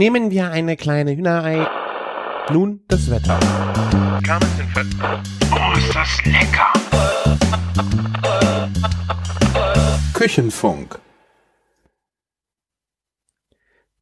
Nehmen 0.00 0.30
wir 0.30 0.50
eine 0.50 0.78
kleine 0.78 1.14
Hühnerei. 1.14 1.68
Nun 2.50 2.80
das 2.88 3.10
Wetter. 3.10 3.38
Oh, 5.52 5.76
ist 5.76 5.94
das 5.94 6.24
lecker! 6.24 6.72
Küchenfunk. 10.14 10.98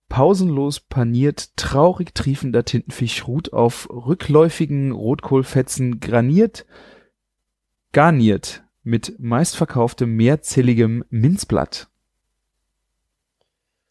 Pausenlos 0.08 0.78
paniert, 0.78 1.56
traurig 1.56 2.14
triefender 2.14 2.64
Tintenfisch 2.64 3.26
ruht 3.26 3.52
auf 3.52 3.90
rückläufigen 3.90 4.92
Rotkohlfetzen 4.92 5.98
graniert, 5.98 6.64
garniert 7.90 8.62
mit 8.84 9.16
meistverkauftem 9.18 10.14
mehrzelligem 10.14 11.02
Minzblatt. 11.10 11.88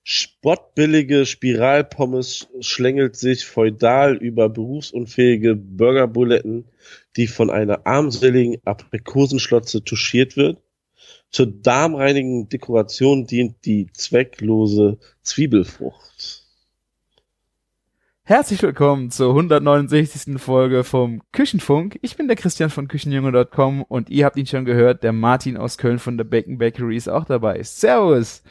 Spottbillige 0.10 1.26
Spiralpommes 1.26 2.48
schlängelt 2.62 3.18
sich 3.18 3.46
feudal 3.46 4.16
über 4.16 4.48
berufsunfähige 4.48 5.58
Burgerbuletten, 5.58 6.64
die 7.18 7.28
von 7.28 7.50
einer 7.50 7.86
armseligen 7.86 8.56
Aprikosenschlotze 8.64 9.84
touchiert 9.84 10.38
wird. 10.38 10.62
Zur 11.30 11.48
darmreinigen 11.48 12.48
Dekoration 12.48 13.28
dient 13.28 13.66
die 13.66 13.88
zwecklose 13.92 14.98
Zwiebelfrucht. 15.24 16.46
Herzlich 18.24 18.62
willkommen 18.62 19.12
zur 19.12 19.32
169. 19.32 20.40
Folge 20.42 20.86
vom 20.86 21.22
Küchenfunk. 21.34 22.00
Ich 22.02 22.16
bin 22.16 22.30
der 22.30 22.38
Christian 22.38 22.70
von 22.70 22.88
Küchenjunge.com 22.88 23.82
und 23.82 24.10
ihr 24.10 24.24
habt 24.24 24.38
ihn 24.38 24.48
schon 24.48 24.64
gehört, 24.64 25.04
der 25.04 25.12
Martin 25.12 25.58
aus 25.58 25.78
Köln 25.78 26.00
von 26.00 26.16
der 26.16 26.24
Bacon 26.24 26.60
Bakery 26.60 26.96
ist 26.96 27.10
auch 27.10 27.26
dabei. 27.26 27.62
Servus! 27.62 28.42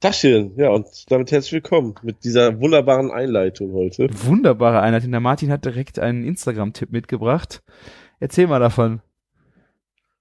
Taschen, 0.00 0.52
ja, 0.58 0.68
und 0.68 1.10
damit 1.10 1.32
herzlich 1.32 1.54
willkommen 1.54 1.94
mit 2.02 2.22
dieser 2.22 2.60
wunderbaren 2.60 3.10
Einleitung 3.10 3.72
heute. 3.72 4.08
Wunderbare 4.26 4.80
Einleitung. 4.80 5.10
Der 5.10 5.20
Martin 5.20 5.50
hat 5.50 5.64
direkt 5.64 5.98
einen 5.98 6.22
Instagram-Tipp 6.22 6.92
mitgebracht. 6.92 7.62
Erzähl 8.20 8.46
mal 8.46 8.60
davon. 8.60 9.00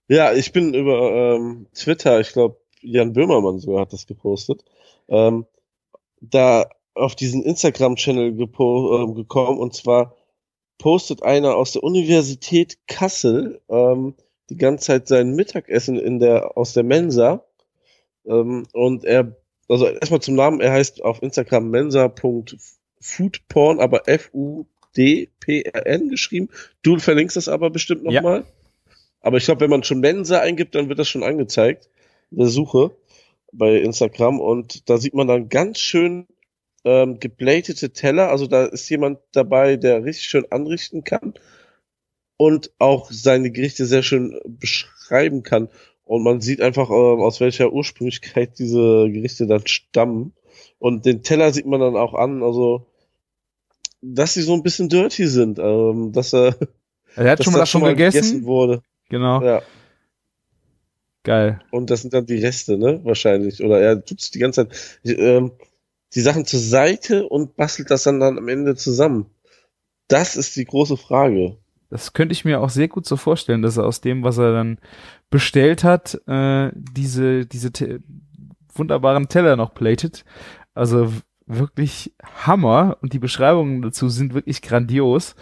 Ja, 0.07 0.31
ich 0.31 0.53
bin 0.53 0.73
über 0.73 1.35
ähm, 1.35 1.67
Twitter, 1.75 2.21
ich 2.21 2.31
glaube, 2.31 2.57
Jan 2.79 3.11
Böhmermann 3.11 3.59
sogar 3.59 3.81
hat 3.81 3.91
das 3.91 4.07
gepostet, 4.07 4.63
ähm, 5.09 5.45
da 6.21 6.69
auf 6.93 7.17
diesen 7.17 7.43
Instagram-Channel 7.43 8.27
ähm, 8.29 9.13
gekommen 9.13 9.59
und 9.59 9.73
zwar 9.73 10.15
postet 10.77 11.21
einer 11.21 11.55
aus 11.55 11.73
der 11.73 11.83
Universität 11.83 12.77
Kassel 12.87 13.59
ähm, 13.67 14.15
die 14.49 14.57
ganze 14.57 14.85
Zeit 14.85 15.09
sein 15.09 15.35
Mittagessen 15.35 15.99
in 15.99 16.19
der 16.19 16.57
aus 16.57 16.71
der 16.71 16.83
Mensa 16.83 17.43
ähm, 18.25 18.67
und 18.71 19.03
er 19.03 19.35
also 19.67 19.87
erstmal 19.87 20.21
zum 20.21 20.35
Namen, 20.35 20.61
er 20.61 20.71
heißt 20.71 21.03
auf 21.03 21.23
Instagram 21.23 21.69
mensa.foodporn, 21.69 23.79
aber 23.79 24.07
F-U-D-P-R-N 24.07 26.09
geschrieben. 26.09 26.49
Du 26.81 26.97
verlinkst 26.99 27.35
das 27.35 27.47
aber 27.47 27.69
bestimmt 27.69 28.03
nochmal. 28.03 28.39
Ja. 28.39 28.45
Aber 29.21 29.37
ich 29.37 29.45
glaube, 29.45 29.61
wenn 29.61 29.69
man 29.71 29.83
schon 29.83 30.01
Mensa 30.01 30.39
eingibt, 30.39 30.75
dann 30.75 30.87
wird 30.87 30.99
das 30.99 31.09
schon 31.09 31.23
angezeigt 31.23 31.89
in 32.29 32.37
der 32.37 32.47
Suche 32.47 32.91
bei 33.51 33.77
Instagram 33.77 34.39
und 34.39 34.87
da 34.89 34.97
sieht 34.97 35.15
man 35.15 35.27
dann 35.27 35.49
ganz 35.49 35.79
schön 35.79 36.27
ähm, 36.83 37.19
geblatete 37.19 37.91
Teller. 37.91 38.29
Also 38.29 38.45
da 38.47 38.65
ist 38.65 38.89
jemand 38.89 39.19
dabei, 39.31 39.77
der 39.77 40.03
richtig 40.03 40.25
schön 40.25 40.51
anrichten 40.51 41.03
kann 41.03 41.33
und 42.37 42.71
auch 42.79 43.11
seine 43.11 43.51
Gerichte 43.51 43.85
sehr 43.85 44.03
schön 44.03 44.39
beschreiben 44.45 45.43
kann. 45.43 45.69
Und 46.05 46.23
man 46.23 46.39
sieht 46.39 46.61
einfach, 46.61 46.89
ähm, 46.89 47.19
aus 47.21 47.39
welcher 47.39 47.73
Ursprünglichkeit 47.73 48.57
diese 48.59 49.09
Gerichte 49.11 49.47
dann 49.47 49.65
stammen. 49.65 50.33
Und 50.79 51.05
den 51.05 51.23
Teller 51.23 51.51
sieht 51.51 51.65
man 51.65 51.79
dann 51.79 51.97
auch 51.97 52.13
an, 52.13 52.43
also 52.43 52.85
dass 54.01 54.35
sie 54.35 54.43
so 54.43 54.53
ein 54.53 54.63
bisschen 54.63 54.87
dirty 54.87 55.27
sind, 55.27 55.57
ähm, 55.57 56.11
dass 56.11 56.33
er, 56.33 56.55
er 57.15 57.31
hat 57.31 57.43
schon 57.43 57.53
mal 57.53 57.59
davon 57.59 57.83
gegessen? 57.83 58.17
gegessen 58.17 58.45
wurde. 58.45 58.81
Genau. 59.09 59.41
Ja. 59.43 59.61
Geil. 61.23 61.59
Und 61.71 61.89
das 61.89 62.01
sind 62.01 62.13
dann 62.13 62.27
die 62.27 62.37
Reste, 62.37 62.77
ne? 62.77 63.01
Wahrscheinlich. 63.03 63.63
Oder 63.63 63.81
er 63.81 64.05
tut 64.05 64.21
es 64.21 64.29
die 64.29 64.37
ganze 64.37 64.67
Zeit. 64.67 64.77
Ähm, 65.05 65.51
die 66.13 66.21
Sachen 66.21 66.45
zur 66.45 66.59
Seite 66.59 67.27
und 67.27 67.55
bastelt 67.55 67.89
das 67.89 68.03
dann, 68.03 68.19
dann 68.19 68.37
am 68.37 68.47
Ende 68.47 68.75
zusammen. 68.75 69.25
Das 70.07 70.35
ist 70.35 70.55
die 70.55 70.65
große 70.65 70.97
Frage. 70.97 71.57
Das 71.89 72.13
könnte 72.13 72.33
ich 72.33 72.45
mir 72.45 72.61
auch 72.61 72.69
sehr 72.69 72.87
gut 72.87 73.05
so 73.05 73.15
vorstellen, 73.15 73.61
dass 73.61 73.77
er 73.77 73.85
aus 73.85 74.01
dem, 74.01 74.23
was 74.23 74.37
er 74.37 74.53
dann 74.53 74.79
bestellt 75.29 75.83
hat, 75.83 76.19
äh, 76.27 76.71
diese, 76.73 77.45
diese 77.45 77.71
te 77.71 78.01
wunderbaren 78.73 79.29
Teller 79.29 79.55
noch 79.55 79.73
platet. 79.73 80.25
Also 80.73 81.11
wirklich 81.45 82.13
Hammer 82.45 82.97
und 83.01 83.13
die 83.13 83.19
Beschreibungen 83.19 83.81
dazu 83.81 84.09
sind 84.09 84.33
wirklich 84.33 84.61
grandios. 84.61 85.35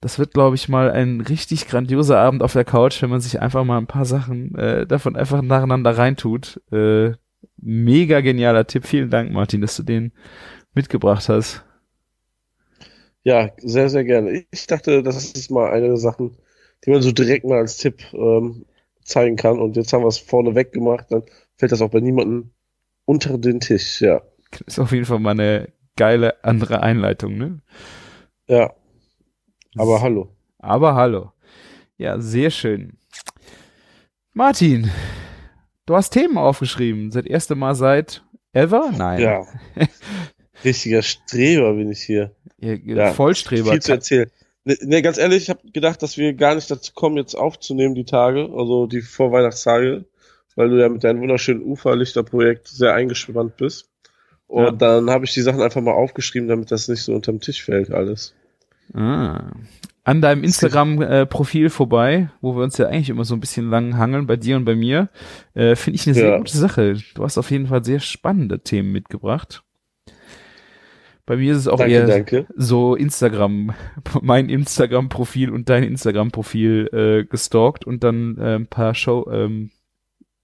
Das 0.00 0.18
wird, 0.18 0.34
glaube 0.34 0.56
ich, 0.56 0.68
mal 0.68 0.90
ein 0.90 1.20
richtig 1.20 1.68
grandioser 1.68 2.18
Abend 2.18 2.42
auf 2.42 2.54
der 2.54 2.64
Couch, 2.64 3.02
wenn 3.02 3.10
man 3.10 3.20
sich 3.20 3.40
einfach 3.40 3.64
mal 3.64 3.78
ein 3.78 3.86
paar 3.86 4.04
Sachen 4.04 4.54
äh, 4.56 4.86
davon 4.86 5.16
einfach 5.16 5.42
nacheinander 5.42 5.96
reintut. 5.96 6.60
Äh, 6.72 7.12
mega 7.56 8.20
genialer 8.20 8.66
Tipp. 8.66 8.86
Vielen 8.86 9.10
Dank, 9.10 9.32
Martin, 9.32 9.60
dass 9.60 9.76
du 9.76 9.82
den 9.82 10.12
mitgebracht 10.74 11.28
hast. 11.28 11.64
Ja, 13.24 13.50
sehr, 13.58 13.88
sehr 13.88 14.04
gerne. 14.04 14.44
Ich 14.50 14.66
dachte, 14.66 15.02
das 15.02 15.32
ist 15.32 15.50
mal 15.50 15.70
eine 15.70 15.88
der 15.88 15.96
Sachen, 15.96 16.36
die 16.84 16.90
man 16.90 17.02
so 17.02 17.12
direkt 17.12 17.44
mal 17.44 17.58
als 17.58 17.76
Tipp 17.76 18.02
ähm, 18.12 18.66
zeigen 19.04 19.36
kann. 19.36 19.60
Und 19.60 19.76
jetzt 19.76 19.92
haben 19.92 20.02
wir 20.02 20.08
es 20.08 20.18
vorne 20.18 20.54
weg 20.54 20.72
gemacht, 20.72 21.06
dann 21.10 21.22
fällt 21.56 21.72
das 21.72 21.82
auch 21.82 21.90
bei 21.90 22.00
niemandem 22.00 22.50
unter 23.04 23.38
den 23.38 23.60
Tisch, 23.60 24.00
ja. 24.00 24.22
Ist 24.66 24.78
auf 24.78 24.92
jeden 24.92 25.04
Fall 25.04 25.18
mal 25.18 25.30
eine 25.30 25.72
geile 25.96 26.42
andere 26.44 26.82
Einleitung, 26.82 27.36
ne? 27.36 27.60
Ja. 28.48 28.74
Aber 29.76 30.02
hallo. 30.02 30.28
Aber 30.58 30.94
hallo. 30.94 31.32
Ja, 31.96 32.20
sehr 32.20 32.50
schön. 32.50 32.98
Martin, 34.32 34.90
du 35.86 35.94
hast 35.94 36.10
Themen 36.10 36.38
aufgeschrieben. 36.38 37.10
Seit 37.10 37.26
erste 37.26 37.54
Mal 37.54 37.74
seit 37.74 38.24
ever? 38.52 38.90
Nein. 38.96 39.20
Ja. 39.20 39.46
Richtiger 40.64 41.02
Streber 41.02 41.74
bin 41.74 41.90
ich 41.90 42.02
hier. 42.02 42.32
Ja, 42.58 42.74
ja, 42.74 43.12
Vollstreber. 43.12 43.72
Viel 43.72 43.82
zu 43.82 43.92
erzählen. 43.92 44.30
Ne, 44.64 44.76
ne, 44.82 45.02
ganz 45.02 45.18
ehrlich, 45.18 45.44
ich 45.44 45.50
habe 45.50 45.60
gedacht, 45.72 46.02
dass 46.02 46.16
wir 46.16 46.34
gar 46.34 46.54
nicht 46.54 46.70
dazu 46.70 46.92
kommen, 46.94 47.16
jetzt 47.16 47.34
aufzunehmen, 47.34 47.94
die 47.94 48.04
Tage, 48.04 48.48
also 48.56 48.86
die 48.86 49.00
Vorweihnachtstage, 49.00 50.04
weil 50.54 50.68
du 50.68 50.80
ja 50.80 50.88
mit 50.88 51.02
deinem 51.02 51.20
wunderschönen 51.20 51.62
Uferlichterprojekt 51.62 52.68
sehr 52.68 52.94
eingespannt 52.94 53.56
bist. 53.56 53.88
Und 54.46 54.64
ja. 54.64 54.70
dann 54.70 55.10
habe 55.10 55.24
ich 55.24 55.32
die 55.32 55.40
Sachen 55.40 55.62
einfach 55.62 55.80
mal 55.80 55.94
aufgeschrieben, 55.94 56.48
damit 56.48 56.70
das 56.70 56.86
nicht 56.86 57.02
so 57.02 57.14
unterm 57.14 57.40
Tisch 57.40 57.64
fällt, 57.64 57.90
alles. 57.90 58.34
Ah. 58.92 59.50
An 60.04 60.20
deinem 60.20 60.44
Instagram-Profil 60.44 61.70
vorbei, 61.70 62.30
wo 62.40 62.54
wir 62.56 62.62
uns 62.62 62.76
ja 62.76 62.86
eigentlich 62.86 63.08
immer 63.08 63.24
so 63.24 63.34
ein 63.34 63.40
bisschen 63.40 63.70
lang 63.70 63.96
hangeln, 63.96 64.26
bei 64.26 64.36
dir 64.36 64.56
und 64.56 64.64
bei 64.64 64.74
mir, 64.74 65.08
äh, 65.54 65.74
finde 65.74 65.96
ich 65.96 66.06
eine 66.06 66.14
sehr 66.14 66.28
ja. 66.30 66.38
gute 66.38 66.56
Sache. 66.56 66.96
Du 67.14 67.24
hast 67.24 67.38
auf 67.38 67.50
jeden 67.50 67.68
Fall 67.68 67.84
sehr 67.84 68.00
spannende 68.00 68.60
Themen 68.60 68.92
mitgebracht. 68.92 69.62
Bei 71.32 71.38
mir 71.38 71.52
ist 71.52 71.60
es 71.60 71.68
auch 71.68 71.78
danke, 71.78 71.94
eher 71.94 72.06
danke. 72.06 72.46
so 72.56 72.94
Instagram, 72.94 73.72
mein 74.20 74.50
Instagram-Profil 74.50 75.48
und 75.48 75.70
dein 75.70 75.82
Instagram-Profil 75.82 76.90
äh, 76.92 77.24
gestalkt 77.24 77.86
und 77.86 78.04
dann 78.04 78.36
äh, 78.36 78.56
ein 78.56 78.66
paar 78.66 78.94
Show, 78.94 79.30
ähm, 79.32 79.70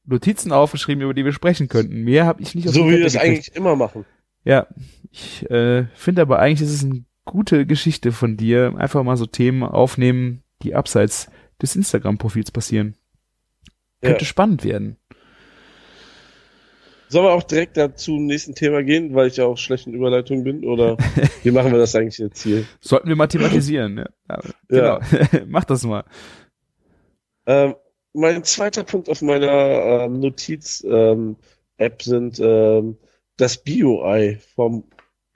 Notizen 0.06 0.50
aufgeschrieben, 0.50 1.04
über 1.04 1.12
die 1.12 1.26
wir 1.26 1.32
sprechen 1.32 1.68
könnten. 1.68 2.04
Mehr 2.04 2.24
habe 2.24 2.40
ich 2.40 2.54
nicht 2.54 2.68
auf 2.68 2.72
So 2.72 2.88
wie 2.88 2.96
wir 2.96 3.04
es 3.04 3.18
eigentlich 3.18 3.54
immer 3.54 3.76
machen. 3.76 4.06
Ja, 4.44 4.66
ich 5.10 5.44
äh, 5.50 5.88
finde 5.92 6.22
aber 6.22 6.38
eigentlich 6.38 6.66
ist 6.66 6.72
es 6.72 6.84
eine 6.86 7.04
gute 7.26 7.66
Geschichte 7.66 8.10
von 8.10 8.38
dir. 8.38 8.72
Einfach 8.78 9.02
mal 9.02 9.18
so 9.18 9.26
Themen 9.26 9.64
aufnehmen, 9.64 10.42
die 10.62 10.74
abseits 10.74 11.30
des 11.60 11.76
Instagram-Profils 11.76 12.50
passieren. 12.50 12.94
Könnte 14.00 14.24
ja. 14.24 14.26
spannend 14.26 14.64
werden. 14.64 14.96
Sollen 17.08 17.24
wir 17.24 17.32
auch 17.32 17.42
direkt 17.42 17.76
dazu 17.76 18.16
zum 18.16 18.26
nächsten 18.26 18.54
Thema 18.54 18.82
gehen, 18.82 19.14
weil 19.14 19.28
ich 19.28 19.36
ja 19.38 19.46
auch 19.46 19.56
schlecht 19.56 19.86
in 19.86 19.94
Überleitung 19.94 20.44
bin? 20.44 20.64
Oder 20.64 20.96
wie 21.42 21.50
machen 21.50 21.72
wir 21.72 21.78
das 21.78 21.94
eigentlich 21.94 22.18
jetzt 22.18 22.42
hier? 22.42 22.64
Sollten 22.80 23.08
wir 23.08 23.16
mathematisieren, 23.16 23.98
ja. 23.98 24.06
ja. 24.28 24.40
Genau. 24.68 25.00
Mach 25.46 25.64
das 25.64 25.84
mal. 25.84 26.04
Ähm, 27.46 27.74
mein 28.12 28.44
zweiter 28.44 28.84
Punkt 28.84 29.08
auf 29.08 29.22
meiner 29.22 30.04
ähm, 30.04 30.20
Notiz-App 30.20 30.86
ähm, 30.88 31.36
sind 32.00 32.40
ähm, 32.40 32.98
das 33.36 33.58
Bio-Ei 33.58 34.38
vom 34.54 34.84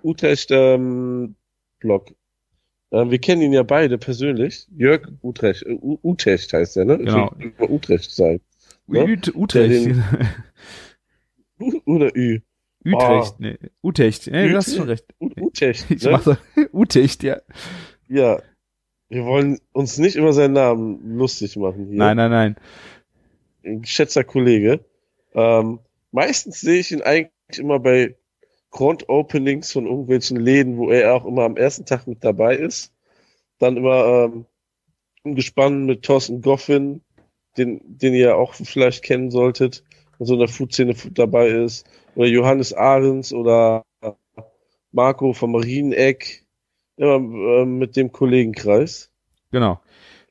Utrecht 0.02 0.50
ähm. 0.50 1.36
Ähm, 1.84 3.10
wir 3.10 3.18
kennen 3.18 3.42
ihn 3.42 3.52
ja 3.52 3.62
beide 3.62 3.98
persönlich. 3.98 4.66
Jörg 4.76 5.08
Utrecht, 5.22 5.62
äh, 5.62 5.78
Utrecht 5.80 6.52
heißt 6.52 6.76
er, 6.76 6.84
ne? 6.84 6.98
Genau. 6.98 7.34
Ich 7.38 7.58
will 7.58 7.70
Utrecht 7.70 8.10
sein. 8.10 8.40
Ne? 8.86 9.18
Utrecht. 9.34 9.96
U 11.62 11.80
oder 11.86 12.14
Ü? 12.16 12.40
Utrecht, 12.84 13.34
oh. 13.38 13.42
ne. 13.42 13.58
Utecht, 13.82 14.26
ne, 14.26 14.48
du 14.48 14.56
hast 14.56 14.76
schon 14.76 14.88
recht. 14.88 15.04
Utecht, 15.20 15.90
Ich 15.90 16.02
ne? 16.02 16.10
mache 16.10 16.38
Utecht, 16.72 17.22
ja. 17.22 17.40
Ja. 18.08 18.42
Wir 19.08 19.24
wollen 19.24 19.58
uns 19.72 19.98
nicht 19.98 20.16
über 20.16 20.32
seinen 20.32 20.54
Namen 20.54 21.16
lustig 21.16 21.56
machen 21.56 21.86
hier. 21.88 21.98
Nein, 21.98 22.16
nein, 22.16 22.30
nein. 22.30 22.56
Ein 23.64 23.82
geschätzter 23.82 24.24
Kollege. 24.24 24.84
Ähm, 25.34 25.80
meistens 26.10 26.60
sehe 26.60 26.80
ich 26.80 26.92
ihn 26.92 27.02
eigentlich 27.02 27.58
immer 27.58 27.78
bei 27.78 28.16
Grundopenings 28.70 29.70
von 29.70 29.86
irgendwelchen 29.86 30.38
Läden, 30.38 30.78
wo 30.78 30.90
er 30.90 31.14
auch 31.14 31.26
immer 31.26 31.44
am 31.44 31.56
ersten 31.56 31.84
Tag 31.84 32.06
mit 32.06 32.24
dabei 32.24 32.56
ist. 32.56 32.92
Dann 33.58 33.76
immer 33.76 34.30
ähm, 34.32 34.46
im 35.24 35.34
Gespann 35.34 35.84
mit 35.84 36.02
Thorsten 36.02 36.40
Goffin, 36.40 37.02
den, 37.56 37.80
den 37.84 38.14
ihr 38.14 38.36
auch 38.36 38.54
vielleicht 38.54 39.04
kennen 39.04 39.30
solltet, 39.30 39.84
der 40.22 40.26
so 40.26 40.34
in 40.34 40.40
der 40.40 40.48
Food-Szene 40.48 40.94
dabei 41.12 41.48
ist. 41.48 41.86
Oder 42.14 42.28
Johannes 42.28 42.72
Ahrens 42.72 43.32
oder 43.32 43.84
Marco 44.92 45.32
vom 45.32 45.52
Marieneck. 45.52 46.44
Immer 46.96 47.16
äh, 47.16 47.64
mit 47.64 47.96
dem 47.96 48.12
Kollegenkreis. 48.12 49.10
Genau. 49.50 49.80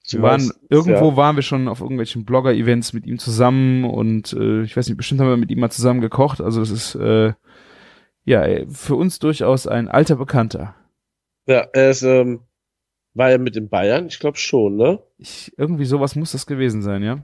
Wir 0.10 0.22
waren, 0.22 0.52
irgendwo 0.70 1.10
ja. 1.10 1.18
waren 1.18 1.36
wir 1.36 1.44
schon 1.44 1.68
auf 1.68 1.80
irgendwelchen 1.82 2.26
Blogger-Events 2.26 2.94
mit 2.94 3.06
ihm 3.06 3.20
zusammen 3.20 3.84
und 3.86 4.34
äh, 4.34 4.64
ich 4.64 4.76
weiß 4.76 4.88
nicht, 4.88 4.98
bestimmt 4.98 5.22
haben 5.22 5.30
wir 5.30 5.38
mit 5.38 5.52
ihm 5.52 5.60
mal 5.60 5.70
zusammen 5.70 6.02
gekocht. 6.02 6.42
Also 6.42 6.60
das 6.60 6.72
ist 6.72 6.96
äh, 6.96 7.34
ja 8.26 8.66
für 8.68 8.96
uns 8.96 9.20
durchaus 9.20 9.68
ein 9.68 9.88
alter 9.88 10.16
Bekannter. 10.16 10.76
Ja, 11.46 11.68
er 11.74 11.92
ist, 11.92 12.02
ähm, 12.02 12.42
war 13.14 13.30
er 13.30 13.38
mit 13.38 13.56
in 13.56 13.70
Bayern? 13.70 14.08
Ich 14.08 14.20
glaube 14.20 14.38
schon, 14.38 14.76
ne? 14.76 15.00
Ich, 15.18 15.54
irgendwie 15.58 15.86
sowas 15.86 16.16
muss 16.16 16.32
das 16.32 16.46
gewesen 16.46 16.82
sein, 16.82 17.04
ja. 17.04 17.24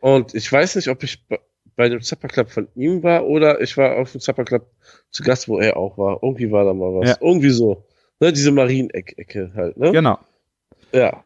Und 0.00 0.34
ich 0.34 0.50
weiß 0.50 0.76
nicht, 0.76 0.88
ob 0.88 1.02
ich 1.02 1.24
bei 1.80 1.88
dem 1.88 2.02
Zapper 2.02 2.28
Club 2.28 2.50
von 2.50 2.68
ihm 2.76 3.02
war 3.02 3.26
oder 3.26 3.60
ich 3.60 3.76
war 3.76 3.96
auf 3.96 4.12
dem 4.12 4.20
Zapper 4.20 4.44
Club 4.44 4.66
zu 5.10 5.22
Gast, 5.22 5.48
wo 5.48 5.58
er 5.58 5.76
auch 5.76 5.96
war. 5.96 6.20
Irgendwie 6.22 6.52
war 6.52 6.64
da 6.64 6.74
mal 6.74 6.94
was. 6.94 7.08
Ja. 7.08 7.16
Irgendwie 7.20 7.50
so. 7.50 7.84
Ne, 8.20 8.32
diese 8.32 8.52
Marienecke 8.52 9.52
halt, 9.54 9.78
ne? 9.78 9.92
Genau. 9.92 10.18
Ja 10.92 11.24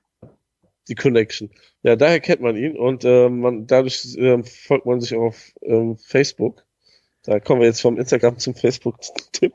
die 0.88 0.94
Connection. 0.94 1.50
Ja, 1.82 1.96
daher 1.96 2.20
kennt 2.20 2.40
man 2.40 2.56
ihn 2.56 2.76
und 2.76 3.04
äh, 3.04 3.28
man 3.28 3.66
dadurch 3.66 4.16
äh, 4.16 4.42
folgt 4.42 4.86
man 4.86 5.00
sich 5.00 5.14
auch 5.14 5.28
auf 5.28 5.52
ähm, 5.62 5.96
Facebook. 5.96 6.64
Da 7.24 7.40
kommen 7.40 7.60
wir 7.60 7.68
jetzt 7.68 7.80
vom 7.80 7.98
Instagram 7.98 8.38
zum 8.38 8.54
Facebook-Tipp. 8.54 9.54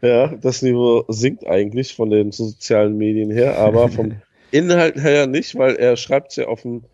Ja, 0.00 0.28
das 0.28 0.62
Niveau 0.62 1.04
sinkt 1.08 1.46
eigentlich 1.46 1.94
von 1.94 2.10
den 2.10 2.32
sozialen 2.32 2.96
Medien 2.96 3.30
her, 3.30 3.58
aber 3.58 3.88
vom 3.88 4.20
Inhalt 4.50 4.96
her 4.96 5.26
nicht, 5.26 5.56
weil 5.56 5.76
er 5.76 5.96
schreibt 5.96 6.34
ja 6.36 6.46
auf 6.46 6.62
dem 6.62 6.84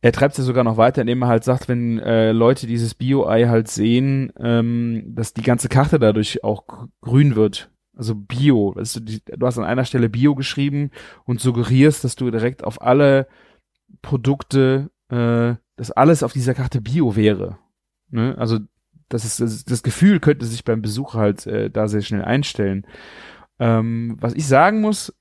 er 0.00 0.12
treibt 0.12 0.32
es 0.32 0.38
ja 0.38 0.44
sogar 0.44 0.62
noch 0.62 0.76
weiter, 0.76 1.00
indem 1.00 1.22
er 1.22 1.28
halt 1.28 1.42
sagt, 1.42 1.68
wenn 1.68 1.98
äh, 1.98 2.30
Leute 2.30 2.66
dieses 2.66 2.94
Bio-Ei 2.94 3.46
halt 3.46 3.68
sehen, 3.68 4.32
ähm, 4.38 5.02
dass 5.08 5.34
die 5.34 5.42
ganze 5.42 5.68
Karte 5.68 5.98
dadurch 5.98 6.44
auch 6.44 6.64
grün 7.00 7.34
wird. 7.34 7.70
Also 7.96 8.14
Bio. 8.14 8.74
Also 8.76 9.00
die, 9.00 9.20
du 9.24 9.44
hast 9.44 9.58
an 9.58 9.64
einer 9.64 9.84
Stelle 9.84 10.08
Bio 10.08 10.36
geschrieben 10.36 10.92
und 11.24 11.40
suggerierst, 11.40 12.04
dass 12.04 12.14
du 12.14 12.30
direkt 12.30 12.62
auf 12.62 12.80
alle 12.80 13.26
Produkte, 14.00 14.90
äh, 15.08 15.54
dass 15.74 15.90
alles 15.90 16.22
auf 16.22 16.32
dieser 16.32 16.54
Karte 16.54 16.80
Bio 16.80 17.16
wäre. 17.16 17.58
Ne? 18.10 18.36
Also 18.38 18.60
das 19.08 19.24
ist 19.24 19.40
das, 19.40 19.64
das 19.64 19.82
Gefühl 19.82 20.20
könnte 20.20 20.46
sich 20.46 20.64
beim 20.64 20.80
Besucher 20.80 21.18
halt 21.18 21.44
äh, 21.48 21.70
da 21.70 21.88
sehr 21.88 22.02
schnell 22.02 22.22
einstellen. 22.22 22.86
Ähm, 23.58 24.16
was 24.20 24.34
ich 24.34 24.46
sagen 24.46 24.80
muss, 24.80 25.12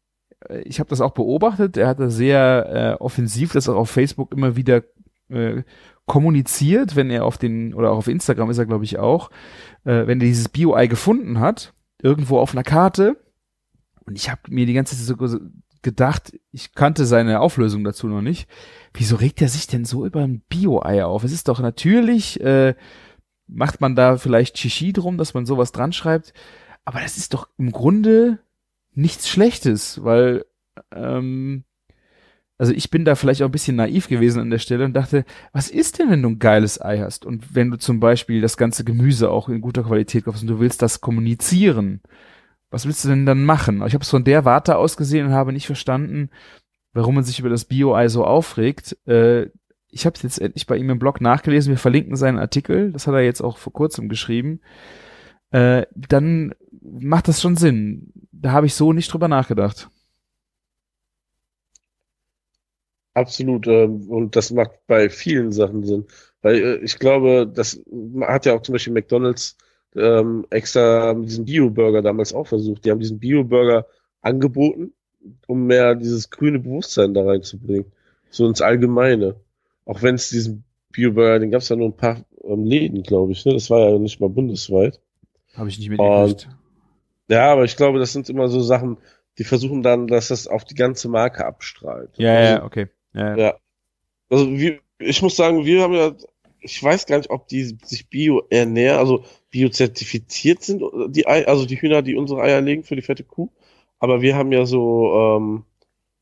ich 0.64 0.80
habe 0.80 0.90
das 0.90 1.02
auch 1.02 1.12
beobachtet, 1.12 1.78
er 1.78 1.88
hat 1.88 2.00
da 2.00 2.10
sehr 2.10 2.98
äh, 3.00 3.04
offensiv 3.04 3.54
das 3.54 3.70
auch 3.70 3.76
auf 3.76 3.90
Facebook 3.90 4.32
immer 4.34 4.56
wieder 4.56 4.84
äh, 5.30 5.64
kommuniziert, 6.06 6.96
wenn 6.96 7.10
er 7.10 7.26
auf 7.26 7.38
den, 7.38 7.74
oder 7.74 7.92
auch 7.92 7.98
auf 7.98 8.08
Instagram 8.08 8.50
ist 8.50 8.58
er, 8.58 8.66
glaube 8.66 8.86
ich, 8.86 8.98
auch, 8.98 9.30
äh, 9.84 10.08
wenn 10.08 10.22
er 10.22 10.28
dieses 10.28 10.50
Bio-Ei 10.50 10.88
gefunden 10.88 11.40
hat, 11.40 11.74
irgendwo 12.02 12.40
auf 12.40 12.54
einer 12.54 12.64
Karte, 12.64 13.18
und 14.06 14.16
ich 14.16 14.30
habe 14.30 14.42
mir 14.50 14.66
die 14.66 14.74
ganze 14.74 14.96
Zeit 14.96 15.06
so 15.06 15.40
gedacht, 15.82 16.38
ich 16.52 16.74
kannte 16.74 17.06
seine 17.06 17.42
Auflösung 17.42 17.84
dazu 17.84 18.08
noch 18.08 18.22
nicht, 18.22 18.50
wieso 18.94 19.18
regt 19.18 19.42
er 19.42 19.50
sich 19.50 19.68
denn 19.68 19.86
so 19.86 20.06
über 20.06 20.22
ein 20.22 20.42
Bio-Ei 20.48 21.04
auf? 21.04 21.24
Es 21.24 21.34
ist 21.34 21.50
doch 21.50 21.60
natürlich, 21.60 22.40
äh, 22.40 22.76
macht 23.48 23.82
man 23.82 23.96
da 23.96 24.18
vielleicht 24.18 24.58
Shishi 24.58 24.94
drum, 24.94 25.18
dass 25.18 25.34
man 25.34 25.46
sowas 25.46 25.72
dran 25.72 25.94
schreibt, 25.94 26.34
aber 26.86 27.02
das 27.02 27.18
ist 27.18 27.34
doch 27.34 27.50
im 27.58 27.72
Grunde 27.72 28.40
nichts 28.98 29.30
Schlechtes, 29.30 30.04
weil 30.04 30.46
ähm, 30.92 31.64
also 32.58 32.74
ich 32.74 32.90
bin 32.90 33.06
da 33.06 33.14
vielleicht 33.14 33.44
auch 33.44 33.48
ein 33.48 33.52
bisschen 33.52 33.76
naiv 33.76 34.08
gewesen 34.08 34.42
an 34.42 34.50
der 34.50 34.58
Stelle 34.58 34.84
und 34.84 34.94
dachte, 34.94 35.26
was 35.54 35.70
ist 35.70 36.00
denn, 36.00 36.10
wenn 36.10 36.24
du 36.24 36.30
ein 36.30 36.40
geiles 36.40 36.82
Ei 36.82 37.00
hast 37.00 37.26
und 37.26 37.56
wenn 37.56 37.70
du 37.70 37.78
zum 37.78 38.00
Beispiel 38.00 38.42
das 38.42 38.58
ganze 38.58 38.84
Gemüse 38.84 39.30
auch 39.30 39.48
in 39.48 39.62
guter 39.62 39.84
Qualität 39.84 40.26
kaufst 40.26 40.42
und 40.42 40.48
du 40.48 40.60
willst 40.60 40.82
das 40.82 41.00
kommunizieren, 41.00 42.02
was 42.72 42.88
willst 42.88 43.06
du 43.06 43.10
denn 43.10 43.28
dann 43.28 43.46
machen? 43.46 43.84
Ich 43.86 43.94
habe 43.94 44.04
es 44.04 44.10
von 44.10 44.24
der 44.24 44.44
Warte 44.44 44.78
aus 44.78 44.98
gesehen 44.98 45.28
und 45.28 45.34
habe 45.34 45.54
nicht 45.54 45.68
verstanden, 45.68 46.30
warum 46.94 47.16
man 47.16 47.24
sich 47.24 47.40
über 47.40 47.50
das 47.50 47.66
Bio-Ei 47.66 48.10
so 48.10 48.26
aufregt. 48.26 48.98
Äh, 49.08 49.50
ich 49.90 50.06
habe 50.06 50.16
es 50.16 50.24
jetzt 50.24 50.42
endlich 50.42 50.66
bei 50.66 50.76
ihm 50.76 50.90
im 50.90 51.00
Blog 51.00 51.22
nachgelesen. 51.22 51.70
Wir 51.70 51.78
verlinken 51.78 52.16
seinen 52.16 52.40
Artikel. 52.40 52.92
Das 52.92 53.08
hat 53.08 53.14
er 53.14 53.22
jetzt 53.22 53.42
auch 53.42 53.58
vor 53.58 53.72
kurzem 53.72 54.10
geschrieben. 54.10 54.60
Äh, 55.52 55.86
dann 55.96 56.54
macht 56.82 57.28
das 57.28 57.42
schon 57.42 57.56
Sinn 57.56 58.12
da 58.42 58.52
habe 58.52 58.68
ich 58.68 58.74
so 58.74 58.94
nicht 58.94 59.12
drüber 59.12 59.28
nachgedacht. 59.28 59.90
Absolut. 63.14 63.66
Ähm, 63.68 64.10
und 64.10 64.36
das 64.36 64.52
macht 64.52 64.72
bei 64.86 65.10
vielen 65.10 65.52
Sachen 65.52 65.84
Sinn. 65.84 66.06
Weil 66.42 66.56
äh, 66.56 66.76
ich 66.78 67.00
glaube, 67.00 67.52
das 67.52 67.82
hat 68.22 68.46
ja 68.46 68.54
auch 68.54 68.62
zum 68.62 68.74
Beispiel 68.74 68.94
McDonalds 68.94 69.58
ähm, 69.96 70.46
extra 70.52 71.16
diesen 71.16 71.46
Bio-Burger 71.46 72.04
damals 72.04 72.34
auch 72.34 72.46
versucht. 72.46 72.86
Die 72.86 72.92
haben 72.92 73.00
diesen 73.00 73.20
Bio-Burger 73.20 73.88
angeboten, 74.22 74.94
um 75.48 75.66
mehr 75.66 75.96
dieses 75.96 76.30
grüne 76.30 76.60
Bewusstsein 76.60 77.16
da 77.16 77.26
reinzubringen. 77.26 77.92
So 78.30 78.48
ins 78.48 78.62
Allgemeine. 78.62 79.36
Auch 79.86 80.04
wenn 80.04 80.16
es 80.16 80.30
diesen 80.30 80.64
Bio-Burger, 80.92 81.40
den 81.40 81.50
gab 81.50 81.62
es 81.62 81.70
ja 81.70 81.76
nur 81.76 81.88
ein 81.88 81.98
paar 81.98 82.24
ähm, 82.44 82.66
Läden, 82.66 83.02
glaube 83.02 83.32
ich. 83.32 83.44
Ne? 83.46 83.54
Das 83.54 83.72
war 83.72 83.90
ja 83.90 83.98
nicht 83.98 84.20
mal 84.20 84.30
bundesweit. 84.30 85.00
Habe 85.56 85.70
ich 85.70 85.80
nicht 85.80 85.90
mitgekriegt. 85.90 86.50
Ja, 87.28 87.52
aber 87.52 87.66
ich 87.66 87.76
glaube, 87.76 88.00
das 88.00 88.14
sind 88.14 88.30
immer 88.30 88.48
so 88.48 88.62
Sachen, 88.62 88.98
die 89.38 89.44
versuchen 89.44 89.84
dann, 89.84 90.08
dass 90.08 90.30
das 90.30 90.48
auf 90.48 90.66
die 90.66 90.76
ganze 90.76 91.10
Marke 91.10 91.46
abstrahlt. 91.46 92.12
Ja, 92.18 92.34
also, 92.34 92.54
ja, 92.54 92.64
okay. 92.64 92.88
Ja. 93.14 93.36
ja. 93.36 93.56
Also 94.30 94.50
wir, 94.52 94.80
ich 95.00 95.22
muss 95.22 95.36
sagen, 95.36 95.66
wir 95.66 95.82
haben 95.82 95.94
ja, 95.94 96.14
ich 96.60 96.82
weiß 96.82 97.06
gar 97.06 97.18
nicht, 97.18 97.30
ob 97.30 97.48
die 97.48 97.64
sich 97.84 98.10
bio 98.10 98.44
ernähren, 98.50 99.00
also 99.00 99.24
biozertifiziert 99.52 100.64
sind, 100.64 100.84
die 101.10 101.28
Ei, 101.28 101.48
also 101.48 101.66
die 101.66 101.80
Hühner, 101.80 102.02
die 102.02 102.16
unsere 102.16 102.42
Eier 102.42 102.62
legen 102.62 102.84
für 102.84 102.96
die 102.96 103.02
fette 103.02 103.24
Kuh. 103.24 103.50
Aber 104.00 104.22
wir 104.22 104.36
haben 104.36 104.52
ja 104.52 104.66
so 104.66 105.38
ähm, 105.38 105.64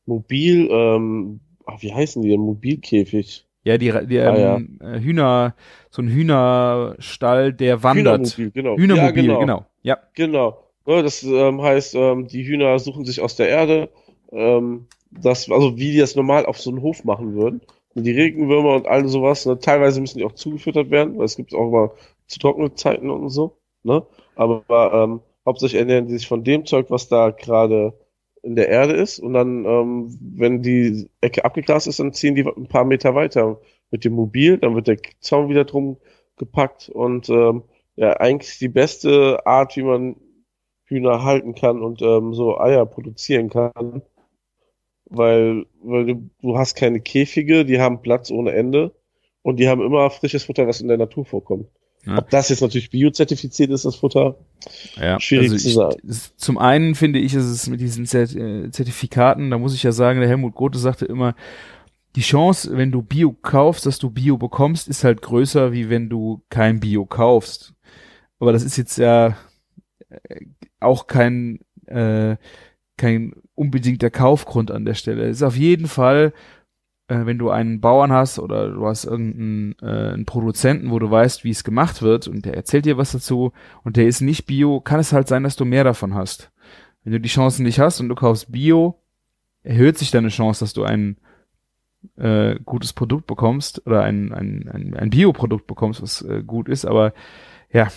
mobil, 0.06 0.68
ähm, 0.70 1.40
ach, 1.66 1.82
wie 1.82 1.92
heißen 1.92 2.22
die 2.22 2.30
denn? 2.30 2.40
Mobilkäfig. 2.40 3.46
Ja, 3.64 3.78
die, 3.78 3.92
die 4.06 4.20
ah, 4.20 4.56
ähm, 4.56 4.78
ja. 4.80 4.94
Hühner, 4.94 5.56
so 5.90 6.00
ein 6.00 6.08
Hühnerstall, 6.08 7.52
der 7.52 7.82
wandert. 7.82 8.36
Hühnermobil, 8.36 8.50
genau. 8.52 8.76
Hühnermobil, 8.76 9.06
ja, 9.06 9.10
genau. 9.10 9.40
genau. 9.40 9.66
Ja. 9.82 9.98
Genau. 10.14 10.65
Ja, 10.86 11.02
das 11.02 11.22
ähm, 11.24 11.62
heißt, 11.62 11.94
ähm, 11.96 12.28
die 12.28 12.44
Hühner 12.46 12.78
suchen 12.78 13.04
sich 13.04 13.20
aus 13.20 13.36
der 13.36 13.48
Erde, 13.48 13.90
ähm, 14.32 14.86
das, 15.10 15.50
also 15.50 15.76
wie 15.76 15.92
die 15.92 15.98
das 15.98 16.14
normal 16.16 16.46
auf 16.46 16.58
so 16.60 16.70
einem 16.70 16.82
Hof 16.82 17.04
machen 17.04 17.34
würden. 17.34 17.60
Die 17.94 18.12
Regenwürmer 18.12 18.74
und 18.76 18.86
all 18.86 19.08
sowas, 19.08 19.46
ne, 19.46 19.58
teilweise 19.58 20.00
müssen 20.00 20.18
die 20.18 20.24
auch 20.24 20.32
zugefüttert 20.32 20.90
werden, 20.90 21.18
weil 21.18 21.24
es 21.24 21.36
gibt 21.36 21.54
auch 21.54 21.70
mal 21.70 21.92
zu 22.26 22.38
trockene 22.38 22.74
Zeiten 22.74 23.10
und 23.10 23.30
so. 23.30 23.58
Ne? 23.82 24.06
Aber 24.36 24.64
ähm, 24.92 25.20
hauptsächlich 25.46 25.80
ernähren 25.80 26.06
die 26.06 26.18
sich 26.18 26.28
von 26.28 26.44
dem 26.44 26.66
Zeug, 26.66 26.86
was 26.90 27.08
da 27.08 27.30
gerade 27.30 27.94
in 28.42 28.54
der 28.54 28.68
Erde 28.68 28.92
ist. 28.94 29.18
Und 29.18 29.32
dann, 29.32 29.64
ähm, 29.64 30.18
wenn 30.20 30.62
die 30.62 31.08
Ecke 31.20 31.44
abgegrast 31.44 31.86
ist, 31.86 31.98
dann 32.00 32.12
ziehen 32.12 32.34
die 32.34 32.44
ein 32.44 32.68
paar 32.68 32.84
Meter 32.84 33.14
weiter 33.14 33.60
mit 33.90 34.04
dem 34.04 34.12
Mobil. 34.12 34.58
Dann 34.58 34.74
wird 34.74 34.88
der 34.88 34.98
Zaun 35.20 35.48
wieder 35.48 35.64
drum 35.64 35.96
gepackt 36.36 36.90
und 36.90 37.28
ähm, 37.30 37.62
ja, 37.96 38.12
eigentlich 38.18 38.58
die 38.58 38.68
beste 38.68 39.46
Art, 39.46 39.74
wie 39.76 39.82
man 39.82 40.16
Hühner 40.86 41.22
halten 41.22 41.54
kann 41.54 41.82
und 41.82 42.02
ähm, 42.02 42.34
so 42.34 42.58
Eier 42.58 42.86
produzieren 42.86 43.50
kann. 43.50 44.02
Weil, 45.08 45.66
weil 45.82 46.06
du, 46.06 46.30
du 46.42 46.58
hast 46.58 46.74
keine 46.74 47.00
Käfige, 47.00 47.64
die 47.64 47.80
haben 47.80 48.02
Platz 48.02 48.30
ohne 48.30 48.52
Ende 48.52 48.92
und 49.42 49.60
die 49.60 49.68
haben 49.68 49.80
immer 49.80 50.10
frisches 50.10 50.44
Futter, 50.44 50.66
was 50.66 50.80
in 50.80 50.88
der 50.88 50.96
Natur 50.96 51.24
vorkommt. 51.24 51.68
Ja. 52.04 52.18
Ob 52.18 52.30
das 52.30 52.48
jetzt 52.48 52.60
natürlich 52.60 52.90
biozertifiziert 52.90 53.70
ist, 53.70 53.84
das 53.84 53.96
Futter, 53.96 54.36
ja, 54.96 55.18
schwierig 55.18 55.50
also 55.52 55.68
zu 55.68 55.74
sagen. 55.74 56.00
zum 56.36 56.58
einen 56.58 56.94
finde 56.94 57.18
ich, 57.18 57.34
ist 57.34 57.44
es 57.44 57.68
mit 57.68 57.80
diesen 57.80 58.04
äh, 58.04 58.70
Zertifikaten, 58.70 59.50
da 59.50 59.58
muss 59.58 59.74
ich 59.74 59.82
ja 59.82 59.90
sagen, 59.90 60.20
der 60.20 60.28
Helmut 60.28 60.54
Grote 60.54 60.78
sagte 60.78 61.04
immer, 61.04 61.34
die 62.14 62.22
Chance, 62.22 62.76
wenn 62.76 62.92
du 62.92 63.02
Bio 63.02 63.32
kaufst, 63.42 63.86
dass 63.86 63.98
du 63.98 64.10
Bio 64.10 64.38
bekommst, 64.38 64.88
ist 64.88 65.04
halt 65.04 65.20
größer, 65.20 65.72
wie 65.72 65.90
wenn 65.90 66.08
du 66.08 66.42
kein 66.48 66.80
Bio 66.80 67.04
kaufst. 67.04 67.74
Aber 68.38 68.52
das 68.52 68.62
ist 68.62 68.76
jetzt 68.76 68.98
ja 68.98 69.36
auch 70.80 71.06
kein, 71.06 71.60
äh, 71.86 72.36
kein 72.96 73.34
unbedingter 73.54 74.10
Kaufgrund 74.10 74.70
an 74.70 74.84
der 74.84 74.94
Stelle. 74.94 75.24
Es 75.24 75.38
ist 75.38 75.42
auf 75.42 75.56
jeden 75.56 75.86
Fall, 75.86 76.32
äh, 77.08 77.24
wenn 77.24 77.38
du 77.38 77.50
einen 77.50 77.80
Bauern 77.80 78.12
hast 78.12 78.38
oder 78.38 78.70
du 78.70 78.86
hast 78.86 79.04
irgendeinen 79.04 79.76
äh, 79.80 80.12
einen 80.12 80.26
Produzenten, 80.26 80.90
wo 80.90 80.98
du 80.98 81.10
weißt, 81.10 81.44
wie 81.44 81.50
es 81.50 81.64
gemacht 81.64 82.02
wird 82.02 82.28
und 82.28 82.44
der 82.44 82.54
erzählt 82.54 82.84
dir 82.84 82.98
was 82.98 83.12
dazu 83.12 83.52
und 83.84 83.96
der 83.96 84.06
ist 84.06 84.20
nicht 84.20 84.46
Bio, 84.46 84.80
kann 84.80 85.00
es 85.00 85.12
halt 85.12 85.28
sein, 85.28 85.42
dass 85.42 85.56
du 85.56 85.64
mehr 85.64 85.84
davon 85.84 86.14
hast. 86.14 86.50
Wenn 87.04 87.12
du 87.12 87.20
die 87.20 87.28
Chancen 87.28 87.64
nicht 87.64 87.78
hast 87.78 88.00
und 88.00 88.08
du 88.08 88.14
kaufst 88.14 88.50
Bio, 88.50 89.00
erhöht 89.62 89.98
sich 89.98 90.10
deine 90.10 90.28
Chance, 90.28 90.60
dass 90.60 90.72
du 90.72 90.84
ein 90.84 91.18
äh, 92.16 92.56
gutes 92.64 92.92
Produkt 92.92 93.26
bekommst 93.26 93.86
oder 93.86 94.02
ein, 94.02 94.32
ein, 94.32 94.68
ein, 94.68 94.94
ein 94.94 95.10
Bioprodukt 95.10 95.66
bekommst, 95.66 96.02
was 96.02 96.22
äh, 96.22 96.42
gut 96.44 96.68
ist, 96.68 96.84
aber 96.84 97.12
ja, 97.72 97.88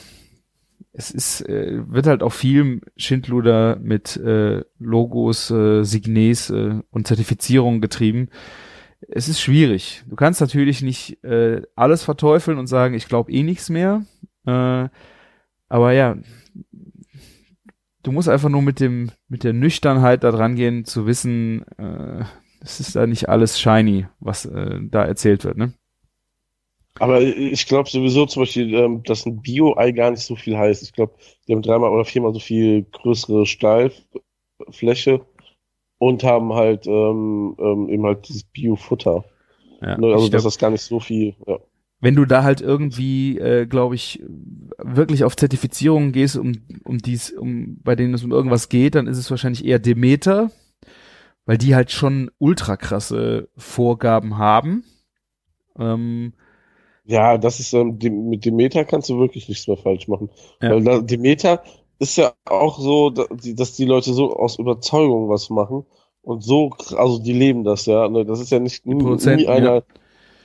es 0.91 1.11
ist, 1.11 1.41
äh, 1.47 1.81
wird 1.87 2.07
halt 2.07 2.23
auch 2.23 2.33
viel 2.33 2.81
Schindluder 2.97 3.77
mit 3.81 4.17
äh, 4.17 4.63
Logos, 4.79 5.51
äh, 5.51 5.83
Signes 5.83 6.49
äh, 6.49 6.81
und 6.89 7.07
Zertifizierungen 7.07 7.81
getrieben. 7.81 8.29
Es 9.07 9.29
ist 9.29 9.39
schwierig. 9.39 10.03
Du 10.07 10.15
kannst 10.15 10.41
natürlich 10.41 10.81
nicht 10.81 11.23
äh, 11.23 11.61
alles 11.75 12.03
verteufeln 12.03 12.57
und 12.57 12.67
sagen, 12.67 12.95
ich 12.95 13.07
glaube 13.07 13.31
eh 13.31 13.43
nichts 13.43 13.69
mehr. 13.69 14.05
Äh, 14.45 14.89
aber 15.69 15.93
ja, 15.93 16.17
du 18.03 18.11
musst 18.11 18.27
einfach 18.27 18.49
nur 18.49 18.61
mit 18.61 18.79
dem, 18.79 19.11
mit 19.27 19.43
der 19.43 19.53
Nüchternheit 19.53 20.23
da 20.23 20.31
dran 20.31 20.55
gehen, 20.55 20.85
zu 20.85 21.05
wissen, 21.05 21.63
äh, 21.77 22.23
es 22.61 22.79
ist 22.79 22.95
da 22.95 23.07
nicht 23.07 23.29
alles 23.29 23.59
shiny, 23.59 24.07
was 24.19 24.45
äh, 24.45 24.79
da 24.81 25.05
erzählt 25.05 25.45
wird, 25.45 25.57
ne? 25.57 25.73
Aber 26.99 27.21
ich 27.21 27.65
glaube 27.65 27.89
sowieso 27.89 28.25
zum 28.25 28.43
Beispiel, 28.43 28.73
ähm, 28.73 29.03
dass 29.03 29.25
ein 29.25 29.41
Bio-Ei 29.41 29.91
gar 29.91 30.11
nicht 30.11 30.23
so 30.23 30.35
viel 30.35 30.57
heißt. 30.57 30.83
Ich 30.83 30.93
glaube, 30.93 31.13
die 31.47 31.53
haben 31.53 31.61
dreimal 31.61 31.91
oder 31.91 32.05
viermal 32.05 32.33
so 32.33 32.39
viel 32.39 32.83
größere 32.91 33.45
Stahlfläche 33.45 35.21
und 35.97 36.23
haben 36.23 36.53
halt 36.53 36.87
ähm, 36.87 37.55
ähm, 37.59 37.89
eben 37.89 38.05
halt 38.05 38.27
dieses 38.27 38.43
Bio-Futter. 38.43 39.23
Ja, 39.81 39.97
ne? 39.97 40.13
Also 40.13 40.29
dass 40.29 40.43
das 40.43 40.57
gar 40.57 40.71
nicht 40.71 40.81
so 40.81 40.99
viel. 40.99 41.35
Ja. 41.47 41.59
wenn 42.01 42.15
du 42.15 42.25
da 42.25 42.43
halt 42.43 42.61
irgendwie, 42.61 43.37
äh, 43.37 43.65
glaube 43.65 43.95
ich, 43.95 44.21
wirklich 44.77 45.23
auf 45.23 45.35
Zertifizierungen 45.35 46.11
gehst, 46.11 46.37
um, 46.37 46.53
um 46.83 46.97
dies, 46.97 47.31
um, 47.31 47.79
bei 47.81 47.95
denen 47.95 48.13
es 48.13 48.23
um 48.23 48.31
irgendwas 48.31 48.69
geht, 48.69 48.95
dann 48.95 49.07
ist 49.07 49.17
es 49.17 49.29
wahrscheinlich 49.31 49.65
eher 49.65 49.79
Demeter, 49.79 50.51
weil 51.45 51.57
die 51.57 51.75
halt 51.75 51.91
schon 51.91 52.29
ultra 52.39 52.77
krasse 52.77 53.49
Vorgaben 53.57 54.37
haben. 54.37 54.83
Ähm, 55.77 56.33
Ja, 57.09 57.37
das 57.39 57.59
ist 57.59 57.73
ähm, 57.73 57.97
dem, 57.99 58.29
mit 58.29 58.45
Demeter 58.45 58.85
kannst 58.85 59.09
du 59.09 59.17
wirklich 59.19 59.49
nichts 59.49 59.67
mehr 59.67 59.77
falsch 59.77 60.07
machen. 60.07 60.29
Ja. 60.61 60.71
Weil 60.71 60.83
da, 60.83 60.99
Demeter 60.99 61.63
ist 61.97 62.17
ja 62.17 62.33
auch 62.45 62.79
so, 62.79 63.09
da- 63.09 63.25
die- 63.31 63.55
dass 63.55 63.75
die 63.75 63.85
Leute 63.85 64.13
so 64.13 64.35
aus 64.35 64.59
Überzeugung 64.59 65.27
was 65.27 65.49
machen 65.49 65.85
und 66.21 66.43
so, 66.43 66.69
also 66.95 67.17
die 67.19 67.33
leben 67.33 67.63
das 67.63 67.85
ja. 67.87 68.07
Ne? 68.07 68.25
Das 68.25 68.39
ist 68.39 68.51
ja 68.51 68.59
nicht 68.59 68.85
nie, 68.85 68.93
einer, 69.47 69.83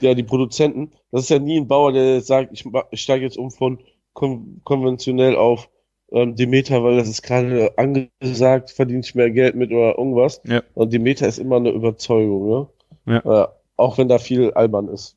ja. 0.00 0.14
die 0.14 0.22
Produzenten, 0.22 0.92
das 1.12 1.22
ist 1.24 1.28
ja 1.30 1.38
nie 1.38 1.58
ein 1.60 1.68
Bauer, 1.68 1.92
der 1.92 2.20
sagt, 2.22 2.52
ich, 2.52 2.64
ich 2.90 3.00
steige 3.02 3.24
jetzt 3.24 3.36
um 3.36 3.50
von 3.50 3.78
kon 4.14 4.60
konventionell 4.64 5.36
auf 5.36 5.68
ähm, 6.12 6.34
Demeter, 6.36 6.82
weil 6.82 6.96
das 6.96 7.08
ist 7.08 7.22
gerade 7.22 7.72
angesagt, 7.76 8.70
verdiene 8.70 9.00
ich 9.00 9.14
mehr 9.14 9.30
Geld 9.30 9.54
mit 9.54 9.70
oder 9.70 9.98
irgendwas. 9.98 10.40
Ja. 10.46 10.62
Und 10.74 10.92
Demeter 10.92 11.26
ist 11.28 11.38
immer 11.38 11.56
eine 11.56 11.70
Überzeugung, 11.70 12.48
ne? 12.48 12.68
Ja. 13.24 13.42
Äh, 13.44 13.48
auch 13.76 13.98
wenn 13.98 14.08
da 14.08 14.18
viel 14.18 14.52
albern 14.52 14.88
ist. 14.88 15.16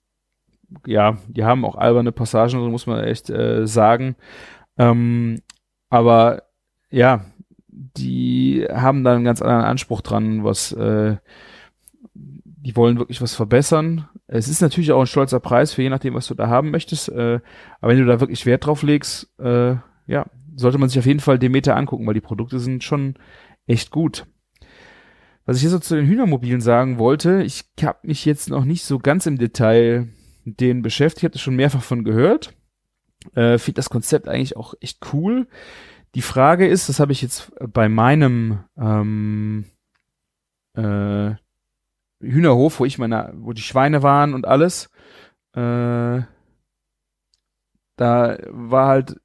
Ja, 0.85 1.17
die 1.27 1.43
haben 1.43 1.65
auch 1.65 1.75
alberne 1.75 2.11
Passagen, 2.11 2.51
so 2.51 2.69
muss 2.69 2.87
man 2.87 3.03
echt 3.03 3.29
äh, 3.29 3.65
sagen. 3.67 4.15
Ähm, 4.77 5.41
aber 5.89 6.43
ja, 6.89 7.25
die 7.67 8.65
haben 8.71 9.03
da 9.03 9.15
einen 9.15 9.23
ganz 9.23 9.41
anderen 9.41 9.63
Anspruch 9.63 10.01
dran, 10.01 10.43
was 10.43 10.71
äh, 10.71 11.17
die 12.13 12.75
wollen 12.75 12.97
wirklich 12.97 13.21
was 13.21 13.33
verbessern. 13.33 14.09
Es 14.27 14.49
ist 14.49 14.61
natürlich 14.61 14.91
auch 14.91 14.99
ein 14.99 15.07
stolzer 15.07 15.39
Preis 15.39 15.73
für 15.73 15.83
je 15.83 15.89
nachdem, 15.89 16.15
was 16.15 16.27
du 16.27 16.33
da 16.33 16.47
haben 16.47 16.71
möchtest. 16.71 17.09
Äh, 17.09 17.39
aber 17.79 17.91
wenn 17.91 17.99
du 17.99 18.05
da 18.05 18.19
wirklich 18.19 18.45
Wert 18.45 18.65
drauf 18.65 18.83
legst, 18.83 19.31
äh, 19.39 19.75
ja, 20.07 20.25
sollte 20.55 20.77
man 20.77 20.89
sich 20.89 20.99
auf 20.99 21.05
jeden 21.05 21.19
Fall 21.19 21.39
Demeter 21.39 21.77
angucken, 21.77 22.05
weil 22.05 22.13
die 22.13 22.21
Produkte 22.21 22.59
sind 22.59 22.83
schon 22.83 23.15
echt 23.67 23.91
gut. 23.91 24.25
Was 25.45 25.57
ich 25.57 25.63
jetzt 25.63 25.71
so 25.71 25.79
zu 25.79 25.95
den 25.95 26.07
Hühnermobilen 26.07 26.59
sagen 26.59 26.97
wollte, 26.97 27.41
ich 27.43 27.63
habe 27.81 27.99
mich 28.03 28.25
jetzt 28.25 28.49
noch 28.49 28.65
nicht 28.65 28.83
so 28.83 28.99
ganz 28.99 29.25
im 29.27 29.37
Detail 29.37 30.09
denen 30.55 30.81
beschäftigt, 30.81 31.23
habe 31.23 31.33
das 31.33 31.41
schon 31.41 31.55
mehrfach 31.55 31.83
von 31.83 32.03
gehört. 32.03 32.53
Äh, 33.35 33.57
Finde 33.57 33.77
das 33.77 33.89
Konzept 33.89 34.27
eigentlich 34.27 34.55
auch 34.55 34.73
echt 34.79 34.99
cool. 35.13 35.47
Die 36.15 36.21
Frage 36.21 36.67
ist, 36.67 36.89
das 36.89 36.99
habe 36.99 37.11
ich 37.11 37.21
jetzt 37.21 37.51
bei 37.59 37.89
meinem 37.89 38.59
ähm, 38.77 39.65
äh, 40.75 41.35
Hühnerhof, 42.19 42.79
wo 42.79 42.85
ich 42.85 42.97
meine, 42.97 43.33
wo 43.35 43.53
die 43.53 43.61
Schweine 43.61 44.03
waren 44.03 44.33
und 44.33 44.47
alles, 44.47 44.89
äh, 45.53 46.21
da 47.97 48.37
war 48.47 48.87
halt, 48.87 49.19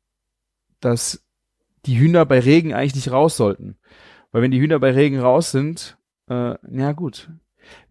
dass 0.81 1.25
die 1.87 1.99
Hühner 1.99 2.26
bei 2.26 2.41
Regen 2.41 2.75
eigentlich 2.75 2.95
nicht 2.95 3.12
raus 3.12 3.37
sollten. 3.37 3.76
Weil 4.31 4.43
wenn 4.43 4.50
die 4.50 4.61
Hühner 4.61 4.79
bei 4.79 4.93
Regen 4.93 5.21
raus 5.21 5.50
sind, 5.50 5.99
äh, 6.29 6.57
ja 6.71 6.93
gut, 6.93 7.31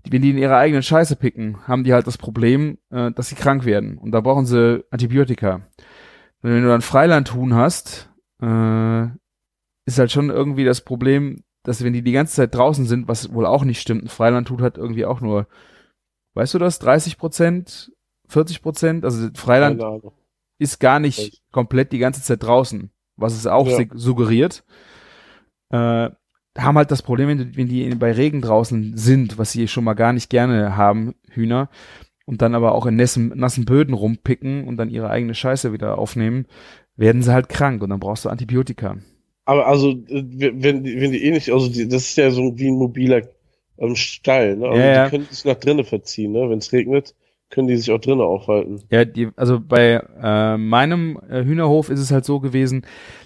wenn 0.09 0.21
die 0.21 0.31
in 0.31 0.37
ihrer 0.37 0.57
eigenen 0.57 0.83
Scheiße 0.83 1.15
picken, 1.15 1.67
haben 1.67 1.83
die 1.83 1.93
halt 1.93 2.07
das 2.07 2.17
Problem, 2.17 2.77
äh, 2.89 3.11
dass 3.11 3.29
sie 3.29 3.35
krank 3.35 3.65
werden. 3.65 3.97
Und 3.97 4.11
da 4.11 4.21
brauchen 4.21 4.45
sie 4.45 4.83
Antibiotika. 4.91 5.55
Und 6.41 6.49
wenn 6.51 6.63
du 6.63 6.69
dann 6.69 6.81
Freilandhuhn 6.81 7.53
hast, 7.53 8.09
äh, 8.41 9.05
ist 9.85 9.99
halt 9.99 10.11
schon 10.11 10.29
irgendwie 10.29 10.65
das 10.65 10.81
Problem, 10.81 11.43
dass 11.63 11.83
wenn 11.83 11.93
die 11.93 12.01
die 12.01 12.11
ganze 12.11 12.35
Zeit 12.35 12.55
draußen 12.55 12.85
sind, 12.85 13.07
was 13.07 13.31
wohl 13.33 13.45
auch 13.45 13.63
nicht 13.63 13.79
stimmt, 13.79 14.03
ein 14.03 14.07
Freilandhuhn 14.09 14.61
hat 14.61 14.77
irgendwie 14.77 15.05
auch 15.05 15.21
nur, 15.21 15.47
weißt 16.33 16.55
du 16.55 16.59
das, 16.59 16.79
30 16.79 17.17
Prozent, 17.17 17.91
40 18.27 18.61
Prozent? 18.63 19.05
Also 19.05 19.29
Freiland 19.35 19.83
ist 20.57 20.79
gar 20.79 20.99
nicht 20.99 21.41
komplett 21.51 21.91
die 21.91 21.99
ganze 21.99 22.21
Zeit 22.23 22.41
draußen, 22.43 22.91
was 23.15 23.33
es 23.33 23.45
auch 23.47 23.67
Ja. 23.67 23.85
suggeriert. 23.93 24.63
Äh, 25.69 26.09
haben 26.57 26.77
halt 26.77 26.91
das 26.91 27.01
Problem, 27.01 27.29
wenn, 27.29 27.55
wenn 27.55 27.67
die 27.67 27.89
bei 27.95 28.11
Regen 28.11 28.41
draußen 28.41 28.97
sind, 28.97 29.37
was 29.37 29.51
sie 29.51 29.67
schon 29.67 29.83
mal 29.83 29.93
gar 29.93 30.13
nicht 30.13 30.29
gerne 30.29 30.75
haben, 30.75 31.15
Hühner, 31.29 31.69
und 32.25 32.41
dann 32.41 32.55
aber 32.55 32.75
auch 32.75 32.85
in 32.85 32.95
nassen, 32.95 33.33
nassen 33.35 33.65
Böden 33.65 33.93
rumpicken 33.93 34.67
und 34.67 34.77
dann 34.77 34.89
ihre 34.89 35.09
eigene 35.09 35.33
Scheiße 35.33 35.73
wieder 35.73 35.97
aufnehmen, 35.97 36.45
werden 36.95 37.21
sie 37.21 37.33
halt 37.33 37.49
krank 37.49 37.81
und 37.81 37.89
dann 37.89 37.99
brauchst 37.99 38.25
du 38.25 38.29
Antibiotika. 38.29 38.97
Aber 39.45 39.67
also, 39.67 39.91
äh, 39.91 40.23
wenn 40.29 40.83
die, 40.83 41.01
wenn 41.01 41.11
die 41.11 41.23
eh 41.23 41.31
nicht, 41.31 41.51
also 41.51 41.69
die, 41.69 41.87
das 41.87 42.03
ist 42.03 42.17
ja 42.17 42.31
so 42.31 42.57
wie 42.57 42.69
ein 42.69 42.77
mobiler 42.77 43.23
ähm, 43.77 43.95
Stall, 43.95 44.57
ne? 44.57 44.67
Also 44.67 44.79
Ja, 44.79 44.85
ja. 44.87 45.03
die 45.05 45.09
können 45.09 45.27
sich 45.29 45.45
nach 45.45 45.55
drinnen 45.55 45.83
verziehen, 45.83 46.31
ne? 46.31 46.49
Wenn 46.49 46.59
es 46.59 46.71
regnet, 46.71 47.15
können 47.49 47.67
die 47.67 47.75
sich 47.75 47.91
auch 47.91 47.99
drinnen 47.99 48.21
aufhalten. 48.21 48.81
Ja, 48.91 49.03
die, 49.03 49.29
also 49.35 49.59
bei 49.59 50.01
äh, 50.21 50.57
meinem 50.57 51.19
äh, 51.29 51.43
Hühnerhof 51.43 51.89
ist 51.89 51.99
es 51.99 52.11
halt 52.11 52.23
so 52.25 52.39
gewesen, 52.39 52.85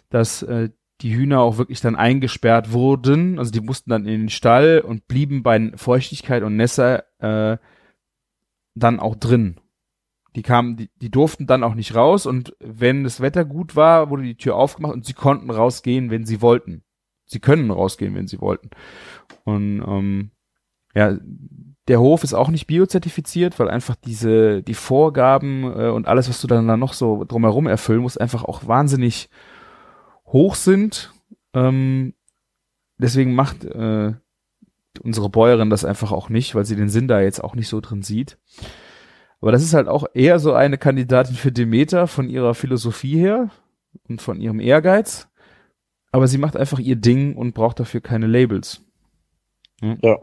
dass 0.09 0.41
äh, 0.41 0.69
die 1.05 1.15
Hühner 1.15 1.41
auch 1.41 1.59
wirklich 1.59 1.81
dann 1.81 1.95
eingesperrt 1.95 2.71
wurden. 2.71 3.37
Also 3.37 3.51
die 3.51 3.61
mussten 3.61 3.91
dann 3.91 4.07
in 4.07 4.21
den 4.21 4.29
Stall 4.29 4.81
und 4.83 5.07
blieben 5.07 5.43
bei 5.43 5.71
Feuchtigkeit 5.75 6.41
und 6.41 6.55
Nässe 6.55 7.03
äh, 7.19 7.57
dann 8.73 8.99
auch 8.99 9.13
drin. 9.13 9.59
Die 10.35 10.41
kamen, 10.41 10.77
die, 10.77 10.89
die 10.95 11.11
durften 11.11 11.45
dann 11.45 11.63
auch 11.63 11.75
nicht 11.75 11.93
raus 11.93 12.25
und 12.25 12.55
wenn 12.59 13.03
das 13.03 13.21
Wetter 13.21 13.45
gut 13.45 13.75
war, 13.75 14.09
wurde 14.09 14.23
die 14.23 14.35
Tür 14.35 14.55
aufgemacht 14.55 14.95
und 14.95 15.05
sie 15.05 15.13
konnten 15.13 15.51
rausgehen, 15.51 16.09
wenn 16.09 16.25
sie 16.25 16.41
wollten. 16.41 16.83
Sie 17.27 17.39
können 17.39 17.69
rausgehen, 17.69 18.15
wenn 18.15 18.25
sie 18.25 18.41
wollten. 18.41 18.71
Und 19.43 19.83
ähm, 19.87 20.31
ja, 20.95 21.19
der 21.87 21.99
Hof 21.99 22.23
ist 22.23 22.33
auch 22.33 22.49
nicht 22.49 22.65
biozertifiziert, 22.65 23.59
weil 23.59 23.69
einfach 23.69 23.95
diese, 23.95 24.63
die 24.63 24.73
Vorgaben 24.73 25.65
äh, 25.65 25.89
und 25.89 26.07
alles, 26.07 26.29
was 26.29 26.41
du 26.41 26.47
dann 26.47 26.67
da 26.67 26.77
noch 26.77 26.93
so 26.93 27.25
drumherum 27.25 27.67
erfüllen 27.67 28.01
musst, 28.01 28.19
einfach 28.19 28.43
auch 28.43 28.67
wahnsinnig 28.67 29.29
hoch 30.35 30.55
sind. 30.55 31.13
Ähm, 31.53 32.13
deswegen 32.97 33.33
macht 33.33 33.63
äh, 33.63 34.13
unsere 35.01 35.29
Bäuerin 35.29 35.69
das 35.69 35.85
einfach 35.85 36.11
auch 36.11 36.27
nicht, 36.27 36.55
weil 36.55 36.65
sie 36.65 36.75
den 36.75 36.89
Sinn 36.89 37.07
da 37.07 37.21
jetzt 37.21 37.41
auch 37.41 37.55
nicht 37.55 37.69
so 37.69 37.79
drin 37.79 38.01
sieht. 38.01 38.37
Aber 39.39 39.53
das 39.53 39.63
ist 39.63 39.73
halt 39.73 39.87
auch 39.87 40.05
eher 40.13 40.39
so 40.39 40.51
eine 40.53 40.77
Kandidatin 40.77 41.35
für 41.35 41.51
Demeter 41.53 42.07
von 42.07 42.29
ihrer 42.29 42.53
Philosophie 42.53 43.17
her 43.17 43.49
und 44.09 44.21
von 44.21 44.41
ihrem 44.41 44.59
Ehrgeiz. 44.59 45.29
Aber 46.11 46.27
sie 46.27 46.37
macht 46.37 46.57
einfach 46.57 46.79
ihr 46.79 46.97
Ding 46.97 47.35
und 47.35 47.53
braucht 47.53 47.79
dafür 47.79 48.01
keine 48.01 48.27
Labels. 48.27 48.81
Ja. 49.81 50.19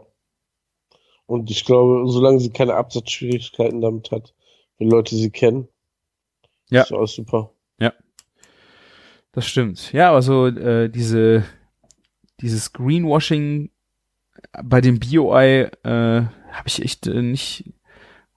Und 1.25 1.49
ich 1.49 1.65
glaube, 1.65 2.03
solange 2.11 2.39
sie 2.39 2.51
keine 2.51 2.75
Absatzschwierigkeiten 2.75 3.81
damit 3.81 4.11
hat, 4.11 4.33
wenn 4.77 4.89
Leute 4.89 5.15
sie 5.15 5.31
kennen, 5.31 5.67
Ja. 6.69 6.81
ist 6.83 6.91
alles 6.91 7.13
super. 7.13 7.52
Das 9.33 9.47
stimmt. 9.47 9.91
Ja, 9.93 10.09
aber 10.09 10.21
so 10.21 10.47
äh, 10.47 10.89
diese 10.89 11.43
dieses 12.39 12.71
Greenwashing 12.71 13.71
bei 14.63 14.79
dem 14.79 14.99
Bio-Ei 14.99 15.71
äh, 15.83 16.21
habe 16.51 16.67
ich 16.67 16.81
echt 16.81 17.07
äh, 17.07 17.21
nicht 17.21 17.73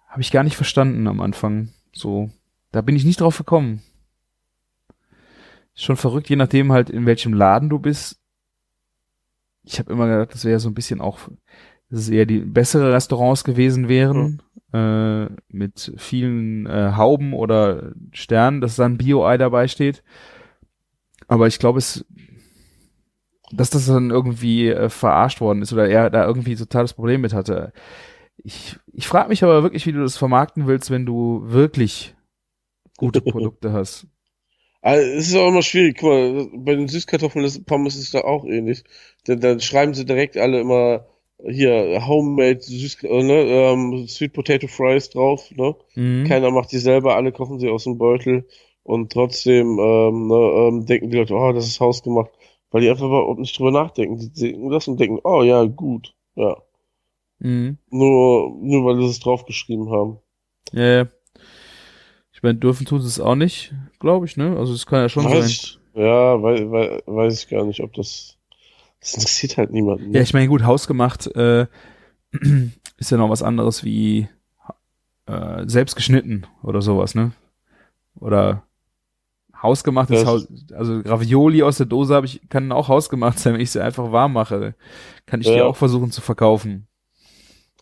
habe 0.08 0.22
ich 0.22 0.32
gar 0.32 0.42
nicht 0.42 0.56
verstanden 0.56 1.06
am 1.06 1.20
Anfang. 1.20 1.68
So, 1.92 2.30
da 2.72 2.80
bin 2.80 2.96
ich 2.96 3.04
nicht 3.04 3.20
drauf 3.20 3.36
gekommen. 3.36 3.82
Ist 5.74 5.84
schon 5.84 5.96
verrückt, 5.96 6.30
je 6.30 6.36
nachdem 6.36 6.72
halt 6.72 6.88
in 6.88 7.04
welchem 7.04 7.34
Laden 7.34 7.68
du 7.68 7.78
bist. 7.78 8.18
Ich 9.64 9.78
habe 9.78 9.92
immer 9.92 10.06
gedacht, 10.06 10.32
das 10.32 10.46
wäre 10.46 10.60
so 10.60 10.70
ein 10.70 10.74
bisschen 10.74 11.02
auch, 11.02 11.18
dass 11.90 12.00
es 12.00 12.08
eher 12.08 12.24
die 12.24 12.38
bessere 12.38 12.94
Restaurants 12.94 13.44
gewesen 13.44 13.88
wären, 13.88 14.40
mhm. 14.72 14.78
äh, 14.78 15.28
mit 15.48 15.92
vielen 15.98 16.66
äh, 16.66 16.92
Hauben 16.96 17.34
oder 17.34 17.92
Sternen, 18.12 18.62
dass 18.62 18.76
dann 18.76 18.96
Bio-Ei 18.96 19.36
dabei 19.36 19.68
steht. 19.68 20.02
Aber 21.28 21.46
ich 21.46 21.58
glaube, 21.58 21.78
es, 21.78 22.04
dass 23.52 23.70
das 23.70 23.86
dann 23.86 24.10
irgendwie 24.10 24.68
äh, 24.68 24.88
verarscht 24.88 25.40
worden 25.40 25.62
ist 25.62 25.72
oder 25.72 25.88
er 25.88 26.10
da 26.10 26.26
irgendwie 26.26 26.56
totales 26.56 26.94
Problem 26.94 27.20
mit 27.20 27.32
hatte. 27.32 27.72
Ich, 28.38 28.76
ich 28.92 29.06
frage 29.06 29.28
mich 29.28 29.42
aber 29.42 29.62
wirklich, 29.62 29.86
wie 29.86 29.92
du 29.92 30.00
das 30.00 30.16
vermarkten 30.16 30.66
willst, 30.66 30.90
wenn 30.90 31.06
du 31.06 31.42
wirklich 31.44 32.14
gute 32.96 33.20
Produkte 33.22 33.72
hast. 33.72 34.06
Also, 34.82 35.10
es 35.12 35.28
ist 35.28 35.36
auch 35.36 35.48
immer 35.48 35.62
schwierig. 35.62 35.98
Guck 35.98 36.10
mal, 36.10 36.48
bei 36.54 36.74
den 36.74 36.88
Süßkartoffeln 36.88 37.64
Pommes 37.64 37.96
ist 37.96 38.02
es 38.02 38.10
da 38.12 38.20
auch 38.20 38.44
ähnlich. 38.44 38.84
Denn 39.26 39.40
dann 39.40 39.60
schreiben 39.60 39.94
sie 39.94 40.04
direkt 40.04 40.36
alle 40.36 40.60
immer 40.60 41.06
hier 41.44 42.06
Homemade 42.06 42.60
Süß, 42.60 43.02
äh, 43.04 43.22
ne, 43.22 43.34
ähm, 43.34 44.06
Sweet 44.08 44.32
Potato 44.32 44.68
Fries 44.68 45.10
drauf. 45.10 45.50
Ne? 45.54 45.74
Mhm. 45.94 46.24
Keiner 46.26 46.50
macht 46.50 46.72
die 46.72 46.78
selber, 46.78 47.16
alle 47.16 47.32
kochen 47.32 47.58
sie 47.58 47.68
aus 47.68 47.84
dem 47.84 47.98
Beutel 47.98 48.46
und 48.86 49.12
trotzdem 49.12 49.78
ähm, 49.80 50.28
ne, 50.28 50.34
ähm, 50.34 50.86
denken 50.86 51.10
die 51.10 51.16
Leute, 51.16 51.34
oh, 51.34 51.52
das 51.52 51.66
ist 51.66 51.80
hausgemacht, 51.80 52.30
weil 52.70 52.82
die 52.82 52.90
einfach 52.90 53.06
überhaupt 53.06 53.40
nicht 53.40 53.58
drüber 53.58 53.72
nachdenken. 53.72 54.18
Die 54.18 54.30
sehen 54.32 54.70
das 54.70 54.86
und 54.86 55.00
denken, 55.00 55.18
oh 55.24 55.42
ja, 55.42 55.64
gut, 55.64 56.14
ja. 56.36 56.56
Mhm. 57.40 57.78
Nur, 57.90 58.56
nur 58.60 58.84
weil 58.84 59.00
sie 59.00 59.08
es 59.08 59.18
draufgeschrieben 59.18 59.90
haben. 59.90 60.18
Ja, 60.72 60.84
ja. 60.84 61.06
Ich 62.32 62.42
meine, 62.42 62.58
dürfen 62.58 62.86
tun 62.86 63.00
sie 63.00 63.08
es 63.08 63.18
auch 63.18 63.34
nicht, 63.34 63.74
glaube 63.98 64.26
ich, 64.26 64.36
ne? 64.36 64.56
Also 64.56 64.72
es 64.72 64.86
kann 64.86 65.00
ja 65.00 65.08
schon 65.08 65.24
weiß 65.24 65.32
sein. 65.32 65.46
Ich, 65.46 65.78
ja, 65.94 66.40
weiß, 66.40 66.60
weiß, 66.70 67.02
weiß 67.06 67.42
ich 67.42 67.48
gar 67.48 67.64
nicht, 67.64 67.80
ob 67.80 67.92
das. 67.94 68.38
Das 69.00 69.14
interessiert 69.14 69.56
halt 69.56 69.72
niemanden. 69.72 70.10
Ne? 70.10 70.16
Ja, 70.16 70.22
ich 70.22 70.32
meine, 70.32 70.48
gut, 70.48 70.64
hausgemacht 70.64 71.26
äh, 71.34 71.66
ist 72.98 73.10
ja 73.10 73.16
noch 73.16 73.30
was 73.30 73.42
anderes 73.42 73.84
wie 73.84 74.28
äh, 75.26 75.64
selbst 75.66 75.96
geschnitten 75.96 76.46
oder 76.62 76.82
sowas, 76.82 77.14
ne? 77.14 77.32
Oder 78.18 78.66
hausgemachtes 79.62 80.20
das 80.20 80.28
Haus, 80.28 80.48
also 80.72 81.00
Ravioli 81.00 81.62
aus 81.62 81.78
der 81.78 81.86
Dose 81.86 82.14
habe 82.14 82.26
ich, 82.26 82.40
kann 82.48 82.72
auch 82.72 82.88
hausgemacht 82.88 83.38
sein, 83.38 83.54
wenn 83.54 83.60
ich 83.60 83.70
sie 83.70 83.82
einfach 83.82 84.12
warm 84.12 84.32
mache. 84.34 84.74
Kann 85.26 85.40
ich 85.40 85.46
ja. 85.46 85.54
die 85.54 85.62
auch 85.62 85.76
versuchen 85.76 86.10
zu 86.10 86.20
verkaufen. 86.20 86.86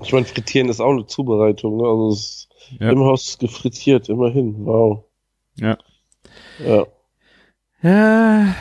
Ich 0.03 0.13
meine, 0.13 0.27
frittieren 0.27 0.69
ist 0.69 0.81
auch 0.81 0.91
eine 0.91 1.07
Zubereitung, 1.07 1.77
ne? 1.77 1.85
Also 1.85 2.09
es 2.11 2.49
ja. 2.81 2.91
Im 2.91 3.01
Haus 3.01 3.39
gefrittiert, 3.39 4.09
immerhin. 4.09 4.65
Wow. 4.65 5.05
Ja. 5.57 5.79
Ja. 6.59 6.87
Ja. 7.83 8.55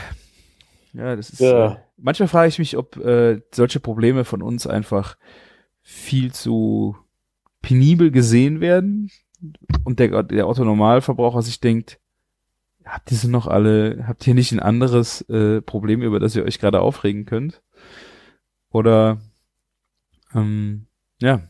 Ja, 0.92 1.16
das 1.16 1.30
ist. 1.30 1.40
Ja. 1.40 1.72
Äh, 1.72 1.76
manchmal 1.96 2.28
frage 2.28 2.48
ich 2.48 2.58
mich, 2.58 2.76
ob 2.76 2.96
äh, 2.96 3.40
solche 3.52 3.80
Probleme 3.80 4.24
von 4.24 4.42
uns 4.42 4.66
einfach 4.66 5.16
viel 5.82 6.32
zu 6.32 6.96
penibel 7.62 8.10
gesehen 8.10 8.60
werden 8.60 9.10
und 9.84 9.98
der, 9.98 10.22
der 10.22 10.48
Otto-Normalverbraucher 10.48 11.42
sich 11.42 11.60
denkt, 11.60 11.98
habt 12.84 13.10
ihr 13.10 13.16
sie 13.16 13.28
noch 13.28 13.46
alle, 13.46 14.04
habt 14.06 14.26
ihr 14.26 14.34
nicht 14.34 14.52
ein 14.52 14.60
anderes 14.60 15.22
äh, 15.22 15.62
Problem, 15.62 16.02
über 16.02 16.20
das 16.20 16.36
ihr 16.36 16.44
euch 16.44 16.58
gerade 16.58 16.80
aufregen 16.80 17.24
könnt? 17.26 17.62
Oder 18.70 19.18
ähm, 20.34 20.86
ja, 21.20 21.42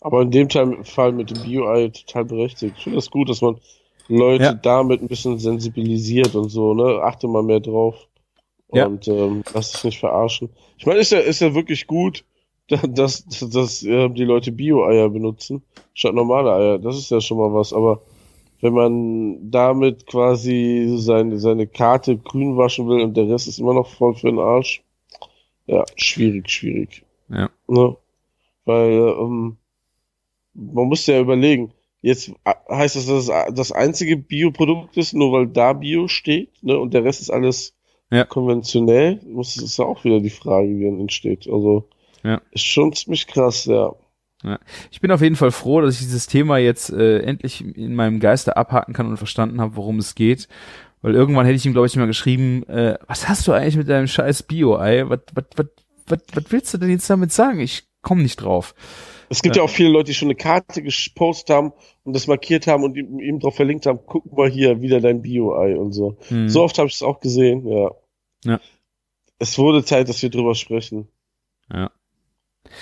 aber 0.00 0.22
in 0.22 0.30
dem 0.30 0.48
Fall 0.48 1.12
mit 1.12 1.30
dem 1.30 1.42
Bio-Ei 1.42 1.88
total 1.88 2.24
berechtigt. 2.24 2.74
Ich 2.78 2.84
finde 2.84 2.96
das 2.96 3.10
gut, 3.10 3.28
dass 3.28 3.42
man 3.42 3.60
Leute 4.08 4.44
ja. 4.44 4.54
damit 4.54 5.02
ein 5.02 5.08
bisschen 5.08 5.38
sensibilisiert 5.38 6.34
und 6.34 6.48
so, 6.48 6.74
ne? 6.74 7.02
Achte 7.02 7.28
mal 7.28 7.42
mehr 7.42 7.60
drauf. 7.60 8.08
Ja. 8.72 8.86
Und 8.86 9.06
ähm, 9.08 9.42
lass 9.52 9.72
dich 9.72 9.84
nicht 9.84 10.00
verarschen. 10.00 10.48
Ich 10.78 10.86
meine, 10.86 11.00
ist 11.00 11.12
ja, 11.12 11.18
ist 11.18 11.40
ja 11.40 11.54
wirklich 11.54 11.86
gut, 11.86 12.24
dass, 12.68 13.24
dass, 13.24 13.50
dass 13.50 13.82
äh, 13.82 14.08
die 14.08 14.24
Leute 14.24 14.52
Bio-Eier 14.52 15.10
benutzen, 15.10 15.62
statt 15.92 16.14
normale 16.14 16.52
Eier. 16.52 16.78
Das 16.78 16.96
ist 16.96 17.10
ja 17.10 17.20
schon 17.20 17.38
mal 17.38 17.52
was. 17.52 17.72
Aber 17.72 18.00
wenn 18.60 18.74
man 18.74 19.50
damit 19.50 20.06
quasi 20.06 20.94
seine, 20.98 21.38
seine 21.38 21.66
Karte 21.66 22.18
grün 22.18 22.56
waschen 22.56 22.88
will 22.88 23.00
und 23.00 23.16
der 23.16 23.28
Rest 23.28 23.48
ist 23.48 23.58
immer 23.58 23.74
noch 23.74 23.88
voll 23.88 24.14
für 24.14 24.28
den 24.28 24.38
Arsch, 24.38 24.82
ja, 25.66 25.84
schwierig, 25.96 26.50
schwierig. 26.50 27.04
Ja. 27.28 27.50
Ne? 27.68 27.96
Weil, 28.64 28.92
ähm, 28.92 29.56
man 30.54 30.88
muss 30.88 31.06
ja 31.06 31.20
überlegen, 31.20 31.72
jetzt 32.02 32.32
heißt 32.68 32.96
das, 32.96 33.06
dass 33.06 33.28
es 33.28 33.54
das 33.54 33.72
einzige 33.72 34.16
Bioprodukt 34.16 34.96
ist, 34.96 35.14
nur 35.14 35.32
weil 35.32 35.46
da 35.46 35.72
Bio 35.72 36.08
steht, 36.08 36.50
ne, 36.62 36.78
und 36.78 36.92
der 36.92 37.04
Rest 37.04 37.20
ist 37.20 37.30
alles 37.30 37.74
ja. 38.10 38.24
konventionell, 38.24 39.20
muss 39.26 39.56
es 39.56 39.76
ja 39.76 39.84
auch 39.84 40.04
wieder 40.04 40.20
die 40.20 40.30
Frage, 40.30 40.68
wie 40.68 40.84
dann 40.84 41.00
entsteht. 41.00 41.48
Also, 41.48 41.88
ja. 42.22 42.40
ist 42.50 42.64
schon 42.64 42.92
ziemlich 42.92 43.26
krass, 43.26 43.64
ja. 43.66 43.94
Ja. 44.42 44.58
Ich 44.90 45.00
bin 45.00 45.10
auf 45.10 45.20
jeden 45.20 45.36
Fall 45.36 45.50
froh, 45.50 45.80
dass 45.80 45.94
ich 45.94 46.00
dieses 46.00 46.26
Thema 46.26 46.58
jetzt 46.58 46.90
äh, 46.90 47.18
endlich 47.20 47.62
in 47.62 47.94
meinem 47.94 48.20
Geiste 48.20 48.56
abhaken 48.56 48.94
kann 48.94 49.06
und 49.06 49.18
verstanden 49.18 49.60
habe, 49.60 49.76
worum 49.76 49.98
es 49.98 50.14
geht. 50.14 50.48
Weil 51.02 51.14
irgendwann 51.14 51.46
hätte 51.46 51.56
ich 51.56 51.66
ihm, 51.66 51.72
glaube 51.72 51.86
ich, 51.86 51.96
mal 51.96 52.06
geschrieben, 52.06 52.62
äh, 52.68 52.98
was 53.06 53.28
hast 53.28 53.46
du 53.46 53.52
eigentlich 53.52 53.76
mit 53.76 53.88
deinem 53.88 54.06
scheiß 54.06 54.42
Bio-Ei? 54.44 55.08
Was, 55.08 55.20
was, 55.34 55.44
was, 55.56 55.66
was, 56.06 56.18
was 56.34 56.44
willst 56.50 56.74
du 56.74 56.78
denn 56.78 56.90
jetzt 56.90 57.08
damit 57.08 57.32
sagen? 57.32 57.60
Ich 57.60 57.84
komme 58.02 58.22
nicht 58.22 58.36
drauf. 58.36 58.74
Es 59.28 59.42
gibt 59.42 59.56
ja. 59.56 59.62
ja. 59.62 59.64
auch 59.64 59.70
viele 59.70 59.90
Leute, 59.90 60.06
die 60.06 60.14
schon 60.14 60.26
eine 60.26 60.34
Karte 60.34 60.82
gepostet 60.82 61.54
haben 61.54 61.72
und 62.04 62.14
das 62.14 62.26
markiert 62.26 62.66
haben 62.66 62.82
und 62.82 62.96
ihm, 62.96 63.20
ihm 63.20 63.38
drauf 63.38 63.56
verlinkt 63.56 63.86
haben, 63.86 64.00
guck 64.06 64.30
mal 64.36 64.50
hier, 64.50 64.82
wieder 64.82 65.00
dein 65.00 65.22
Bio-Ei 65.22 65.76
und 65.76 65.92
so. 65.92 66.18
Hm. 66.28 66.48
So 66.48 66.62
oft 66.62 66.76
habe 66.78 66.88
ich 66.88 66.94
es 66.94 67.02
auch 67.02 67.20
gesehen, 67.20 67.66
ja. 67.66 67.90
Ja. 68.44 68.60
Es 69.38 69.56
wurde 69.56 69.84
Zeit, 69.84 70.08
dass 70.08 70.22
wir 70.22 70.30
drüber 70.30 70.54
sprechen. 70.54 71.08
Ja. 71.72 71.90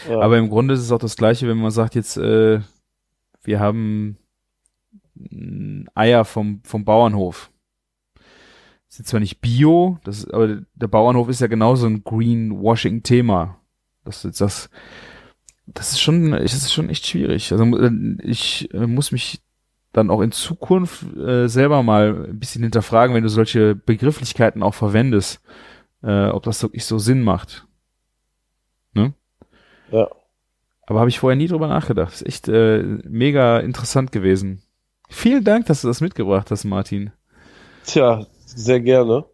Aber 0.09 0.39
im 0.39 0.49
Grunde 0.49 0.75
ist 0.75 0.81
es 0.81 0.93
auch 0.93 0.99
das 0.99 1.17
Gleiche, 1.17 1.49
wenn 1.49 1.59
man 1.59 1.71
sagt 1.71 1.95
jetzt, 1.95 2.17
äh, 2.17 2.61
wir 3.43 3.61
haben 3.61 4.19
Eier 5.95 6.25
vom, 6.25 6.61
vom 6.65 6.85
Bauernhof. 6.85 7.51
Das 8.89 9.01
ist 9.01 9.09
zwar 9.09 9.21
nicht 9.21 9.41
Bio, 9.41 9.99
das 10.05 10.19
ist, 10.19 10.33
aber 10.33 10.63
der 10.75 10.89
Bauernhof 10.89 11.29
ist 11.29 11.41
ja 11.41 11.47
genauso 11.47 11.87
ein 11.87 12.05
Greenwashing-Thema. 12.05 13.61
Das 14.05 14.25
ist 14.25 14.41
das, 14.41 14.71
das 15.67 15.93
ist 15.93 16.01
schon, 16.01 16.31
das 16.31 16.55
ist 16.55 16.73
schon 16.73 16.89
echt 16.89 17.07
schwierig. 17.07 17.53
Also 17.53 17.65
äh, 17.79 18.17
ich 18.23 18.73
äh, 18.73 18.87
muss 18.87 19.13
mich 19.13 19.43
dann 19.93 20.11
auch 20.11 20.23
in 20.23 20.33
Zukunft 20.33 21.05
äh, 21.17 21.49
selber 21.49 21.83
mal 21.83 22.29
ein 22.29 22.39
bisschen 22.39 22.63
hinterfragen, 22.63 23.15
wenn 23.15 23.23
du 23.23 23.29
solche 23.29 23.75
Begrifflichkeiten 23.75 24.63
auch 24.63 24.75
verwendest, 24.75 25.43
äh, 26.03 26.29
ob 26.29 26.45
das 26.45 26.63
wirklich 26.63 26.85
so 26.85 26.99
Sinn 26.99 27.23
macht. 27.23 27.68
Ja. 29.91 30.09
Aber 30.87 31.01
habe 31.01 31.11
ich 31.11 31.19
vorher 31.19 31.37
nie 31.37 31.49
drüber 31.49 31.69
nachgedacht. 31.69 32.15
ist 32.15 32.27
echt 32.27 32.49
äh, 32.49 32.83
mega 33.05 33.59
interessant 33.59 34.13
gewesen. 34.13 34.63
Vielen 35.09 35.45
Dank, 35.45 35.67
dass 35.67 35.83
du 35.83 35.89
das 35.89 36.01
mitgebracht 36.01 36.51
hast, 36.51 36.65
Martin. 36.65 37.13
Tja, 37.85 38.27
sehr 38.47 38.81
gerne. 38.81 39.25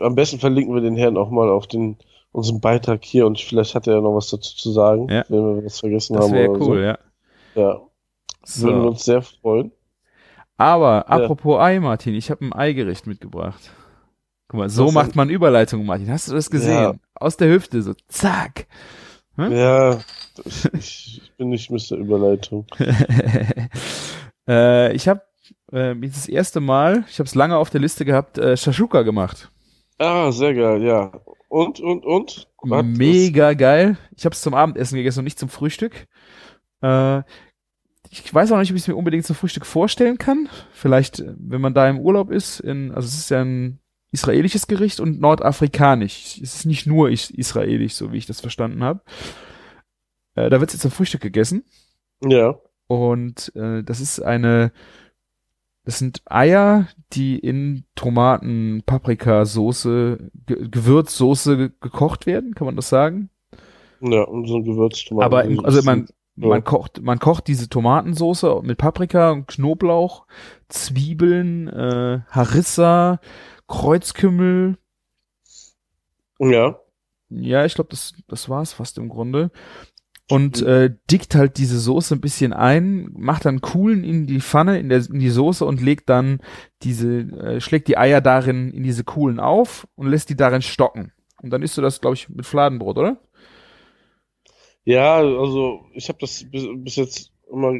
Am 0.00 0.14
besten 0.14 0.38
verlinken 0.38 0.74
wir 0.74 0.80
den 0.80 0.96
Herrn 0.96 1.16
auch 1.16 1.30
mal 1.30 1.48
auf 1.48 1.66
den 1.66 1.96
unseren 2.32 2.60
Beitrag 2.60 3.04
hier 3.04 3.26
und 3.26 3.40
vielleicht 3.40 3.74
hat 3.74 3.86
er 3.86 3.94
ja 3.94 4.00
noch 4.00 4.14
was 4.14 4.28
dazu 4.30 4.56
zu 4.56 4.70
sagen, 4.72 5.08
ja. 5.08 5.24
wenn 5.28 5.56
wir 5.56 5.64
was 5.64 5.80
vergessen 5.80 6.14
das 6.14 6.24
haben. 6.24 6.32
Das 6.32 6.40
wäre 6.40 6.50
cool, 6.52 6.58
so. 6.58 6.76
ja. 6.76 6.98
Ja. 7.54 7.80
So. 8.44 8.66
Würden 8.66 8.82
wir 8.82 8.88
uns 8.88 9.04
sehr 9.04 9.22
freuen. 9.22 9.72
Aber, 10.56 11.06
ja. 11.08 11.14
apropos 11.14 11.60
Ei, 11.60 11.80
Martin, 11.80 12.14
ich 12.14 12.30
habe 12.30 12.44
ein 12.44 12.52
Eigericht 12.52 13.06
mitgebracht. 13.06 13.70
Guck 14.48 14.60
mal, 14.60 14.68
so 14.68 14.86
was 14.86 14.94
macht 14.94 15.16
man 15.16 15.28
Überleitung, 15.28 15.84
Martin. 15.84 16.10
Hast 16.10 16.28
du 16.28 16.34
das 16.34 16.50
gesehen? 16.50 16.74
Ja. 16.74 16.94
Aus 17.14 17.36
der 17.36 17.50
Hüfte, 17.50 17.82
so 17.82 17.92
zack. 18.08 18.66
Hm? 19.38 19.52
Ja, 19.52 20.00
ich, 20.44 20.64
ich, 20.74 21.32
bin 21.36 21.50
nicht 21.50 21.70
Mr. 21.70 21.96
Überleitung. 21.96 22.66
äh, 24.48 24.92
ich 24.92 25.06
habe 25.06 25.22
äh, 25.70 25.94
das 25.94 26.28
erste 26.28 26.58
Mal, 26.58 27.04
ich 27.08 27.20
habe 27.20 27.28
es 27.28 27.36
lange 27.36 27.56
auf 27.56 27.70
der 27.70 27.80
Liste 27.80 28.04
gehabt, 28.04 28.36
äh, 28.38 28.56
Shashuka 28.56 29.02
gemacht. 29.02 29.48
Ah, 29.98 30.32
sehr 30.32 30.54
geil, 30.54 30.82
ja. 30.82 31.12
Und, 31.48 31.78
und, 31.78 32.04
und? 32.04 32.48
Was 32.62 32.84
Mega 32.84 33.54
geil. 33.54 33.96
Ich 34.16 34.24
habe 34.24 34.34
es 34.34 34.42
zum 34.42 34.54
Abendessen 34.54 34.96
gegessen 34.96 35.20
und 35.20 35.24
nicht 35.24 35.38
zum 35.38 35.48
Frühstück. 35.48 36.06
Äh, 36.82 37.22
ich 38.10 38.34
weiß 38.34 38.50
auch 38.50 38.58
nicht, 38.58 38.70
ob 38.70 38.76
ich 38.76 38.82
es 38.82 38.88
mir 38.88 38.96
unbedingt 38.96 39.24
zum 39.24 39.36
Frühstück 39.36 39.66
vorstellen 39.66 40.18
kann. 40.18 40.48
Vielleicht, 40.72 41.22
wenn 41.38 41.60
man 41.60 41.74
da 41.74 41.88
im 41.88 42.00
Urlaub 42.00 42.32
ist, 42.32 42.58
in, 42.58 42.90
also 42.92 43.06
es 43.06 43.14
ist 43.14 43.30
ja 43.30 43.42
ein 43.42 43.78
israelisches 44.12 44.66
Gericht 44.66 45.00
und 45.00 45.20
nordafrikanisch. 45.20 46.38
Es 46.42 46.54
ist 46.54 46.66
nicht 46.66 46.86
nur 46.86 47.10
israelisch, 47.10 47.94
so 47.94 48.12
wie 48.12 48.18
ich 48.18 48.26
das 48.26 48.40
verstanden 48.40 48.82
habe. 48.82 49.00
Äh, 50.34 50.50
da 50.50 50.60
wird 50.60 50.70
es 50.70 50.74
jetzt 50.74 50.82
zum 50.82 50.90
Frühstück 50.90 51.20
gegessen. 51.20 51.64
Ja. 52.22 52.58
Und 52.86 53.52
äh, 53.54 53.82
das 53.82 54.00
ist 54.00 54.20
eine 54.20 54.72
das 55.88 55.98
sind 55.98 56.20
Eier, 56.26 56.86
die 57.14 57.38
in 57.38 57.84
Tomaten, 57.94 58.82
Paprikasoße, 58.84 60.30
Ge 60.44 60.68
Gewürzsoße 60.70 61.70
gekocht 61.80 62.26
werden, 62.26 62.54
kann 62.54 62.66
man 62.66 62.76
das 62.76 62.90
sagen? 62.90 63.30
Ja, 64.02 64.24
und 64.24 64.46
so 64.46 64.56
ein 64.56 64.64
Gewürztomaten. 64.64 65.24
Aber 65.24 65.44
im, 65.44 65.64
also 65.64 65.82
man, 65.82 66.06
Man 66.36 66.62
kocht, 66.62 67.00
man 67.00 67.18
kocht 67.18 67.48
diese 67.48 67.70
Tomatensauce 67.70 68.62
mit 68.62 68.76
Paprika 68.76 69.30
und 69.30 69.48
Knoblauch, 69.48 70.26
Zwiebeln, 70.68 71.68
äh, 71.68 72.20
Harissa, 72.28 73.18
Kreuzkümmel. 73.68 74.76
Ja. 76.40 76.80
Ja, 77.30 77.64
ich 77.64 77.74
glaube, 77.74 77.90
das, 77.90 78.14
das 78.26 78.48
war's 78.48 78.72
fast 78.72 78.98
im 78.98 79.08
Grunde. 79.08 79.50
Und 80.30 80.60
äh, 80.60 80.94
dickt 81.10 81.34
halt 81.34 81.56
diese 81.56 81.78
Soße 81.78 82.14
ein 82.14 82.20
bisschen 82.20 82.52
ein, 82.52 83.08
macht 83.16 83.46
dann 83.46 83.62
Kuhlen 83.62 84.04
in 84.04 84.26
die 84.26 84.40
Pfanne, 84.40 84.78
in, 84.78 84.90
der, 84.90 84.98
in 85.08 85.20
die 85.20 85.30
Soße 85.30 85.64
und 85.64 85.80
legt 85.80 86.10
dann 86.10 86.40
diese, 86.82 87.20
äh, 87.20 87.60
schlägt 87.62 87.88
die 87.88 87.96
Eier 87.96 88.20
darin 88.20 88.70
in 88.70 88.82
diese 88.82 89.04
Kuhlen 89.04 89.40
auf 89.40 89.88
und 89.94 90.08
lässt 90.08 90.28
die 90.28 90.36
darin 90.36 90.60
stocken. 90.60 91.12
Und 91.42 91.50
dann 91.50 91.62
isst 91.62 91.78
du 91.78 91.82
das, 91.82 92.00
glaube 92.02 92.14
ich, 92.14 92.28
mit 92.28 92.44
Fladenbrot, 92.44 92.98
oder? 92.98 93.16
Ja, 94.84 95.16
also 95.16 95.86
ich 95.94 96.08
habe 96.08 96.18
das 96.20 96.44
bis, 96.50 96.66
bis 96.76 96.96
jetzt 96.96 97.32
immer, 97.50 97.72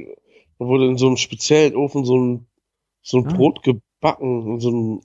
da 0.58 0.64
wurde 0.64 0.86
in 0.86 0.96
so 0.96 1.06
einem 1.06 1.16
speziellen 1.16 1.76
Ofen 1.76 2.04
so 2.04 2.18
ein, 2.18 2.46
so 3.02 3.18
ein 3.18 3.26
Ah. 3.26 3.34
Brot 3.34 3.62
gebacken, 3.62 4.54
in 4.54 4.60
so 4.60 4.68
einem, 4.68 5.00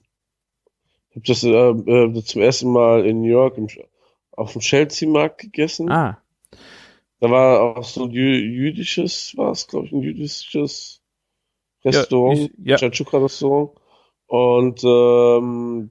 habe 1.14 1.26
das 1.26 1.44
äh, 1.44 1.50
äh, 1.50 2.24
zum 2.24 2.42
ersten 2.42 2.70
Mal 2.72 3.06
in 3.06 3.22
New 3.22 3.28
York 3.28 3.56
im, 3.58 3.68
auf 4.32 4.52
dem 4.52 4.60
Chelsea-Markt 4.60 5.38
gegessen. 5.38 5.90
Ah, 5.90 6.18
Da 7.20 7.30
war 7.30 7.60
auch 7.62 7.84
so 7.84 8.04
ein 8.04 8.10
jü 8.10 8.36
jüdisches, 8.36 9.36
war 9.36 9.52
es, 9.52 9.66
glaube 9.66 9.86
ich, 9.86 9.92
ein 9.92 10.02
jüdisches 10.02 11.00
Restaurant, 11.84 12.50
ja. 12.62 12.76
Chachuka-Restaurant. 12.76 13.70
Und 14.26 14.82
ähm, 14.84 15.90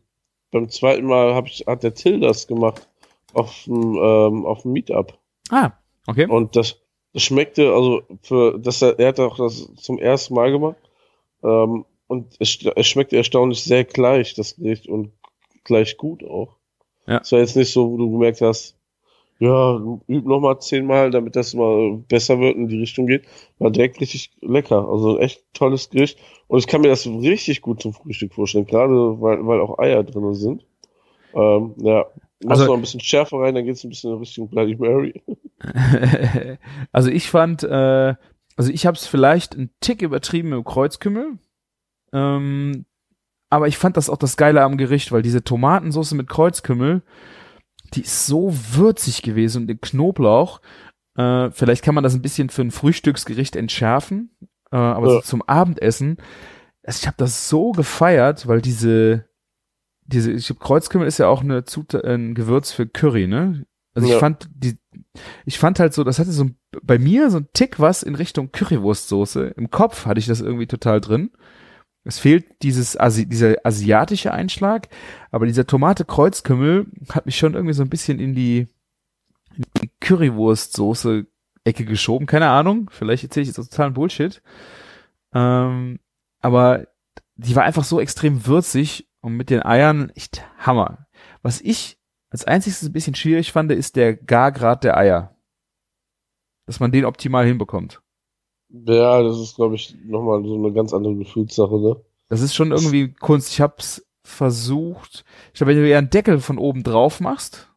beim 0.51 0.69
zweiten 0.69 1.05
Mal 1.05 1.33
hab 1.33 1.47
ich, 1.47 1.65
hat 1.67 1.83
der 1.83 1.93
Till 1.93 2.19
das 2.19 2.47
gemacht 2.47 2.88
auf 3.33 3.63
dem, 3.65 3.95
ähm, 3.95 4.45
auf 4.45 4.63
dem 4.63 4.73
Meetup. 4.73 5.17
ah, 5.49 5.71
okay. 6.07 6.27
Und 6.27 6.55
das, 6.55 6.81
das 7.13 7.23
schmeckte, 7.23 7.73
also 7.73 8.01
für 8.21 8.59
das 8.59 8.81
er, 8.81 8.99
er 8.99 9.09
hat 9.09 9.19
auch 9.19 9.38
das 9.38 9.73
zum 9.75 9.99
ersten 9.99 10.33
Mal 10.33 10.51
gemacht. 10.51 10.77
Ähm, 11.43 11.86
und 12.07 12.35
es, 12.39 12.57
es 12.75 12.87
schmeckte 12.87 13.17
erstaunlich 13.17 13.63
sehr 13.63 13.83
gleich, 13.83 14.33
das 14.33 14.55
Gericht, 14.55 14.87
und 14.87 15.11
gleich 15.63 15.97
gut 15.97 16.23
auch. 16.23 16.57
Ja. 17.07 17.19
Es 17.19 17.31
war 17.31 17.39
jetzt 17.39 17.55
nicht 17.55 17.71
so, 17.71 17.91
wo 17.91 17.97
du 17.97 18.11
gemerkt 18.11 18.41
hast, 18.41 18.77
ja, 19.39 19.75
üb 20.07 20.25
noch 20.25 20.39
mal 20.39 20.59
zehnmal, 20.59 21.11
damit 21.11 21.35
das 21.35 21.53
mal 21.53 21.97
besser 22.07 22.39
wird 22.39 22.55
und 22.55 22.63
in 22.63 22.67
die 22.69 22.79
Richtung 22.79 23.07
geht. 23.07 23.25
War 23.59 23.71
direkt 23.71 23.99
richtig 23.99 24.31
lecker. 24.41 24.87
Also 24.87 25.17
ein 25.17 25.23
echt 25.23 25.43
tolles 25.53 25.89
Gericht. 25.89 26.17
Und 26.47 26.59
ich 26.59 26.67
kann 26.67 26.81
mir 26.81 26.87
das 26.87 27.05
richtig 27.05 27.61
gut 27.61 27.81
zum 27.81 27.93
Frühstück 27.93 28.33
vorstellen, 28.33 28.65
gerade 28.65 28.93
weil, 29.21 29.45
weil 29.45 29.59
auch 29.59 29.79
Eier 29.79 30.03
drin 30.03 30.33
sind. 30.33 30.65
Ähm, 31.33 31.73
ja. 31.77 32.05
Machst 32.43 32.61
Also- 32.61 32.65
noch 32.67 32.75
ein 32.75 32.81
bisschen 32.81 32.99
Schärfe 33.01 33.37
rein, 33.37 33.55
dann 33.55 33.65
geht's 33.65 33.83
ein 33.83 33.89
bisschen 33.89 34.13
in 34.13 34.19
Richtung 34.19 34.49
Bloody 34.49 34.75
Mary. 34.75 35.21
also 36.91 37.09
ich 37.09 37.29
fand, 37.29 37.63
äh, 37.63 38.15
also 38.55 38.71
ich 38.71 38.85
habe 38.85 38.95
es 38.95 39.07
vielleicht 39.07 39.55
einen 39.55 39.71
Tick 39.81 40.01
übertrieben 40.01 40.49
mit 40.49 40.57
dem 40.57 40.63
Kreuzkümmel. 40.63 41.39
Ähm, 42.13 42.86
aber 43.49 43.67
ich 43.67 43.78
fand 43.78 43.97
das 43.97 44.10
auch 44.10 44.17
das 44.17 44.38
Geile 44.38 44.63
am 44.63 44.78
Gericht, 44.78 45.12
weil 45.12 45.21
diese 45.21 45.43
Tomatensauce 45.43 46.13
mit 46.13 46.30
Kreuzkümmel, 46.30 47.02
die 47.93 48.02
ist 48.02 48.26
so 48.26 48.54
würzig 48.73 49.21
gewesen 49.21 49.63
und 49.63 49.67
den 49.67 49.82
Knoblauch. 49.82 50.62
Äh, 51.15 51.52
vielleicht 51.52 51.84
kann 51.84 51.93
man 51.95 52.04
das 52.04 52.15
ein 52.15 52.21
bisschen 52.21 52.49
für 52.49 52.62
ein 52.63 52.71
Frühstücksgericht 52.71 53.56
entschärfen, 53.56 54.32
äh, 54.71 54.78
aber 54.78 55.08
so 55.08 55.15
Ja. 55.17 55.21
zum 55.21 55.41
Abendessen, 55.43 56.17
also 56.84 56.99
ich 57.02 57.08
habe 57.08 57.17
das 57.17 57.49
so 57.49 57.71
gefeiert, 57.71 58.47
weil 58.47 58.62
diese 58.62 59.26
diese 60.06 60.32
ich 60.32 60.47
glaub, 60.47 60.60
Kreuzkümmel 60.60 61.08
ist 61.08 61.19
ja 61.19 61.28
auch 61.28 61.41
eine 61.43 61.63
Zutat, 61.63 62.04
ein 62.04 62.34
Gewürz 62.36 62.71
für 62.71 62.88
Curry, 62.88 63.28
ne? 63.28 63.65
Also 63.93 64.08
ich 64.08 64.13
Ja. 64.13 64.19
fand 64.19 64.49
die 64.54 64.78
ich 65.45 65.60
fand 65.60 65.80
halt 65.80 65.93
so, 65.93 66.04
das 66.04 66.19
hatte 66.19 66.32
so 66.32 66.45
ein, 66.45 66.58
bei 66.82 66.97
mir 66.97 67.30
so 67.30 67.38
ein 67.38 67.47
Tick 67.54 67.80
was 67.80 68.04
in 68.04 68.15
Richtung 68.15 68.52
Currywurstsoße. 68.52 69.54
Im 69.56 69.69
Kopf 69.69 70.06
hatte 70.08 70.19
ich 70.19 70.26
das 70.26 70.41
irgendwie 70.41 70.67
total 70.67 70.99
drin. 70.99 71.32
Es 72.03 72.19
fehlt 72.19 72.61
dieses 72.63 72.97
Asi 72.97 73.27
dieser 73.27 73.55
asiatische 73.63 74.33
Einschlag, 74.33 74.89
aber 75.31 75.45
dieser 75.45 75.65
Tomate 75.65 76.03
Kreuzkümmel 76.03 76.87
hat 77.09 77.25
mich 77.25 77.37
schon 77.37 77.53
irgendwie 77.53 77.73
so 77.73 77.83
ein 77.83 77.89
bisschen 77.89 78.19
in 78.19 78.35
die, 78.35 78.67
die 79.81 79.89
Currywurstsoße 80.01 81.25
Ecke 81.63 81.85
geschoben. 81.85 82.27
Keine 82.27 82.49
Ahnung, 82.49 82.89
vielleicht 82.91 83.23
erzähle 83.23 83.43
ich 83.43 83.47
jetzt 83.47 83.55
totalen 83.55 83.93
Bullshit. 83.93 84.41
Ähm, 85.33 85.99
aber 86.41 86.87
die 87.35 87.55
war 87.55 87.63
einfach 87.63 87.85
so 87.85 87.99
extrem 87.99 88.45
würzig 88.45 89.09
und 89.21 89.35
mit 89.35 89.49
den 89.49 89.63
Eiern 89.63 90.09
echt 90.09 90.45
Hammer. 90.57 91.07
Was 91.41 91.61
ich 91.61 91.97
als 92.29 92.45
einziges 92.45 92.83
ein 92.83 92.93
bisschen 92.93 93.15
schwierig 93.15 93.51
fand, 93.51 93.71
ist 93.71 93.95
der 93.95 94.15
Gargrad 94.15 94.83
der 94.83 94.97
Eier. 94.97 95.35
Dass 96.65 96.79
man 96.79 96.91
den 96.91 97.05
optimal 97.05 97.45
hinbekommt. 97.45 98.02
Ja, 98.73 99.21
das 99.21 99.39
ist, 99.39 99.55
glaube 99.55 99.75
ich, 99.75 99.95
nochmal 100.03 100.43
so 100.43 100.55
eine 100.55 100.73
ganz 100.73 100.93
andere 100.93 101.15
Gefühlssache, 101.15 101.79
ne? 101.79 101.95
Das 102.29 102.41
ist 102.41 102.55
schon 102.55 102.71
irgendwie 102.71 103.13
Kunst. 103.13 103.51
Ich 103.51 103.62
hab's 103.62 104.03
versucht. 104.23 105.23
Ich 105.53 105.59
glaube, 105.59 105.75
wenn 105.75 105.81
du 105.81 105.88
eher 105.88 105.99
einen 105.99 106.09
Deckel 106.09 106.39
von 106.39 106.57
oben 106.57 106.81
drauf 106.81 107.19
machst, 107.19 107.69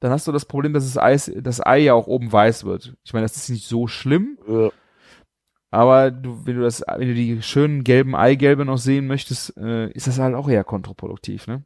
dann 0.00 0.10
hast 0.10 0.26
du 0.26 0.32
das 0.32 0.44
Problem, 0.44 0.72
dass 0.72 0.84
das 0.84 0.98
Eis, 1.00 1.30
das 1.40 1.64
Ei 1.64 1.78
ja 1.78 1.94
auch 1.94 2.06
oben 2.08 2.32
weiß 2.32 2.64
wird. 2.64 2.96
Ich 3.04 3.12
meine, 3.12 3.24
das 3.26 3.36
ist 3.36 3.48
nicht 3.50 3.66
so 3.66 3.86
schlimm, 3.86 4.38
Ja. 4.48 4.70
aber 5.70 6.10
du, 6.10 6.44
wenn 6.46 6.56
du 6.56 6.62
das, 6.62 6.82
wenn 6.96 7.08
du 7.08 7.14
die 7.14 7.42
schönen 7.42 7.84
gelben 7.84 8.16
Eigelbe 8.16 8.64
noch 8.64 8.78
sehen 8.78 9.06
möchtest, 9.06 9.56
äh, 9.56 9.90
ist 9.92 10.06
das 10.08 10.18
halt 10.18 10.34
auch 10.34 10.48
eher 10.48 10.64
kontraproduktiv, 10.64 11.46
ne? 11.46 11.64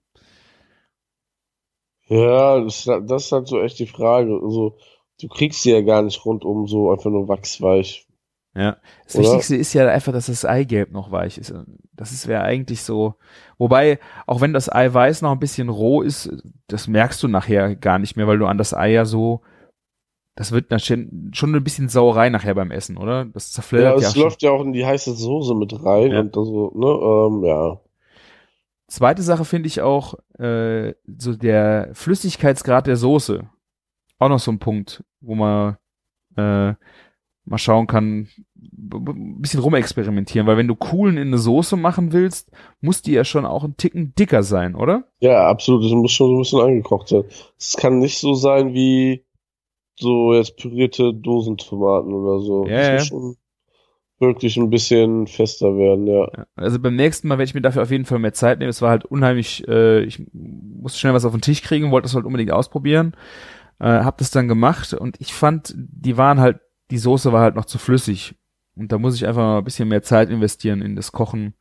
Ja, 2.09 2.61
das, 2.61 2.85
das 2.85 3.27
ist 3.27 3.33
halt 3.33 3.49
so 3.49 3.61
echt 3.61 3.79
die 3.79 3.87
Frage. 3.87 4.35
Also, 4.43 4.77
du 5.21 5.29
kriegst 5.29 5.63
sie 5.63 5.71
ja 5.71 5.81
gar 5.81 6.03
nicht 6.03 6.25
rundum 6.27 6.67
so 6.67 6.91
einfach 6.91 7.11
nur 7.11 7.29
wachsweich. 7.29 8.07
Ja. 8.55 8.77
Das 9.05 9.17
Oder? 9.17 9.25
Wichtigste 9.25 9.57
ist 9.57 9.73
ja 9.73 9.89
einfach, 9.89 10.13
dass 10.13 10.27
das 10.27 10.45
Eigelb 10.45 10.93
noch 10.93 11.11
weich 11.11 11.39
ist. 11.39 11.55
Das 11.95 12.13
ist 12.13 12.29
wäre 12.29 12.43
eigentlich 12.43 12.83
so. 12.83 13.15
Wobei, 13.59 13.99
auch 14.27 14.41
wenn 14.41 14.53
das 14.53 14.71
Eiweiß 14.71 15.23
noch 15.23 15.33
ein 15.33 15.39
bisschen 15.39 15.69
roh 15.71 16.03
ist, 16.03 16.31
das 16.67 16.87
merkst 16.87 17.23
du 17.23 17.29
nachher 17.29 17.75
gar 17.77 17.99
nicht 17.99 18.17
mehr, 18.17 18.27
weil 18.27 18.39
du 18.39 18.47
an 18.47 18.59
das 18.59 18.75
Ei 18.75 18.91
ja 18.93 19.05
so, 19.07 19.41
das 20.35 20.53
wird 20.53 20.67
schon 20.83 21.55
ein 21.55 21.65
bisschen 21.65 21.89
Sauerei 21.89 22.29
nachher 22.29 22.55
beim 22.55 22.71
Essen, 22.71 22.97
oder? 22.99 23.25
Das 23.27 23.51
Ja, 23.51 23.55
zerfleddert 23.55 24.01
ja, 24.01 24.09
es 24.09 24.15
schon. 24.15 24.23
läuft 24.23 24.43
ja 24.43 24.51
auch 24.51 24.63
in 24.63 24.73
die 24.73 24.85
heiße 24.85 25.15
Soße 25.15 25.55
mit 25.55 25.73
rein 25.85 26.11
Ja. 26.13 26.21
und 26.21 26.37
also, 26.37 26.73
ne, 26.75 26.87
ähm, 26.87 27.45
ja. 27.45 27.81
Zweite 28.89 29.23
Sache 29.23 29.45
finde 29.47 29.69
ich 29.69 29.81
auch, 29.81 30.15
äh, 30.39 30.95
so 31.19 31.35
der 31.35 31.91
Flüssigkeitsgrad 31.95 32.87
der 32.87 32.97
Soße. 32.97 33.49
Auch 34.19 34.29
noch 34.29 34.39
so 34.39 34.51
ein 34.53 34.59
Punkt, 34.59 35.03
wo 35.21 35.35
man 35.35 35.77
äh, 36.37 36.75
mal 37.45 37.59
schauen 37.59 37.87
kann, 37.87 38.29
ein 38.57 39.41
bisschen 39.41 39.61
rumexperimentieren, 39.61 40.47
weil 40.47 40.57
wenn 40.57 40.69
du 40.69 40.77
Kuhlen 40.77 41.17
in 41.17 41.29
eine 41.29 41.39
Soße 41.39 41.77
machen 41.77 42.13
willst, 42.13 42.51
muss 42.81 43.03
die 43.03 43.13
ja 43.13 43.25
schon 43.25 43.45
auch 43.45 43.65
ein 43.65 43.77
Ticken 43.77 44.15
dicker 44.15 44.43
sein, 44.43 44.75
oder? 44.75 45.05
Ja, 45.21 45.49
absolut. 45.49 45.85
Das 45.85 45.93
muss 45.93 46.13
schon 46.13 46.29
so 46.29 46.35
ein 46.35 46.39
bisschen 46.43 46.61
eingekocht 46.61 47.09
sein. 47.09 47.25
Es 47.59 47.77
kann 47.77 47.99
nicht 47.99 48.19
so 48.19 48.35
sein 48.35 48.75
wie 48.75 49.25
so 49.97 50.35
jetzt 50.35 50.57
pürierte 50.57 51.13
Dosentomaten 51.13 52.13
oder 52.13 52.41
so. 52.41 52.67
Ja, 52.67 52.77
Das 52.77 52.87
ja. 52.87 52.93
muss 52.95 53.07
schon 53.09 53.37
wirklich 54.19 54.57
ein 54.57 54.71
bisschen 54.71 55.27
fester 55.27 55.77
werden, 55.77 56.07
ja. 56.07 56.29
Ja, 56.37 56.47
Also 56.55 56.79
beim 56.79 56.95
nächsten 56.95 57.27
Mal 57.29 57.35
werde 57.39 57.49
ich 57.49 57.55
mir 57.55 57.61
dafür 57.61 57.83
auf 57.83 57.91
jeden 57.91 58.05
Fall 58.05 58.21
mehr 58.21 58.33
Zeit 58.33 58.61
nehmen. 58.61 58.71
Es 58.71 58.81
war 58.81 58.91
halt 58.91 59.05
unheimlich, 59.05 59.67
äh, 59.67 60.05
ich 60.05 60.25
musste 60.33 61.01
schnell 61.01 61.13
was 61.13 61.25
auf 61.25 61.33
den 61.33 61.41
Tisch 61.41 61.63
kriegen, 61.63 61.91
wollte 61.91 62.05
das 62.07 62.15
halt 62.15 62.25
unbedingt 62.25 62.53
ausprobieren. 62.53 63.17
Äh, 63.81 63.87
hab 63.87 64.19
das 64.19 64.31
dann 64.31 64.47
gemacht 64.47 64.95
und 64.95 65.21
ich 65.21 65.35
fand, 65.35 65.75
die 65.77 66.17
waren 66.17 66.41
halt, 66.41 66.61
die 66.93 66.99
Soße 66.99 67.33
war 67.33 67.41
halt 67.41 67.57
noch 67.57 67.65
zu 67.65 67.79
flüssig. 67.79 68.37
Und 68.77 68.93
da 68.93 68.99
muss 68.99 69.15
ich 69.17 69.27
einfach 69.27 69.43
mal 69.43 69.59
ein 69.59 69.65
bisschen 69.65 69.89
mehr 69.89 70.03
Zeit 70.03 70.29
investieren 70.31 70.83
in 70.83 70.95
das 70.95 71.11
Kochen 71.11 71.55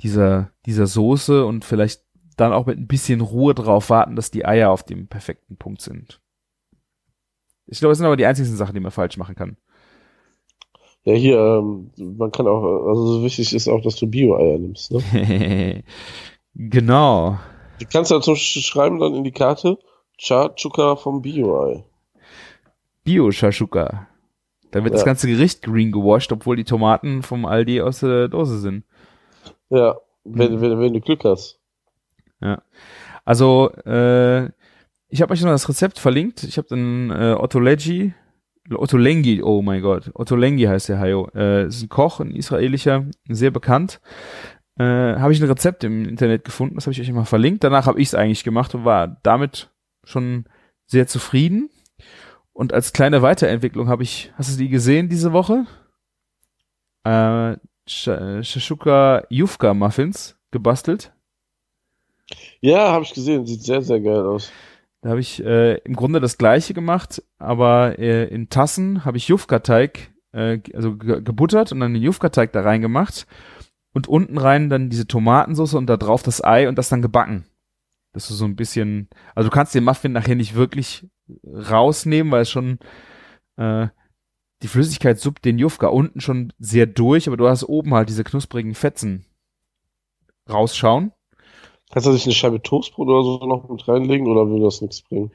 dieser, 0.00 0.52
dieser 0.64 0.86
Soße 0.86 1.44
und 1.44 1.64
vielleicht 1.64 2.02
dann 2.36 2.52
auch 2.52 2.66
mit 2.66 2.78
ein 2.78 2.86
bisschen 2.86 3.20
Ruhe 3.20 3.54
drauf 3.54 3.90
warten, 3.90 4.16
dass 4.16 4.30
die 4.30 4.44
Eier 4.46 4.70
auf 4.70 4.84
dem 4.84 5.08
perfekten 5.08 5.56
Punkt 5.56 5.82
sind. 5.82 6.20
Ich 7.66 7.78
glaube, 7.80 7.90
das 7.92 7.98
sind 7.98 8.06
aber 8.06 8.16
die 8.16 8.26
einzigen 8.26 8.54
Sachen, 8.56 8.74
die 8.74 8.80
man 8.80 8.92
falsch 8.92 9.16
machen 9.16 9.34
kann. 9.34 9.56
Ja, 11.04 11.14
hier, 11.14 11.38
ähm, 11.38 11.90
man 11.96 12.30
kann 12.30 12.46
auch, 12.46 12.86
also 12.88 13.06
so 13.18 13.24
wichtig 13.24 13.52
ist 13.52 13.68
auch, 13.68 13.82
dass 13.82 13.96
du 13.96 14.06
Bio-Eier 14.06 14.58
nimmst, 14.58 14.92
ne? 14.92 15.82
genau. 16.54 17.38
Du 17.80 17.86
kannst 17.86 18.10
dazu 18.10 18.32
sch- 18.32 18.64
schreiben 18.64 19.00
dann 19.00 19.14
in 19.14 19.24
die 19.24 19.32
Karte, 19.32 19.78
Chachuka 20.16 20.96
vom 20.96 21.22
Bio-Ei. 21.22 21.84
Bio-Shashuka. 23.04 24.08
Da 24.74 24.82
wird 24.82 24.92
das 24.92 25.02
Ja. 25.02 25.06
ganze 25.06 25.28
Gericht 25.28 25.62
green 25.62 25.92
gewasht, 25.92 26.32
obwohl 26.32 26.56
die 26.56 26.64
Tomaten 26.64 27.22
vom 27.22 27.44
Aldi 27.46 27.80
aus 27.80 28.00
der 28.00 28.26
Dose 28.26 28.58
sind. 28.58 28.82
Ja, 29.70 29.96
wenn, 30.24 30.54
Mhm. 30.54 30.60
wenn, 30.60 30.80
wenn 30.80 30.92
du 30.94 31.00
Glück 31.00 31.24
hast. 31.24 31.60
Also, 33.24 33.70
äh, 33.86 34.46
ich 35.08 35.22
habe 35.22 35.32
euch 35.32 35.40
noch 35.42 35.50
das 35.50 35.68
Rezept 35.68 35.98
verlinkt. 35.98 36.42
Ich 36.42 36.58
habe 36.58 36.66
dann 36.68 37.10
äh, 37.10 37.34
Otto 37.38 37.60
Leggi, 37.60 38.12
Otto 38.74 38.96
Lengi, 38.98 39.42
oh 39.42 39.62
mein 39.62 39.80
Gott, 39.80 40.10
Otto 40.14 40.34
Lengi 40.36 40.64
heißt 40.64 40.88
der 40.88 40.98
Hayo. 40.98 41.28
Äh, 41.34 41.66
ist 41.68 41.82
ein 41.82 41.88
Koch, 41.88 42.18
ein 42.20 42.32
israelischer, 42.32 43.04
sehr 43.28 43.50
bekannt. 43.52 44.00
Äh, 44.76 44.84
habe 44.84 45.32
ich 45.32 45.40
ein 45.40 45.48
Rezept 45.48 45.84
im 45.84 46.04
Internet 46.04 46.44
gefunden, 46.44 46.74
das 46.74 46.86
habe 46.86 46.92
ich 46.92 47.00
euch 47.00 47.12
mal 47.12 47.24
verlinkt. 47.24 47.62
Danach 47.62 47.86
habe 47.86 48.00
ich 48.00 48.08
es 48.08 48.14
eigentlich 48.14 48.42
gemacht 48.44 48.74
und 48.74 48.84
war 48.84 49.18
damit 49.22 49.70
schon 50.02 50.46
sehr 50.86 51.06
zufrieden. 51.06 51.70
Und 52.54 52.72
als 52.72 52.92
kleine 52.92 53.20
Weiterentwicklung 53.20 53.88
habe 53.88 54.04
ich, 54.04 54.32
hast 54.36 54.54
du 54.54 54.58
die 54.58 54.68
gesehen 54.68 55.08
diese 55.08 55.32
Woche? 55.32 55.66
Äh, 57.04 57.56
Shashuka 57.86 59.24
Yufka 59.28 59.74
Muffins 59.74 60.38
gebastelt. 60.52 61.12
Ja, 62.60 62.92
habe 62.92 63.04
ich 63.04 63.12
gesehen. 63.12 63.44
Sieht 63.44 63.62
sehr, 63.62 63.82
sehr 63.82 64.00
geil 64.00 64.24
aus. 64.24 64.50
Da 65.02 65.10
habe 65.10 65.20
ich 65.20 65.44
äh, 65.44 65.74
im 65.78 65.94
Grunde 65.94 66.20
das 66.20 66.38
gleiche 66.38 66.72
gemacht, 66.72 67.22
aber 67.38 67.98
äh, 67.98 68.24
in 68.28 68.48
Tassen 68.48 69.04
habe 69.04 69.18
ich 69.18 69.28
Jufka-Teig, 69.28 70.14
äh, 70.32 70.60
also 70.72 70.96
ge 70.96 71.20
gebuttert 71.20 71.72
und 71.72 71.80
dann 71.80 71.92
den 71.92 72.02
Jufka-Teig 72.02 72.52
da 72.52 72.62
reingemacht 72.62 73.26
und 73.92 74.08
unten 74.08 74.38
rein 74.38 74.70
dann 74.70 74.88
diese 74.88 75.06
Tomatensauce 75.06 75.74
und 75.74 75.88
da 75.88 75.98
drauf 75.98 76.22
das 76.22 76.42
Ei 76.42 76.68
und 76.68 76.78
das 76.78 76.88
dann 76.88 77.02
gebacken. 77.02 77.44
Das 78.14 78.30
ist 78.30 78.38
so 78.38 78.46
ein 78.46 78.56
bisschen, 78.56 79.10
also 79.34 79.50
du 79.50 79.54
kannst 79.54 79.74
den 79.74 79.84
Muffin 79.84 80.12
nachher 80.12 80.36
nicht 80.36 80.54
wirklich 80.54 81.06
rausnehmen, 81.44 82.32
weil 82.32 82.42
es 82.42 82.50
schon 82.50 82.78
äh, 83.56 83.88
die 84.62 84.68
Flüssigkeit 84.68 85.18
suppt 85.18 85.44
den 85.44 85.58
Jufka 85.58 85.88
unten 85.88 86.20
schon 86.20 86.52
sehr 86.58 86.86
durch, 86.86 87.26
aber 87.26 87.36
du 87.36 87.48
hast 87.48 87.64
oben 87.64 87.94
halt 87.94 88.08
diese 88.08 88.24
knusprigen 88.24 88.74
Fetzen 88.74 89.26
rausschauen. 90.48 91.12
Kannst 91.92 92.06
du 92.06 92.12
sich 92.12 92.24
eine 92.24 92.34
Scheibe 92.34 92.62
Toastbrot 92.62 93.08
oder 93.08 93.22
so 93.22 93.46
noch 93.46 93.68
mit 93.68 93.86
reinlegen 93.86 94.26
oder 94.26 94.50
will 94.50 94.62
das 94.62 94.80
nichts 94.80 95.02
bringen? 95.02 95.32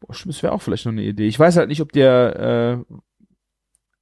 Boah, 0.00 0.14
das 0.26 0.42
wäre 0.42 0.52
auch 0.52 0.60
vielleicht 0.60 0.84
noch 0.84 0.92
eine 0.92 1.04
Idee. 1.04 1.26
Ich 1.26 1.38
weiß 1.38 1.56
halt 1.56 1.68
nicht, 1.68 1.80
ob 1.80 1.92
der, 1.92 2.84
äh, 2.90 2.94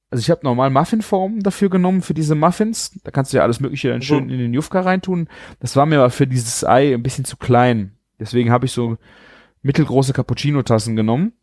also 0.09 0.21
ich 0.21 0.29
habe 0.29 0.41
normal 0.43 0.71
Muffinformen 0.71 1.41
dafür 1.41 1.69
genommen 1.69 2.01
für 2.01 2.13
diese 2.13 2.35
Muffins. 2.35 2.99
Da 3.03 3.11
kannst 3.11 3.31
du 3.31 3.37
ja 3.37 3.43
alles 3.43 3.59
Mögliche 3.59 3.89
dann 3.89 4.01
schön 4.01 4.29
in 4.29 4.39
den 4.39 4.53
Jufka 4.53 4.81
reintun. 4.81 5.29
Das 5.59 5.75
war 5.75 5.85
mir 5.85 5.99
aber 5.99 6.09
für 6.09 6.27
dieses 6.27 6.65
Ei 6.65 6.93
ein 6.93 7.03
bisschen 7.03 7.23
zu 7.23 7.37
klein. 7.37 7.95
Deswegen 8.19 8.51
habe 8.51 8.65
ich 8.65 8.73
so 8.73 8.97
mittelgroße 9.61 10.13
Cappuccino-Tassen 10.13 10.95
genommen 10.95 11.33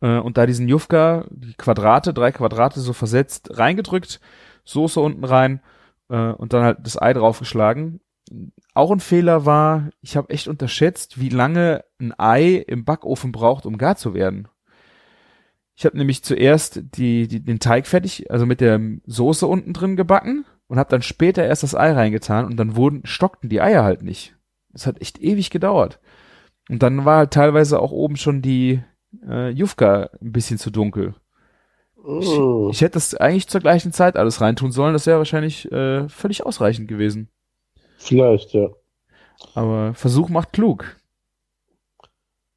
äh, 0.00 0.18
und 0.18 0.36
da 0.38 0.46
diesen 0.46 0.68
Jufka, 0.68 1.26
die 1.30 1.54
Quadrate, 1.54 2.14
drei 2.14 2.32
Quadrate 2.32 2.80
so 2.80 2.92
versetzt, 2.92 3.58
reingedrückt, 3.58 4.20
Soße 4.64 5.00
unten 5.00 5.24
rein 5.24 5.60
äh, 6.08 6.32
und 6.32 6.52
dann 6.52 6.62
halt 6.62 6.78
das 6.82 7.00
Ei 7.00 7.12
draufgeschlagen. 7.12 8.00
Auch 8.74 8.90
ein 8.90 9.00
Fehler 9.00 9.46
war, 9.46 9.88
ich 10.02 10.16
habe 10.16 10.30
echt 10.30 10.48
unterschätzt, 10.48 11.18
wie 11.18 11.30
lange 11.30 11.84
ein 11.98 12.12
Ei 12.18 12.64
im 12.66 12.84
Backofen 12.84 13.32
braucht, 13.32 13.64
um 13.64 13.78
gar 13.78 13.96
zu 13.96 14.12
werden. 14.12 14.48
Ich 15.74 15.86
habe 15.86 15.96
nämlich 15.96 16.22
zuerst 16.22 16.82
die, 16.96 17.28
die, 17.28 17.42
den 17.42 17.60
Teig 17.60 17.86
fertig, 17.86 18.30
also 18.30 18.44
mit 18.44 18.60
der 18.60 18.80
Soße 19.06 19.46
unten 19.46 19.72
drin 19.72 19.96
gebacken 19.96 20.44
und 20.66 20.78
habe 20.78 20.90
dann 20.90 21.02
später 21.02 21.44
erst 21.44 21.62
das 21.62 21.74
Ei 21.74 21.92
reingetan 21.92 22.44
und 22.44 22.56
dann 22.56 22.76
wurden 22.76 23.06
stockten 23.06 23.48
die 23.48 23.60
Eier 23.60 23.84
halt 23.84 24.02
nicht. 24.02 24.36
Das 24.70 24.86
hat 24.86 25.00
echt 25.00 25.18
ewig 25.18 25.50
gedauert. 25.50 26.00
Und 26.68 26.82
dann 26.82 27.04
war 27.04 27.18
halt 27.18 27.32
teilweise 27.32 27.80
auch 27.80 27.92
oben 27.92 28.16
schon 28.16 28.42
die 28.42 28.80
äh, 29.26 29.50
Jufka 29.50 30.10
ein 30.20 30.32
bisschen 30.32 30.58
zu 30.58 30.70
dunkel. 30.70 31.14
Oh. 32.04 32.68
Ich, 32.70 32.76
ich 32.76 32.80
hätte 32.82 32.94
das 32.94 33.14
eigentlich 33.14 33.48
zur 33.48 33.60
gleichen 33.60 33.92
Zeit 33.92 34.16
alles 34.16 34.40
reintun 34.40 34.72
sollen. 34.72 34.92
Das 34.92 35.06
wäre 35.06 35.18
wahrscheinlich 35.18 35.70
äh, 35.72 36.08
völlig 36.08 36.44
ausreichend 36.44 36.88
gewesen. 36.88 37.28
Vielleicht, 37.98 38.52
ja. 38.52 38.68
Aber 39.54 39.94
Versuch 39.94 40.28
macht 40.28 40.52
klug. 40.52 40.96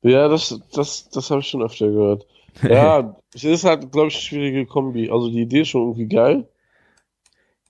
Ja, 0.03 0.27
das, 0.27 0.59
das, 0.73 1.09
das 1.09 1.29
habe 1.29 1.41
ich 1.41 1.47
schon 1.47 1.61
öfter 1.61 1.87
gehört. 1.87 2.25
Ja, 2.63 3.15
es 3.33 3.43
ist 3.43 3.63
halt, 3.63 3.91
glaube 3.91 4.07
ich, 4.07 4.15
eine 4.15 4.21
schwierige 4.21 4.65
Kombi. 4.65 5.09
Also 5.09 5.29
die 5.29 5.41
Idee 5.41 5.61
ist 5.61 5.69
schon 5.69 5.83
irgendwie 5.83 6.07
geil. 6.07 6.47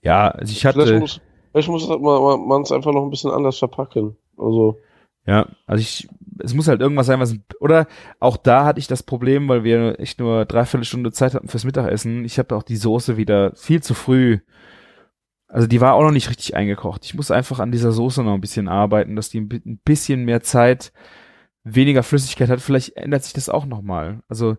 ja, 0.02 0.30
also 0.30 0.52
ich 0.52 0.60
Vielleicht 0.62 0.78
hatte, 0.78 1.00
muss, 1.00 1.22
vielleicht 1.52 1.70
muss 1.70 1.88
man 1.88 2.62
es 2.62 2.72
einfach 2.72 2.94
noch 2.94 3.04
ein 3.04 3.10
bisschen 3.10 3.32
anders 3.32 3.60
verpacken. 3.60 4.16
Also, 4.38 4.80
ja, 5.26 5.48
also 5.66 5.82
ich, 5.82 6.08
es 6.44 6.54
muss 6.54 6.68
halt 6.68 6.82
irgendwas 6.82 7.08
sein, 7.08 7.20
was, 7.20 7.36
oder 7.60 7.88
auch 8.20 8.38
da 8.38 8.66
hatte 8.66 8.80
ich 8.80 8.88
das 8.88 9.04
Problem, 9.04 9.48
weil 9.48 9.64
wir 9.64 10.00
echt 10.00 10.20
nur 10.20 10.46
dreiviertel 10.46 10.86
Stunde 10.86 11.12
Zeit 11.12 11.34
hatten 11.34 11.48
fürs 11.48 11.64
Mittagessen. 11.64 12.26
Ich 12.26 12.40
habe 12.40 12.56
auch 12.56 12.64
die 12.64 12.78
Soße 12.78 13.18
wieder 13.18 13.54
viel 13.56 13.82
zu 13.82 13.94
früh, 13.94 14.40
also 15.48 15.68
die 15.68 15.82
war 15.82 15.96
auch 15.96 16.04
noch 16.04 16.12
nicht 16.12 16.30
richtig 16.30 16.56
eingekocht. 16.56 17.04
Ich 17.04 17.14
muss 17.14 17.30
einfach 17.30 17.60
an 17.60 17.74
dieser 17.74 17.92
Soße 17.92 18.24
noch 18.24 18.34
ein 18.34 18.42
bisschen 18.42 18.70
arbeiten, 18.70 19.18
dass 19.18 19.30
die 19.30 19.42
ein 19.42 19.50
bi- 19.50 19.62
ein 19.66 19.82
bisschen 19.84 20.24
mehr 20.24 20.42
Zeit, 20.42 20.94
weniger 21.64 22.04
Flüssigkeit 22.04 22.50
hat. 22.50 22.62
Vielleicht 22.62 22.96
ändert 22.96 23.24
sich 23.26 23.34
das 23.34 23.50
auch 23.50 23.66
noch 23.66 23.82
mal. 23.82 24.22
Also 24.30 24.56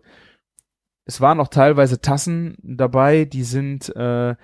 es 1.05 1.19
waren 1.19 1.37
noch 1.37 1.47
teilweise 1.47 1.99
Tassen 1.99 2.57
dabei, 2.61 3.25
die 3.25 3.43
sind, 3.43 3.89
äh, 3.95 4.35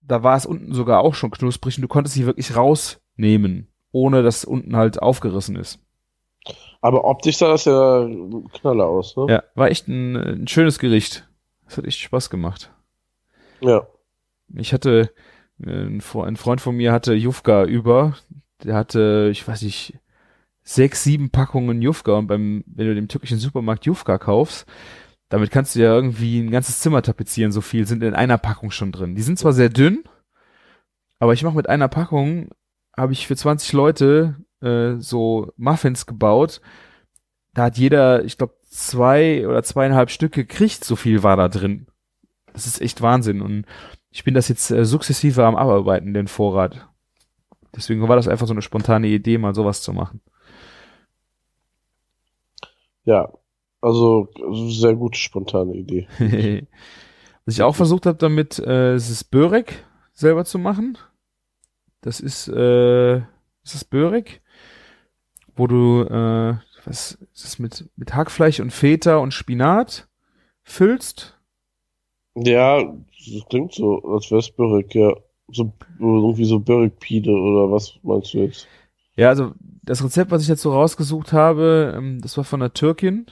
da 0.00 0.22
war 0.22 0.36
es 0.36 0.44
unten 0.44 0.74
sogar 0.74 1.00
auch 1.00 1.14
schon 1.14 1.30
knusprig 1.30 1.78
und 1.78 1.82
du 1.82 1.88
konntest 1.88 2.16
sie 2.16 2.26
wirklich 2.26 2.56
rausnehmen, 2.56 3.68
ohne 3.92 4.24
dass 4.24 4.44
unten 4.44 4.74
halt 4.74 5.00
aufgerissen 5.00 5.54
ist. 5.54 5.78
Aber 6.80 7.04
optisch 7.04 7.38
sah 7.38 7.48
das 7.48 7.64
ja 7.64 8.08
Knaller 8.52 8.86
aus, 8.86 9.16
ne? 9.16 9.26
Ja, 9.28 9.42
war 9.54 9.70
echt 9.70 9.88
ein, 9.88 10.16
ein 10.16 10.48
schönes 10.48 10.78
Gericht. 10.78 11.28
Das 11.64 11.78
hat 11.78 11.86
echt 11.86 12.00
Spaß 12.00 12.30
gemacht. 12.30 12.72
Ja. 13.60 13.86
Ich 14.54 14.72
hatte, 14.72 15.10
ein 15.64 16.00
Freund 16.00 16.60
von 16.60 16.76
mir 16.76 16.92
hatte 16.92 17.14
Jufka 17.14 17.64
über, 17.64 18.16
der 18.62 18.74
hatte, 18.74 19.28
ich 19.32 19.46
weiß 19.46 19.62
nicht, 19.62 19.98
sechs, 20.62 21.04
sieben 21.04 21.30
Packungen 21.30 21.82
Jufka 21.82 22.12
und 22.12 22.26
beim, 22.26 22.64
wenn 22.66 22.86
du 22.86 22.94
dem 22.94 23.08
türkischen 23.08 23.38
Supermarkt 23.38 23.86
Jufka 23.86 24.18
kaufst, 24.18 24.66
damit 25.28 25.50
kannst 25.50 25.74
du 25.74 25.80
ja 25.80 25.94
irgendwie 25.94 26.40
ein 26.40 26.50
ganzes 26.50 26.80
Zimmer 26.80 27.02
tapezieren, 27.02 27.52
so 27.52 27.60
viel 27.60 27.86
sind 27.86 28.02
in 28.02 28.14
einer 28.14 28.38
Packung 28.38 28.70
schon 28.70 28.92
drin. 28.92 29.14
Die 29.14 29.22
sind 29.22 29.38
zwar 29.38 29.52
sehr 29.52 29.68
dünn, 29.68 30.04
aber 31.18 31.32
ich 31.32 31.42
mache 31.42 31.56
mit 31.56 31.68
einer 31.68 31.88
Packung, 31.88 32.50
habe 32.96 33.12
ich 33.12 33.26
für 33.26 33.36
20 33.36 33.72
Leute 33.72 34.36
äh, 34.64 35.00
so 35.00 35.52
Muffins 35.56 36.06
gebaut. 36.06 36.60
Da 37.52 37.64
hat 37.64 37.78
jeder, 37.78 38.24
ich 38.24 38.38
glaube, 38.38 38.54
zwei 38.68 39.46
oder 39.46 39.62
zweieinhalb 39.62 40.10
Stück 40.10 40.32
gekriegt, 40.32 40.84
so 40.84 40.96
viel 40.96 41.22
war 41.22 41.36
da 41.36 41.48
drin. 41.48 41.86
Das 42.52 42.66
ist 42.66 42.80
echt 42.80 43.02
Wahnsinn 43.02 43.40
und 43.40 43.66
ich 44.10 44.24
bin 44.24 44.34
das 44.34 44.48
jetzt 44.48 44.70
äh, 44.70 44.84
sukzessive 44.84 45.44
am 45.44 45.56
Abarbeiten, 45.56 46.14
den 46.14 46.28
Vorrat. 46.28 46.88
Deswegen 47.74 48.06
war 48.08 48.16
das 48.16 48.28
einfach 48.28 48.46
so 48.46 48.54
eine 48.54 48.62
spontane 48.62 49.08
Idee, 49.08 49.38
mal 49.38 49.54
sowas 49.54 49.82
zu 49.82 49.92
machen. 49.92 50.20
Ja. 53.04 53.32
Also, 53.80 54.28
also 54.40 54.70
sehr 54.70 54.94
gute, 54.94 55.18
spontane 55.18 55.74
Idee. 55.74 56.06
Was 57.44 57.54
ich 57.54 57.62
auch 57.62 57.74
versucht 57.74 58.06
habe 58.06 58.16
damit, 58.16 58.58
äh, 58.58 58.94
ist 58.94 59.10
es 59.10 59.24
Börek 59.24 59.84
selber 60.12 60.44
zu 60.44 60.58
machen. 60.58 60.96
Das 62.00 62.20
ist, 62.20 62.48
äh, 62.48 63.16
ist 63.16 63.74
das 63.74 63.84
Börek, 63.84 64.42
wo 65.56 65.66
du, 65.66 66.02
äh, 66.02 66.56
was 66.84 67.12
ist 67.32 67.44
das 67.44 67.58
mit, 67.58 67.88
mit 67.96 68.14
Hackfleisch 68.14 68.60
und 68.60 68.72
Feta 68.72 69.16
und 69.16 69.32
Spinat 69.32 70.08
füllst. 70.62 71.38
Ja, 72.34 72.82
das 72.82 73.48
klingt 73.48 73.72
so, 73.72 74.02
als 74.02 74.30
wär's 74.30 74.50
Börek, 74.50 74.94
ja. 74.94 75.14
So, 75.48 75.72
irgendwie 76.00 76.44
so 76.44 76.58
Börek-Pide 76.58 77.30
oder 77.30 77.70
was 77.70 77.98
meinst 78.02 78.32
du 78.32 78.38
jetzt? 78.38 78.66
Ja, 79.16 79.28
also 79.28 79.52
das 79.82 80.02
Rezept, 80.02 80.30
was 80.30 80.42
ich 80.42 80.48
jetzt 80.48 80.62
so 80.62 80.72
rausgesucht 80.72 81.32
habe, 81.32 81.94
ähm, 81.96 82.20
das 82.20 82.36
war 82.36 82.44
von 82.44 82.62
einer 82.62 82.72
Türkin, 82.72 83.26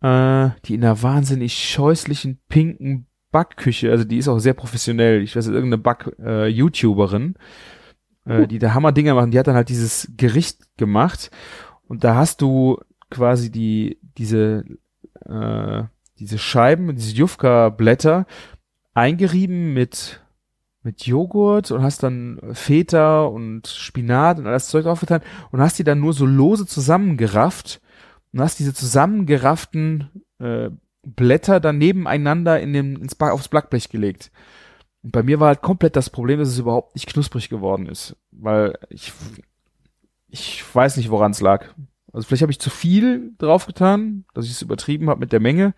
äh, 0.00 0.48
die 0.64 0.74
in 0.74 0.84
einer 0.84 1.02
wahnsinnig 1.02 1.54
scheußlichen 1.54 2.40
pinken 2.48 3.06
Backküche, 3.30 3.90
also 3.92 4.04
die 4.04 4.18
ist 4.18 4.28
auch 4.28 4.38
sehr 4.38 4.54
professionell, 4.54 5.22
ich 5.22 5.36
weiß 5.36 5.46
nicht, 5.46 5.54
irgendeine 5.54 5.82
Back-YouTuberin, 5.82 7.34
äh, 7.36 7.38
die 8.46 8.58
da 8.58 8.74
Hammer-Dinger 8.74 9.14
machen, 9.14 9.30
die 9.30 9.38
hat 9.38 9.46
dann 9.46 9.56
halt 9.56 9.68
dieses 9.68 10.10
Gericht 10.16 10.76
gemacht 10.76 11.30
und 11.88 12.04
da 12.04 12.14
hast 12.14 12.40
du 12.42 12.78
quasi 13.10 13.50
die, 13.50 13.98
diese, 14.16 14.64
äh, 15.26 15.82
diese 16.18 16.38
Scheiben, 16.38 16.94
diese 16.94 17.14
Jufka-Blätter 17.14 18.26
eingerieben 18.94 19.72
mit 19.72 20.20
mit 20.82 21.06
Joghurt 21.06 21.70
und 21.70 21.82
hast 21.82 22.02
dann 22.02 22.40
Feta 22.52 23.24
und 23.24 23.66
Spinat 23.66 24.38
und 24.38 24.46
alles 24.46 24.68
Zeug 24.68 24.84
draufgetan 24.84 25.20
und 25.50 25.60
hast 25.60 25.78
die 25.78 25.84
dann 25.84 26.00
nur 26.00 26.12
so 26.12 26.24
lose 26.24 26.66
zusammengerafft 26.66 27.82
und 28.32 28.40
hast 28.40 28.58
diese 28.58 28.72
zusammengerafften 28.72 30.24
äh, 30.38 30.70
Blätter 31.02 31.60
dann 31.60 31.78
nebeneinander 31.78 32.60
in 32.60 32.72
den, 32.72 32.96
ins 32.96 33.18
aufs 33.20 33.48
Backblech 33.48 33.88
gelegt. 33.88 34.30
Und 35.02 35.12
bei 35.12 35.22
mir 35.22 35.40
war 35.40 35.48
halt 35.48 35.62
komplett 35.62 35.96
das 35.96 36.10
Problem, 36.10 36.38
dass 36.38 36.48
es 36.48 36.58
überhaupt 36.58 36.94
nicht 36.94 37.06
knusprig 37.08 37.48
geworden 37.48 37.86
ist, 37.86 38.16
weil 38.30 38.78
ich 38.90 39.12
ich 40.28 40.62
weiß 40.74 40.96
nicht, 40.96 41.10
woran 41.10 41.32
es 41.32 41.40
lag. 41.40 41.74
Also 42.12 42.26
vielleicht 42.26 42.42
habe 42.42 42.52
ich 42.52 42.60
zu 42.60 42.70
viel 42.70 43.32
draufgetan, 43.38 44.24
dass 44.34 44.44
ich 44.44 44.52
es 44.52 44.62
übertrieben 44.62 45.08
habe 45.10 45.20
mit 45.20 45.32
der 45.32 45.40
Menge. 45.40 45.74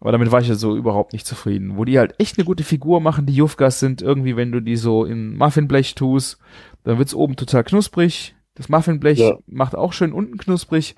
Aber 0.00 0.12
damit 0.12 0.30
war 0.30 0.40
ich 0.40 0.48
ja 0.48 0.54
so 0.54 0.76
überhaupt 0.76 1.12
nicht 1.12 1.26
zufrieden. 1.26 1.76
Wo 1.76 1.84
die 1.84 1.98
halt 1.98 2.14
echt 2.18 2.38
eine 2.38 2.44
gute 2.44 2.62
Figur 2.62 3.00
machen, 3.00 3.26
die 3.26 3.34
Jufkas 3.34 3.80
sind 3.80 4.00
irgendwie, 4.00 4.36
wenn 4.36 4.52
du 4.52 4.60
die 4.60 4.76
so 4.76 5.04
in 5.04 5.36
Muffinblech 5.36 5.94
tust, 5.96 6.38
dann 6.84 6.98
wird's 6.98 7.14
oben 7.14 7.34
total 7.36 7.64
knusprig. 7.64 8.36
Das 8.54 8.68
Muffinblech 8.68 9.18
Ja. 9.18 9.36
macht 9.46 9.74
auch 9.74 9.92
schön 9.92 10.12
unten 10.12 10.38
knusprig. 10.38 10.94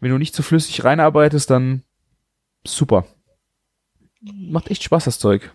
Wenn 0.00 0.10
du 0.10 0.18
nicht 0.18 0.34
zu 0.34 0.42
flüssig 0.42 0.84
reinarbeitest, 0.84 1.50
dann 1.50 1.82
super. 2.64 3.04
Macht 4.20 4.70
echt 4.70 4.82
Spaß, 4.84 5.04
das 5.04 5.18
Zeug. 5.18 5.52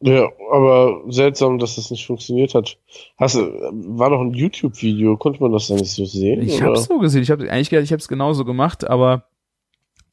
Ja, 0.00 0.28
aber 0.52 1.04
seltsam, 1.08 1.58
dass 1.58 1.76
das 1.76 1.90
nicht 1.90 2.06
funktioniert 2.06 2.54
hat. 2.54 2.78
Hast 3.16 3.36
du, 3.36 3.40
war 3.40 4.10
doch 4.10 4.20
ein 4.20 4.34
YouTube-Video, 4.34 5.16
konnte 5.16 5.40
man 5.40 5.52
das 5.52 5.68
dann 5.68 5.78
nicht 5.78 5.92
so 5.92 6.04
sehen? 6.04 6.42
Ich 6.42 6.62
hab's 6.62 6.84
so 6.84 6.98
gesehen. 6.98 7.22
Ich 7.22 7.30
habe 7.30 7.50
eigentlich 7.50 7.72
ich 7.72 7.92
habe 7.92 8.00
es 8.00 8.08
genauso 8.08 8.44
gemacht, 8.44 8.88
aber 8.88 9.24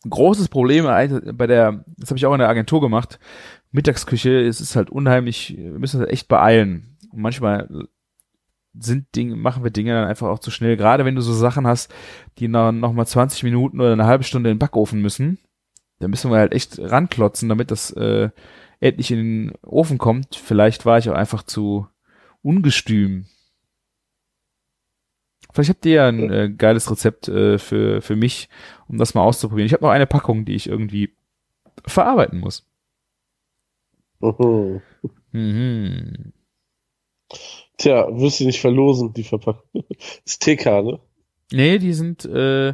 ein 0.06 0.10
großes 0.10 0.48
Problem 0.48 0.86
bei 0.86 1.48
der, 1.48 1.84
das 1.98 2.10
habe 2.10 2.18
ich 2.18 2.26
auch 2.26 2.34
in 2.34 2.40
der 2.40 2.50
Agentur 2.50 2.82
gemacht, 2.82 3.20
Mittagsküche, 3.72 4.42
es 4.42 4.62
ist 4.62 4.76
halt 4.76 4.90
unheimlich, 4.90 5.56
wir 5.58 5.80
müssen 5.80 5.98
uns 5.98 6.06
halt 6.06 6.14
echt 6.14 6.28
beeilen. 6.28 6.98
Und 7.12 7.22
manchmal 7.22 7.70
sind 8.78 9.16
Dinge, 9.16 9.36
machen 9.36 9.64
wir 9.64 9.72
Dinge 9.72 9.94
dann 9.94 10.08
einfach 10.08 10.30
auch 10.30 10.40
zu 10.40 10.52
schnell. 10.52 10.78
Gerade 10.78 11.06
wenn 11.06 11.16
du 11.16 11.22
so 11.22 11.34
Sachen 11.34 11.68
hast, 11.68 11.94
die 12.40 12.48
noch, 12.48 12.72
noch 12.72 12.94
mal 12.94 13.06
20 13.06 13.44
Minuten 13.44 13.80
oder 13.80 13.94
eine 13.94 14.06
halbe 14.06 14.24
Stunde 14.24 14.50
in 14.50 14.56
den 14.56 14.60
Backofen 14.60 15.02
müssen, 15.02 15.40
dann 16.00 16.10
müssen 16.10 16.32
wir 16.32 16.38
halt 16.38 16.54
echt 16.54 16.80
ranklotzen, 16.80 17.50
damit 17.50 17.72
das 17.72 17.92
äh, 17.92 18.30
endlich 18.84 19.12
in 19.12 19.18
den 19.18 19.54
Ofen 19.64 19.98
kommt. 19.98 20.36
Vielleicht 20.36 20.86
war 20.86 20.98
ich 20.98 21.10
auch 21.10 21.16
einfach 21.16 21.44
zu 21.44 21.88
ungestüm. 22.42 23.26
Vielleicht 25.52 25.70
habt 25.70 25.86
ihr 25.86 25.94
ja 25.94 26.08
ein 26.08 26.32
äh, 26.32 26.50
geiles 26.50 26.90
Rezept 26.90 27.28
äh, 27.28 27.58
für, 27.60 28.02
für 28.02 28.16
mich, 28.16 28.50
um 28.88 28.98
das 28.98 29.14
mal 29.14 29.24
auszuprobieren. 29.24 29.68
Ich 29.68 29.74
habe 29.74 29.84
noch 29.84 29.92
eine 29.92 30.08
Packung, 30.08 30.46
die 30.46 30.56
ich 30.56 30.68
irgendwie 30.68 31.16
verarbeiten 31.86 32.40
muss. 32.40 32.68
Oh. 34.20 34.82
Mhm. 35.32 36.34
Tja, 37.78 38.08
wirst 38.18 38.40
du 38.40 38.46
nicht 38.46 38.62
verlosen, 38.62 39.14
die 39.14 39.24
Verpackung. 39.24 39.84
ist 40.26 40.42
TK, 40.42 40.66
ne? 40.84 41.00
Nee, 41.52 41.78
die 41.78 41.94
sind 41.94 42.26
äh, 42.26 42.74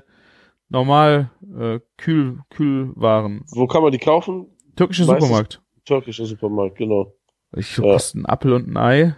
normal 0.69 1.31
äh, 1.57 1.79
Kühl, 1.97 2.39
Kühlwaren. 2.49 3.43
Wo 3.49 3.67
kann 3.67 3.83
man 3.83 3.91
die 3.91 3.97
kaufen? 3.97 4.47
Türkischer 4.75 5.05
Supermarkt. 5.05 5.61
Türkischer 5.89 6.25
Supermarkt, 6.25 6.77
genau. 6.77 7.13
Ich 7.57 7.75
Ja. 7.77 7.83
kostet 7.83 8.21
ein 8.21 8.25
Apfel 8.27 8.53
und 8.53 8.67
ein 8.67 8.77
Ei. 8.77 9.15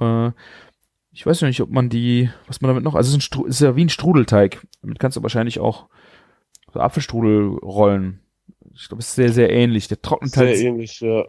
Äh, 0.00 0.32
ich 1.12 1.24
weiß 1.24 1.40
noch 1.40 1.48
nicht, 1.48 1.60
ob 1.60 1.70
man 1.70 1.88
die, 1.88 2.28
was 2.48 2.60
man 2.60 2.68
damit 2.68 2.82
noch, 2.82 2.96
also 2.96 3.16
es 3.16 3.24
ist, 3.24 3.36
ein 3.36 3.46
ist 3.46 3.60
ja 3.60 3.76
wie 3.76 3.84
ein 3.84 3.88
Strudelteig. 3.88 4.66
Damit 4.82 4.98
kannst 4.98 5.16
du 5.16 5.22
wahrscheinlich 5.22 5.60
auch 5.60 5.86
so 6.72 6.80
Apfelstrudel 6.80 7.58
rollen. 7.58 8.20
Ich 8.74 8.88
glaube, 8.88 9.00
es 9.00 9.08
ist 9.10 9.14
sehr, 9.14 9.32
sehr 9.32 9.50
ähnlich. 9.50 9.86
Der 9.86 10.02
trocknet 10.02 10.32
Sehr 10.32 10.48
halt, 10.48 10.58
ähnlich, 10.58 10.98
ja. 11.00 11.24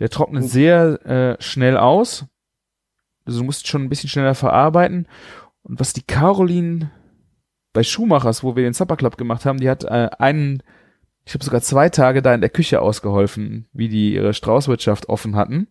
der 0.00 0.10
trocknet 0.10 0.42
sehr 0.44 1.06
äh, 1.06 1.40
schnell 1.40 1.76
aus. 1.76 2.26
Also 3.24 3.38
du 3.38 3.44
musst 3.44 3.68
schon 3.68 3.84
ein 3.84 3.88
bisschen 3.88 4.08
schneller 4.10 4.34
verarbeiten. 4.34 5.06
Und 5.62 5.78
was 5.78 5.92
die 5.92 6.02
Caroline 6.02 6.90
bei 7.72 7.84
Schumachers, 7.84 8.42
wo 8.42 8.56
wir 8.56 8.64
den 8.64 8.72
Supper 8.72 8.96
Club 8.96 9.16
gemacht 9.16 9.44
haben, 9.44 9.60
die 9.60 9.70
hat 9.70 9.84
äh, 9.84 10.08
einen, 10.18 10.64
ich 11.28 11.34
habe 11.34 11.44
sogar 11.44 11.60
zwei 11.60 11.90
Tage 11.90 12.22
da 12.22 12.32
in 12.34 12.40
der 12.40 12.48
Küche 12.48 12.80
ausgeholfen, 12.80 13.68
wie 13.74 13.90
die 13.90 14.14
ihre 14.14 14.32
Straußwirtschaft 14.32 15.10
offen 15.10 15.36
hatten. 15.36 15.68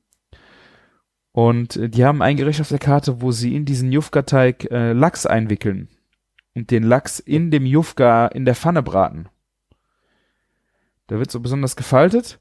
Und 1.31 1.75
äh, 1.77 1.89
die 1.89 2.05
haben 2.05 2.21
ein 2.21 2.37
Gericht 2.37 2.61
auf 2.61 2.69
der 2.69 2.77
Karte, 2.77 3.21
wo 3.21 3.31
sie 3.31 3.55
in 3.55 3.65
diesen 3.65 3.91
Jufka-Teig 3.91 4.69
äh, 4.69 4.93
Lachs 4.93 5.25
einwickeln 5.25 5.89
und 6.53 6.69
den 6.69 6.83
Lachs 6.83 7.17
in 7.19 7.49
dem 7.49 7.65
Jufka 7.65 8.27
in 8.27 8.45
der 8.45 8.53
Pfanne 8.53 8.83
braten. 8.83 9.29
Der 11.09 11.17
wird 11.17 11.31
so 11.31 11.39
besonders 11.39 11.75
gefaltet 11.75 12.39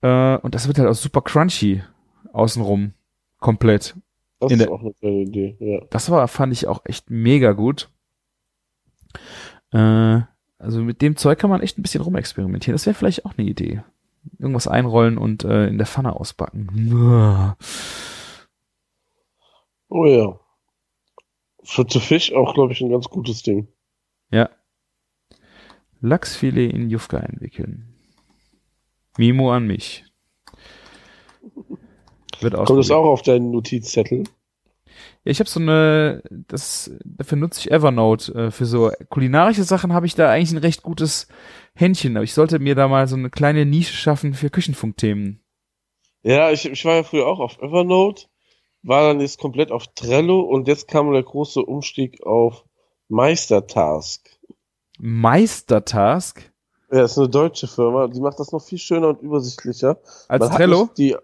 äh, 0.00 0.36
und 0.38 0.56
das 0.56 0.66
wird 0.66 0.78
halt 0.80 0.88
auch 0.88 0.94
super 0.96 1.20
crunchy 1.22 1.82
außenrum 2.32 2.92
komplett. 3.38 3.94
Das 4.40 4.50
In 4.50 4.58
ist 4.58 4.66
der- 4.66 4.72
auch 4.74 4.80
eine 4.80 4.94
geile 5.00 5.20
Idee, 5.22 5.56
ja. 5.60 5.80
Das 5.90 6.10
war, 6.10 6.26
fand 6.26 6.52
ich 6.52 6.66
auch 6.66 6.80
echt 6.86 7.08
mega 7.08 7.52
gut. 7.52 7.88
Äh, 9.72 10.22
also 10.62 10.80
mit 10.80 11.02
dem 11.02 11.16
Zeug 11.16 11.38
kann 11.38 11.50
man 11.50 11.60
echt 11.60 11.78
ein 11.78 11.82
bisschen 11.82 12.02
rumexperimentieren. 12.02 12.74
Das 12.74 12.86
wäre 12.86 12.94
vielleicht 12.94 13.26
auch 13.26 13.36
eine 13.36 13.48
Idee. 13.48 13.82
Irgendwas 14.38 14.68
einrollen 14.68 15.18
und 15.18 15.44
äh, 15.44 15.66
in 15.66 15.78
der 15.78 15.86
Pfanne 15.86 16.14
ausbacken. 16.14 17.54
Oh 19.94 20.06
ja. 20.06 20.40
Für 21.64 21.86
zu 21.86 22.00
Fisch 22.00 22.32
auch, 22.32 22.54
glaube 22.54 22.72
ich, 22.72 22.80
ein 22.80 22.88
ganz 22.88 23.10
gutes 23.10 23.42
Ding. 23.42 23.68
Ja. 24.30 24.48
Lachsfilet 26.00 26.72
in 26.72 26.88
Jufka 26.88 27.18
einwickeln. 27.18 27.94
Mimo 29.18 29.52
an 29.52 29.66
mich. 29.66 30.06
Wird 32.40 32.54
Kommt 32.54 32.78
das 32.78 32.90
auch 32.90 33.04
auf 33.04 33.20
deinen 33.20 33.50
Notizzettel? 33.50 34.24
Ja, 35.24 35.30
ich 35.30 35.38
habe 35.38 35.48
so 35.48 35.60
eine, 35.60 36.22
das, 36.30 36.90
dafür 37.04 37.38
nutze 37.38 37.60
ich 37.60 37.70
Evernote. 37.70 38.34
Äh, 38.34 38.50
für 38.50 38.66
so 38.66 38.90
kulinarische 39.08 39.62
Sachen 39.62 39.92
habe 39.92 40.06
ich 40.06 40.16
da 40.16 40.30
eigentlich 40.30 40.52
ein 40.52 40.58
recht 40.58 40.82
gutes 40.82 41.28
Händchen, 41.74 42.16
aber 42.16 42.24
ich 42.24 42.34
sollte 42.34 42.58
mir 42.58 42.74
da 42.74 42.88
mal 42.88 43.06
so 43.06 43.14
eine 43.16 43.30
kleine 43.30 43.64
Nische 43.64 43.94
schaffen 43.94 44.34
für 44.34 44.50
Küchenfunkthemen. 44.50 45.40
Ja, 46.24 46.50
ich, 46.50 46.66
ich 46.66 46.84
war 46.84 46.94
ja 46.94 47.02
früher 47.04 47.26
auch 47.26 47.38
auf 47.38 47.58
Evernote, 47.60 48.26
war 48.82 49.08
dann 49.08 49.20
jetzt 49.20 49.38
komplett 49.38 49.70
auf 49.70 49.86
Trello 49.94 50.40
und 50.40 50.66
jetzt 50.66 50.88
kam 50.88 51.12
der 51.12 51.22
große 51.22 51.62
Umstieg 51.62 52.24
auf 52.24 52.64
Meistertask. 53.08 54.28
Meistertask 54.98 56.52
Ja, 56.90 57.04
ist 57.04 57.18
eine 57.18 57.28
deutsche 57.28 57.68
Firma, 57.68 58.08
die 58.08 58.20
macht 58.20 58.40
das 58.40 58.50
noch 58.50 58.62
viel 58.62 58.78
schöner 58.78 59.08
und 59.08 59.22
übersichtlicher. 59.22 59.98
als 60.28 60.48
Man 60.48 60.56
Trello. 60.56 60.90
Die, 60.96 61.16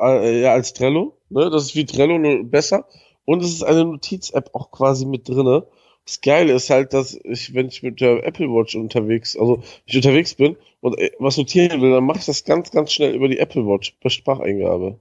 äh, 0.00 0.42
ja, 0.42 0.52
als 0.52 0.72
Trello. 0.72 1.16
Ne? 1.30 1.50
Das 1.50 1.64
ist 1.64 1.74
wie 1.74 1.86
Trello, 1.86 2.18
nur 2.18 2.44
besser. 2.44 2.86
Und 3.24 3.42
es 3.42 3.52
ist 3.52 3.62
eine 3.62 3.84
Notiz-App 3.84 4.50
auch 4.54 4.70
quasi 4.70 5.06
mit 5.06 5.28
drinne. 5.28 5.66
Das 6.04 6.22
Geile 6.22 6.54
ist 6.54 6.70
halt, 6.70 6.94
dass 6.94 7.18
ich, 7.22 7.52
wenn 7.52 7.68
ich 7.68 7.82
mit 7.82 8.00
der 8.00 8.24
Apple 8.26 8.46
Watch 8.46 8.74
unterwegs, 8.74 9.36
also 9.36 9.62
ich 9.84 9.94
unterwegs 9.94 10.34
bin 10.34 10.56
und 10.80 10.98
äh, 10.98 11.10
was 11.18 11.36
notieren 11.36 11.82
will, 11.82 11.90
dann 11.90 12.04
mache 12.04 12.20
ich 12.20 12.26
das 12.26 12.44
ganz, 12.44 12.70
ganz 12.70 12.92
schnell 12.92 13.14
über 13.14 13.28
die 13.28 13.38
Apple 13.38 13.66
Watch 13.66 13.96
per 14.00 14.10
Spracheingabe. 14.10 14.98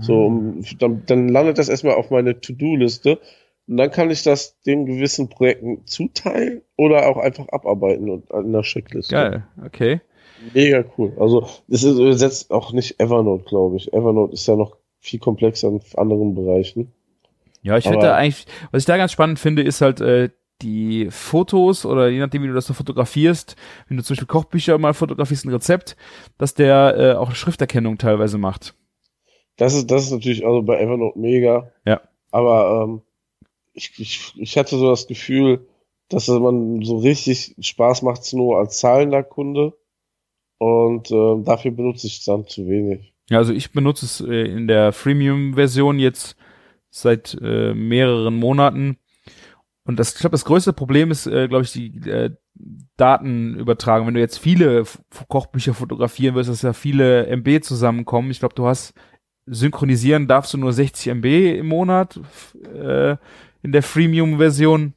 So, 0.00 0.26
um, 0.26 0.62
dann, 0.78 1.02
dann 1.06 1.28
landet 1.28 1.58
das 1.58 1.68
erstmal 1.68 1.94
auf 1.94 2.10
meine 2.10 2.40
To-Do-Liste 2.40 3.18
und 3.66 3.76
dann 3.76 3.90
kann 3.90 4.10
ich 4.10 4.22
das 4.22 4.60
den 4.62 4.86
gewissen 4.86 5.28
Projekten 5.28 5.86
zuteilen 5.86 6.62
oder 6.76 7.08
auch 7.08 7.16
einfach 7.16 7.48
abarbeiten 7.48 8.08
und 8.08 8.30
in 8.30 8.52
der 8.52 8.62
Checkliste. 8.62 9.14
Geil, 9.14 9.46
okay. 9.64 10.00
Mega 10.54 10.84
cool. 10.96 11.12
Also, 11.18 11.48
es 11.68 11.82
ist 11.82 11.98
übersetzt 11.98 12.50
auch 12.50 12.72
nicht 12.72 13.00
Evernote, 13.00 13.44
glaube 13.44 13.76
ich. 13.76 13.92
Evernote 13.92 14.34
ist 14.34 14.46
ja 14.46 14.56
noch 14.56 14.76
viel 15.00 15.18
komplexer 15.18 15.68
in 15.68 15.80
anderen 15.96 16.34
Bereichen. 16.34 16.92
Ja, 17.62 17.76
ich 17.76 17.84
finde 17.84 18.14
eigentlich, 18.14 18.46
was 18.70 18.82
ich 18.82 18.86
da 18.86 18.96
ganz 18.96 19.12
spannend 19.12 19.38
finde, 19.38 19.62
ist 19.62 19.80
halt 19.80 20.00
äh, 20.00 20.30
die 20.62 21.08
Fotos 21.10 21.84
oder 21.84 22.08
je 22.08 22.18
nachdem, 22.18 22.42
wie 22.42 22.48
du 22.48 22.54
das 22.54 22.66
so 22.66 22.74
fotografierst, 22.74 23.56
wenn 23.88 23.96
du 23.96 24.02
zum 24.02 24.14
Beispiel 24.14 24.26
Kochbücher 24.26 24.78
mal 24.78 24.94
fotografierst, 24.94 25.44
ein 25.44 25.50
Rezept, 25.52 25.96
dass 26.36 26.54
der 26.54 26.96
äh, 26.96 27.12
auch 27.14 27.32
Schrifterkennung 27.32 27.98
teilweise 27.98 28.38
macht. 28.38 28.74
Das 29.56 29.74
ist, 29.74 29.90
das 29.90 30.04
ist 30.04 30.12
natürlich 30.12 30.46
also 30.46 30.62
bei 30.62 30.80
Evernote 30.80 31.18
mega. 31.18 31.70
Ja. 31.84 32.00
Aber 32.30 32.84
ähm, 32.84 33.02
ich, 33.72 33.92
ich, 33.98 34.32
ich 34.36 34.56
hatte 34.56 34.76
so 34.76 34.88
das 34.88 35.06
Gefühl, 35.06 35.66
dass 36.08 36.28
man 36.28 36.82
so 36.82 36.98
richtig 36.98 37.54
Spaß 37.60 38.02
macht 38.02 38.32
nur 38.32 38.58
als 38.58 38.78
zahlender 38.78 39.22
Kunde. 39.22 39.74
Und 40.58 41.10
ähm, 41.10 41.44
dafür 41.44 41.70
benutze 41.70 42.06
ich 42.06 42.18
es 42.18 42.24
dann 42.24 42.46
zu 42.46 42.66
wenig. 42.66 43.14
Ja, 43.30 43.38
also 43.38 43.52
ich 43.52 43.72
benutze 43.72 44.06
es 44.06 44.20
äh, 44.20 44.44
in 44.44 44.66
der 44.66 44.92
Freemium-Version 44.92 45.98
jetzt 45.98 46.36
seit 46.90 47.36
äh, 47.40 47.74
mehreren 47.74 48.36
Monaten. 48.36 48.98
Und 49.84 49.98
das, 49.98 50.14
ich 50.14 50.20
glaube, 50.20 50.32
das 50.32 50.44
größte 50.44 50.72
Problem 50.72 51.10
ist, 51.10 51.26
äh, 51.26 51.48
glaube 51.48 51.64
ich, 51.64 51.72
die 51.72 51.96
äh, 52.08 52.30
Datenübertragung. 52.96 54.08
Wenn 54.08 54.14
du 54.14 54.20
jetzt 54.20 54.38
viele 54.38 54.80
F 54.80 55.00
Kochbücher 55.28 55.74
fotografieren 55.74 56.34
wirst, 56.34 56.50
dass 56.50 56.62
ja 56.62 56.72
viele 56.72 57.26
MB 57.28 57.62
zusammenkommen. 57.62 58.30
Ich 58.30 58.40
glaube, 58.40 58.54
du 58.54 58.66
hast 58.66 58.94
synchronisieren 59.46 60.26
darfst 60.26 60.52
du 60.52 60.58
nur 60.58 60.72
60 60.72 61.06
MB 61.14 61.24
im 61.58 61.68
Monat 61.68 62.20
äh, 62.74 63.16
in 63.62 63.72
der 63.72 63.82
Freemium-Version. 63.82 64.94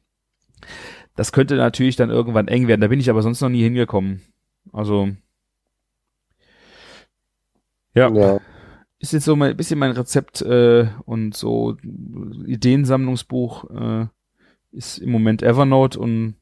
Das 1.16 1.32
könnte 1.32 1.56
natürlich 1.56 1.96
dann 1.96 2.10
irgendwann 2.10 2.48
eng 2.48 2.68
werden. 2.68 2.80
Da 2.80 2.88
bin 2.88 3.00
ich 3.00 3.10
aber 3.10 3.22
sonst 3.22 3.40
noch 3.40 3.48
nie 3.48 3.62
hingekommen. 3.62 4.22
Also 4.72 5.10
ja 7.94 8.08
Ja. 8.10 8.40
ist 8.98 9.12
jetzt 9.12 9.24
so 9.24 9.36
mein 9.36 9.56
bisschen 9.56 9.78
mein 9.78 9.92
Rezept 9.92 10.42
äh, 10.42 10.88
und 11.04 11.34
so 11.36 11.76
Ideensammlungsbuch 12.46 13.70
äh, 13.70 14.06
ist 14.72 14.98
im 14.98 15.10
Moment 15.10 15.42
Evernote 15.42 15.98
und 15.98 16.36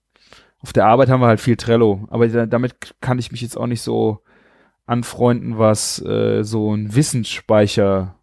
auf 0.62 0.72
der 0.72 0.86
Arbeit 0.86 1.08
haben 1.08 1.20
wir 1.20 1.26
halt 1.26 1.40
viel 1.40 1.56
Trello, 1.56 2.06
aber 2.10 2.28
da, 2.28 2.46
damit 2.46 2.76
kann 3.00 3.18
ich 3.18 3.32
mich 3.32 3.40
jetzt 3.40 3.56
auch 3.56 3.66
nicht 3.66 3.80
so 3.82 4.22
anfreunden, 4.86 5.58
was 5.58 6.02
äh, 6.04 6.42
so 6.42 6.74
ein 6.74 6.94
Wissensspeicher 6.94 8.16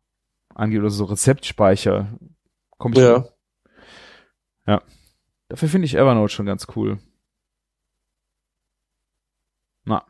angeht 0.54 0.80
oder 0.80 0.90
so 0.90 1.06
Rezeptspeicher. 1.06 2.20
Komm 2.78 2.94
ich 2.94 3.00
Ja. 3.00 3.26
ja. 4.68 4.82
Dafür 5.50 5.70
finde 5.70 5.86
ich 5.86 5.96
Evernote 5.96 6.32
schon 6.34 6.46
ganz 6.46 6.68
cool. 6.76 7.00
Na. 9.86 10.06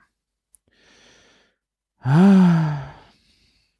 Ah. 2.01 2.96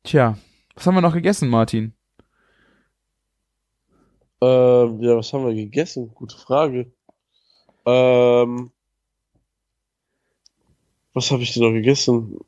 Tja, 0.08 0.38
was 0.74 0.88
haben 0.88 0.96
wir 0.96 1.02
noch 1.02 1.14
gegessen, 1.14 1.50
Martin? 1.50 1.94
Ähm, 4.40 5.02
ja, 5.02 5.18
was 5.18 5.34
haben 5.34 5.46
wir 5.46 5.54
gegessen? 5.54 6.14
Gute 6.16 6.38
Frage. 6.38 6.90
Ähm, 7.86 8.72
was 11.14 11.30
habe 11.30 11.44
ich 11.44 11.54
denn 11.54 11.64
noch 11.64 11.74
gegessen? 11.74 12.40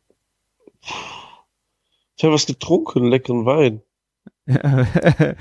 Ich 2.16 2.24
habe 2.24 2.34
was 2.34 2.46
getrunken, 2.46 3.10
leckeren 3.10 3.46
Wein. 3.46 3.82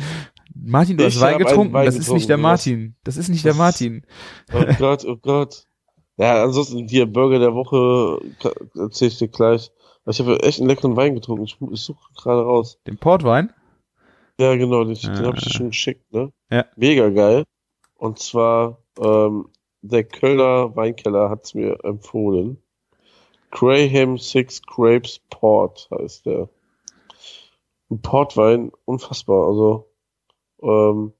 Martin, 0.57 0.97
du 0.97 1.07
Ich 1.07 1.15
hast 1.15 1.21
Wein 1.21 1.39
getrunken. 1.39 1.73
Wein 1.73 1.87
das 1.87 1.95
ist 1.95 2.11
nicht 2.11 2.29
der 2.29 2.37
getrunken? 2.37 2.43
Martin. 2.43 2.97
Das 3.05 3.17
ist 3.17 3.29
nicht 3.29 3.45
der 3.45 3.55
Martin. 3.55 4.05
Oh 4.53 4.65
Gott, 4.77 5.05
oh 5.05 5.17
Gott. 5.19 5.67
Ja, 6.17 6.43
ansonsten 6.43 6.89
hier 6.89 7.07
Burger 7.07 7.39
der 7.39 7.55
Woche 7.55 8.21
erzähl 8.75 9.07
ich 9.07 9.19
dir 9.19 9.29
gleich. 9.29 9.71
Ich 10.09 10.21
habe 10.21 10.43
echt 10.43 10.59
einen 10.59 10.69
leckeren 10.69 10.97
Wein 10.97 11.15
getrunken. 11.15 11.45
Ich, 11.45 11.57
ich 11.61 11.81
suche 11.83 12.13
gerade 12.15 12.43
raus. 12.43 12.79
Den 12.87 12.99
Portwein? 12.99 13.53
Ja, 14.41 14.55
genau, 14.57 14.85
den, 14.85 14.95
den 14.95 15.27
habe 15.27 15.37
ich 15.37 15.45
dir 15.45 15.51
schon 15.51 15.69
geschickt, 15.69 16.13
ne? 16.13 16.33
Ja. 16.51 16.65
Mega 16.77 17.09
geil. 17.11 17.45
Und 17.97 18.19
zwar, 18.19 18.79
ähm, 18.99 19.51
der 19.83 20.05
Kölner 20.05 20.75
Weinkeller 20.77 21.29
hat's 21.29 21.55
mir 21.55 21.85
empfohlen. 21.85 22.63
Graham 23.51 24.19
Six 24.19 24.63
Grapes 24.63 25.21
Port 25.31 25.89
heißt 25.91 26.27
der. 26.27 26.49
Ein 27.91 28.01
Portwein, 28.03 28.71
unfassbar. 28.85 29.47
Also, 29.47 29.91
ähm, 30.63 31.13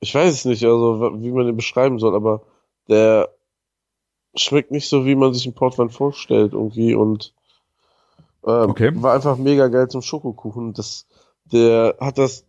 ich 0.00 0.14
weiß 0.14 0.32
es 0.32 0.44
nicht, 0.44 0.64
also 0.64 1.22
wie 1.22 1.32
man 1.32 1.46
den 1.46 1.56
beschreiben 1.56 1.98
soll, 1.98 2.14
aber 2.14 2.42
der 2.88 3.30
schmeckt 4.34 4.70
nicht 4.70 4.88
so, 4.88 5.06
wie 5.06 5.14
man 5.14 5.32
sich 5.32 5.46
einen 5.46 5.54
Portwein 5.54 5.90
vorstellt 5.90 6.52
irgendwie 6.52 6.94
und 6.94 7.34
ähm, 8.46 8.70
okay. 8.70 8.90
war 8.94 9.14
einfach 9.14 9.36
mega 9.36 9.68
geil 9.68 9.88
zum 9.88 10.02
Schokokuchen. 10.02 10.74
Das, 10.74 11.06
der 11.44 11.96
hat 12.00 12.18
das 12.18 12.44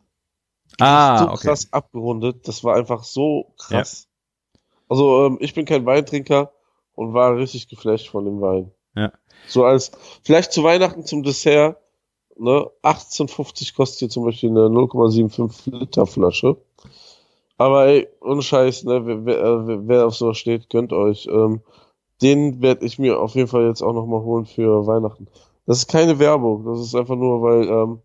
ah, 0.79 1.19
so 1.19 1.25
okay. 1.25 1.47
krass 1.47 1.71
abgerundet. 1.71 2.47
Das 2.47 2.63
war 2.63 2.75
einfach 2.75 3.03
so 3.03 3.53
krass. 3.57 4.07
Ja. 4.07 4.59
Also 4.89 5.25
ähm, 5.25 5.37
ich 5.39 5.53
bin 5.53 5.65
kein 5.65 5.85
Weintrinker 5.85 6.51
und 6.93 7.13
war 7.13 7.37
richtig 7.37 7.67
geflasht 7.67 8.09
von 8.09 8.25
dem 8.25 8.41
Wein. 8.41 8.71
Ja. 8.95 9.11
So 9.47 9.65
als 9.65 9.91
vielleicht 10.23 10.51
zu 10.51 10.63
Weihnachten 10.63 11.05
zum 11.05 11.23
Dessert. 11.23 11.77
Ne, 12.37 12.69
18,50 12.83 13.75
kostet 13.75 13.99
hier 13.99 14.09
zum 14.09 14.25
Beispiel 14.25 14.49
eine 14.49 14.67
0,75 14.67 15.71
Liter 15.71 16.05
Flasche. 16.05 16.57
Aber 17.57 17.87
ey, 17.87 18.09
ohne 18.19 18.41
Scheiß, 18.41 18.83
ne, 18.83 19.05
wer, 19.05 19.25
wer, 19.25 19.37
äh, 19.41 19.87
wer 19.87 20.07
auf 20.07 20.15
sowas 20.15 20.37
steht, 20.37 20.69
gönnt 20.69 20.91
euch. 20.91 21.27
Ähm, 21.27 21.61
den 22.21 22.61
werde 22.61 22.85
ich 22.85 22.99
mir 22.99 23.19
auf 23.19 23.35
jeden 23.35 23.47
Fall 23.47 23.67
jetzt 23.67 23.81
auch 23.81 23.93
nochmal 23.93 24.21
holen 24.21 24.45
für 24.45 24.85
Weihnachten. 24.85 25.27
Das 25.65 25.79
ist 25.79 25.87
keine 25.87 26.19
Werbung, 26.19 26.65
das 26.65 26.79
ist 26.79 26.95
einfach 26.95 27.15
nur, 27.15 27.41
weil 27.41 27.67
ähm, 27.67 27.99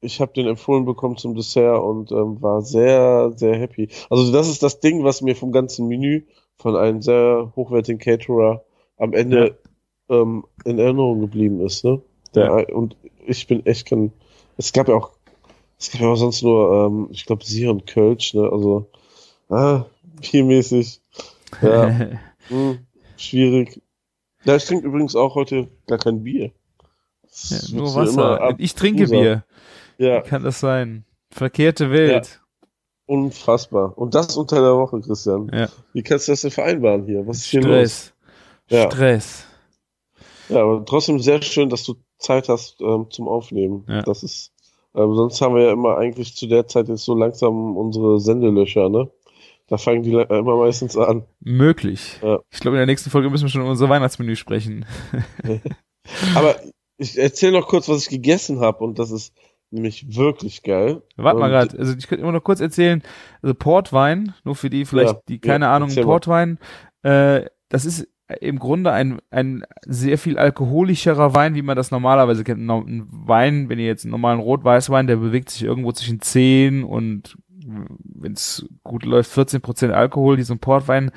ich 0.00 0.20
habe 0.20 0.32
den 0.32 0.46
empfohlen 0.46 0.84
bekommen 0.84 1.16
zum 1.16 1.34
Dessert 1.34 1.82
und 1.82 2.12
ähm, 2.12 2.40
war 2.40 2.62
sehr, 2.62 3.32
sehr 3.34 3.56
happy. 3.56 3.88
Also 4.10 4.32
das 4.32 4.48
ist 4.48 4.62
das 4.62 4.80
Ding, 4.80 5.04
was 5.04 5.22
mir 5.22 5.36
vom 5.36 5.52
ganzen 5.52 5.88
Menü 5.88 6.22
von 6.56 6.76
einem 6.76 7.02
sehr 7.02 7.52
hochwertigen 7.56 8.00
Caterer 8.00 8.64
am 8.96 9.12
Ende 9.12 9.56
ja. 10.08 10.20
ähm, 10.20 10.44
in 10.64 10.78
Erinnerung 10.78 11.20
geblieben 11.20 11.60
ist. 11.60 11.84
Ne? 11.84 12.00
Der, 12.34 12.44
ja. 12.44 12.74
Und 12.74 12.96
ich 13.26 13.46
bin 13.46 13.66
echt 13.66 13.86
kein. 13.86 14.12
Es 14.56 14.72
gab 14.72 14.88
ja 14.88 14.94
auch 14.94 15.12
es 15.78 15.92
gab 15.92 16.00
ja 16.00 16.08
auch 16.08 16.16
sonst 16.16 16.42
nur, 16.42 16.86
ähm, 16.86 17.08
ich 17.12 17.24
glaube, 17.24 17.44
sie 17.44 17.66
und 17.68 17.86
Kölsch, 17.86 18.34
ne? 18.34 18.50
Also, 18.50 18.90
ah, 19.48 19.84
biermäßig. 20.20 21.00
Ja. 21.62 22.18
hm, 22.48 22.86
schwierig. 23.16 23.80
Ja, 24.44 24.56
ich 24.56 24.64
trinke 24.64 24.86
übrigens 24.86 25.16
auch 25.16 25.34
heute 25.34 25.68
gar 25.86 25.98
kein 25.98 26.22
Bier. 26.22 26.52
Ja, 27.48 27.58
nur 27.72 27.94
Wasser. 27.94 28.54
Ich 28.58 28.74
trinke 28.74 29.04
Usa. 29.04 29.16
Bier. 29.16 29.44
Ja. 29.98 30.24
Wie 30.24 30.28
kann 30.28 30.42
das 30.42 30.60
sein? 30.60 31.04
Verkehrte 31.30 31.90
Welt. 31.90 32.40
Ja. 32.40 32.66
Unfassbar. 33.06 33.96
Und 33.96 34.14
das 34.14 34.36
unter 34.36 34.60
der 34.60 34.76
Woche, 34.76 35.00
Christian. 35.00 35.50
Ja. 35.52 35.68
Wie 35.92 36.02
kannst 36.02 36.28
du 36.28 36.32
das 36.32 36.42
denn 36.42 36.50
vereinbaren 36.50 37.04
hier? 37.04 37.26
Was 37.26 37.38
ist 37.38 37.46
hier 37.46 37.62
Stress. 37.62 38.14
los? 38.68 38.78
Ja. 38.78 38.90
Stress. 38.90 39.44
Ja, 40.48 40.62
aber 40.62 40.84
trotzdem 40.84 41.18
sehr 41.18 41.42
schön, 41.42 41.68
dass 41.70 41.84
du 41.84 41.94
Zeit 42.18 42.48
hast 42.48 42.80
ähm, 42.80 43.06
zum 43.10 43.28
Aufnehmen. 43.28 43.84
Ja. 43.88 44.02
Das 44.02 44.22
ist 44.22 44.52
ähm, 44.94 45.14
sonst 45.14 45.40
haben 45.40 45.54
wir 45.54 45.64
ja 45.64 45.72
immer 45.72 45.96
eigentlich 45.96 46.34
zu 46.34 46.46
der 46.46 46.66
Zeit 46.66 46.88
jetzt 46.88 47.04
so 47.04 47.14
langsam 47.14 47.76
unsere 47.76 48.20
Sendelöcher, 48.20 48.88
ne? 48.88 49.10
Da 49.68 49.76
fangen 49.76 50.02
die 50.02 50.12
immer 50.12 50.56
meistens 50.56 50.96
an. 50.96 51.24
Möglich. 51.40 52.18
Ja. 52.22 52.40
Ich 52.50 52.60
glaube, 52.60 52.76
in 52.76 52.80
der 52.80 52.86
nächsten 52.86 53.10
Folge 53.10 53.28
müssen 53.28 53.44
wir 53.44 53.50
schon 53.50 53.60
über 53.60 53.70
unser 53.70 53.88
Weihnachtsmenü 53.88 54.34
sprechen. 54.34 54.86
Aber 56.34 56.56
ich 56.96 57.18
erzähle 57.18 57.52
noch 57.52 57.68
kurz, 57.68 57.88
was 57.88 58.02
ich 58.02 58.08
gegessen 58.08 58.60
habe 58.60 58.82
und 58.82 58.98
das 58.98 59.10
ist 59.10 59.34
nämlich 59.70 60.16
wirklich 60.16 60.62
geil. 60.62 61.02
Warte 61.16 61.38
mal 61.38 61.50
gerade, 61.50 61.78
also 61.78 61.94
ich 61.96 62.08
könnte 62.08 62.22
immer 62.22 62.32
noch 62.32 62.42
kurz 62.42 62.60
erzählen, 62.60 63.02
also 63.42 63.54
Portwein, 63.54 64.34
nur 64.42 64.56
für 64.56 64.70
die 64.70 64.86
vielleicht, 64.86 65.12
ja, 65.12 65.22
die 65.28 65.38
keine 65.38 65.66
ja, 65.66 65.76
Ahnung, 65.76 65.94
Portwein, 65.94 66.58
äh, 67.02 67.44
das 67.68 67.84
ist 67.84 68.08
im 68.40 68.58
Grunde 68.58 68.92
ein, 68.92 69.20
ein 69.30 69.64
sehr 69.86 70.18
viel 70.18 70.38
alkoholischerer 70.38 71.34
Wein, 71.34 71.54
wie 71.54 71.62
man 71.62 71.76
das 71.76 71.90
normalerweise 71.90 72.44
kennt. 72.44 72.60
Ein 72.60 73.06
Wein, 73.10 73.68
wenn 73.68 73.78
ihr 73.78 73.86
jetzt 73.86 74.04
einen 74.04 74.12
normalen 74.12 74.40
Rot-Weißwein, 74.40 75.06
der 75.06 75.16
bewegt 75.16 75.50
sich 75.50 75.62
irgendwo 75.62 75.92
zwischen 75.92 76.20
10 76.20 76.84
und 76.84 77.38
wenn 77.68 78.32
es 78.32 78.66
gut 78.82 79.04
läuft, 79.04 79.30
14 79.30 79.60
Prozent 79.60 79.92
Alkohol. 79.92 80.36
Diesen 80.36 80.58
Portwein, 80.58 81.10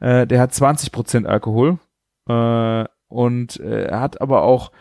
äh, 0.00 0.26
der 0.26 0.40
hat 0.40 0.54
20 0.54 0.92
Prozent 0.92 1.26
Alkohol. 1.26 1.78
Äh, 2.28 2.84
und 3.08 3.60
äh, 3.60 3.92
hat 3.92 4.20
aber 4.20 4.42
auch 4.42 4.72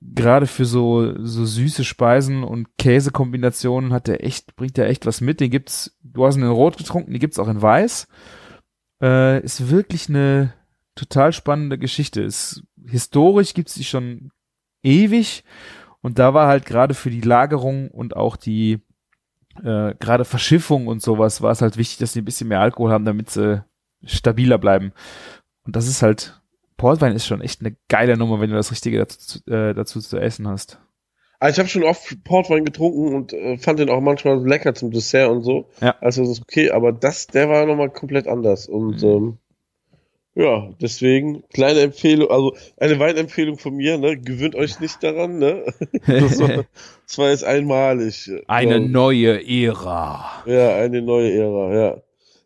gerade 0.00 0.46
für 0.46 0.64
so, 0.64 1.14
so 1.24 1.44
süße 1.44 1.84
Speisen 1.84 2.42
und 2.42 2.68
Käsekombinationen 2.78 3.92
hat 3.92 4.06
der 4.06 4.24
echt, 4.24 4.56
bringt 4.56 4.76
der 4.76 4.88
echt 4.88 5.04
was 5.04 5.20
mit. 5.20 5.40
Den 5.40 5.50
gibt's, 5.50 5.98
du 6.02 6.24
hast 6.24 6.36
ihn 6.36 6.42
in 6.42 6.48
Rot 6.48 6.78
getrunken, 6.78 7.12
die 7.12 7.18
gibt's 7.18 7.38
auch 7.38 7.48
in 7.48 7.60
Weiß. 7.60 8.08
Äh, 9.02 9.42
ist 9.42 9.70
wirklich 9.70 10.08
eine, 10.08 10.54
total 11.00 11.32
spannende 11.32 11.78
Geschichte. 11.78 12.22
Ist, 12.22 12.62
historisch 12.86 13.54
gibt's 13.54 13.74
die 13.74 13.84
schon 13.84 14.30
ewig 14.82 15.44
und 16.00 16.18
da 16.18 16.34
war 16.34 16.48
halt 16.48 16.66
gerade 16.66 16.94
für 16.94 17.10
die 17.10 17.20
Lagerung 17.20 17.90
und 17.90 18.16
auch 18.16 18.36
die 18.36 18.80
äh, 19.64 19.94
gerade 19.98 20.24
Verschiffung 20.24 20.86
und 20.86 21.02
sowas 21.02 21.42
war 21.42 21.52
es 21.52 21.62
halt 21.62 21.76
wichtig, 21.76 21.98
dass 21.98 22.12
sie 22.12 22.22
ein 22.22 22.24
bisschen 22.24 22.48
mehr 22.48 22.60
Alkohol 22.60 22.90
haben, 22.90 23.04
damit 23.04 23.30
sie 23.30 23.64
stabiler 24.04 24.58
bleiben. 24.58 24.92
Und 25.64 25.76
das 25.76 25.86
ist 25.86 26.02
halt, 26.02 26.40
Portwein 26.76 27.14
ist 27.14 27.26
schon 27.26 27.40
echt 27.40 27.60
eine 27.60 27.76
geile 27.88 28.16
Nummer, 28.16 28.40
wenn 28.40 28.50
du 28.50 28.56
das 28.56 28.70
Richtige 28.70 28.98
dazu, 28.98 29.38
äh, 29.50 29.74
dazu 29.74 30.00
zu 30.00 30.18
essen 30.18 30.48
hast. 30.48 30.80
Also 31.38 31.54
ich 31.54 31.58
habe 31.58 31.68
schon 31.68 31.84
oft 31.84 32.22
Portwein 32.24 32.66
getrunken 32.66 33.14
und 33.14 33.32
äh, 33.32 33.56
fand 33.56 33.78
den 33.78 33.88
auch 33.88 34.00
manchmal 34.00 34.46
lecker 34.46 34.74
zum 34.74 34.90
Dessert 34.90 35.30
und 35.30 35.42
so. 35.42 35.70
Ja. 35.80 35.96
Also 36.00 36.22
das 36.22 36.32
ist 36.32 36.42
okay, 36.42 36.70
aber 36.70 36.92
das, 36.92 37.28
der 37.28 37.48
war 37.48 37.64
nochmal 37.64 37.90
komplett 37.90 38.28
anders. 38.28 38.66
Und 38.66 39.02
mhm. 39.02 39.08
ähm, 39.08 39.38
ja, 40.40 40.70
deswegen 40.80 41.42
kleine 41.52 41.80
Empfehlung, 41.80 42.30
also 42.30 42.56
eine 42.78 42.98
Weinempfehlung 42.98 43.58
von 43.58 43.76
mir, 43.76 43.98
ne? 43.98 44.16
Gewöhnt 44.16 44.54
euch 44.54 44.80
nicht 44.80 45.02
daran, 45.02 45.38
ne? 45.38 45.66
Das 46.06 46.40
war, 46.40 46.64
das 47.06 47.18
war 47.18 47.28
jetzt 47.28 47.44
einmalig. 47.44 48.30
Eine 48.46 48.78
ja. 48.78 48.80
neue 48.80 49.46
Ära. 49.46 50.42
Ja, 50.46 50.76
eine 50.76 51.02
neue 51.02 51.30
Ära, 51.32 51.74
ja. 51.74 52.02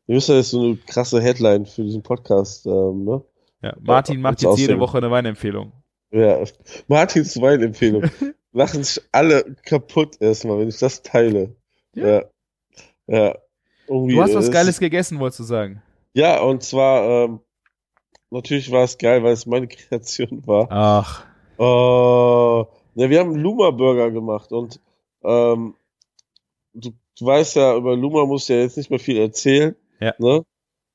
Wir 0.07 0.17
müssen 0.17 0.35
jetzt 0.35 0.51
so 0.51 0.61
eine 0.61 0.77
krasse 0.77 1.23
Headline 1.23 1.67
für 1.67 1.85
diesen 1.85 2.03
Podcast, 2.03 2.67
ähm, 2.67 3.05
ne? 3.05 3.23
Ja, 3.63 3.77
Martin 3.81 4.17
ja, 4.17 4.21
macht 4.23 4.43
jetzt 4.43 4.51
aussehen. 4.51 4.69
jede 4.69 4.81
Woche 4.81 4.99
eine 4.99 5.13
Weinempfehlung. 5.13 5.73
Ja, 6.11 6.43
Martins 6.89 7.41
Weinempfehlung. 7.41 8.11
Lachen 8.53 8.83
sich 8.83 9.03
alle 9.13 9.55
kaputt 9.65 10.17
erstmal, 10.21 10.59
wenn 10.59 10.69
ich 10.69 10.79
das 10.79 11.03
teile. 11.03 11.55
Ja. 11.95 12.07
Ja. 12.09 12.25
ja. 13.07 13.37
du 13.87 14.21
hast 14.21 14.35
was 14.35 14.51
Geiles 14.51 14.81
gegessen, 14.81 15.21
wolltest 15.21 15.41
du 15.41 15.45
sagen. 15.45 15.83
Ja, 16.13 16.41
und 16.41 16.63
zwar 16.63 17.25
ähm, 17.25 17.41
Natürlich 18.35 18.73
war 18.73 18.83
es 18.83 18.99
geil, 18.99 19.23
weil 19.23 19.33
es 19.33 19.47
meine 19.47 19.69
Kreation 19.69 20.45
war. 20.45 20.67
Ach. 20.71 21.25
Oh, 21.57 22.67
ja, 22.97 23.09
wir 23.09 23.21
haben 23.21 23.37
Luma 23.37 23.71
Burger 23.71 24.11
gemacht 24.11 24.51
und 24.51 24.81
ähm, 25.23 25.75
du, 26.73 26.91
du 27.17 27.25
weißt 27.25 27.55
ja, 27.55 27.77
über 27.77 27.95
Luma 27.95 28.27
musst 28.27 28.49
du 28.49 28.55
ja 28.55 28.63
jetzt 28.63 28.77
nicht 28.77 28.91
mehr 28.91 28.99
viel 28.99 29.19
erzählen. 29.19 29.77
Ja. 30.01 30.15
Ne? 30.19 30.45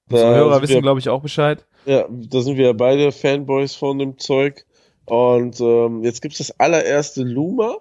Unsere 0.10 0.36
Hörer 0.36 0.62
wissen, 0.62 0.82
glaube 0.82 1.00
ich, 1.00 1.08
auch 1.08 1.22
Bescheid. 1.22 1.66
Ja, 1.86 2.06
da 2.10 2.42
sind 2.42 2.58
wir 2.58 2.66
ja 2.68 2.74
beide 2.74 3.14
Fanboys 3.14 3.74
von 3.74 4.00
dem 4.00 4.18
Zeug. 4.18 4.66
Und 5.06 5.62
ähm, 5.62 6.04
jetzt 6.04 6.22
gibt's 6.22 6.40
das 6.40 6.60
allererste 6.60 7.24
Luma, 7.24 7.78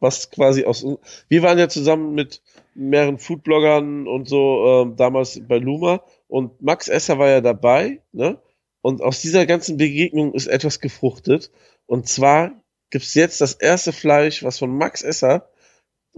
was 0.00 0.30
quasi 0.30 0.64
aus. 0.64 0.86
Wir 1.28 1.42
waren 1.42 1.58
ja 1.58 1.68
zusammen 1.68 2.14
mit 2.14 2.40
mehreren 2.74 3.18
Foodbloggern 3.18 4.08
und 4.08 4.26
so 4.26 4.84
ähm, 4.84 4.96
damals 4.96 5.38
bei 5.46 5.58
Luma 5.58 6.02
und 6.28 6.62
Max 6.62 6.88
Esser 6.88 7.18
war 7.18 7.28
ja 7.28 7.42
dabei, 7.42 8.00
ne? 8.12 8.38
Und 8.82 9.00
aus 9.00 9.20
dieser 9.20 9.46
ganzen 9.46 9.76
Begegnung 9.76 10.34
ist 10.34 10.48
etwas 10.48 10.80
gefruchtet. 10.80 11.50
Und 11.86 12.08
zwar 12.08 12.62
gibt's 12.90 13.14
jetzt 13.14 13.40
das 13.40 13.54
erste 13.54 13.92
Fleisch, 13.92 14.42
was 14.42 14.58
von 14.58 14.76
Max 14.76 15.02
Esser 15.02 15.48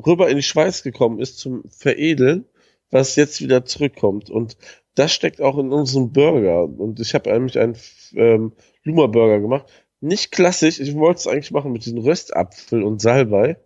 rüber 0.05 0.29
in 0.29 0.37
die 0.37 0.43
Schweiz 0.43 0.83
gekommen 0.83 1.21
ist 1.21 1.39
zum 1.39 1.63
Veredeln, 1.71 2.47
was 2.91 3.17
jetzt 3.17 3.41
wieder 3.41 3.65
zurückkommt. 3.65 4.31
Und 4.31 4.57
das 4.95 5.13
steckt 5.13 5.41
auch 5.41 5.59
in 5.59 5.73
unserem 5.73 6.13
Burger. 6.13 6.65
Und 6.65 7.01
ich 7.01 7.15
habe 7.15 7.33
eigentlich 7.33 7.59
einen 7.59 7.77
ähm, 8.15 8.53
Luma 8.83 9.07
Burger 9.07 9.41
gemacht. 9.41 9.67
Nicht 10.01 10.33
klassisch, 10.33 10.81
ich 10.81 10.95
wollte 10.95 11.19
es 11.21 11.27
eigentlich 11.27 11.51
machen 11.51 11.73
mit 11.73 11.85
diesem 11.85 11.99
Röstapfel 11.99 12.83
und 12.83 13.01
Salbei. 13.01 13.59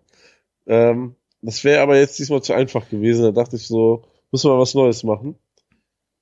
Ähm, 0.67 1.17
das 1.41 1.65
wäre 1.65 1.83
aber 1.83 1.99
jetzt 1.99 2.19
diesmal 2.19 2.43
zu 2.43 2.53
einfach 2.53 2.89
gewesen. 2.89 3.23
Da 3.23 3.31
dachte 3.31 3.57
ich 3.57 3.67
so, 3.67 4.05
muss 4.31 4.45
man 4.45 4.59
was 4.59 4.75
Neues 4.75 5.05
machen. 5.05 5.37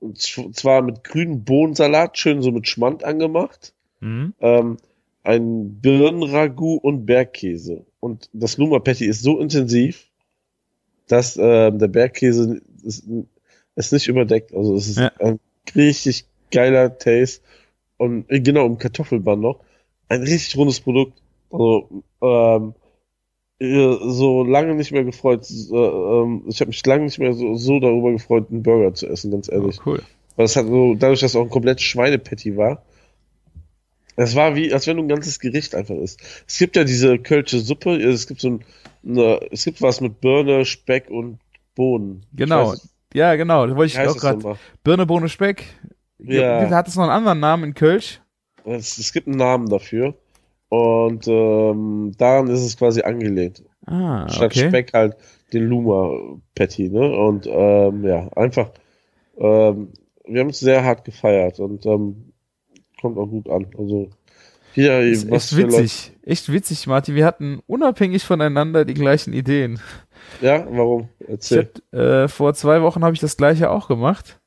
Und 0.00 0.18
zwar 0.18 0.82
mit 0.82 1.04
grünem 1.04 1.44
Bohnensalat, 1.44 2.18
schön 2.18 2.42
so 2.42 2.50
mit 2.50 2.68
Schmand 2.68 3.04
angemacht. 3.04 3.72
Mhm. 4.00 4.34
Ähm, 4.40 4.76
ein 5.22 5.80
Birnenragout 5.80 6.78
und 6.82 7.06
Bergkäse. 7.06 7.84
Und 8.00 8.30
das 8.32 8.58
Luma 8.58 8.78
Patty 8.78 9.06
ist 9.06 9.22
so 9.22 9.40
intensiv, 9.40 10.06
dass 11.08 11.36
äh, 11.36 11.72
der 11.72 11.88
Bergkäse 11.88 12.60
ist, 12.84 13.08
ist 13.74 13.92
nicht 13.92 14.08
überdeckt. 14.08 14.54
Also 14.54 14.76
es 14.76 14.88
ist 14.88 14.98
ja. 14.98 15.10
ein 15.18 15.40
richtig 15.74 16.26
geiler 16.50 16.96
Taste. 16.98 17.42
Und 17.96 18.30
äh, 18.30 18.40
genau, 18.40 18.66
im 18.66 18.78
Kartoffelband 18.78 19.42
noch. 19.42 19.60
Ein 20.08 20.22
richtig 20.22 20.56
rundes 20.56 20.80
Produkt. 20.80 21.20
Also, 21.50 22.04
ähm, 22.22 22.74
äh, 22.74 22.85
so 23.60 24.44
lange 24.44 24.74
nicht 24.74 24.92
mehr 24.92 25.04
gefreut. 25.04 25.46
Äh, 25.50 25.74
ähm, 25.74 26.42
ich 26.46 26.60
habe 26.60 26.68
mich 26.68 26.84
lange 26.84 27.04
nicht 27.04 27.18
mehr 27.18 27.32
so, 27.32 27.54
so 27.56 27.80
darüber 27.80 28.12
gefreut, 28.12 28.48
einen 28.50 28.62
Burger 28.62 28.92
zu 28.94 29.06
essen, 29.06 29.30
ganz 29.30 29.50
ehrlich. 29.50 29.78
Oh, 29.80 29.90
cool. 29.90 30.02
Weil 30.36 30.44
es 30.44 30.56
hat 30.56 30.66
so, 30.66 30.94
dadurch, 30.94 31.20
dass 31.20 31.30
es 31.32 31.36
auch 31.36 31.42
ein 31.44 31.50
komplett 31.50 31.80
Schweinepatty 31.80 32.56
war. 32.56 32.82
Es 34.16 34.34
war 34.34 34.54
wie, 34.56 34.72
als 34.72 34.86
wenn 34.86 34.96
du 34.96 35.02
ein 35.02 35.08
ganzes 35.08 35.40
Gericht 35.40 35.74
einfach 35.74 35.94
isst. 35.96 36.20
Es 36.46 36.58
gibt 36.58 36.76
ja 36.76 36.84
diese 36.84 37.18
Kölsche 37.18 37.60
Suppe, 37.60 37.96
es 37.96 38.26
gibt 38.26 38.40
so 38.40 38.48
ein, 38.48 38.64
eine, 39.06 39.40
es 39.50 39.64
gibt 39.64 39.80
was 39.82 40.00
mit 40.00 40.20
Birne, 40.20 40.64
Speck 40.64 41.10
und 41.10 41.38
Bohnen. 41.74 42.24
Genau. 42.34 42.72
weiß- 42.72 42.88
Ja, 43.14 43.34
genau. 43.36 43.66
Da 43.66 43.76
wollte 43.76 43.92
ich 43.92 43.98
auch 43.98 44.12
das 44.14 44.20
gerade. 44.20 44.58
Birne, 44.84 45.06
Bohne, 45.06 45.28
Speck. 45.28 45.64
Ja. 46.18 46.68
Hat 46.70 46.88
es 46.88 46.96
noch 46.96 47.02
einen 47.04 47.12
anderen 47.12 47.40
Namen 47.40 47.64
in 47.64 47.74
Kölsch? 47.74 48.20
Es, 48.64 48.96
es 48.98 49.12
gibt 49.12 49.26
einen 49.28 49.36
Namen 49.36 49.68
dafür. 49.68 50.14
Und 50.68 51.28
ähm, 51.28 52.12
daran 52.18 52.48
ist 52.48 52.62
es 52.62 52.76
quasi 52.76 53.02
angelehnt. 53.02 53.62
Ah, 53.86 54.28
Statt 54.28 54.52
okay. 54.56 54.68
Speck 54.68 54.92
halt 54.94 55.16
den 55.52 55.68
Luma 55.68 56.38
Patty, 56.54 56.88
ne? 56.90 57.16
Und 57.16 57.46
ähm, 57.48 58.04
ja, 58.04 58.28
einfach, 58.34 58.70
ähm, 59.38 59.92
wir 60.24 60.40
haben 60.40 60.50
es 60.50 60.58
sehr 60.58 60.82
hart 60.84 61.04
gefeiert 61.04 61.60
und 61.60 61.86
ähm, 61.86 62.32
kommt 63.00 63.16
auch 63.16 63.28
gut 63.28 63.48
an. 63.48 63.66
Also 63.78 64.10
hier, 64.72 65.08
Das 65.08 65.18
ist 65.22 65.30
echt 65.30 65.48
für 65.50 65.60
Leute- 65.62 65.72
witzig. 65.84 66.12
Echt 66.24 66.52
witzig, 66.52 66.86
Martin. 66.88 67.14
Wir 67.14 67.24
hatten 67.24 67.60
unabhängig 67.68 68.24
voneinander 68.24 68.84
die 68.84 68.94
gleichen 68.94 69.32
Ideen. 69.32 69.78
Ja, 70.40 70.66
warum? 70.68 71.08
Erzähl. 71.28 71.70
hab, 71.92 71.98
äh, 71.98 72.26
vor 72.28 72.52
zwei 72.54 72.82
Wochen 72.82 73.04
habe 73.04 73.14
ich 73.14 73.20
das 73.20 73.36
gleiche 73.36 73.70
auch 73.70 73.86
gemacht. 73.86 74.40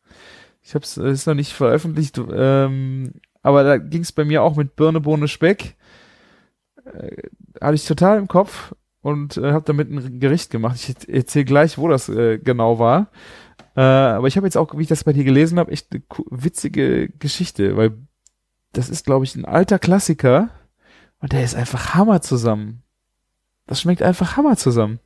Ich 0.61 0.75
habe 0.75 0.83
es 0.83 0.97
ist 0.97 1.25
noch 1.25 1.33
nicht 1.35 1.53
veröffentlicht, 1.53 2.19
ähm, 2.31 3.13
aber 3.41 3.63
da 3.63 3.77
ging 3.77 4.01
es 4.01 4.11
bei 4.11 4.25
mir 4.25 4.43
auch 4.43 4.57
mit 4.57 4.75
Birne, 4.75 4.99
Bohne, 4.99 5.29
Speck. 5.29 5.77
Äh, 6.93 7.29
hatte 7.61 7.75
ich 7.75 7.85
total 7.85 8.17
im 8.17 8.27
Kopf 8.27 8.73
und 9.01 9.37
äh, 9.37 9.51
habe 9.51 9.65
damit 9.65 9.89
ein 9.89 10.19
Gericht 10.19 10.49
gemacht. 10.49 10.77
Ich 10.77 11.09
erzähle 11.09 11.45
gleich, 11.45 11.77
wo 11.77 11.87
das 11.87 12.09
äh, 12.09 12.37
genau 12.37 12.79
war. 12.79 13.07
Äh, 13.75 13.81
aber 13.81 14.27
ich 14.27 14.37
habe 14.37 14.47
jetzt 14.47 14.57
auch, 14.57 14.77
wie 14.77 14.81
ich 14.81 14.87
das 14.87 15.03
bei 15.03 15.13
dir 15.13 15.23
gelesen 15.23 15.59
habe, 15.59 15.71
echt 15.71 15.87
eine 15.91 16.03
witzige 16.29 17.09
Geschichte, 17.09 17.77
weil 17.77 17.97
das 18.73 18.89
ist, 18.89 19.05
glaube 19.05 19.25
ich, 19.25 19.35
ein 19.35 19.45
alter 19.45 19.79
Klassiker 19.79 20.49
und 21.19 21.33
der 21.33 21.43
ist 21.43 21.55
einfach 21.55 21.95
Hammer 21.95 22.21
zusammen. 22.21 22.83
Das 23.67 23.81
schmeckt 23.81 24.01
einfach 24.01 24.35
Hammer 24.37 24.57
zusammen. 24.57 24.99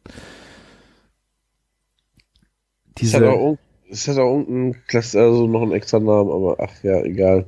Es 2.96 3.12
Diese, 3.12 3.18
hat 3.18 3.24
auch, 3.24 3.58
es 3.90 4.08
hat 4.08 4.18
auch 4.18 4.40
irgendeinen 4.40 4.86
Klasse, 4.88 5.20
also 5.20 5.48
noch 5.48 5.62
einen 5.62 5.72
extra 5.72 6.00
Namen, 6.00 6.32
aber 6.32 6.58
ach 6.60 6.84
ja, 6.84 7.02
egal. 7.02 7.46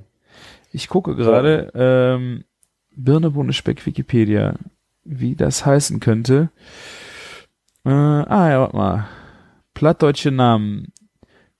ich 0.72 0.90
gucke 0.90 1.16
gerade, 1.16 1.72
ähm, 1.76 2.44
Birne, 2.96 3.32
Bohne, 3.32 3.54
Speck, 3.54 3.86
Wikipedia, 3.86 4.56
wie 5.04 5.36
das 5.36 5.66
heißen 5.66 6.00
könnte. 6.00 6.50
Äh, 7.86 7.90
ah 7.90 8.50
ja, 8.50 8.60
warte 8.62 8.76
mal. 8.76 9.08
Plattdeutsche 9.74 10.32
Namen. 10.32 10.92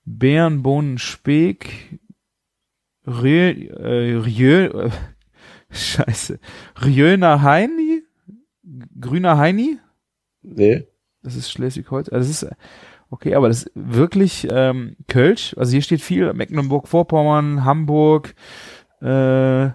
Beeren, 0.04 0.62
Bohnen, 0.62 0.98
Speck, 0.98 1.98
Rieu, 3.06 3.50
äh, 3.50 4.16
Rieu, 4.16 4.66
äh, 4.66 4.90
scheiße. 5.70 6.38
Rieöner 6.84 7.42
Heini? 7.42 8.02
Grüner 9.00 9.38
Heini? 9.38 9.78
Nee. 10.42 10.86
Das 11.22 11.34
ist 11.34 11.50
Schleswig-Holstein. 11.50 12.14
Also 12.14 12.28
das 12.28 12.42
ist 12.42 12.56
okay, 13.10 13.34
aber 13.34 13.48
das 13.48 13.64
ist 13.64 13.72
wirklich 13.74 14.46
ähm, 14.50 14.96
Kölsch. 15.08 15.54
Also 15.56 15.72
hier 15.72 15.82
steht 15.82 16.00
viel 16.00 16.32
Mecklenburg-Vorpommern, 16.32 17.64
Hamburg. 17.64 18.34
Äh, 19.00 19.70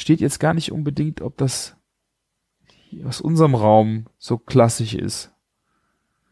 steht 0.00 0.20
jetzt 0.20 0.38
gar 0.40 0.54
nicht 0.54 0.72
unbedingt, 0.72 1.20
ob 1.22 1.36
das 1.36 1.76
aus 3.04 3.20
unserem 3.20 3.54
Raum 3.54 4.06
so 4.18 4.38
klassisch 4.38 4.94
ist. 4.94 5.32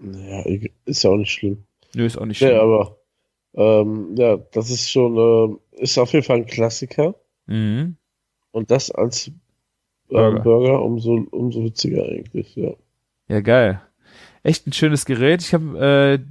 Ja, 0.01 0.43
ist 0.85 1.03
ja 1.03 1.11
auch 1.11 1.17
nicht 1.17 1.33
schlimm. 1.33 1.65
Nö, 1.95 2.05
ist 2.07 2.17
auch 2.19 2.27
nicht 2.27 2.41
Nee, 2.41 2.49
schlimm. 2.49 2.61
aber 2.61 2.97
ähm, 3.55 4.15
ja, 4.17 4.37
das 4.37 4.71
ist 4.71 4.91
schon, 4.91 5.17
ähm, 5.17 5.59
ist 5.73 5.97
auf 5.99 6.13
jeden 6.13 6.25
Fall 6.25 6.39
ein 6.39 6.47
Klassiker. 6.47 7.15
Mhm. 7.47 7.97
Und 8.51 8.71
das 8.71 8.91
als 8.91 9.31
Burger. 10.09 10.37
ähm, 10.39 10.43
Burger 10.43 10.83
umso, 10.83 11.27
umso 11.31 11.65
witziger 11.65 12.05
eigentlich, 12.05 12.55
ja. 12.57 12.73
Ja, 13.29 13.41
geil. 13.41 13.81
Echt 14.43 14.67
ein 14.67 14.73
schönes 14.73 15.07
Gerät. 15.07 15.41
Ich 15.43 15.55
habe 15.55 16.19
äh, 16.21 16.25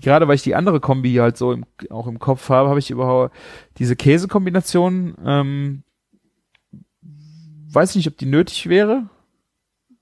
gerade, 0.00 0.28
weil 0.28 0.34
ich 0.34 0.42
die 0.42 0.54
andere 0.54 0.80
Kombi 0.80 1.14
halt 1.14 1.36
so 1.36 1.52
im, 1.52 1.64
auch 1.90 2.06
im 2.06 2.18
Kopf 2.18 2.48
habe, 2.50 2.68
habe 2.68 2.78
ich 2.78 2.90
überhaupt 2.90 3.34
diese 3.78 3.96
Käsekombination. 3.96 5.14
Ähm, 5.24 5.83
weiß 7.74 7.96
nicht, 7.96 8.08
ob 8.08 8.16
die 8.16 8.26
nötig 8.26 8.68
wäre. 8.68 9.08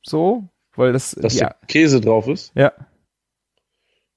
So, 0.02 0.48
weil 0.74 0.92
das, 0.92 1.12
Dass 1.12 1.38
ja, 1.38 1.48
da 1.60 1.66
Käse 1.66 2.00
drauf 2.00 2.26
ist. 2.26 2.52
ja, 2.54 2.72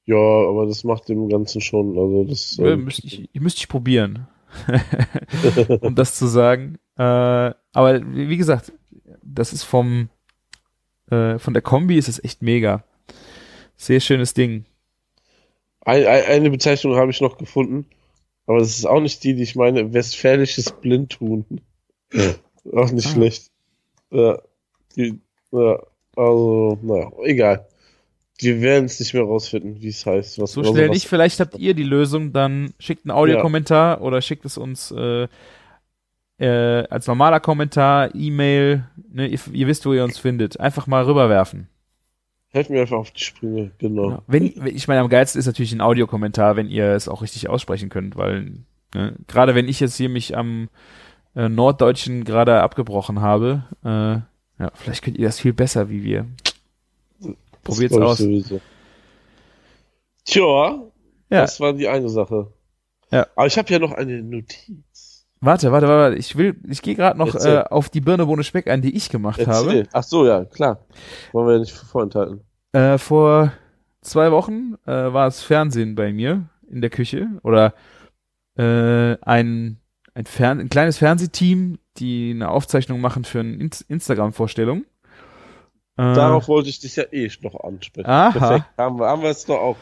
Ja, 0.06 0.16
aber 0.16 0.66
das 0.66 0.84
macht 0.84 1.10
dem 1.10 1.30
Ganzen 1.30 1.62
schon, 1.62 1.98
also 1.98 2.24
das. 2.26 2.58
äh, 2.60 2.74
ähm, 2.74 2.86
müsste 2.86 3.06
ich, 3.06 3.30
müsste 3.34 3.60
ich 3.60 3.68
probieren, 3.68 4.28
um 5.82 5.96
das 5.96 6.16
zu 6.18 6.28
sagen. 6.28 6.78
Äh, 6.98 7.02
aber 7.02 8.02
wie 8.14 8.30
wie 8.30 8.38
gesagt, 8.38 8.72
das 9.24 9.54
ist 9.54 9.64
vom 9.64 10.10
äh, 11.12 11.38
von 11.38 11.54
der 11.54 11.62
Kombi 11.62 11.98
ist 11.98 12.08
es 12.10 12.24
echt 12.24 12.42
mega. 12.42 12.84
Sehr 13.78 14.00
schönes 14.00 14.34
Ding. 14.34 14.66
Ein, 15.82 16.06
ein, 16.06 16.24
eine 16.24 16.50
Bezeichnung 16.50 16.96
habe 16.96 17.12
ich 17.12 17.22
noch 17.22 17.38
gefunden, 17.38 17.86
aber 18.48 18.60
das 18.60 18.70
ist 18.70 18.86
auch 18.86 19.02
nicht 19.02 19.24
die, 19.24 19.36
die 19.36 19.44
ich 19.44 19.56
meine. 19.56 19.94
Westfälisches 19.94 20.72
Blindhuhn. 20.72 21.46
auch 22.74 22.92
nicht 22.92 23.08
Ah. 23.08 23.12
schlecht. 23.12 23.52
Ja, 24.12 24.40
die, 24.96 25.20
ja, 25.52 25.80
also, 26.16 26.80
naja, 26.82 27.12
egal. 27.24 27.68
Wir 28.38 28.60
werden 28.62 28.86
es 28.86 29.00
nicht 29.00 29.14
mehr 29.14 29.24
rausfinden, 29.24 29.82
wie 29.82 29.88
es 29.88 30.06
heißt. 30.06 30.40
Was, 30.42 30.52
So 30.54 30.62
also 30.62 30.74
schnell 30.74 30.90
was- 30.90 30.94
nicht, 30.96 31.08
vielleicht 31.08 31.40
habt 31.40 31.58
ihr 31.58 31.74
die 31.74 31.84
Lösung, 31.84 32.34
dann 32.34 32.74
schickt 32.80 33.06
einen 33.06 33.12
Audiokommentar 33.12 34.02
oder 34.02 34.22
schickt 34.22 34.44
es 34.46 34.58
uns 34.58 34.92
äh, 34.92 35.28
äh, 36.38 36.86
als 36.90 37.08
normaler 37.08 37.40
Kommentar, 37.40 38.14
E-Mail, 38.14 38.84
ne, 39.10 39.28
ihr, 39.28 39.40
ihr 39.54 39.68
wisst, 39.68 39.86
wo 39.86 39.94
ihr 39.94 40.04
uns 40.04 40.18
findet. 40.18 40.60
Einfach 40.60 40.86
mal 40.86 41.06
rüberwerfen. 41.06 41.70
Helft 42.50 42.70
mir 42.70 42.82
einfach 42.82 42.98
auf 42.98 43.12
die 43.12 43.24
Sprünge, 43.24 43.72
genau. 43.78 44.10
Ja. 44.12 44.22
Wenn, 44.28 44.54
wenn- 44.58 44.76
ich 44.76 44.88
meine, 44.90 45.00
am 45.02 45.10
geilsten 45.10 45.40
ist 45.40 45.46
natürlich 45.46 45.72
ein 45.72 45.82
Audiokommentar, 45.82 46.58
wenn 46.58 46.70
ihr 46.70 46.88
es 46.90 47.08
auch 47.08 47.22
richtig 47.22 47.48
aussprechen 47.50 47.88
könnt, 47.90 48.18
weil 48.18 48.52
ne, 48.94 49.16
gerade 49.28 49.56
wenn 49.56 49.70
ich 49.70 49.80
jetzt 49.80 49.96
hier 49.96 50.10
mich 50.10 50.36
am 50.36 50.68
äh, 51.36 51.50
Norddeutschen 51.50 52.24
gerade 52.24 52.62
abgebrochen 52.62 53.22
habe, 53.22 53.64
äh, 53.84 54.20
ja, 54.62 54.72
vielleicht 54.74 55.04
könnt 55.04 55.18
ihr 55.18 55.28
das 55.28 55.40
viel 55.40 55.54
besser 55.54 55.90
wie 55.90 56.04
wir. 56.04 56.26
Probiert's 57.64 57.98
aus. 57.98 58.18
Sowieso. 58.20 58.62
Tja, 60.26 60.80
Ja. 61.30 61.42
das 61.42 61.60
war 61.60 61.74
die 61.74 61.88
eine 61.88 62.10
Sache. 62.10 62.48
Ja. 63.12 63.28
Aber 63.36 63.48
ich 63.48 63.58
habe 63.58 63.72
ja 63.72 63.80
noch 63.80 63.92
eine 63.92 64.22
Notiz. 64.24 65.26
Warte, 65.42 65.72
warte, 65.72 65.88
warte, 65.88 66.16
ich 66.18 66.36
will, 66.38 66.56
ich 66.68 66.82
gehe 66.82 66.96
gerade 66.96 67.20
noch 67.20 67.36
äh, 67.36 67.64
auf 67.70 67.90
die 67.90 68.02
Birne 68.02 68.26
Bohne 68.26 68.44
Speck 68.44 68.68
ein, 68.68 68.82
die 68.82 68.96
ich 68.96 69.10
gemacht 69.10 69.46
habe. 69.46 69.68
Erzähl. 69.68 69.90
Ach 69.94 70.04
so, 70.04 70.26
ja, 70.26 70.46
klar. 70.46 70.80
Wollen 71.34 71.48
wir 71.48 71.54
ja 71.56 71.60
nicht 71.60 71.74
vorenthalten. 71.74 72.42
Äh, 72.72 72.98
vor 72.98 73.52
zwei 74.02 74.32
Wochen 74.32 74.76
äh, 74.86 74.92
war 74.92 75.28
es 75.28 75.44
Fernsehen 75.44 75.94
bei 75.96 76.12
mir 76.14 76.50
in 76.70 76.82
der 76.82 76.90
Küche 76.90 77.28
oder 77.44 77.74
äh, 78.58 79.18
ein 79.22 79.78
ein, 80.16 80.26
Fern 80.26 80.60
ein 80.60 80.70
kleines 80.70 80.98
Fernsehteam, 80.98 81.78
die 81.98 82.32
eine 82.34 82.50
Aufzeichnung 82.50 83.00
machen 83.02 83.24
für 83.26 83.42
eine 83.42 83.54
In 83.54 83.70
Instagram-Vorstellung. 83.88 84.86
Äh, 85.98 86.14
Darauf 86.14 86.48
wollte 86.48 86.70
ich 86.70 86.80
dich 86.80 86.96
ja 86.96 87.04
eh 87.12 87.30
noch 87.42 87.56
ansprechen. 87.64 88.10
Aha. 88.10 88.32
Perfekt. 88.32 88.66
Haben 88.78 89.00
wir, 89.00 89.06
haben 89.08 89.22
wir 89.22 89.30
es 89.30 89.46
doch 89.46 89.60
auch. 89.60 89.78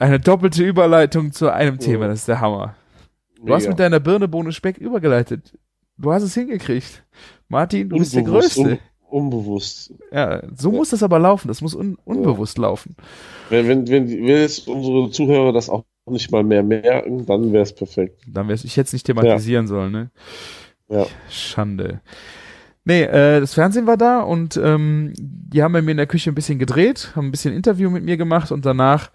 eine 0.00 0.18
doppelte 0.18 0.62
Überleitung 0.64 1.32
zu 1.32 1.52
einem 1.52 1.74
Ja. 1.76 1.80
Thema, 1.80 2.08
das 2.08 2.20
ist 2.20 2.28
der 2.28 2.40
Hammer. 2.40 2.74
Du 3.44 3.52
hast 3.52 3.62
Mega. 3.64 3.70
mit 3.70 3.78
deiner 3.80 4.00
Birne 4.00 4.28
Bohne 4.28 4.52
Speck 4.52 4.78
übergeleitet. 4.78 5.56
Du 5.98 6.12
hast 6.12 6.22
es 6.22 6.34
hingekriegt. 6.34 7.04
Martin, 7.48 7.88
du 7.88 7.98
bist 7.98 8.14
der 8.14 8.22
Unbewusst, 8.22 8.56
Größte. 8.56 8.78
un 9.10 9.24
unbewusst. 9.24 9.94
Ja, 10.10 10.42
so 10.56 10.72
muss 10.72 10.90
das 10.90 11.02
aber 11.02 11.18
laufen. 11.18 11.48
Das 11.48 11.60
muss 11.60 11.74
un 11.74 11.96
unbewusst 12.04 12.56
laufen. 12.58 12.96
Wenn, 13.50 13.68
wenn, 13.68 13.88
wenn, 13.88 14.08
wenn 14.08 14.26
jetzt 14.26 14.66
unsere 14.68 15.10
Zuhörer 15.10 15.52
das 15.52 15.68
auch 15.68 15.84
nicht 16.06 16.30
mal 16.30 16.42
mehr 16.42 16.62
merken, 16.62 17.26
dann 17.26 17.52
wäre 17.52 17.62
es 17.62 17.74
perfekt. 17.74 18.22
Dann 18.26 18.48
wär's, 18.48 18.64
ich 18.64 18.76
hätte 18.76 18.88
es 18.88 18.92
nicht 18.92 19.06
thematisieren 19.06 19.66
sollen, 19.66 19.92
ne? 19.92 20.10
Ja. 20.88 21.06
Schande. 21.30 22.00
Nee, 22.84 23.02
äh, 23.02 23.40
das 23.40 23.54
Fernsehen 23.54 23.86
war 23.86 23.96
da 23.96 24.20
und 24.20 24.56
ähm, 24.56 25.12
die 25.16 25.62
haben 25.62 25.72
bei 25.72 25.82
mir 25.82 25.92
in 25.92 25.96
der 25.98 26.06
Küche 26.06 26.30
ein 26.30 26.34
bisschen 26.34 26.58
gedreht, 26.58 27.12
haben 27.14 27.28
ein 27.28 27.30
bisschen 27.30 27.54
Interview 27.54 27.90
mit 27.90 28.02
mir 28.02 28.16
gemacht 28.16 28.50
und 28.50 28.66
danach 28.66 29.10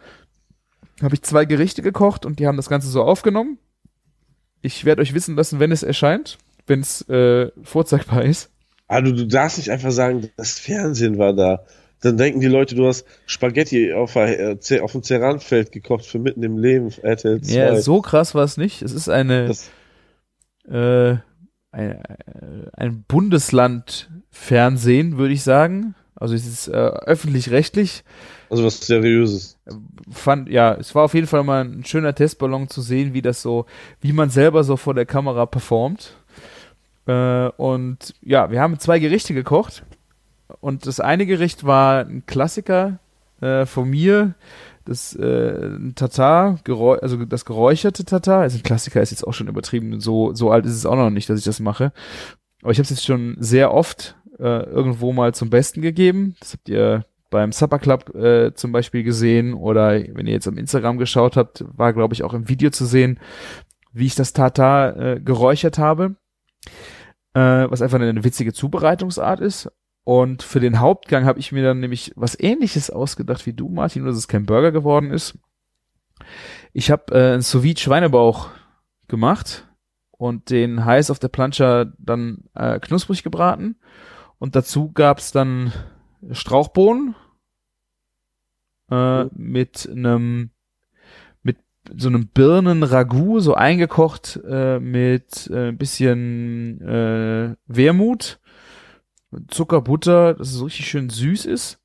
habe 1.01 1.15
ich 1.15 1.21
zwei 1.21 1.45
Gerichte 1.45 1.81
gekocht 1.81 2.25
und 2.25 2.39
die 2.39 2.47
haben 2.47 2.57
das 2.57 2.69
Ganze 2.69 2.88
so 2.88 3.03
aufgenommen. 3.03 3.59
Ich 4.61 4.85
werde 4.85 5.01
euch 5.01 5.13
wissen 5.13 5.35
lassen, 5.35 5.59
wenn 5.59 5.71
es 5.71 5.83
erscheint, 5.83 6.38
wenn 6.65 6.79
es 6.79 7.07
äh, 7.09 7.51
vorzeigbar 7.61 8.23
ist. 8.23 8.49
Du, 8.89 9.13
du 9.13 9.27
darfst 9.27 9.57
nicht 9.57 9.69
einfach 9.69 9.91
sagen, 9.91 10.29
das 10.38 10.57
Fernsehen 10.57 11.17
war 11.17 11.33
da. 11.33 11.65
Dann 12.01 12.17
denken 12.17 12.39
die 12.39 12.47
Leute, 12.47 12.75
du 12.75 12.87
hast 12.87 13.05
Spaghetti 13.25 13.93
auf, 13.93 14.13
der, 14.13 14.59
äh, 14.71 14.79
auf 14.81 14.91
dem 14.91 15.01
Ceranfeld 15.03 15.71
gekocht 15.71 16.05
für 16.05 16.19
mitten 16.19 16.43
im 16.43 16.57
Leben, 16.57 16.91
RTL 17.01 17.41
2. 17.41 17.53
Ja, 17.53 17.81
so 17.81 18.01
krass 18.01 18.35
war 18.35 18.43
es 18.43 18.57
nicht. 18.57 18.83
Es 18.83 18.91
ist 18.91 19.09
eine, 19.09 19.51
äh, 20.69 21.15
ein, 21.71 22.03
ein 22.73 23.03
Bundesland-Fernsehen, 23.07 25.17
würde 25.17 25.33
ich 25.33 25.41
sagen. 25.43 25.95
Also 26.19 26.35
es 26.35 26.47
ist 26.47 26.67
äh, 26.67 26.71
öffentlich-rechtlich. 26.71 28.03
Also 28.49 28.63
was 28.63 28.85
Seriöses. 28.85 29.57
Fand, 30.11 30.49
ja, 30.49 30.73
es 30.73 30.95
war 30.95 31.03
auf 31.03 31.13
jeden 31.13 31.27
Fall 31.27 31.43
mal 31.43 31.63
ein 31.63 31.85
schöner 31.85 32.15
Testballon 32.15 32.69
zu 32.69 32.81
sehen, 32.81 33.13
wie 33.13 33.21
das 33.21 33.41
so, 33.41 33.65
wie 34.01 34.13
man 34.13 34.29
selber 34.29 34.63
so 34.63 34.77
vor 34.77 34.93
der 34.93 35.05
Kamera 35.05 35.45
performt. 35.45 36.15
Äh, 37.05 37.49
und 37.57 38.15
ja, 38.21 38.49
wir 38.51 38.61
haben 38.61 38.79
zwei 38.79 38.99
Gerichte 38.99 39.33
gekocht. 39.33 39.83
Und 40.59 40.85
das 40.85 40.99
eine 40.99 41.25
Gericht 41.25 41.65
war 41.65 42.05
ein 42.05 42.25
Klassiker 42.25 42.99
äh, 43.41 43.65
von 43.65 43.89
mir, 43.89 44.35
das 44.85 45.15
äh, 45.15 45.69
Tatar, 45.95 46.59
also 47.01 47.25
das 47.25 47.45
geräucherte 47.45 48.05
Tatar. 48.05 48.41
Also 48.41 48.57
ein 48.57 48.63
Klassiker 48.63 49.01
ist 49.01 49.11
jetzt 49.11 49.27
auch 49.27 49.33
schon 49.33 49.47
übertrieben. 49.47 49.99
So, 49.99 50.33
so 50.33 50.51
alt 50.51 50.65
ist 50.65 50.75
es 50.75 50.85
auch 50.85 50.95
noch 50.95 51.09
nicht, 51.09 51.29
dass 51.29 51.39
ich 51.39 51.45
das 51.45 51.59
mache. 51.59 51.91
Aber 52.61 52.71
ich 52.71 52.77
habe 52.77 52.83
es 52.83 52.89
jetzt 52.89 53.05
schon 53.05 53.35
sehr 53.39 53.73
oft 53.73 54.15
äh, 54.39 54.63
irgendwo 54.63 55.13
mal 55.13 55.33
zum 55.33 55.49
Besten 55.49 55.81
gegeben. 55.81 56.35
Das 56.39 56.53
habt 56.53 56.69
ihr 56.69 57.05
beim 57.29 57.51
Supper 57.51 57.79
Club 57.79 58.15
äh, 58.15 58.53
zum 58.53 58.71
Beispiel 58.71 59.03
gesehen 59.03 59.53
oder 59.53 59.91
wenn 59.91 60.27
ihr 60.27 60.33
jetzt 60.33 60.47
am 60.47 60.57
Instagram 60.57 60.97
geschaut 60.97 61.35
habt, 61.35 61.65
war 61.67 61.93
glaube 61.93 62.13
ich 62.13 62.23
auch 62.23 62.33
im 62.33 62.47
Video 62.47 62.69
zu 62.69 62.85
sehen, 62.85 63.19
wie 63.91 64.05
ich 64.05 64.15
das 64.15 64.33
Tatar 64.33 64.97
äh, 64.97 65.19
geräuchert 65.19 65.77
habe, 65.77 66.15
äh, 67.33 67.39
was 67.69 67.81
einfach 67.81 67.99
eine 67.99 68.23
witzige 68.23 68.53
Zubereitungsart 68.53 69.41
ist. 69.41 69.69
Und 70.08 70.41
für 70.41 70.62
den 70.62 70.80
Hauptgang 70.80 71.26
habe 71.26 71.38
ich 71.38 71.51
mir 71.51 71.66
dann 71.66 71.82
nämlich 71.82 72.14
was 72.16 72.39
ähnliches 72.39 72.89
ausgedacht 72.89 73.45
wie 73.45 73.51
du, 73.51 73.68
Martin, 73.68 74.03
nur 74.03 74.12
dass 74.12 74.18
es 74.18 74.30
kein 74.30 74.45
Burger 74.45 74.72
geworden 74.72 75.12
ist. 75.12 75.38
Ich 76.72 76.91
habe 76.91 77.14
äh, 77.14 77.34
einen 77.34 77.41
sous 77.41 77.78
Schweinebauch 77.78 78.51
gemacht 79.10 79.68
und 80.12 80.49
den 80.49 80.86
heiß 80.86 81.12
auf 81.12 81.20
der 81.20 81.28
Plancha 81.28 81.91
dann 81.97 82.45
äh, 82.55 82.80
knusprig 82.80 83.22
gebraten. 83.22 83.76
Und 84.39 84.55
dazu 84.55 84.93
gab's 84.93 85.34
dann 85.34 85.74
Strauchbohnen 86.32 87.14
äh, 88.89 89.26
mhm. 89.26 89.30
mit 89.34 89.89
einem 89.91 90.51
mit 91.43 91.58
so 91.97 92.08
einem 92.08 92.30
Birnen-Ragout, 92.30 93.41
so 93.41 93.55
eingekocht 93.55 94.39
äh, 94.47 94.80
mit 94.80 95.49
äh, 95.51 95.68
ein 95.68 95.78
bisschen 95.78 96.80
äh, 96.80 97.55
Wermut, 97.66 98.39
Zucker, 99.49 99.82
Butter, 99.82 100.34
dass 100.36 100.49
es 100.49 100.55
so 100.55 100.65
richtig 100.65 100.88
schön 100.88 101.09
süß 101.09 101.45
ist. 101.45 101.80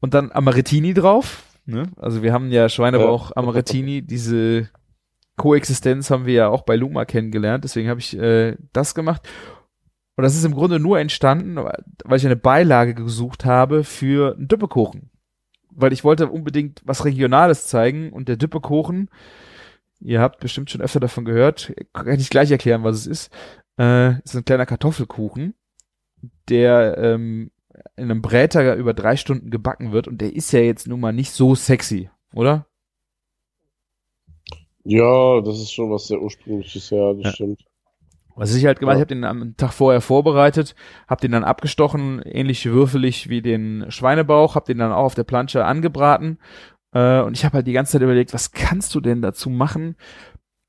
Und 0.00 0.14
dann 0.14 0.32
Amarettini 0.32 0.94
drauf. 0.94 1.44
Ne? 1.66 1.90
Also 1.96 2.22
wir 2.22 2.32
haben 2.32 2.50
ja 2.50 2.68
Schweinebauch, 2.68 3.30
ja. 3.30 3.36
Amarettini, 3.36 4.02
diese 4.02 4.70
Koexistenz 5.36 6.10
haben 6.10 6.26
wir 6.26 6.34
ja 6.34 6.48
auch 6.48 6.62
bei 6.62 6.76
Luma 6.76 7.04
kennengelernt. 7.04 7.64
Deswegen 7.64 7.88
habe 7.88 8.00
ich 8.00 8.16
äh, 8.16 8.56
das 8.72 8.94
gemacht. 8.94 9.28
Und 10.16 10.24
das 10.24 10.36
ist 10.36 10.44
im 10.44 10.54
Grunde 10.54 10.78
nur 10.78 10.98
entstanden, 11.00 11.56
weil 11.56 12.18
ich 12.18 12.26
eine 12.26 12.36
Beilage 12.36 12.94
gesucht 12.94 13.44
habe 13.44 13.84
für 13.84 14.34
einen 14.36 14.48
Düppekuchen. 14.48 15.10
Weil 15.70 15.92
ich 15.92 16.04
wollte 16.04 16.28
unbedingt 16.28 16.82
was 16.84 17.04
Regionales 17.04 17.66
zeigen 17.66 18.12
und 18.12 18.28
der 18.28 18.36
Düppekuchen, 18.36 19.08
ihr 20.00 20.20
habt 20.20 20.40
bestimmt 20.40 20.70
schon 20.70 20.82
öfter 20.82 21.00
davon 21.00 21.24
gehört, 21.24 21.72
kann 21.94 22.20
ich 22.20 22.28
gleich 22.28 22.50
erklären, 22.50 22.84
was 22.84 22.96
es 22.96 23.06
ist, 23.06 23.32
äh, 23.78 24.18
ist 24.22 24.36
ein 24.36 24.44
kleiner 24.44 24.66
Kartoffelkuchen, 24.66 25.54
der 26.48 26.98
ähm, 26.98 27.50
in 27.96 28.04
einem 28.04 28.22
Bräter 28.22 28.74
über 28.76 28.94
drei 28.94 29.16
Stunden 29.16 29.50
gebacken 29.50 29.92
wird 29.92 30.08
und 30.08 30.20
der 30.20 30.34
ist 30.34 30.52
ja 30.52 30.60
jetzt 30.60 30.86
nun 30.86 31.00
mal 31.00 31.12
nicht 31.12 31.32
so 31.32 31.54
sexy, 31.54 32.10
oder? 32.34 32.66
Ja, 34.84 35.40
das 35.40 35.58
ist 35.58 35.72
schon 35.72 35.90
was 35.90 36.06
sehr 36.06 36.20
ursprüngliches, 36.20 36.90
ja, 36.90 37.12
das 37.14 37.24
ja. 37.24 37.32
stimmt. 37.32 37.64
Was 38.36 38.54
ich 38.54 38.64
halt 38.64 38.80
gemacht, 38.80 38.94
ja. 38.94 38.98
ich 38.98 39.02
habe 39.02 39.14
den 39.14 39.24
am 39.24 39.56
Tag 39.56 39.72
vorher 39.72 40.00
vorbereitet, 40.00 40.74
habe 41.08 41.20
den 41.20 41.32
dann 41.32 41.44
abgestochen, 41.44 42.22
ähnlich 42.22 42.64
würfelig 42.64 43.28
wie 43.28 43.42
den 43.42 43.86
Schweinebauch, 43.90 44.54
habe 44.54 44.66
den 44.66 44.78
dann 44.78 44.92
auch 44.92 45.04
auf 45.04 45.14
der 45.14 45.24
Planche 45.24 45.64
angebraten 45.64 46.38
äh, 46.92 47.20
und 47.20 47.36
ich 47.36 47.44
habe 47.44 47.54
halt 47.54 47.66
die 47.66 47.72
ganze 47.72 47.92
Zeit 47.92 48.02
überlegt, 48.02 48.34
was 48.34 48.52
kannst 48.52 48.94
du 48.94 49.00
denn 49.00 49.22
dazu 49.22 49.50
machen, 49.50 49.96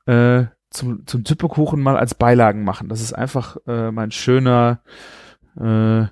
äh, 0.05 0.45
zum, 0.69 1.05
zum 1.05 1.23
Tippekuchen 1.23 1.81
mal 1.81 1.97
als 1.97 2.15
Beilagen 2.15 2.63
machen. 2.63 2.89
Das 2.89 3.01
ist 3.01 3.13
einfach 3.13 3.57
äh, 3.67 3.91
mein 3.91 4.11
schöner, 4.11 4.81
äh, 5.59 6.07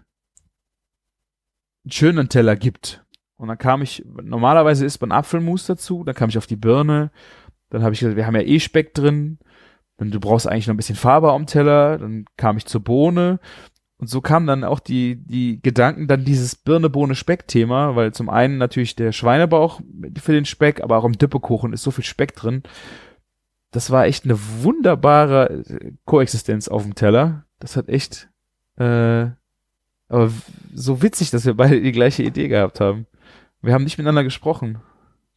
schönen 1.89 2.29
Teller 2.29 2.55
gibt. 2.55 3.03
Und 3.37 3.47
dann 3.47 3.57
kam 3.57 3.81
ich, 3.81 4.03
normalerweise 4.05 4.85
isst 4.85 5.01
man 5.01 5.11
Apfelmus 5.11 5.65
dazu, 5.65 6.03
dann 6.03 6.15
kam 6.15 6.29
ich 6.29 6.37
auf 6.37 6.47
die 6.47 6.57
Birne, 6.57 7.11
dann 7.69 7.83
habe 7.83 7.93
ich 7.93 7.99
gesagt, 7.99 8.17
wir 8.17 8.25
haben 8.25 8.35
ja 8.35 8.41
eh 8.41 8.59
Speck 8.59 8.93
drin, 8.93 9.39
dann 9.97 10.11
du 10.11 10.19
brauchst 10.19 10.47
eigentlich 10.47 10.67
noch 10.67 10.73
ein 10.73 10.77
bisschen 10.77 10.95
Farbe 10.95 11.31
am 11.31 11.45
Teller, 11.45 11.97
dann 11.97 12.25
kam 12.35 12.57
ich 12.57 12.65
zur 12.65 12.83
Bohne 12.83 13.39
und 13.99 14.09
so 14.09 14.21
kamen 14.21 14.47
dann 14.47 14.63
auch 14.63 14.79
die, 14.79 15.17
die 15.17 15.61
Gedanken, 15.61 16.07
dann 16.07 16.23
dieses 16.23 16.55
Birne-Bohne-Speck-Thema, 16.55 17.97
weil 17.97 18.13
zum 18.13 18.29
einen 18.29 18.57
natürlich 18.57 18.95
der 18.95 19.11
Schweinebauch 19.11 19.81
für 20.21 20.31
den 20.31 20.45
Speck, 20.45 20.81
aber 20.81 20.97
auch 20.97 21.03
im 21.03 21.17
Dippekuchen 21.17 21.73
ist 21.73 21.83
so 21.83 21.91
viel 21.91 22.05
Speck 22.05 22.33
drin. 22.33 22.63
Das 23.71 23.91
war 23.91 24.05
echt 24.05 24.23
eine 24.23 24.39
wunderbare 24.63 25.63
äh, 25.67 25.91
Koexistenz 26.05 26.69
auf 26.69 26.83
dem 26.83 26.95
Teller. 26.95 27.45
Das 27.59 27.75
hat 27.75 27.89
echt, 27.89 28.28
äh, 28.79 29.29
aber 30.09 30.31
so 30.73 31.01
witzig, 31.01 31.29
dass 31.31 31.45
wir 31.45 31.53
beide 31.53 31.81
die 31.81 31.91
gleiche 31.91 32.23
Idee 32.23 32.47
gehabt 32.47 32.79
haben. 32.79 33.05
Wir 33.61 33.73
haben 33.73 33.83
nicht 33.83 33.97
miteinander 33.97 34.23
gesprochen. 34.23 34.79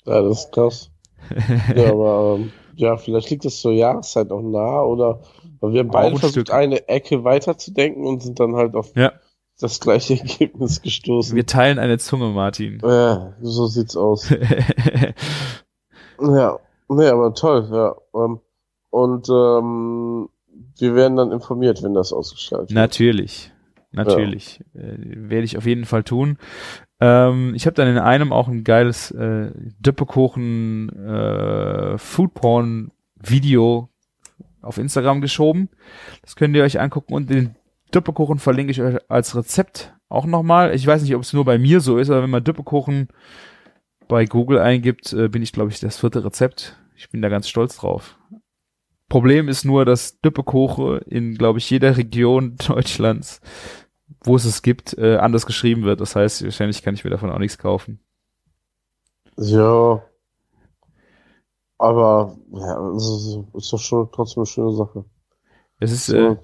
Ja, 0.05 0.23
das 0.23 0.45
ist 0.45 0.53
krass. 0.53 0.91
ja, 1.77 1.91
aber 1.91 2.37
ähm, 2.39 2.53
ja, 2.75 2.97
vielleicht 2.97 3.31
liegt 3.31 3.45
es 3.45 3.61
zur 3.61 3.73
Jahreszeit 3.73 4.31
auch 4.31 4.43
nah 4.43 4.83
oder 4.83 5.21
weil 5.61 5.73
wir 5.73 5.81
haben 5.81 5.91
beide 5.91 6.17
versucht, 6.17 6.49
Stück. 6.49 6.53
eine 6.53 6.89
Ecke 6.89 7.23
weiterzudenken 7.23 8.07
und 8.07 8.23
sind 8.23 8.41
dann 8.41 8.57
halt 8.57 8.75
auf 8.75 8.97
ja. 8.97 9.13
das 9.61 9.79
gleiche 9.79 10.15
Ergebnis 10.19 10.83
gestoßen. 10.83 11.37
Wir 11.37 11.47
teilen 11.47 11.79
eine 11.79 11.99
Zunge, 11.99 12.29
Martin. 12.29 12.81
Ja, 12.83 13.35
so 13.41 13.67
sieht's 13.67 13.97
aus. 13.97 14.29
ja, 16.21 16.59
nee, 16.89 17.07
aber 17.07 17.35
toll, 17.35 17.69
ja. 17.71 17.95
Ähm, 18.15 18.41
und 18.91 19.29
ähm, 19.29 20.29
wir 20.79 20.95
werden 20.95 21.17
dann 21.17 21.33
informiert, 21.33 21.83
wenn 21.83 21.95
das 21.95 22.13
ausgestrahlt 22.13 22.71
wird. 22.71 22.73
Natürlich. 22.73 23.53
Natürlich. 23.93 24.61
Ja. 24.75 24.81
Äh, 24.81 24.97
werde 24.99 25.45
ich 25.45 25.57
auf 25.57 25.67
jeden 25.67 25.85
Fall 25.85 26.03
tun. 26.03 26.39
Ähm, 27.01 27.55
ich 27.55 27.67
habe 27.67 27.75
dann 27.75 27.89
in 27.89 27.99
einem 27.99 28.33
auch 28.33 28.49
ein 28.49 28.65
geiles 28.65 29.11
äh, 29.11 29.51
Dippekuchen 29.81 30.89
äh, 30.89 31.99
Foodporn 31.99 32.91
Video 33.17 33.89
auf 34.63 34.79
Instagram 34.79 35.21
geschoben. 35.21 35.69
Das 36.23 36.37
könnt 36.37 36.57
ihr 36.57 36.65
euch 36.65 36.81
angucken 36.81 37.15
und 37.15 37.29
den 37.29 37.57
Dippekuchen 37.95 38.39
verlinke 38.39 38.71
ich 38.71 38.81
euch 38.81 38.99
als 39.11 39.37
Rezept 39.37 39.95
auch 40.09 40.27
nochmal. 40.27 40.75
Ich 40.75 40.87
weiß 40.87 41.03
nicht, 41.03 41.15
ob 41.15 41.23
es 41.23 41.33
nur 41.33 41.45
bei 41.45 41.59
mir 41.59 41.81
so 41.81 41.99
ist, 41.99 42.11
aber 42.11 42.23
wenn 42.23 42.31
man 42.31 42.45
Dippekuchen 42.45 43.09
bei 44.09 44.25
Google 44.25 44.59
eingibt, 44.59 45.13
äh, 45.13 45.29
bin 45.29 45.43
ich, 45.43 45.53
glaube 45.53 45.71
ich, 45.71 45.81
das 45.81 45.99
vierte 45.99 46.25
Rezept. 46.25 46.77
Ich 46.97 47.11
bin 47.11 47.23
da 47.23 47.29
ganz 47.29 47.49
stolz 47.49 47.77
drauf. 47.77 48.19
Problem 49.13 49.49
ist 49.49 49.65
nur, 49.65 49.85
dass 49.85 50.21
Dippekuchen 50.21 50.99
in, 51.03 51.35
glaube 51.37 51.59
ich, 51.59 51.69
jeder 51.69 51.97
Region 51.97 52.57
Deutschlands 52.67 53.41
wo 54.25 54.37
es 54.37 54.45
es 54.45 54.63
gibt, 54.63 54.97
äh, 54.99 55.17
anders 55.17 55.47
geschrieben 55.47 55.85
wird. 55.85 56.01
Das 56.01 56.17
heißt, 56.17 56.45
wahrscheinlich 56.45 56.83
kann 56.83 56.95
ich 56.95 57.05
mir 57.05 57.11
davon 57.11 57.31
auch 57.31 57.39
nichts 57.39 57.59
kaufen. 57.59 58.01
Ja. 59.37 60.03
Aber 61.79 62.37
ja, 62.53 62.91
es 62.95 63.37
ist, 63.55 63.73
doch 63.73 63.79
schon 63.79 64.09
trotzdem 64.13 64.43
eine 64.43 64.47
schöne 64.47 64.73
Sache. 64.73 65.05
Es 65.81 65.91
ist, 65.91 66.11
äh, 66.11 66.37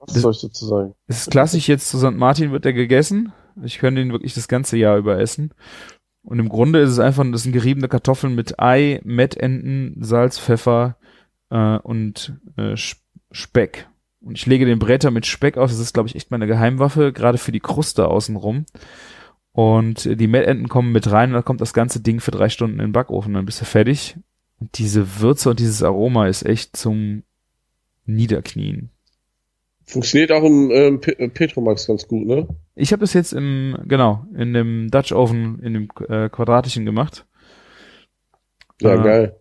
was 0.00 0.14
soll 0.14 0.32
ich 0.32 0.42
dazu 0.42 0.66
sagen? 0.66 0.94
Es 1.06 1.22
ist 1.22 1.30
klassisch 1.30 1.68
jetzt 1.68 1.88
zu 1.88 1.98
St. 1.98 2.12
Martin 2.12 2.52
wird 2.52 2.66
der 2.66 2.74
gegessen. 2.74 3.32
Ich 3.62 3.78
kann 3.78 3.94
den 3.94 4.12
wirklich 4.12 4.34
das 4.34 4.48
ganze 4.48 4.76
Jahr 4.76 4.98
über 4.98 5.18
essen. 5.18 5.54
Und 6.22 6.38
im 6.38 6.48
Grunde 6.48 6.80
ist 6.80 6.90
es 6.90 6.98
einfach, 6.98 7.24
das 7.30 7.44
sind 7.44 7.52
geriebene 7.52 7.88
Kartoffeln 7.88 8.34
mit 8.34 8.58
Ei, 8.58 9.00
Mettenten, 9.04 9.96
Salz, 10.00 10.38
Pfeffer 10.38 10.96
äh, 11.50 11.78
und 11.78 12.38
äh, 12.56 12.74
Speck. 13.30 13.88
Und 14.20 14.38
ich 14.38 14.46
lege 14.46 14.64
den 14.64 14.78
Bretter 14.78 15.10
mit 15.10 15.26
Speck 15.26 15.58
aus. 15.58 15.70
Das 15.70 15.80
ist, 15.80 15.92
glaube 15.92 16.08
ich, 16.08 16.14
echt 16.14 16.30
meine 16.30 16.46
Geheimwaffe, 16.46 17.12
gerade 17.12 17.38
für 17.38 17.52
die 17.52 17.60
Kruste 17.60 18.08
außenrum. 18.08 18.64
Und 19.52 20.04
die 20.04 20.26
Mettenten 20.26 20.68
kommen 20.68 20.92
mit 20.92 21.10
rein 21.10 21.30
und 21.30 21.34
dann 21.34 21.44
kommt 21.44 21.60
das 21.60 21.74
ganze 21.74 22.00
Ding 22.00 22.20
für 22.20 22.30
drei 22.30 22.48
Stunden 22.48 22.80
in 22.80 22.86
den 22.86 22.92
Backofen. 22.92 23.34
Dann 23.34 23.46
bist 23.46 23.60
du 23.60 23.64
fertig. 23.64 24.16
Und 24.58 24.78
diese 24.78 25.20
Würze 25.20 25.50
und 25.50 25.60
dieses 25.60 25.82
Aroma 25.82 26.26
ist 26.26 26.44
echt 26.44 26.76
zum 26.76 27.22
Niederknien. 28.06 28.90
Funktioniert 29.84 30.32
auch 30.32 30.42
im 30.42 30.70
ähm, 30.70 31.00
Petromax 31.00 31.86
ganz 31.86 32.08
gut, 32.08 32.26
ne? 32.26 32.48
Ich 32.74 32.92
habe 32.92 33.00
das 33.00 33.12
jetzt 33.12 33.32
im, 33.32 33.76
genau, 33.84 34.26
in 34.34 34.54
dem 34.54 34.90
Dutch 34.90 35.12
Oven, 35.12 35.60
in 35.60 35.74
dem 35.74 35.88
äh, 36.08 36.30
quadratischen 36.30 36.86
gemacht. 36.86 37.26
Ja, 38.80 38.94
äh, 38.94 39.04
geil. 39.04 39.36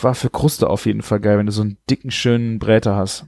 War 0.00 0.14
für 0.14 0.30
Kruste 0.30 0.68
auf 0.68 0.86
jeden 0.86 1.02
Fall 1.02 1.20
geil, 1.20 1.38
wenn 1.38 1.46
du 1.46 1.52
so 1.52 1.62
einen 1.62 1.78
dicken, 1.88 2.10
schönen 2.10 2.58
Bräter 2.58 2.96
hast. 2.96 3.26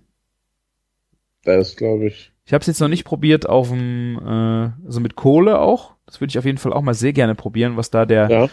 Das 1.44 1.76
glaube 1.76 2.06
ich. 2.06 2.32
Ich 2.46 2.52
habe 2.52 2.60
es 2.60 2.66
jetzt 2.66 2.80
noch 2.80 2.88
nicht 2.88 3.04
probiert 3.04 3.48
auf 3.48 3.70
dem, 3.70 4.18
äh, 4.18 4.86
also 4.86 5.00
mit 5.00 5.16
Kohle 5.16 5.58
auch. 5.58 5.94
Das 6.06 6.20
würde 6.20 6.30
ich 6.30 6.38
auf 6.38 6.44
jeden 6.44 6.58
Fall 6.58 6.72
auch 6.72 6.82
mal 6.82 6.94
sehr 6.94 7.12
gerne 7.12 7.34
probieren, 7.34 7.76
was 7.76 7.90
da 7.90 8.04
der, 8.04 8.50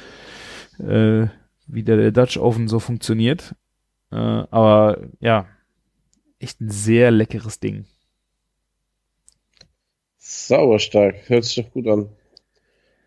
ja. 0.79 1.21
äh, 1.23 1.27
wie 1.67 1.83
der, 1.83 1.97
der 1.97 2.11
Dutch 2.11 2.37
Oven 2.37 2.67
so 2.67 2.79
funktioniert. 2.79 3.55
Äh, 4.11 4.15
aber 4.15 5.01
ja, 5.19 5.47
echt 6.39 6.61
ein 6.61 6.69
sehr 6.69 7.11
leckeres 7.11 7.59
Ding. 7.59 7.85
Sauber 10.17 10.79
stark, 10.79 11.29
hört 11.29 11.43
sich 11.43 11.55
doch 11.55 11.71
gut 11.71 11.87
an. 11.87 12.09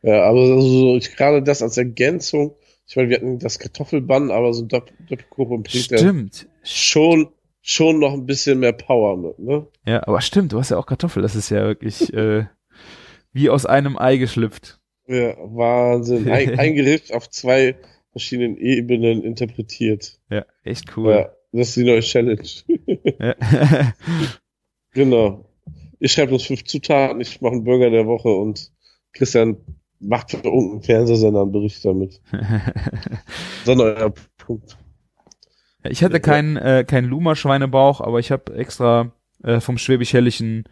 Ja, 0.03 0.25
aber 0.25 0.41
also, 0.41 0.97
ich, 0.97 1.17
gerade 1.17 1.43
das 1.43 1.63
als 1.63 1.79
Ergänzung, 1.79 2.55
ich 2.87 2.97
meine, 2.97 3.09
wir 3.09 3.17
hatten 3.17 3.39
das 3.39 3.59
Kartoffelbann, 3.59 4.31
aber 4.31 4.53
so 4.53 4.65
Doppelkuchen 4.65 5.63
bringt 5.63 5.91
ja 5.91 5.99
Stimmt. 5.99 6.49
schon, 6.63 7.29
schon 7.63 7.99
noch 7.99 8.13
ein 8.13 8.27
bisschen 8.27 8.61
mehr 8.61 8.73
Power 8.73 9.17
mit, 9.17 9.39
ne? 9.39 9.67
Ja, 9.87 10.07
aber 10.07 10.21
stimmt, 10.21 10.53
du 10.53 10.59
hast 10.59 10.71
ja 10.71 10.77
auch 10.77 10.87
Kartoffel. 10.87 11.23
Das 11.23 11.35
ist 11.35 11.51
ja 11.51 11.65
wirklich 11.65 12.13
äh, 12.15 12.45
wie 13.33 13.51
aus 13.51 13.67
einem 13.67 13.99
Ei 13.99 14.17
geschlüpft. 14.17 14.81
Ja, 15.07 15.35
Wahnsinn. 15.39 16.29
Ein, 16.31 16.59
ein 16.59 16.75
Gericht 16.75 17.13
auf 17.13 17.29
zwei 17.31 17.77
verschiedenen 18.13 18.57
Ebenen 18.57 19.23
interpretiert. 19.23 20.19
Ja, 20.31 20.45
echt 20.63 20.97
cool. 20.97 21.13
Ja, 21.13 21.33
das 21.53 21.69
ist 21.69 21.77
die 21.77 21.85
neue 21.85 22.01
Challenge. 22.01 22.49
Ja. 23.19 23.35
genau. 24.93 25.45
Ich 25.99 26.13
schreibe 26.13 26.35
uns 26.35 26.45
fünf 26.45 26.65
Zutaten, 26.65 27.21
ich 27.21 27.41
mache 27.41 27.55
einen 27.55 27.65
Burger 27.65 27.91
der 27.91 28.07
Woche 28.07 28.29
und 28.29 28.73
Christian 29.13 29.57
macht 30.05 30.31
für 30.31 30.39
irgendeinen 30.39 30.83
Fernsehsender 30.83 31.43
einen 31.43 31.53
Bericht 31.53 31.85
damit. 31.85 32.21
Sondern 33.65 34.13
Punkt. 34.39 34.77
Ich 35.83 36.03
hatte 36.03 36.21
keinen 36.21 36.57
äh, 36.57 36.85
keinen 36.85 37.09
Luma-Schweinebauch, 37.09 38.01
aber 38.01 38.19
ich 38.19 38.31
habe 38.31 38.55
extra 38.55 39.13
äh, 39.43 39.61
vom 39.61 39.77
Schwäbisch-Hellischen 39.79 40.65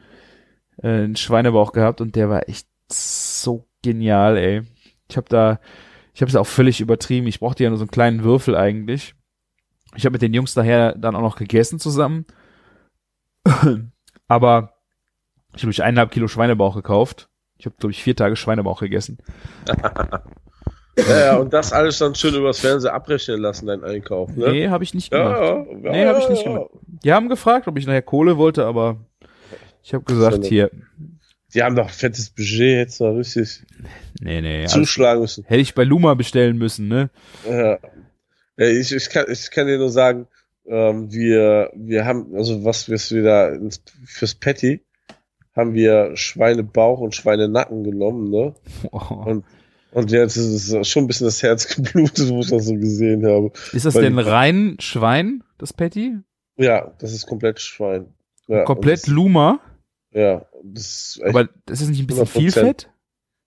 äh, 0.83 0.89
einen 0.89 1.17
Schweinebauch 1.17 1.73
gehabt 1.73 2.01
und 2.01 2.17
der 2.17 2.31
war 2.31 2.49
echt 2.49 2.67
so 2.91 3.67
genial, 3.83 4.37
ey. 4.37 4.63
Ich 5.09 5.17
habe 5.17 5.29
da, 5.29 5.61
ich 6.15 6.23
habe 6.23 6.31
es 6.31 6.37
auch 6.37 6.47
völlig 6.47 6.81
übertrieben. 6.81 7.27
Ich 7.27 7.41
brauchte 7.41 7.63
ja 7.63 7.71
nur 7.71 7.79
so 7.79 7.85
einen 7.85 7.91
kleinen 7.91 8.25
Würfel 8.25 8.57
eigentlich. 8.57 9.15
Ich 9.95 10.07
habe 10.07 10.15
mit 10.15 10.23
den 10.23 10.33
Jungs 10.33 10.55
daher 10.55 10.95
dann 10.97 11.15
auch 11.15 11.21
noch 11.21 11.37
gegessen 11.37 11.79
zusammen. 11.79 12.25
aber 14.29 14.75
ich 15.55 15.63
habe 15.63 15.69
mich 15.69 15.83
eineinhalb 15.83 16.11
Kilo 16.11 16.29
Schweinebauch 16.29 16.75
gekauft. 16.75 17.29
Ich 17.63 17.67
habe, 17.67 17.77
glaube 17.79 17.93
ich, 17.93 18.03
vier 18.03 18.17
Tage 18.17 18.35
Schweinebauch 18.35 18.81
gegessen. 18.81 19.19
Ja, 20.99 21.21
ja, 21.21 21.37
und 21.37 21.55
das 21.55 21.73
alles 21.73 21.97
dann 21.97 22.15
schön 22.15 22.35
übers 22.35 22.61
Fernsehen 22.61 22.91
abrechnen 22.91 23.41
lassen, 23.41 23.67
dein 23.67 23.83
Einkauf, 23.83 24.29
ne? 24.37 24.51
Nee, 24.51 24.69
habe 24.69 24.85
ich 24.85 24.93
nicht 24.93 25.11
gemacht. 25.11 25.41
ja, 25.41 25.57
ja, 25.57 25.91
Nee, 25.91 26.05
hab 26.07 26.19
ich 26.19 26.29
nicht 26.29 26.45
gemacht. 26.45 26.67
Die 27.03 27.11
haben 27.15 27.31
gefragt, 27.31 27.67
ob 27.67 27.79
ich 27.79 27.87
nachher 27.87 28.03
Kohle 28.03 28.37
wollte, 28.37 28.67
aber 28.67 28.99
ich 29.83 29.95
habe 29.95 30.05
gesagt, 30.05 30.45
hier, 30.45 30.71
Die 31.55 31.63
haben 31.63 31.77
doch 31.77 31.87
ein 31.87 31.93
fettes 31.95 32.29
Budget, 32.29 33.01
du 33.01 33.05
mal 33.05 33.17
richtig 33.17 33.63
nee, 34.21 34.43
nee, 34.43 34.67
zuschlagen 34.67 35.23
müssen. 35.23 35.45
hätte 35.45 35.63
ich 35.63 35.75
bei 35.75 35.85
Luma 35.85 36.13
bestellen 36.13 36.59
müssen, 36.59 36.89
ne? 36.89 37.09
Ja. 37.49 37.79
Ja, 38.59 38.67
ich, 38.67 38.95
ich, 38.95 39.09
kann, 39.09 39.25
ich 39.31 39.51
kann 39.51 39.67
dir 39.67 39.79
nur 39.79 39.89
sagen, 39.89 40.27
ähm, 40.67 41.11
wir, 41.11 41.71
wir 41.75 42.05
haben, 42.05 42.35
also 42.37 42.67
was 42.67 42.91
wir 42.91 42.99
wieder 43.19 43.55
ins, 43.55 43.83
fürs 44.05 44.35
Patty 44.35 44.83
haben 45.55 45.75
wir 45.75 46.17
Schweinebauch 46.17 47.01
und 47.01 47.15
Schweinenacken 47.15 47.85
genommen, 47.85 48.31
ne? 48.31 48.55
Und, 48.91 49.45
und 49.93 50.11
jetzt 50.11 50.37
ist 50.37 50.73
es 50.73 50.89
schon 50.89 51.05
ein 51.05 51.07
bisschen 51.07 51.27
das 51.27 51.43
Herz 51.43 51.69
geblutet, 51.77 52.31
wo 52.31 52.41
ich 52.41 52.51
das 52.51 52.67
so 52.67 52.75
gesehen 52.75 53.27
habe. 53.27 53.53
Ist 53.73 53.85
das 53.85 53.95
Weil 53.95 54.05
denn 54.05 54.19
rein 54.19 54.77
Schwein, 54.81 55.45
das 55.59 55.73
Patty? 55.73 56.17
Ja, 56.57 56.93
das 56.99 57.13
ist 57.13 57.27
komplett 57.27 57.61
Schwein. 57.61 58.15
Ja, 58.47 58.65
Komplett 58.65 59.07
und 59.09 59.15
Luma? 59.15 59.61
das, 60.11 60.21
Ja, 60.21 60.47
das 60.63 61.21
Aber 61.25 61.49
das 61.67 61.81
ist 61.81 61.89
nicht 61.89 62.01
ein 62.01 62.07
bisschen 62.07 62.27
viel 62.27 62.49
100%. 62.49 62.53
Fett? 62.53 62.89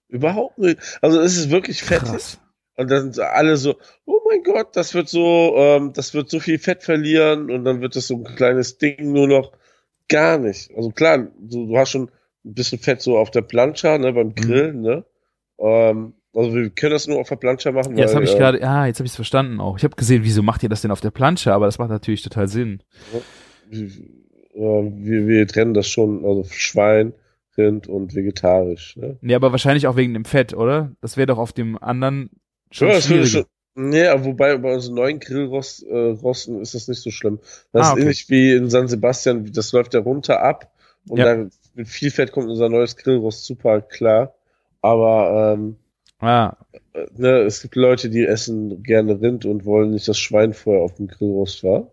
überhaupt 0.07 0.57
nicht. 0.57 0.79
Also 1.01 1.19
es 1.19 1.37
ist 1.37 1.49
wirklich 1.49 1.83
fettig. 1.83 2.09
Krass. 2.09 2.39
Und 2.77 2.91
dann 2.91 3.13
sind 3.13 3.23
alle 3.23 3.55
so, 3.57 3.75
oh 4.05 4.19
mein 4.29 4.43
Gott, 4.43 4.75
das 4.75 4.93
wird 4.93 5.07
so, 5.07 5.55
ähm, 5.57 5.93
das 5.93 6.13
wird 6.13 6.29
so 6.29 6.39
viel 6.39 6.59
Fett 6.59 6.83
verlieren 6.83 7.49
und 7.49 7.63
dann 7.63 7.81
wird 7.81 7.95
das 7.95 8.07
so 8.07 8.15
ein 8.15 8.35
kleines 8.35 8.77
Ding 8.77 9.13
nur 9.13 9.27
noch 9.27 9.51
gar 10.09 10.37
nicht. 10.37 10.71
Also 10.75 10.89
klar, 10.91 11.17
du, 11.39 11.67
du 11.67 11.77
hast 11.77 11.89
schon 11.91 12.09
ein 12.45 12.53
bisschen 12.53 12.79
Fett 12.79 13.01
so 13.01 13.17
auf 13.17 13.31
der 13.31 13.41
Plancha, 13.41 13.97
ne, 13.97 14.11
Mhm. 14.11 14.15
beim 14.15 14.35
Grillen, 14.35 14.81
ne? 14.81 15.05
Ähm, 15.59 16.13
also 16.33 16.53
wir 16.53 16.69
können 16.69 16.91
das 16.91 17.07
nur 17.07 17.19
auf 17.19 17.29
der 17.29 17.37
Plancha 17.37 17.71
machen, 17.71 17.97
Ja, 17.97 18.07
weil, 18.07 18.15
habe 18.15 18.25
ich 18.25 18.35
äh, 18.35 18.37
gerade, 18.37 18.61
ah, 18.67 18.85
jetzt 18.85 18.99
habe 18.99 19.05
ich 19.05 19.11
es 19.11 19.15
verstanden 19.15 19.59
auch. 19.61 19.77
Ich 19.77 19.83
habe 19.83 19.95
gesehen, 19.95 20.23
wieso 20.23 20.43
macht 20.43 20.63
ihr 20.63 20.69
das 20.69 20.81
denn 20.81 20.91
auf 20.91 20.99
der 21.01 21.11
Planche, 21.11 21.53
aber 21.53 21.65
das 21.65 21.79
macht 21.79 21.89
natürlich 21.89 22.21
total 22.23 22.47
Sinn. 22.47 22.83
wir, 23.69 23.89
wir, 24.53 25.27
wir 25.27 25.47
trennen 25.47 25.73
das 25.73 25.87
schon, 25.87 26.25
also 26.25 26.43
Schwein, 26.49 27.13
Rind 27.57 27.87
und 27.87 28.15
vegetarisch, 28.15 28.97
ne? 28.97 29.17
Nee, 29.21 29.33
aber 29.33 29.51
wahrscheinlich 29.51 29.87
auch 29.87 29.95
wegen 29.95 30.13
dem 30.13 30.25
Fett, 30.25 30.53
oder? 30.53 30.91
Das 31.01 31.15
wäre 31.15 31.27
doch 31.27 31.37
auf 31.37 31.53
dem 31.53 31.81
anderen 31.81 32.29
schon 32.69 32.89
Ja, 32.89 32.95
das 32.95 33.09
würde 33.09 33.27
schon. 33.27 33.45
Nee, 33.75 34.07
aber 34.07 34.23
wobei 34.25 34.57
bei 34.57 34.73
unseren 34.73 34.95
neuen 34.95 35.19
Grillrosten 35.19 36.59
äh, 36.59 36.61
ist 36.61 36.73
das 36.75 36.87
nicht 36.87 37.01
so 37.01 37.11
schlimm. 37.11 37.39
Das 37.73 37.81
Ah, 37.81 37.85
ist 37.87 37.91
okay. 37.91 38.01
ähnlich 38.01 38.29
wie 38.29 38.53
in 38.53 38.69
San 38.69 38.87
Sebastian, 38.87 39.51
das 39.51 39.73
läuft 39.73 39.93
ja 39.93 39.99
runter 39.99 40.41
ab 40.41 40.71
und 41.09 41.19
Ja. 41.19 41.25
dann 41.25 41.51
mit 41.73 41.89
viel 41.89 42.09
Fett 42.09 42.31
kommt 42.31 42.47
unser 42.49 42.69
neues 42.69 42.95
Grillrost 42.95 43.43
super 43.45 43.81
klar. 43.81 44.33
Aber 44.81 45.53
ähm, 45.57 45.75
Ah, 46.19 46.55
äh, 46.93 47.05
ne, 47.17 47.39
es 47.41 47.61
gibt 47.61 47.75
Leute, 47.75 48.09
die 48.09 48.25
essen 48.25 48.81
gerne 48.81 49.19
Rind 49.19 49.43
und 49.45 49.65
wollen 49.65 49.91
nicht 49.91 50.07
das 50.07 50.17
Schwein 50.17 50.53
vorher 50.53 50.81
auf 50.83 50.93
dem 50.95 51.07
Grillrost 51.07 51.63
war. 51.65 51.91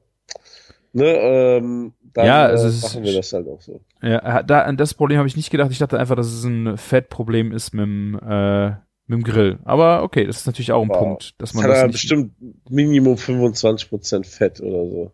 Ne, 0.92 1.06
ähm, 1.06 1.94
dann 2.14 2.26
Ja, 2.26 2.44
also 2.46 2.66
äh, 2.66 2.68
es 2.68 2.76
ist- 2.76 2.82
machen 2.94 3.04
wir 3.04 3.14
das 3.14 3.32
halt 3.32 3.48
auch 3.48 3.60
so. 3.60 3.80
ja, 4.02 4.42
da, 4.44 4.62
an 4.62 4.76
das 4.76 4.94
Problem 4.94 5.18
habe 5.18 5.26
ich 5.26 5.36
nicht 5.36 5.50
gedacht. 5.50 5.72
Ich 5.72 5.78
dachte 5.78 5.98
einfach, 5.98 6.14
dass 6.14 6.28
es 6.32 6.44
ein 6.44 6.76
Fettproblem 6.76 7.50
ist 7.50 7.72
mit 7.74 7.82
dem, 7.84 8.20
äh, 8.22 8.72
mit 9.06 9.18
dem 9.18 9.24
Grill. 9.24 9.58
Aber 9.64 10.02
okay, 10.02 10.26
das 10.26 10.38
ist 10.38 10.46
natürlich 10.46 10.72
auch 10.72 10.82
ein 10.82 10.88
Wow. 10.88 10.98
Punkt, 10.98 11.34
dass 11.40 11.52
Das 11.52 11.54
man 11.54 11.64
hat 11.64 11.70
das 11.70 11.82
aber 11.82 11.92
nicht 11.92 11.92
bestimmt 11.92 12.34
Minimum 12.68 13.16
25% 13.16 14.26
Fett 14.26 14.60
oder 14.60 14.88
so. 14.90 15.12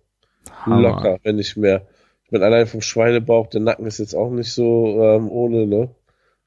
Hammer. 0.50 0.82
Locker, 0.82 1.18
wenn 1.22 1.36
nicht 1.36 1.56
mehr. 1.56 1.86
Ich 2.24 2.30
bin 2.30 2.42
allein 2.42 2.66
vom 2.66 2.82
Schweinebauch, 2.82 3.48
der 3.48 3.60
Nacken 3.62 3.86
ist 3.86 3.98
jetzt 3.98 4.14
auch 4.14 4.30
nicht 4.30 4.52
so 4.52 5.02
ähm, 5.02 5.30
ohne, 5.30 5.66
ne? 5.66 5.94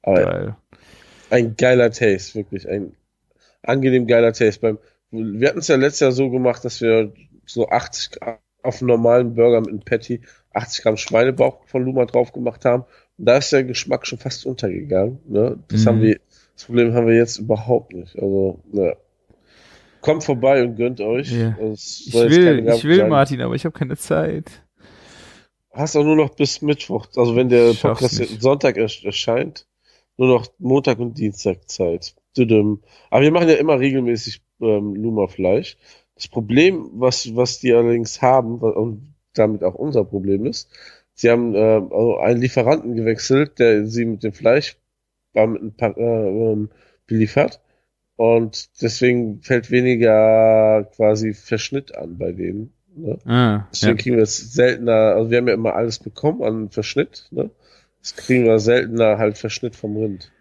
Aber 0.04 0.26
Geil. 0.26 0.56
ein 1.30 1.56
geiler 1.58 1.92
Taste, 1.92 2.36
wirklich. 2.36 2.68
Ein 2.70 2.96
angenehm 3.64 4.08
geiler 4.08 4.34
Taste. 4.34 4.62
Beim, 4.62 4.80
wir 5.12 5.50
hatten 5.50 5.60
es 5.60 5.68
ja 5.68 5.76
letztes 5.78 6.02
Jahr 6.02 6.12
so 6.12 6.30
gemacht, 6.30 6.66
dass 6.66 6.82
wir 6.82 7.14
so 7.46 7.70
80 7.70 8.12
Gramm 8.12 8.38
auf 8.64 8.82
einen 8.82 8.90
normalen 8.90 9.36
Burger 9.36 9.62
mit 9.62 9.70
einem 9.70 9.80
Patty 9.82 10.22
80 10.54 10.84
Gramm 10.84 10.98
Schweinebauch 10.98 11.66
von 11.68 11.84
Luma 11.84 12.06
drauf 12.06 12.32
gemacht 12.34 12.66
haben. 12.66 12.84
Und 13.18 13.26
da 13.26 13.38
ist 13.38 13.52
der 13.52 13.64
Geschmack 13.64 14.06
schon 14.08 14.20
fast 14.20 14.46
untergegangen. 14.46 15.20
Ne? 15.28 15.60
Das 15.70 15.86
Mhm. 15.86 15.88
haben 15.88 16.02
wir, 16.02 16.20
das 16.62 16.68
Problem 16.68 16.94
haben 16.94 17.08
wir 17.08 17.16
jetzt 17.16 17.40
überhaupt 17.40 17.92
nicht. 17.92 18.16
Also, 18.16 18.60
ne. 18.72 18.96
Kommt 20.02 20.24
vorbei 20.24 20.64
und 20.64 20.76
gönnt 20.76 21.02
euch. 21.02 21.32
Ja. 21.32 21.56
Ich 21.60 22.14
will, 22.14 22.68
ich 22.70 22.84
will, 22.84 22.98
sein. 22.98 23.10
Martin, 23.10 23.42
aber 23.42 23.56
ich 23.56 23.66
habe 23.66 23.78
keine 23.78 23.98
Zeit. 23.98 24.64
Hast 25.72 25.96
auch 25.96 26.04
nur 26.04 26.16
noch 26.16 26.36
bis 26.36 26.62
Mittwoch, 26.62 27.08
also 27.16 27.36
wenn 27.36 27.50
der 27.50 27.74
schaff's 27.74 28.02
Podcast 28.02 28.20
nicht. 28.20 28.42
Sonntag 28.42 28.78
ersch- 28.78 29.04
erscheint, 29.04 29.66
nur 30.18 30.28
noch 30.28 30.48
Montag 30.60 31.00
und 31.00 31.18
Dienstag 31.18 31.68
Zeit. 31.68 32.14
Aber 32.38 33.22
wir 33.24 33.32
machen 33.32 33.50
ja 33.50 33.56
immer 33.56 33.80
regelmäßig 33.80 34.42
ähm, 34.62 34.94
Luma-Fleisch. 34.94 35.78
Das 36.14 36.28
Problem, 36.28 36.92
was, 36.94 37.36
was 37.36 37.60
die 37.60 37.74
allerdings 37.74 38.22
haben, 38.22 38.60
und 38.60 39.16
damit 39.34 39.64
auch 39.64 39.76
unser 39.76 40.04
Problem 40.04 40.46
ist, 40.46 40.70
sie 41.16 41.32
haben 41.32 41.56
äh, 41.56 41.58
also 41.58 42.18
einen 42.18 42.40
Lieferanten 42.40 42.96
gewechselt, 42.96 43.58
der 43.58 43.88
sie 43.88 44.06
mit 44.06 44.24
dem 44.24 44.34
Fleisch 44.34 44.78
war 45.34 45.48
mit 45.48 45.62
ein 45.62 45.76
paar, 45.76 45.98
äh, 45.98 46.52
ähm, 46.52 46.70
beliefert. 47.08 47.62
Und 48.16 48.82
deswegen 48.82 49.42
fällt 49.42 49.72
weniger 49.72 50.88
quasi 50.96 51.34
Verschnitt 51.34 51.96
an 51.96 52.18
bei 52.18 52.32
denen. 52.32 52.74
Ne? 52.96 53.18
Ah, 53.26 53.68
Deswegen 53.72 53.98
ja. 53.98 54.04
kriegen 54.04 54.16
wir 54.18 54.24
es 54.24 54.54
seltener, 54.54 55.16
also 55.16 55.32
wir 55.32 55.38
haben 55.38 55.48
ja 55.48 55.54
immer 55.54 55.76
alles 55.76 56.00
bekommen 56.00 56.44
an 56.44 56.70
Verschnitt, 56.70 57.28
ne? 57.32 57.50
Das 58.02 58.16
kriegen 58.16 58.46
wir 58.46 58.60
seltener 58.60 59.18
halt 59.18 59.38
Verschnitt 59.38 59.76
vom 59.76 59.96
Rind. 59.96 60.32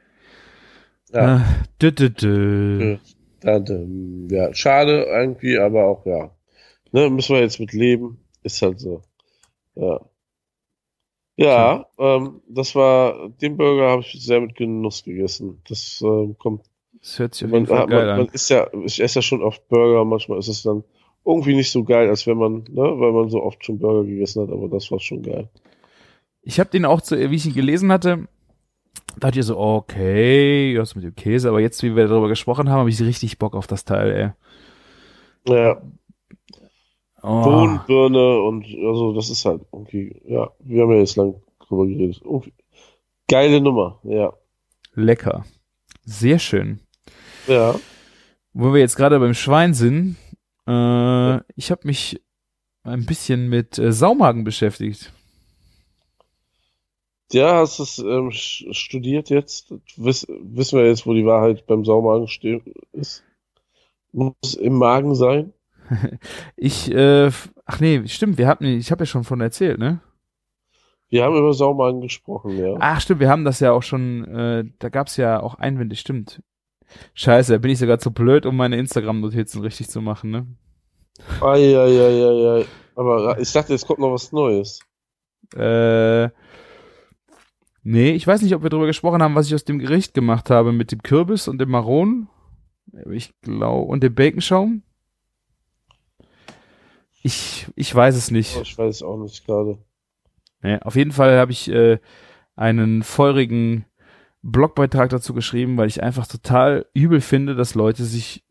Ja, 1.12 1.36
Ah, 1.36 1.44
dü, 1.80 1.92
dü, 1.92 2.10
dü. 2.10 2.98
Ähm, 3.42 4.28
ja, 4.30 4.52
schade 4.54 5.04
irgendwie, 5.04 5.58
aber 5.58 5.86
auch 5.86 6.06
ja. 6.06 6.30
Ne, 6.92 7.08
müssen 7.10 7.34
wir 7.34 7.42
jetzt 7.42 7.60
mit 7.60 7.72
leben. 7.72 8.18
Ist 8.42 8.62
halt 8.62 8.80
so. 8.80 9.02
Ja. 9.74 10.00
Ja, 11.40 11.86
ähm, 11.98 12.42
das 12.48 12.74
war, 12.74 13.30
den 13.40 13.56
Burger 13.56 13.88
habe 13.90 14.02
ich 14.02 14.12
sehr 14.22 14.42
mit 14.42 14.54
Genuss 14.56 15.02
gegessen. 15.04 15.62
Das 15.66 16.02
ähm, 16.04 16.36
kommt 16.38 16.66
Das 17.00 17.18
hört 17.18 17.34
sich 17.34 17.46
auf 17.46 17.50
man, 17.50 17.60
jeden 17.60 17.66
Fall 17.66 17.80
man, 17.80 17.88
geil 17.88 18.08
man 18.14 18.26
an. 18.26 18.28
ist 18.28 18.50
ja, 18.50 18.68
ich 18.84 19.00
esse 19.00 19.20
ja 19.20 19.22
schon 19.22 19.42
oft 19.42 19.66
Burger, 19.68 20.04
manchmal 20.04 20.38
ist 20.38 20.48
es 20.48 20.62
dann 20.62 20.84
irgendwie 21.24 21.54
nicht 21.54 21.70
so 21.70 21.82
geil, 21.84 22.08
als 22.10 22.26
wenn 22.26 22.36
man, 22.36 22.64
ne, 22.70 22.82
weil 22.82 23.12
man 23.12 23.30
so 23.30 23.42
oft 23.42 23.64
schon 23.64 23.78
Burger 23.78 24.06
gegessen 24.06 24.42
hat, 24.42 24.50
aber 24.50 24.68
das 24.68 24.90
war 24.90 25.00
schon 25.00 25.22
geil. 25.22 25.48
Ich 26.42 26.60
habe 26.60 26.70
den 26.70 26.84
auch, 26.84 27.00
zu, 27.00 27.18
wie 27.30 27.36
ich 27.36 27.46
ihn 27.46 27.54
gelesen 27.54 27.90
hatte, 27.90 28.28
dachte 29.18 29.40
ich 29.40 29.46
so, 29.46 29.58
okay, 29.58 30.78
was 30.78 30.94
mit 30.94 31.04
dem 31.04 31.14
Käse, 31.14 31.48
aber 31.48 31.60
jetzt, 31.60 31.82
wie 31.82 31.96
wir 31.96 32.06
darüber 32.06 32.28
gesprochen 32.28 32.68
haben, 32.68 32.80
habe 32.80 32.90
ich 32.90 33.00
richtig 33.00 33.38
Bock 33.38 33.54
auf 33.54 33.66
das 33.66 33.86
Teil, 33.86 34.10
ey. 34.12 34.30
Ja, 35.46 35.80
Oh, 37.22 37.42
Bohnen, 37.42 37.80
Birne 37.86 38.42
und 38.42 38.64
also 38.86 39.12
das 39.12 39.30
ist 39.30 39.44
halt 39.44 39.62
irgendwie, 39.72 40.20
ja, 40.26 40.50
wir 40.60 40.82
haben 40.82 40.92
ja 40.92 40.98
jetzt 40.98 41.16
lang 41.16 41.34
drüber 41.66 41.86
geredet. 41.86 42.20
Irgendwie, 42.24 42.52
geile 43.28 43.60
Nummer, 43.60 44.00
ja. 44.04 44.32
lecker. 44.94 45.44
Sehr 46.04 46.38
schön. 46.38 46.80
Ja. 47.46 47.74
Wo 48.52 48.72
wir 48.72 48.80
jetzt 48.80 48.96
gerade 48.96 49.20
beim 49.20 49.34
Schwein 49.34 49.74
sind, 49.74 50.16
äh, 50.66 51.36
ich 51.56 51.70
habe 51.70 51.86
mich 51.86 52.20
ein 52.82 53.06
bisschen 53.06 53.48
mit 53.48 53.78
äh, 53.78 53.92
Saumagen 53.92 54.44
beschäftigt. 54.44 55.12
Ja, 57.32 57.58
hast 57.58 57.78
du 57.78 57.82
es 57.84 57.98
ähm, 57.98 58.30
studiert 58.32 59.30
jetzt? 59.30 59.72
Wiss, 59.96 60.26
wissen 60.28 60.78
wir 60.78 60.86
jetzt, 60.86 61.06
wo 61.06 61.14
die 61.14 61.26
Wahrheit 61.26 61.66
beim 61.66 61.84
Saumagen 61.84 62.26
steht, 62.26 62.62
ist? 62.92 63.22
Muss 64.12 64.54
im 64.54 64.74
Magen 64.74 65.14
sein? 65.14 65.52
ich, 66.56 66.90
äh, 66.92 67.30
ach 67.64 67.80
nee, 67.80 68.06
stimmt, 68.06 68.38
wir 68.38 68.46
hatten, 68.46 68.64
ich 68.64 68.90
habe 68.90 69.02
ja 69.02 69.06
schon 69.06 69.24
von 69.24 69.40
erzählt, 69.40 69.78
ne? 69.78 70.00
Wir 71.08 71.24
haben 71.24 71.36
über 71.36 71.52
Saumagen 71.52 72.00
gesprochen, 72.00 72.56
ja. 72.56 72.76
Ach 72.78 73.00
stimmt, 73.00 73.20
wir 73.20 73.28
haben 73.28 73.44
das 73.44 73.60
ja 73.60 73.72
auch 73.72 73.82
schon, 73.82 74.24
äh, 74.24 74.64
da 74.78 74.88
gab's 74.88 75.16
ja 75.16 75.40
auch 75.40 75.56
Einwände, 75.56 75.96
stimmt. 75.96 76.42
Scheiße, 77.14 77.52
da 77.52 77.58
bin 77.58 77.70
ich 77.70 77.78
sogar 77.78 77.98
zu 77.98 78.12
blöd, 78.12 78.46
um 78.46 78.56
meine 78.56 78.76
Instagram-Notizen 78.76 79.60
richtig 79.60 79.88
zu 79.88 80.00
machen, 80.00 80.30
ne? 80.30 80.46
Eieieiei. 81.40 82.64
Aber 82.94 83.38
ich 83.38 83.52
dachte, 83.52 83.74
es 83.74 83.86
kommt 83.86 84.00
noch 84.00 84.12
was 84.12 84.32
Neues. 84.32 84.80
Äh, 85.56 86.28
nee, 87.82 88.12
ich 88.12 88.26
weiß 88.26 88.42
nicht, 88.42 88.54
ob 88.54 88.62
wir 88.62 88.70
darüber 88.70 88.86
gesprochen 88.86 89.22
haben, 89.22 89.34
was 89.34 89.46
ich 89.46 89.54
aus 89.54 89.64
dem 89.64 89.78
Gericht 89.78 90.14
gemacht 90.14 90.50
habe 90.50 90.72
mit 90.72 90.92
dem 90.92 91.02
Kürbis 91.02 91.48
und 91.48 91.58
dem 91.58 91.70
Maron. 91.70 92.28
Ich 93.10 93.32
glaube, 93.42 93.86
und 93.86 94.02
dem 94.02 94.14
Baconschaum. 94.14 94.82
Ich, 97.22 97.66
ich 97.76 97.94
weiß 97.94 98.16
es 98.16 98.30
nicht. 98.30 98.60
Ich 98.62 98.78
weiß 98.78 98.96
es 98.96 99.02
auch 99.02 99.18
nicht 99.18 99.44
gerade. 99.44 99.78
Nee, 100.62 100.78
auf 100.80 100.96
jeden 100.96 101.12
Fall 101.12 101.38
habe 101.38 101.52
ich 101.52 101.70
äh, 101.70 101.98
einen 102.56 103.02
feurigen 103.02 103.84
Blogbeitrag 104.42 105.10
dazu 105.10 105.34
geschrieben, 105.34 105.76
weil 105.76 105.88
ich 105.88 106.02
einfach 106.02 106.26
total 106.26 106.86
übel 106.94 107.20
finde, 107.20 107.54
dass 107.54 107.74
Leute 107.74 108.04
sich, 108.04 108.44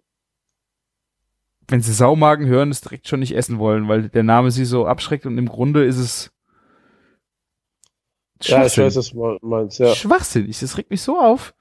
wenn 1.68 1.82
sie 1.82 1.94
Saumagen 1.94 2.48
hören, 2.48 2.70
es 2.70 2.82
direkt 2.82 3.08
schon 3.08 3.22
nicht 3.22 3.36
essen 3.36 3.58
wollen, 3.60 3.88
weil 3.88 4.10
der 4.10 4.24
Name 4.24 4.52
sie 4.52 4.66
so 4.66 4.86
abschreckt 4.86 5.26
und 5.26 5.38
im 5.38 5.48
Grunde 5.48 5.84
ist 5.86 5.98
es 5.98 6.32
Ja, 8.42 8.66
ich 8.66 8.78
weiß, 8.78 8.96
was 8.96 9.10
du 9.12 9.38
meinst, 9.42 9.80
ja. 9.80 9.94
Schwachsinnig, 9.96 10.60
das 10.60 10.78
regt 10.78 10.92
mich 10.92 11.02
so 11.02 11.20
auf. 11.20 11.56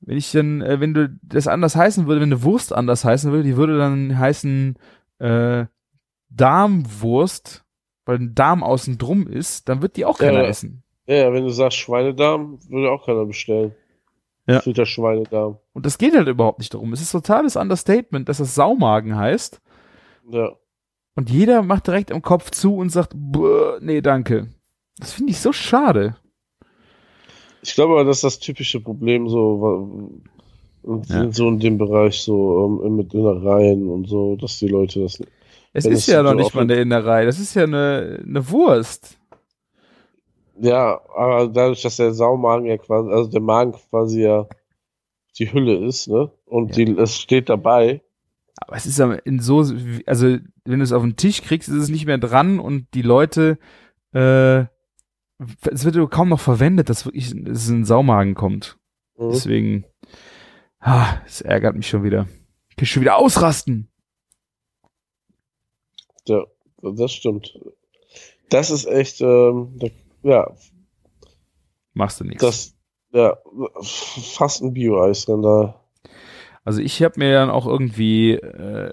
Wenn 0.00 0.16
ich 0.16 0.32
dann, 0.32 0.60
äh, 0.62 0.80
wenn 0.80 0.94
du 0.94 1.08
das 1.22 1.46
anders 1.46 1.76
heißen 1.76 2.06
würde, 2.06 2.20
wenn 2.20 2.32
eine 2.32 2.42
Wurst 2.42 2.72
anders 2.72 3.04
heißen 3.04 3.30
würde, 3.30 3.44
die 3.44 3.56
würde 3.56 3.78
dann 3.78 4.18
heißen 4.18 4.76
äh, 5.22 5.66
Darmwurst, 6.30 7.64
weil 8.04 8.18
ein 8.18 8.34
Darm 8.34 8.62
außen 8.62 8.98
drum 8.98 9.26
ist, 9.26 9.68
dann 9.68 9.82
wird 9.82 9.96
die 9.96 10.04
auch 10.04 10.18
keiner 10.18 10.42
Ja. 10.42 10.48
essen. 10.48 10.82
Ja, 11.06 11.32
wenn 11.32 11.44
du 11.44 11.50
sagst 11.50 11.78
Schweinedarm, 11.78 12.58
würde 12.68 12.90
auch 12.90 13.04
keiner 13.06 13.24
bestellen. 13.24 13.74
Ja. 14.46 14.60
Filter 14.60 14.86
Schweinedarm. 14.86 15.58
Und 15.72 15.86
das 15.86 15.98
geht 15.98 16.16
halt 16.16 16.26
überhaupt 16.28 16.58
nicht 16.58 16.74
darum. 16.74 16.92
Es 16.92 17.00
ist 17.00 17.12
totales 17.12 17.56
Understatement, 17.56 18.28
dass 18.28 18.38
das 18.38 18.54
Saumagen 18.54 19.16
heißt. 19.16 19.60
Ja. 20.30 20.50
Und 21.14 21.30
jeder 21.30 21.62
macht 21.62 21.86
direkt 21.86 22.10
im 22.10 22.22
Kopf 22.22 22.50
zu 22.50 22.76
und 22.76 22.88
sagt, 22.90 23.12
"Buh, 23.14 23.78
nee, 23.80 24.00
danke. 24.00 24.48
Das 24.98 25.12
finde 25.12 25.32
ich 25.32 25.38
so 25.40 25.52
schade. 25.52 26.16
Ich 27.62 27.74
glaube 27.74 27.92
aber, 27.94 28.04
das 28.04 28.18
ist 28.18 28.24
das 28.24 28.38
typische 28.40 28.80
Problem 28.80 29.28
so 29.28 30.10
und 30.82 31.08
Ja. 31.08 31.30
so 31.32 31.48
in 31.48 31.58
dem 31.58 31.78
Bereich 31.78 32.20
so 32.22 32.80
ähm, 32.84 32.96
mit 32.96 33.14
Innereien 33.14 33.88
und 33.88 34.08
so, 34.08 34.36
dass 34.36 34.58
die 34.58 34.68
Leute 34.68 35.00
das 35.00 35.20
Es 35.72 35.86
ist 35.86 36.06
ja 36.06 36.22
noch 36.22 36.30
so 36.30 36.36
nicht 36.36 36.54
mal 36.54 36.62
eine 36.62 36.74
Innerei. 36.76 37.24
Das 37.24 37.38
ist 37.38 37.54
ja 37.54 37.64
eine, 37.64 38.22
eine 38.26 38.50
Wurst. 38.50 39.18
Ja, 40.60 41.00
aber 41.16 41.48
dadurch, 41.48 41.82
dass 41.82 41.96
der 41.96 42.12
Saumagen 42.12 42.66
ja 42.66 42.76
quasi, 42.76 43.10
also 43.10 43.30
der 43.30 43.40
Magen 43.40 43.72
quasi 43.72 44.22
ja 44.22 44.46
die 45.38 45.50
Hülle 45.52 45.76
ist, 45.86 46.08
ne? 46.08 46.30
Und 46.44 46.76
Ja. 46.76 46.84
die, 46.84 46.92
es 46.98 47.18
steht 47.18 47.48
dabei. 47.48 48.02
Aber 48.58 48.76
es 48.76 48.86
ist 48.86 49.00
aber 49.00 49.24
in 49.26 49.40
so, 49.40 49.64
also 50.06 50.26
wenn 50.64 50.78
du 50.78 50.82
es 50.82 50.92
auf 50.92 51.02
den 51.02 51.16
Tisch 51.16 51.42
kriegst, 51.42 51.68
ist 51.68 51.74
es 51.74 51.88
nicht 51.88 52.06
mehr 52.06 52.18
dran 52.18 52.60
und 52.60 52.86
die 52.94 53.02
Leute, 53.02 53.58
äh, 54.12 54.60
es 55.70 55.84
wird 55.84 56.10
kaum 56.10 56.28
noch 56.28 56.38
verwendet, 56.38 56.88
dass 56.88 57.06
wirklich 57.06 57.26
es 57.26 57.68
in 57.68 57.78
den 57.78 57.84
Saumagen 57.84 58.34
kommt. 58.34 58.78
Mhm. 59.16 59.30
Deswegen, 59.30 59.84
es 61.26 61.40
ärgert 61.40 61.76
mich 61.76 61.88
schon 61.88 62.02
wieder. 62.02 62.26
Ich 62.70 62.76
kann 62.76 62.86
schon 62.86 63.02
wieder 63.02 63.16
ausrasten. 63.16 63.88
Ja, 66.26 66.44
das 66.82 67.12
stimmt. 67.12 67.58
Das 68.50 68.70
ist 68.70 68.86
echt, 68.86 69.20
ähm, 69.20 69.78
ja, 70.22 70.50
Machst 71.94 72.20
du 72.20 72.24
nichts. 72.24 72.42
das, 72.42 72.74
ja, 73.12 73.36
fast 73.82 74.62
ein 74.62 74.72
Bio-Eis 74.72 75.26
dann 75.26 75.42
da. 75.42 75.80
Also 76.64 76.80
ich 76.80 77.02
habe 77.02 77.18
mir 77.18 77.32
dann 77.32 77.50
auch 77.50 77.66
irgendwie, 77.66 78.32
äh, 78.32 78.92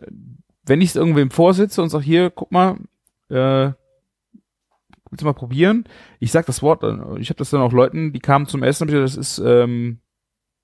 wenn 0.65 0.81
ich 0.81 0.89
es 0.89 0.95
irgendwem 0.95 1.31
vorsitze 1.31 1.81
und 1.81 1.89
sag 1.89 2.01
hier, 2.01 2.29
guck 2.29 2.51
mal, 2.51 2.77
äh, 3.29 3.71
willst 5.09 5.21
du 5.21 5.25
mal 5.25 5.33
probieren? 5.33 5.85
Ich 6.19 6.31
sag 6.31 6.45
das 6.45 6.61
Wort, 6.61 6.83
dann. 6.83 7.17
ich 7.17 7.29
habe 7.29 7.37
das 7.37 7.49
dann 7.51 7.61
auch 7.61 7.71
Leuten, 7.71 8.11
die 8.11 8.19
kamen 8.19 8.47
zum 8.47 8.63
Essen, 8.63 8.87
hab 8.87 8.89
ich 8.89 9.01
gesagt, 9.01 9.17
das 9.17 9.27
ist, 9.27 9.39
ähm, 9.39 10.01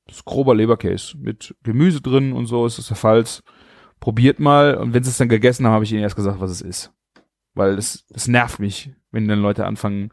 ist 0.08 0.26
grober 0.26 0.56
Leberkäse 0.56 1.18
mit 1.18 1.56
Gemüse 1.64 2.02
drin 2.02 2.34
und 2.34 2.46
so, 2.46 2.66
ist 2.66 2.78
das 2.78 2.88
der 2.88 2.98
Falls. 2.98 3.44
Probiert 4.00 4.40
mal 4.40 4.76
und 4.76 4.94
wenn 4.94 5.04
sie 5.04 5.10
es 5.10 5.18
dann 5.18 5.30
gegessen 5.30 5.66
haben, 5.66 5.74
habe 5.74 5.84
ich 5.86 5.92
ihnen 5.92 6.02
erst 6.04 6.16
gesagt, 6.16 6.40
was 6.40 6.52
es 6.52 6.62
ist. 6.62 6.94
Weil 7.54 7.76
das, 7.78 8.06
das 8.10 8.28
nervt 8.28 8.60
mich, 8.60 8.92
wenn 9.12 9.28
dann 9.28 9.42
Leute 9.42 9.66
anfangen, 9.66 10.12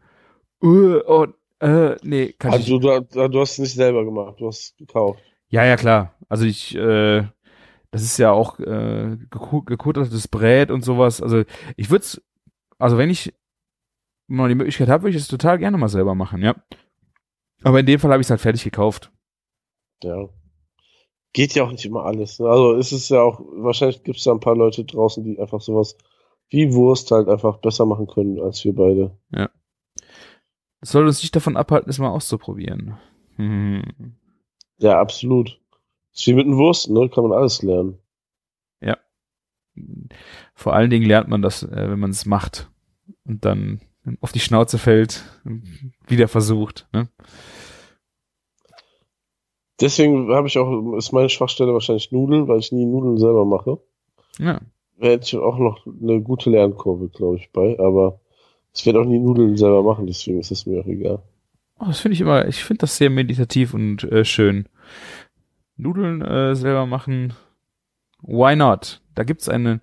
uh, 0.63 0.99
oh, 1.05 1.27
äh, 1.59 1.95
nee, 2.03 2.33
kann 2.33 2.51
ich 2.51 2.73
Also 2.73 2.79
du, 2.79 3.27
du, 3.29 3.39
hast 3.39 3.53
es 3.53 3.59
nicht 3.59 3.75
selber 3.75 4.03
gemacht, 4.03 4.39
du 4.39 4.47
hast 4.47 4.59
es 4.59 4.75
gekauft. 4.77 5.21
Ja, 5.49 5.63
ja, 5.63 5.75
klar. 5.75 6.15
Also 6.27 6.45
ich, 6.45 6.75
äh, 6.75 7.27
das 7.91 8.01
ist 8.01 8.17
ja 8.17 8.31
auch 8.31 8.59
äh, 8.59 9.17
geku- 9.29 9.63
gekuttertes 9.63 10.27
Brät 10.27 10.71
und 10.71 10.83
sowas. 10.83 11.21
Also 11.21 11.43
ich 11.77 11.91
würde 11.91 12.03
es, 12.03 12.21
also 12.79 12.97
wenn 12.97 13.09
ich 13.09 13.33
mal 14.27 14.49
die 14.49 14.55
Möglichkeit 14.55 14.89
habe, 14.89 15.03
würde 15.03 15.15
ich 15.15 15.21
es 15.21 15.27
total 15.27 15.59
gerne 15.59 15.77
mal 15.77 15.89
selber 15.89 16.15
machen, 16.15 16.41
ja. 16.41 16.55
Aber 17.63 17.79
in 17.79 17.85
dem 17.85 17.99
Fall 17.99 18.11
habe 18.11 18.21
ich 18.21 18.25
es 18.25 18.31
halt 18.31 18.41
fertig 18.41 18.63
gekauft. 18.63 19.11
Ja. 20.01 20.29
Geht 21.33 21.55
ja 21.55 21.63
auch 21.63 21.71
nicht 21.71 21.85
immer 21.85 22.05
alles. 22.05 22.39
Ne? 22.39 22.47
Also 22.47 22.73
ist 22.73 22.91
es 22.91 23.09
ja 23.09 23.21
auch, 23.21 23.39
wahrscheinlich 23.39 24.03
gibt 24.03 24.17
es 24.17 24.23
da 24.23 24.31
ein 24.31 24.39
paar 24.39 24.55
Leute 24.55 24.85
draußen, 24.85 25.23
die 25.23 25.39
einfach 25.39 25.61
sowas 25.61 25.97
wie 26.49 26.73
Wurst 26.73 27.11
halt 27.11 27.27
einfach 27.27 27.57
besser 27.57 27.85
machen 27.85 28.07
können 28.07 28.39
als 28.39 28.63
wir 28.63 28.75
beide. 28.75 29.17
Das 30.79 30.91
soll 30.91 31.05
uns 31.05 31.21
nicht 31.21 31.35
davon 31.35 31.57
abhalten, 31.57 31.89
es 31.89 31.97
mal 31.97 32.09
auszuprobieren. 32.09 32.97
Hm. 33.37 33.83
Ja, 34.77 34.99
absolut. 34.99 35.59
Ist 36.13 36.27
wie 36.27 36.33
mit 36.33 36.45
den 36.45 36.57
Wursten, 36.57 36.93
ne? 36.93 37.09
Kann 37.09 37.23
man 37.23 37.37
alles 37.37 37.63
lernen. 37.63 37.97
Vor 40.53 40.73
allen 40.73 40.89
Dingen 40.89 41.05
lernt 41.05 41.29
man 41.29 41.41
das, 41.41 41.63
äh, 41.63 41.89
wenn 41.89 41.99
man 41.99 42.11
es 42.11 42.25
macht 42.25 42.69
und 43.25 43.43
dann 43.45 43.81
auf 44.21 44.31
die 44.31 44.39
Schnauze 44.39 44.77
fällt, 44.77 45.23
wieder 46.07 46.27
versucht. 46.27 46.87
Ne? 46.93 47.07
Deswegen 49.81 50.31
habe 50.33 50.47
ich 50.47 50.57
auch, 50.57 50.93
ist 50.97 51.11
meine 51.11 51.29
Schwachstelle 51.29 51.73
wahrscheinlich 51.73 52.11
Nudeln, 52.11 52.47
weil 52.47 52.59
ich 52.59 52.71
nie 52.71 52.85
Nudeln 52.85 53.17
selber 53.17 53.45
mache. 53.45 53.79
Ja. 54.37 54.61
Hätte 54.99 55.25
ich 55.25 55.35
auch 55.35 55.57
noch 55.57 55.85
eine 55.85 56.21
gute 56.21 56.49
Lernkurve, 56.49 57.09
glaube 57.09 57.37
ich, 57.37 57.51
bei, 57.51 57.77
aber 57.79 58.19
ich 58.75 58.85
werde 58.85 59.01
auch 59.01 59.05
nie 59.05 59.19
Nudeln 59.19 59.57
selber 59.57 59.83
machen, 59.83 60.07
deswegen 60.07 60.39
ist 60.39 60.51
es 60.51 60.65
mir 60.65 60.81
auch 60.81 60.87
egal. 60.87 61.21
Oh, 61.79 61.85
das 61.87 61.99
finde 61.99 62.13
ich 62.13 62.21
immer, 62.21 62.47
ich 62.47 62.63
finde 62.63 62.79
das 62.79 62.97
sehr 62.97 63.09
meditativ 63.09 63.73
und 63.73 64.03
äh, 64.03 64.23
schön. 64.23 64.67
Nudeln 65.75 66.21
äh, 66.21 66.55
selber 66.55 66.85
machen, 66.85 67.33
why 68.21 68.55
not? 68.55 69.01
Da 69.15 69.23
gibt's 69.23 69.49
eine, 69.49 69.81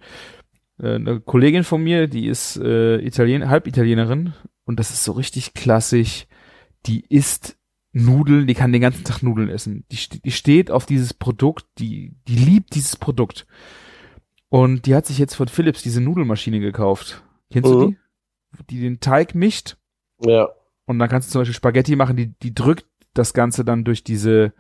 äh, 0.81 0.95
eine 0.95 1.21
Kollegin 1.21 1.65
von 1.65 1.83
mir, 1.83 2.07
die 2.07 2.27
ist 2.27 2.57
äh, 2.57 2.99
Italien, 2.99 3.49
Halbitalienerin 3.49 4.35
und 4.65 4.79
das 4.79 4.91
ist 4.91 5.05
so 5.05 5.13
richtig 5.13 5.55
klassisch. 5.55 6.27
Die 6.87 7.05
isst 7.09 7.59
Nudeln, 7.93 8.47
die 8.47 8.55
kann 8.55 8.73
den 8.73 8.81
ganzen 8.83 9.05
Tag 9.05 9.23
Nudeln 9.23 9.49
essen. 9.49 9.85
Die, 9.91 10.21
die 10.21 10.31
steht 10.31 10.71
auf 10.71 10.87
dieses 10.87 11.13
Produkt, 11.15 11.67
die, 11.79 12.15
die 12.29 12.37
liebt 12.37 12.75
dieses 12.75 12.97
Produkt. 12.97 13.47
Und 14.49 14.87
die 14.87 14.95
hat 14.95 15.07
sich 15.07 15.19
jetzt 15.19 15.35
von 15.35 15.49
Philips 15.49 15.83
diese 15.83 16.01
Nudelmaschine 16.01 16.61
gekauft. 16.61 17.23
Kennst 17.53 17.71
du 17.71 17.79
Mhm. 17.79 17.97
die? 18.59 18.65
Die 18.69 18.81
den 18.81 19.01
Teig 19.01 19.35
mischt 19.35 19.77
Ja, 20.25 20.49
und 20.87 20.99
dann 20.99 21.09
kannst 21.09 21.29
du 21.29 21.33
zum 21.33 21.41
Beispiel 21.43 21.55
Spaghetti 21.55 21.95
machen, 21.95 22.17
die, 22.17 22.35
die 22.43 22.53
drückt 22.53 22.87
das 23.15 23.33
Ganze 23.33 23.65
dann 23.65 23.85
durch 23.85 24.03
diese, 24.03 24.53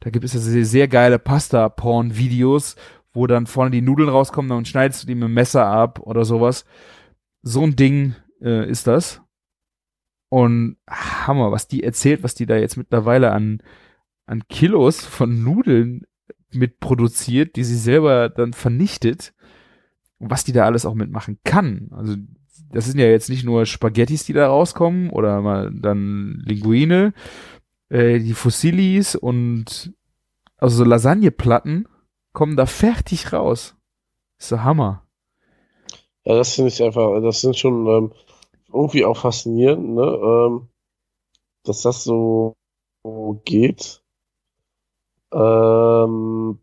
da 0.00 0.10
gibt 0.10 0.24
es 0.24 0.34
ja 0.34 0.40
sehr, 0.40 0.64
sehr 0.64 0.88
geile 0.88 1.18
Pasta-Porn-Videos, 1.20 2.74
wo 3.12 3.26
dann 3.28 3.46
vorne 3.46 3.70
die 3.70 3.80
Nudeln 3.80 4.08
rauskommen, 4.08 4.48
dann 4.50 4.64
schneidest 4.64 5.02
du 5.02 5.06
die 5.06 5.14
mit 5.14 5.24
dem 5.24 5.34
Messer 5.34 5.66
ab 5.66 6.00
oder 6.00 6.24
sowas. 6.24 6.64
So 7.42 7.62
ein 7.62 7.76
Ding 7.76 8.14
äh, 8.42 8.68
ist 8.68 8.86
das. 8.88 9.22
Und 10.28 10.76
Hammer, 10.88 11.52
was 11.52 11.68
die 11.68 11.82
erzählt, 11.82 12.22
was 12.22 12.34
die 12.34 12.46
da 12.46 12.56
jetzt 12.56 12.76
mittlerweile 12.76 13.32
an, 13.32 13.62
an 14.26 14.42
Kilos 14.48 15.04
von 15.04 15.42
Nudeln 15.42 16.06
mit 16.52 16.80
produziert, 16.80 17.56
die 17.56 17.64
sie 17.64 17.76
selber 17.76 18.28
dann 18.28 18.52
vernichtet. 18.52 19.34
Und 20.18 20.30
was 20.30 20.44
die 20.44 20.52
da 20.52 20.64
alles 20.64 20.86
auch 20.86 20.94
mitmachen 20.94 21.38
kann. 21.44 21.90
Also 21.92 22.16
das 22.72 22.86
sind 22.86 22.98
ja 22.98 23.06
jetzt 23.06 23.28
nicht 23.28 23.44
nur 23.44 23.66
Spaghettis, 23.66 24.24
die 24.24 24.32
da 24.32 24.48
rauskommen 24.48 25.10
oder 25.10 25.40
mal 25.42 25.70
dann 25.72 26.42
Linguine, 26.44 27.12
äh, 27.88 28.18
die 28.18 28.32
Fossilis 28.32 29.14
und 29.14 29.92
also 30.56 30.78
so 30.78 30.84
Lasagneplatten 30.84 31.86
kommen 32.32 32.56
da 32.56 32.66
fertig 32.66 33.32
raus. 33.32 33.76
Ist 34.38 34.48
so 34.48 34.62
Hammer. 34.62 35.06
Ja, 36.24 36.34
das 36.34 36.54
finde 36.54 36.68
ich 36.68 36.82
einfach, 36.82 37.20
das 37.22 37.40
sind 37.40 37.56
schon 37.56 37.86
ähm, 37.86 38.12
irgendwie 38.76 39.04
auch 39.04 39.16
faszinierend, 39.16 39.94
ne? 39.94 40.02
Ähm, 40.02 40.68
dass 41.64 41.82
das 41.82 42.04
so 42.04 42.54
geht. 43.44 44.02
Ähm, 45.32 46.58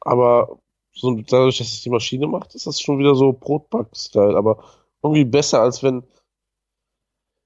aber 0.00 0.58
so 0.92 1.14
dadurch, 1.14 1.58
dass 1.58 1.68
es 1.68 1.82
die 1.82 1.90
Maschine 1.90 2.26
macht, 2.26 2.54
ist 2.54 2.66
das 2.66 2.80
schon 2.80 2.98
wieder 2.98 3.14
so 3.14 3.32
Brotback-Style. 3.32 4.36
Aber 4.36 4.64
irgendwie 5.02 5.24
besser, 5.24 5.60
als 5.60 5.82
wenn, 5.82 6.02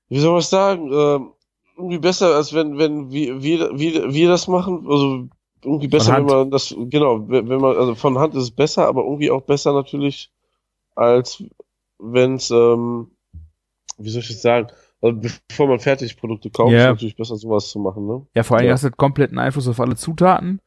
wie 0.08 0.20
soll 0.20 0.32
man 0.32 0.42
sagen, 0.42 0.92
ähm, 0.92 1.32
irgendwie 1.76 1.98
besser, 1.98 2.34
als 2.34 2.52
wenn, 2.52 2.78
wenn 2.78 3.10
wir, 3.10 3.42
wir, 3.42 3.78
wir, 3.78 4.12
wir 4.12 4.28
das 4.28 4.48
machen. 4.48 4.86
Also 4.88 5.28
irgendwie 5.64 5.88
besser, 5.88 6.16
wenn 6.16 6.24
man 6.24 6.50
das, 6.50 6.74
genau, 6.76 7.28
wenn 7.28 7.46
man, 7.46 7.76
also 7.76 7.94
von 7.94 8.18
Hand 8.18 8.34
ist 8.34 8.42
es 8.44 8.50
besser, 8.50 8.86
aber 8.86 9.02
irgendwie 9.04 9.30
auch 9.30 9.42
besser 9.42 9.72
natürlich, 9.72 10.30
als 10.94 11.42
wenn 11.98 12.34
es, 12.34 12.50
ähm, 12.50 13.10
wie 14.00 14.10
soll 14.10 14.22
ich 14.22 14.28
das 14.28 14.42
sagen, 14.42 14.68
also 15.02 15.18
bevor 15.48 15.68
man 15.68 15.80
Fertigprodukte 15.80 16.50
kauft, 16.50 16.72
yeah. 16.72 16.86
ist 16.86 16.94
natürlich 16.94 17.16
besser, 17.16 17.36
sowas 17.36 17.70
zu 17.70 17.78
machen, 17.78 18.06
ne? 18.06 18.26
Ja, 18.34 18.42
vor 18.42 18.58
allem 18.58 18.66
ja. 18.66 18.72
hast 18.72 18.84
du 18.84 18.90
kompletten 18.90 19.38
Einfluss 19.38 19.68
auf 19.68 19.80
alle 19.80 19.96
Zutaten. 19.96 20.60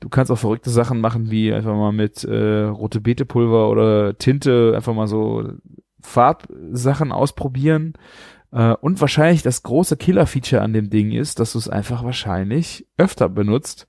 Du 0.00 0.08
kannst 0.08 0.32
auch 0.32 0.38
verrückte 0.38 0.70
Sachen 0.70 1.00
machen, 1.00 1.30
wie 1.30 1.52
einfach 1.52 1.74
mal 1.74 1.92
mit 1.92 2.24
äh, 2.24 2.64
rote 2.64 3.00
Beetepulver 3.00 3.68
oder 3.70 4.16
Tinte 4.18 4.72
einfach 4.74 4.94
mal 4.94 5.06
so 5.06 5.52
Farbsachen 6.00 7.12
ausprobieren. 7.12 7.92
Äh, 8.52 8.74
und 8.80 9.00
wahrscheinlich 9.00 9.42
das 9.42 9.62
große 9.62 9.96
Killer-Feature 9.96 10.62
an 10.62 10.72
dem 10.72 10.90
Ding 10.90 11.12
ist, 11.12 11.38
dass 11.38 11.52
du 11.52 11.58
es 11.58 11.68
einfach 11.68 12.04
wahrscheinlich 12.04 12.86
öfter 12.96 13.28
benutzt. 13.28 13.86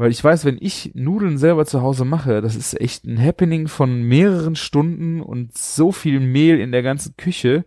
Weil 0.00 0.10
ich 0.10 0.24
weiß, 0.24 0.44
wenn 0.44 0.56
ich 0.60 0.92
Nudeln 0.94 1.36
selber 1.36 1.66
zu 1.66 1.82
Hause 1.82 2.04
mache, 2.04 2.40
das 2.40 2.56
ist 2.56 2.80
echt 2.80 3.04
ein 3.04 3.22
Happening 3.22 3.68
von 3.68 4.02
mehreren 4.02 4.56
Stunden 4.56 5.20
und 5.20 5.56
so 5.56 5.92
viel 5.92 6.20
Mehl 6.20 6.58
in 6.58 6.72
der 6.72 6.82
ganzen 6.82 7.16
Küche 7.16 7.64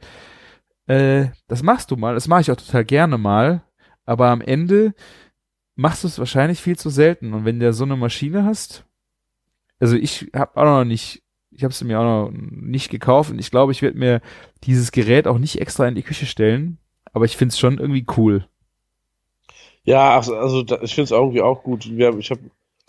äh, 0.88 1.28
das 1.48 1.64
machst 1.64 1.92
du 1.92 1.96
mal, 1.96 2.14
das 2.14 2.28
mache 2.28 2.42
ich 2.42 2.52
auch 2.52 2.58
total 2.58 2.86
gerne 2.86 3.18
mal, 3.18 3.64
aber 4.06 4.30
am 4.30 4.42
Ende 4.42 4.94
machst 5.76 6.04
du 6.04 6.08
es 6.08 6.20
wahrscheinlich 6.20 6.62
viel 6.62 6.78
zu 6.78 6.90
selten. 6.90 7.34
Und 7.34 7.46
wenn 7.46 7.60
du 7.60 7.74
so 7.74 7.84
eine 7.86 7.96
Maschine 7.96 8.46
hast, 8.46 8.86
also 9.80 9.96
ich 9.96 10.30
habe 10.34 10.58
auch 10.58 10.66
noch 10.66 10.86
nicht, 10.86 11.24
ich 11.52 11.64
habe 11.64 11.72
es 11.72 11.84
mir 11.84 12.00
auch 12.00 12.32
noch 12.32 12.32
nicht 12.34 12.90
gekauft 12.90 13.32
und 13.32 13.40
ich 13.40 13.52
glaube, 13.52 13.72
ich 13.72 13.82
werde 13.82 13.98
mir 13.98 14.22
dieses 14.64 14.92
Gerät 14.92 15.28
auch 15.28 15.38
nicht 15.38 15.60
extra 15.62 15.88
in 15.88 15.96
die 15.96 16.04
Küche 16.04 16.26
stellen, 16.26 16.80
aber 17.14 17.26
ich 17.26 17.38
finde 17.38 17.54
es 17.54 17.60
schon 17.60 17.78
irgendwie 17.78 18.06
cool. 18.18 18.48
Ja, 19.84 20.16
also, 20.16 20.36
also 20.36 20.62
ich 20.82 20.96
finde 20.96 21.04
es 21.04 21.12
irgendwie 21.12 21.42
auch 21.42 21.64
gut. 21.64 21.90
Wir 21.90 22.18
ich 22.18 22.32
habe 22.32 22.42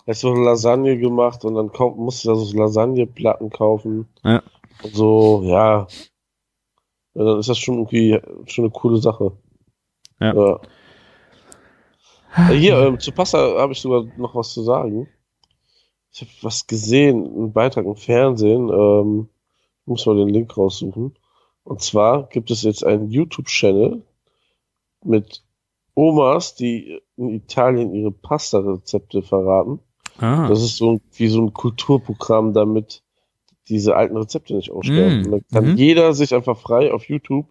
erst 0.05 0.21
so 0.21 0.31
eine 0.31 0.43
Lasagne 0.43 0.97
gemacht 0.97 1.43
und 1.45 1.55
dann 1.55 1.71
musste 1.97 2.29
ich 2.29 2.33
da 2.33 2.39
so 2.39 2.57
Lasagneplatten 2.57 3.49
kaufen. 3.49 4.07
Ja. 4.23 4.43
Und 4.83 4.95
so, 4.95 5.41
ja, 5.43 5.87
ja, 7.13 7.23
dann 7.23 7.39
ist 7.39 7.49
das 7.49 7.57
schon 7.57 7.75
irgendwie 7.75 8.19
schon 8.45 8.65
eine 8.65 8.71
coole 8.71 8.97
Sache. 8.97 9.31
Ja. 10.19 10.33
ja. 10.33 10.59
Hier, 12.51 12.77
ähm, 12.79 12.99
zu 12.99 13.13
Pasta 13.13 13.57
habe 13.57 13.71
ich 13.71 13.79
sogar 13.79 14.05
noch 14.17 14.35
was 14.35 14.53
zu 14.53 14.61
sagen. 14.61 15.07
Ich 16.11 16.21
habe 16.21 16.31
was 16.41 16.67
gesehen, 16.67 17.25
einen 17.25 17.53
Beitrag 17.53 17.85
im 17.85 17.95
Fernsehen. 17.95 18.69
Ähm, 18.69 19.29
muss 19.85 20.05
mal 20.05 20.17
den 20.17 20.29
Link 20.29 20.57
raussuchen. 20.57 21.15
Und 21.63 21.81
zwar 21.81 22.27
gibt 22.27 22.51
es 22.51 22.63
jetzt 22.63 22.83
einen 22.83 23.09
YouTube-Channel 23.09 24.01
mit 25.03 25.44
Omas, 25.95 26.55
die 26.55 27.01
in 27.17 27.29
Italien 27.29 27.93
ihre 27.93 28.11
Pasta-Rezepte 28.11 29.21
verraten. 29.21 29.79
Ah. 30.19 30.47
Das 30.47 30.61
ist 30.61 30.77
so 30.77 30.99
wie 31.13 31.27
so 31.27 31.41
ein 31.41 31.53
Kulturprogramm, 31.53 32.53
damit 32.53 33.01
diese 33.67 33.95
alten 33.95 34.15
Rezepte 34.15 34.55
nicht 34.55 34.71
aussterben. 34.71 35.21
Mm. 35.21 35.31
Dann 35.31 35.45
kann 35.51 35.71
mhm. 35.71 35.77
jeder 35.77 36.13
sich 36.13 36.35
einfach 36.35 36.57
frei 36.57 36.93
auf 36.93 37.09
YouTube 37.09 37.47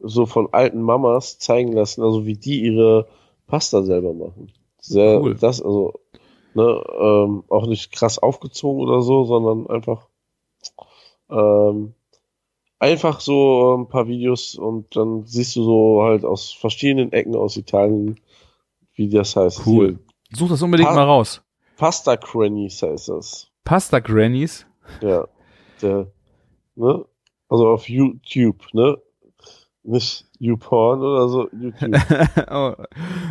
so 0.00 0.26
von 0.26 0.48
alten 0.52 0.82
Mamas 0.82 1.38
zeigen 1.38 1.72
lassen, 1.72 2.02
also 2.02 2.26
wie 2.26 2.36
die 2.36 2.62
ihre 2.62 3.06
Pasta 3.46 3.82
selber 3.82 4.12
machen. 4.12 4.52
Sehr, 4.80 5.20
cool. 5.20 5.34
das, 5.34 5.62
also, 5.62 5.94
ne, 6.54 6.82
ähm, 7.00 7.44
auch 7.48 7.66
nicht 7.66 7.92
krass 7.92 8.18
aufgezogen 8.18 8.82
oder 8.82 9.00
so, 9.00 9.24
sondern 9.24 9.66
einfach, 9.68 10.08
ähm, 11.30 11.94
einfach 12.84 13.20
so 13.20 13.76
ein 13.78 13.88
paar 13.88 14.06
Videos 14.06 14.54
und 14.54 14.94
dann 14.96 15.24
siehst 15.26 15.56
du 15.56 15.64
so 15.64 16.02
halt 16.02 16.24
aus 16.24 16.52
verschiedenen 16.52 17.12
Ecken 17.12 17.34
aus 17.34 17.56
Italien, 17.56 18.20
wie 18.94 19.08
das 19.08 19.36
heißt. 19.36 19.66
Cool. 19.66 19.98
Hier. 20.28 20.38
Such 20.38 20.48
das 20.48 20.62
unbedingt 20.62 20.88
pa 20.88 20.94
mal 20.94 21.04
raus. 21.04 21.42
Pasta 21.76 22.16
Grannies 22.16 22.82
heißt 22.82 23.08
das. 23.08 23.48
Pasta 23.64 23.98
Grannies? 24.00 24.66
Ja 25.00 25.26
der, 25.84 26.06
ne? 26.74 27.04
Also 27.48 27.68
auf 27.68 27.88
YouTube, 27.88 28.64
ne? 28.72 28.98
Nicht 29.82 30.26
YouPorn 30.38 31.00
oder 31.00 31.28
so, 31.28 31.48
YouTube. 31.52 31.94
oh, 32.50 32.72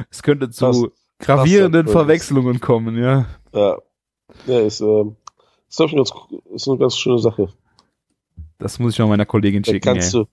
es 0.10 0.22
könnte 0.22 0.50
zu 0.52 0.66
das, 0.66 0.84
gravierenden 1.20 1.88
Verwechslungen 1.88 2.60
kommen, 2.60 2.98
ja. 2.98 3.26
Ja. 3.54 3.78
Ja, 4.46 4.60
ist, 4.60 4.82
ähm, 4.82 5.16
ist, 5.68 5.80
ich, 5.80 5.96
ganz, 5.96 6.14
ist 6.54 6.68
eine 6.68 6.78
ganz 6.78 6.98
schöne 6.98 7.20
Sache. 7.20 7.50
Das 8.60 8.80
muss 8.80 8.94
ich 8.94 9.02
auch 9.02 9.08
meiner 9.08 9.26
Kollegin 9.26 9.64
schicken. 9.64 9.82
Da 9.82 9.94
kannst 9.94 10.14
ey. 10.14 10.22
du 10.22 10.28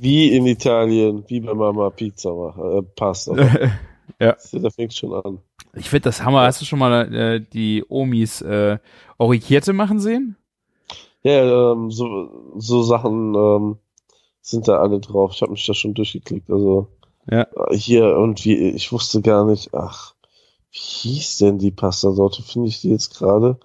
wie 0.00 0.28
in 0.34 0.46
Italien, 0.46 1.24
wie 1.28 1.40
bei 1.40 1.54
Mama 1.54 1.90
Pizza 1.90 2.32
machen, 2.32 2.78
äh, 2.78 2.82
Pasta. 2.82 3.34
ja. 4.20 4.36
Da 4.52 4.70
fängt 4.70 4.94
schon 4.94 5.12
an. 5.12 5.38
Ich 5.74 5.88
finde 5.90 6.04
das 6.04 6.22
Hammer. 6.22 6.42
Hast 6.42 6.60
du 6.60 6.64
schon 6.64 6.78
mal 6.78 7.12
äh, 7.12 7.40
die 7.40 7.84
Omis 7.88 8.40
äh, 8.42 8.78
Orikierte 9.18 9.72
machen 9.72 9.98
sehen? 9.98 10.36
Ja, 11.22 11.72
ähm, 11.72 11.90
so, 11.90 12.52
so 12.56 12.82
Sachen 12.82 13.34
ähm, 13.34 13.76
sind 14.40 14.68
da 14.68 14.78
alle 14.78 15.00
drauf. 15.00 15.32
Ich 15.34 15.42
habe 15.42 15.52
mich 15.52 15.66
da 15.66 15.74
schon 15.74 15.94
durchgeklickt. 15.94 16.50
Also 16.50 16.88
ja. 17.30 17.42
Äh, 17.42 17.76
hier 17.76 18.16
und 18.16 18.44
wie, 18.44 18.54
ich 18.54 18.92
wusste 18.92 19.22
gar 19.22 19.44
nicht, 19.46 19.74
ach, 19.74 20.14
wie 20.70 20.78
hieß 20.78 21.38
denn 21.38 21.58
die 21.58 21.70
Pasta-Sorte? 21.70 22.42
Finde 22.42 22.68
ich 22.68 22.80
die 22.80 22.90
jetzt 22.90 23.16
gerade? 23.16 23.58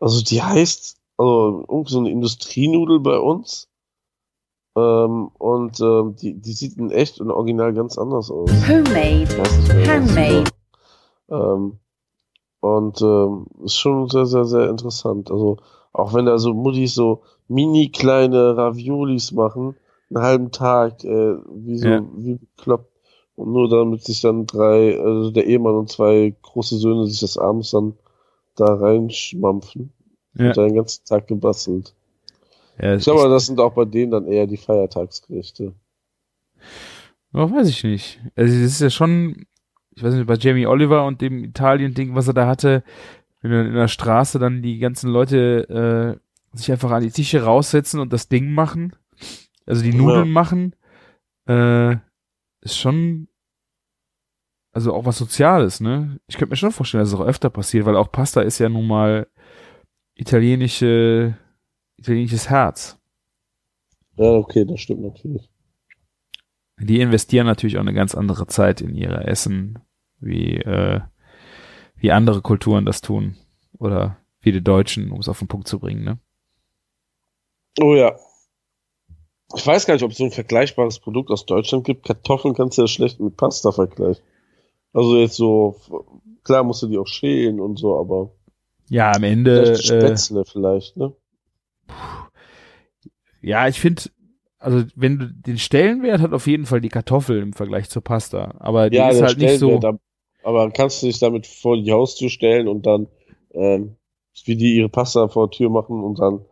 Also 0.00 0.22
die 0.22 0.42
heißt, 0.42 0.97
also 1.18 1.64
irgendwie 1.68 1.92
so 1.92 1.98
eine 1.98 2.10
Industrienudel 2.10 3.00
bei 3.00 3.18
uns. 3.18 3.68
Ähm, 4.76 5.28
und 5.38 5.80
ähm, 5.80 6.14
die, 6.16 6.34
die 6.34 6.52
sieht 6.52 6.78
in 6.78 6.90
echt 6.90 7.20
und 7.20 7.30
original 7.30 7.74
ganz 7.74 7.98
anders 7.98 8.30
aus. 8.30 8.50
Homemade. 8.68 9.26
Handmade. 9.86 10.44
Ähm, 11.30 11.78
und 12.60 13.02
ähm, 13.02 13.46
ist 13.64 13.76
schon 13.76 14.08
sehr, 14.08 14.26
sehr, 14.26 14.44
sehr 14.44 14.70
interessant. 14.70 15.30
Also 15.30 15.58
auch 15.92 16.14
wenn 16.14 16.26
da 16.26 16.38
so 16.38 16.54
Muttis 16.54 16.94
so 16.94 17.22
mini 17.48 17.90
kleine 17.90 18.56
Raviolis 18.56 19.32
machen, 19.32 19.74
einen 20.10 20.22
halben 20.22 20.50
Tag, 20.52 21.02
äh, 21.04 21.36
wie 21.52 21.78
so, 21.78 21.88
ja. 21.88 22.02
wie 22.16 22.34
bekloppt. 22.34 22.92
Und 23.34 23.52
nur 23.52 23.68
damit 23.68 24.04
sich 24.04 24.20
dann 24.20 24.46
drei, 24.46 24.98
also 25.00 25.30
der 25.30 25.46
Ehemann 25.46 25.76
und 25.76 25.90
zwei 25.90 26.34
große 26.42 26.76
Söhne 26.76 27.06
sich 27.06 27.20
das 27.20 27.38
abends 27.38 27.70
dann 27.70 27.94
da 28.56 28.74
reinschmampfen. 28.74 29.92
Ja. 30.38 30.48
Und 30.48 30.56
dann 30.56 30.68
den 30.68 30.76
ganzen 30.76 31.04
Tag 31.04 31.26
gebastelt. 31.26 31.94
Ja, 32.80 32.94
ich 32.94 33.04
glaube, 33.04 33.28
das 33.28 33.46
sind 33.46 33.60
auch 33.60 33.74
bei 33.74 33.84
denen 33.84 34.12
dann 34.12 34.26
eher 34.26 34.46
die 34.46 34.56
Feiertagsgerichte. 34.56 35.74
Oh, 37.34 37.50
weiß 37.50 37.68
ich 37.68 37.82
nicht. 37.84 38.20
Also, 38.36 38.52
das 38.52 38.72
ist 38.72 38.80
ja 38.80 38.90
schon, 38.90 39.46
ich 39.94 40.02
weiß 40.02 40.14
nicht, 40.14 40.26
bei 40.26 40.36
Jamie 40.36 40.66
Oliver 40.66 41.04
und 41.04 41.20
dem 41.20 41.44
Italien-Ding, 41.44 42.14
was 42.14 42.28
er 42.28 42.34
da 42.34 42.46
hatte, 42.46 42.84
wenn 43.40 43.50
du 43.50 43.64
in 43.64 43.74
der 43.74 43.88
Straße 43.88 44.38
dann 44.38 44.62
die 44.62 44.78
ganzen 44.78 45.10
Leute 45.10 46.18
äh, 46.54 46.56
sich 46.56 46.70
einfach 46.70 46.90
an 46.90 47.02
die 47.02 47.10
Tische 47.10 47.42
raussetzen 47.42 48.00
und 48.00 48.12
das 48.12 48.28
Ding 48.28 48.52
machen, 48.52 48.94
also 49.66 49.82
die 49.82 49.92
Nudeln 49.92 50.26
ja. 50.26 50.32
machen, 50.32 50.74
äh, 51.46 51.96
ist 52.60 52.78
schon, 52.78 53.28
also 54.72 54.94
auch 54.94 55.04
was 55.04 55.18
Soziales, 55.18 55.80
ne? 55.80 56.20
Ich 56.26 56.36
könnte 56.36 56.52
mir 56.52 56.56
schon 56.56 56.72
vorstellen, 56.72 57.02
dass 57.02 57.12
es 57.12 57.18
auch 57.18 57.24
öfter 57.24 57.50
passiert, 57.50 57.86
weil 57.86 57.96
auch 57.96 58.10
Pasta 58.10 58.40
ist 58.40 58.58
ja 58.58 58.68
nun 58.68 58.86
mal 58.86 59.26
italienische, 60.18 61.38
italienisches 61.96 62.50
Herz. 62.50 63.00
Ja, 64.16 64.32
okay, 64.32 64.66
das 64.66 64.80
stimmt 64.80 65.00
natürlich. 65.00 65.48
Die 66.80 67.00
investieren 67.00 67.46
natürlich 67.46 67.76
auch 67.76 67.82
eine 67.82 67.94
ganz 67.94 68.14
andere 68.14 68.46
Zeit 68.46 68.80
in 68.80 68.94
ihre 68.94 69.26
Essen, 69.26 69.78
wie 70.20 70.56
äh, 70.56 71.00
wie 71.96 72.12
andere 72.12 72.42
Kulturen 72.42 72.84
das 72.84 73.00
tun. 73.00 73.36
Oder 73.78 74.18
wie 74.40 74.52
die 74.52 74.62
Deutschen, 74.62 75.10
um 75.10 75.20
es 75.20 75.28
auf 75.28 75.38
den 75.38 75.48
Punkt 75.48 75.68
zu 75.68 75.78
bringen, 75.78 76.04
ne? 76.04 76.18
Oh 77.80 77.94
ja. 77.94 78.16
Ich 79.54 79.66
weiß 79.66 79.86
gar 79.86 79.94
nicht, 79.94 80.04
ob 80.04 80.10
es 80.10 80.18
so 80.18 80.24
ein 80.24 80.30
vergleichbares 80.30 80.98
Produkt 80.98 81.30
aus 81.30 81.46
Deutschland 81.46 81.84
gibt. 81.84 82.04
Kartoffeln 82.04 82.54
kannst 82.54 82.76
du 82.76 82.82
ja 82.82 82.88
schlecht 82.88 83.18
mit 83.20 83.36
Pasta 83.36 83.72
vergleichen. 83.72 84.22
Also 84.92 85.16
jetzt 85.16 85.36
so, 85.36 85.76
klar 86.44 86.64
musst 86.64 86.82
du 86.82 86.88
die 86.88 86.98
auch 86.98 87.06
schälen 87.06 87.60
und 87.60 87.78
so, 87.78 87.98
aber. 87.98 88.32
Ja, 88.88 89.12
am 89.12 89.22
Ende. 89.24 89.64
Vielleicht 89.64 89.84
Spätzle 89.86 90.40
äh, 90.40 90.44
vielleicht, 90.44 90.96
ne? 90.96 91.12
Ja, 93.40 93.68
ich 93.68 93.80
finde, 93.80 94.02
also 94.58 94.84
wenn 94.96 95.18
du 95.18 95.26
den 95.32 95.58
Stellenwert 95.58 96.20
hat 96.20 96.32
auf 96.32 96.46
jeden 96.46 96.66
Fall 96.66 96.80
die 96.80 96.88
Kartoffel 96.88 97.40
im 97.40 97.52
Vergleich 97.52 97.88
zur 97.88 98.02
Pasta. 98.02 98.54
Aber 98.58 98.90
die 98.90 98.96
ja, 98.96 99.08
ist 99.10 99.22
halt 99.22 99.38
nicht 99.38 99.58
so. 99.58 99.80
Aber 100.42 100.70
kannst 100.70 101.02
du 101.02 101.06
dich 101.06 101.18
damit 101.18 101.46
vor 101.46 101.76
die 101.76 101.92
Haustür 101.92 102.30
stellen 102.30 102.68
und 102.68 102.86
dann, 102.86 103.08
ähm, 103.52 103.96
wie 104.44 104.56
die 104.56 104.76
ihre 104.76 104.88
Pasta 104.88 105.28
vor 105.28 105.48
der 105.48 105.56
Tür 105.56 105.70
machen 105.70 106.02
und 106.02 106.18
dann 106.18 106.44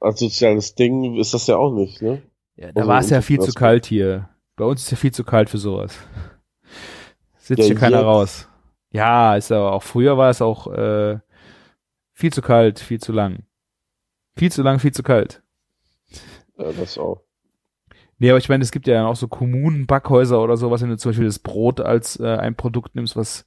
als 0.00 0.20
soziales 0.20 0.74
Ding 0.74 1.16
ist 1.16 1.32
das 1.34 1.46
ja 1.46 1.56
auch 1.56 1.72
nicht, 1.72 2.02
ne? 2.02 2.22
Ja, 2.56 2.72
da 2.72 2.80
Also 2.80 2.88
war 2.88 3.00
es 3.00 3.10
ja 3.10 3.20
viel 3.20 3.40
zu 3.40 3.52
kalt 3.52 3.86
hier. 3.86 4.28
Bei 4.56 4.64
uns 4.64 4.82
ist 4.82 4.90
ja 4.90 4.96
viel 4.96 5.12
zu 5.12 5.24
kalt 5.24 5.50
für 5.50 5.58
sowas. 5.58 5.96
Sitzt 7.38 7.60
Ja, 7.60 7.64
hier 7.66 7.74
keiner 7.76 7.98
jetzt- 7.98 8.06
raus. 8.06 8.48
Ja, 8.92 9.36
ist 9.36 9.50
aber 9.50 9.72
auch 9.72 9.82
früher 9.82 10.16
war 10.16 10.30
es 10.30 10.40
auch 10.40 10.66
äh, 10.72 11.18
viel 12.14 12.32
zu 12.32 12.40
kalt, 12.42 12.80
viel 12.80 13.00
zu 13.00 13.12
lang. 13.12 13.44
Viel 14.36 14.50
zu 14.50 14.62
lang, 14.62 14.78
viel 14.78 14.92
zu 14.92 15.02
kalt. 15.02 15.42
Ja, 16.58 16.72
das 16.72 16.96
auch. 16.98 17.22
Nee, 18.18 18.30
aber 18.30 18.38
ich 18.38 18.48
meine, 18.48 18.62
es 18.62 18.70
gibt 18.72 18.86
ja 18.86 19.06
auch 19.06 19.16
so 19.16 19.28
Kommunenbackhäuser 19.28 20.40
oder 20.40 20.56
sowas, 20.56 20.80
wenn 20.80 20.88
du 20.88 20.96
zum 20.96 21.10
Beispiel 21.10 21.26
das 21.26 21.40
Brot 21.40 21.80
als 21.80 22.18
äh, 22.18 22.36
ein 22.36 22.54
Produkt 22.54 22.94
nimmst, 22.94 23.16
was 23.16 23.44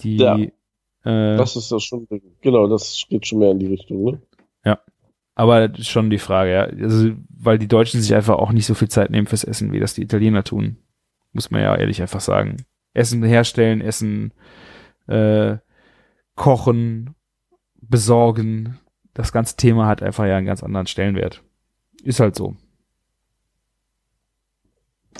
die 0.00 0.16
Ja. 0.16 0.36
äh, 0.38 1.36
Das 1.36 1.56
ist 1.56 1.72
das 1.72 1.82
schon, 1.82 2.06
genau, 2.40 2.68
das 2.68 3.04
geht 3.08 3.26
schon 3.26 3.38
mehr 3.40 3.50
in 3.50 3.58
die 3.58 3.66
Richtung, 3.66 4.04
ne? 4.04 4.22
Aber 5.40 5.68
das 5.68 5.80
ist 5.80 5.88
schon 5.88 6.10
die 6.10 6.18
Frage, 6.18 6.52
ja. 6.52 6.64
Also, 6.64 7.12
weil 7.30 7.58
die 7.58 7.68
Deutschen 7.68 8.02
sich 8.02 8.14
einfach 8.14 8.34
auch 8.36 8.52
nicht 8.52 8.66
so 8.66 8.74
viel 8.74 8.88
Zeit 8.88 9.10
nehmen 9.10 9.26
fürs 9.26 9.42
Essen, 9.42 9.72
wie 9.72 9.80
das 9.80 9.94
die 9.94 10.02
Italiener 10.02 10.44
tun. 10.44 10.76
Muss 11.32 11.50
man 11.50 11.62
ja 11.62 11.74
ehrlich 11.74 12.02
einfach 12.02 12.20
sagen. 12.20 12.58
Essen 12.92 13.22
herstellen, 13.22 13.80
Essen 13.80 14.34
äh, 15.06 15.56
kochen, 16.34 17.14
besorgen. 17.82 18.78
Das 19.14 19.32
ganze 19.32 19.56
Thema 19.56 19.86
hat 19.86 20.02
einfach 20.02 20.26
ja 20.26 20.36
einen 20.36 20.46
ganz 20.46 20.62
anderen 20.62 20.86
Stellenwert. 20.86 21.42
Ist 22.02 22.20
halt 22.20 22.36
so. 22.36 22.54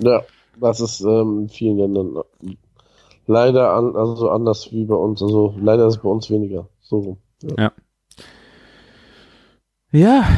Ja, 0.01 0.23
das 0.59 0.81
ist 0.81 1.01
ähm, 1.01 1.41
in 1.43 1.49
vielen 1.49 1.79
Ländern 1.79 2.23
leider 3.27 3.73
an, 3.73 3.97
also 3.97 4.31
anders 4.31 4.73
wie 4.73 4.85
bei 4.85 4.95
uns. 4.95 5.23
Also 5.23 5.55
leider 5.59 5.87
ist 5.87 5.97
es 5.97 6.03
bei 6.03 6.09
uns 6.09 6.31
weniger. 6.31 6.69
So 6.81 6.99
rum. 6.99 7.19
Ja. 7.59 7.73
Ja, 9.93 10.29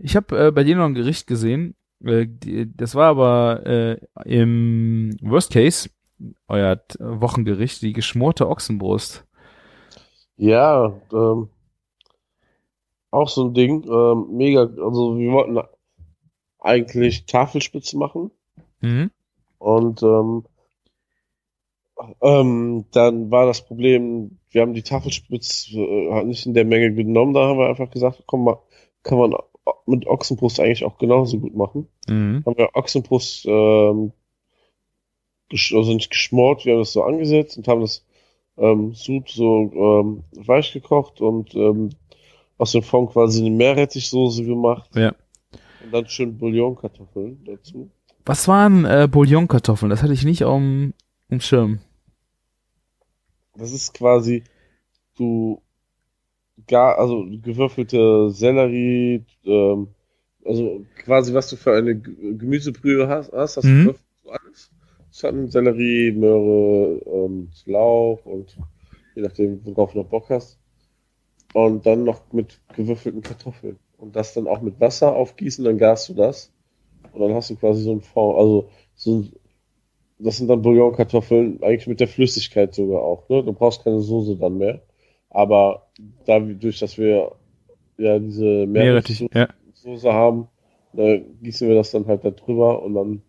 ich 0.00 0.16
habe 0.16 0.46
äh, 0.46 0.50
bei 0.52 0.64
dir 0.64 0.76
noch 0.76 0.86
ein 0.86 0.94
Gericht 0.94 1.26
gesehen. 1.26 1.74
Äh, 2.04 2.26
die, 2.26 2.74
das 2.74 2.94
war 2.94 3.08
aber 3.08 3.66
äh, 3.66 3.98
im 4.24 5.16
Worst 5.20 5.52
Case 5.52 5.90
euer 6.48 6.80
Wochengericht, 6.98 7.82
die 7.82 7.92
geschmorte 7.92 8.48
Ochsenbrust. 8.48 9.26
Ja, 10.36 10.94
ähm, 11.12 11.48
auch 13.16 13.28
so 13.28 13.44
ein 13.44 13.54
Ding. 13.54 13.84
Ähm, 13.88 14.36
mega, 14.36 14.60
also 14.60 15.18
wir 15.18 15.32
wollten 15.32 15.58
eigentlich 16.58 17.26
Tafelspitze 17.26 17.96
machen 17.96 18.30
Mhm. 18.82 19.10
und 19.58 20.02
ähm, 20.02 20.44
ähm, 22.20 22.84
dann 22.92 23.30
war 23.30 23.46
das 23.46 23.64
Problem, 23.64 24.38
wir 24.50 24.60
haben 24.60 24.74
die 24.74 24.82
Tafelspitze 24.82 25.78
äh, 25.80 26.12
halt 26.12 26.26
nicht 26.26 26.44
in 26.44 26.52
der 26.52 26.66
Menge 26.66 26.92
genommen, 26.92 27.32
da 27.32 27.48
haben 27.48 27.58
wir 27.58 27.68
einfach 27.68 27.90
gesagt, 27.90 28.24
komm 28.26 28.44
mal, 28.44 28.58
kann 29.02 29.18
man 29.18 29.34
mit 29.86 30.06
Ochsenbrust 30.06 30.60
eigentlich 30.60 30.84
auch 30.84 30.98
genauso 30.98 31.38
gut 31.38 31.56
machen. 31.56 31.88
Mhm. 32.06 32.42
haben 32.44 32.58
wir 32.58 32.74
Ochsenbrust 32.74 33.46
ähm, 33.46 34.12
also 35.50 35.94
nicht 35.94 36.10
geschmort, 36.10 36.64
wir 36.64 36.74
haben 36.74 36.80
das 36.80 36.92
so 36.92 37.02
angesetzt 37.02 37.56
und 37.56 37.66
haben 37.68 37.80
das 37.80 38.04
ähm, 38.58 38.92
Sud 38.94 39.28
so 39.30 39.70
ähm, 39.74 40.24
weich 40.46 40.72
gekocht 40.72 41.20
und 41.20 41.54
ähm, 41.54 41.90
aus 42.58 42.72
dem 42.72 42.82
Fond 42.82 43.10
quasi 43.12 43.40
eine 43.40 43.50
Meerrettichsoße 43.54 44.44
gemacht. 44.44 44.90
Ja. 44.94 45.14
Und 45.84 45.92
dann 45.92 46.06
schön 46.08 46.36
Bouillonkartoffeln 46.38 47.44
dazu. 47.44 47.90
Was 48.24 48.48
waren 48.48 48.84
äh, 48.84 49.08
Bouillonkartoffeln? 49.10 49.90
Das 49.90 50.02
hatte 50.02 50.12
ich 50.12 50.24
nicht 50.24 50.44
auf 50.44 50.60
dem 50.60 50.94
Schirm. 51.38 51.78
Das 53.56 53.72
ist 53.72 53.94
quasi 53.94 54.44
du 55.16 55.62
gar, 56.66 56.98
also 56.98 57.24
gewürfelte 57.42 58.30
Sellerie, 58.30 59.24
ähm, 59.44 59.88
also 60.44 60.84
quasi 61.04 61.34
was 61.34 61.48
du 61.50 61.56
für 61.56 61.74
eine 61.74 61.98
Gemüsebrühe 61.98 63.08
hast, 63.08 63.32
hast, 63.32 63.56
hast 63.58 63.64
Mhm. 63.64 63.70
du 63.70 63.92
gewürfelt 63.92 64.04
so 64.24 64.30
alles. 64.30 64.70
Es 65.10 65.22
hat 65.22 65.32
einen 65.32 65.50
Sellerie, 65.50 66.12
Möhre 66.12 67.00
und 67.04 67.50
Lauch 67.66 68.24
und 68.26 68.56
je 69.14 69.22
nachdem, 69.22 69.64
worauf 69.64 69.92
du 69.92 69.98
noch 69.98 70.08
Bock 70.08 70.28
hast. 70.30 70.58
Und 71.56 71.86
dann 71.86 72.04
noch 72.04 72.20
mit 72.32 72.60
gewürfelten 72.74 73.22
Kartoffeln. 73.22 73.78
Und 73.96 74.14
das 74.14 74.34
dann 74.34 74.46
auch 74.46 74.60
mit 74.60 74.78
Wasser 74.78 75.16
aufgießen, 75.16 75.64
dann 75.64 75.78
garst 75.78 76.06
du 76.10 76.12
das. 76.12 76.52
Und 77.14 77.22
dann 77.22 77.32
hast 77.32 77.48
du 77.48 77.56
quasi 77.56 77.82
so 77.82 77.92
ein 77.92 78.02
Fond, 78.02 78.38
also 78.38 78.68
so 78.94 79.14
ein, 79.14 79.32
das 80.18 80.36
sind 80.36 80.48
dann 80.48 80.60
Bouillonkartoffeln, 80.60 81.62
eigentlich 81.62 81.86
mit 81.86 82.00
der 82.00 82.08
Flüssigkeit 82.08 82.74
sogar 82.74 83.00
auch, 83.00 83.30
ne? 83.30 83.42
Du 83.42 83.54
brauchst 83.54 83.84
keine 83.84 84.00
Soße 84.00 84.36
dann 84.36 84.58
mehr. 84.58 84.82
Aber 85.30 85.86
dadurch, 86.26 86.78
dass 86.78 86.98
wir 86.98 87.32
ja 87.96 88.18
diese 88.18 88.66
Meerrettich. 88.66 89.26
Meerrettich 89.32 90.02
Ja. 90.02 90.12
Haben, 90.12 90.48
da 90.92 91.16
gießen 91.16 91.68
wir 91.68 91.74
das 91.74 91.90
dann 91.90 92.06
halt 92.06 92.22
da 92.22 92.32
drüber 92.32 92.82
und 92.82 92.92
dann, 92.92 93.22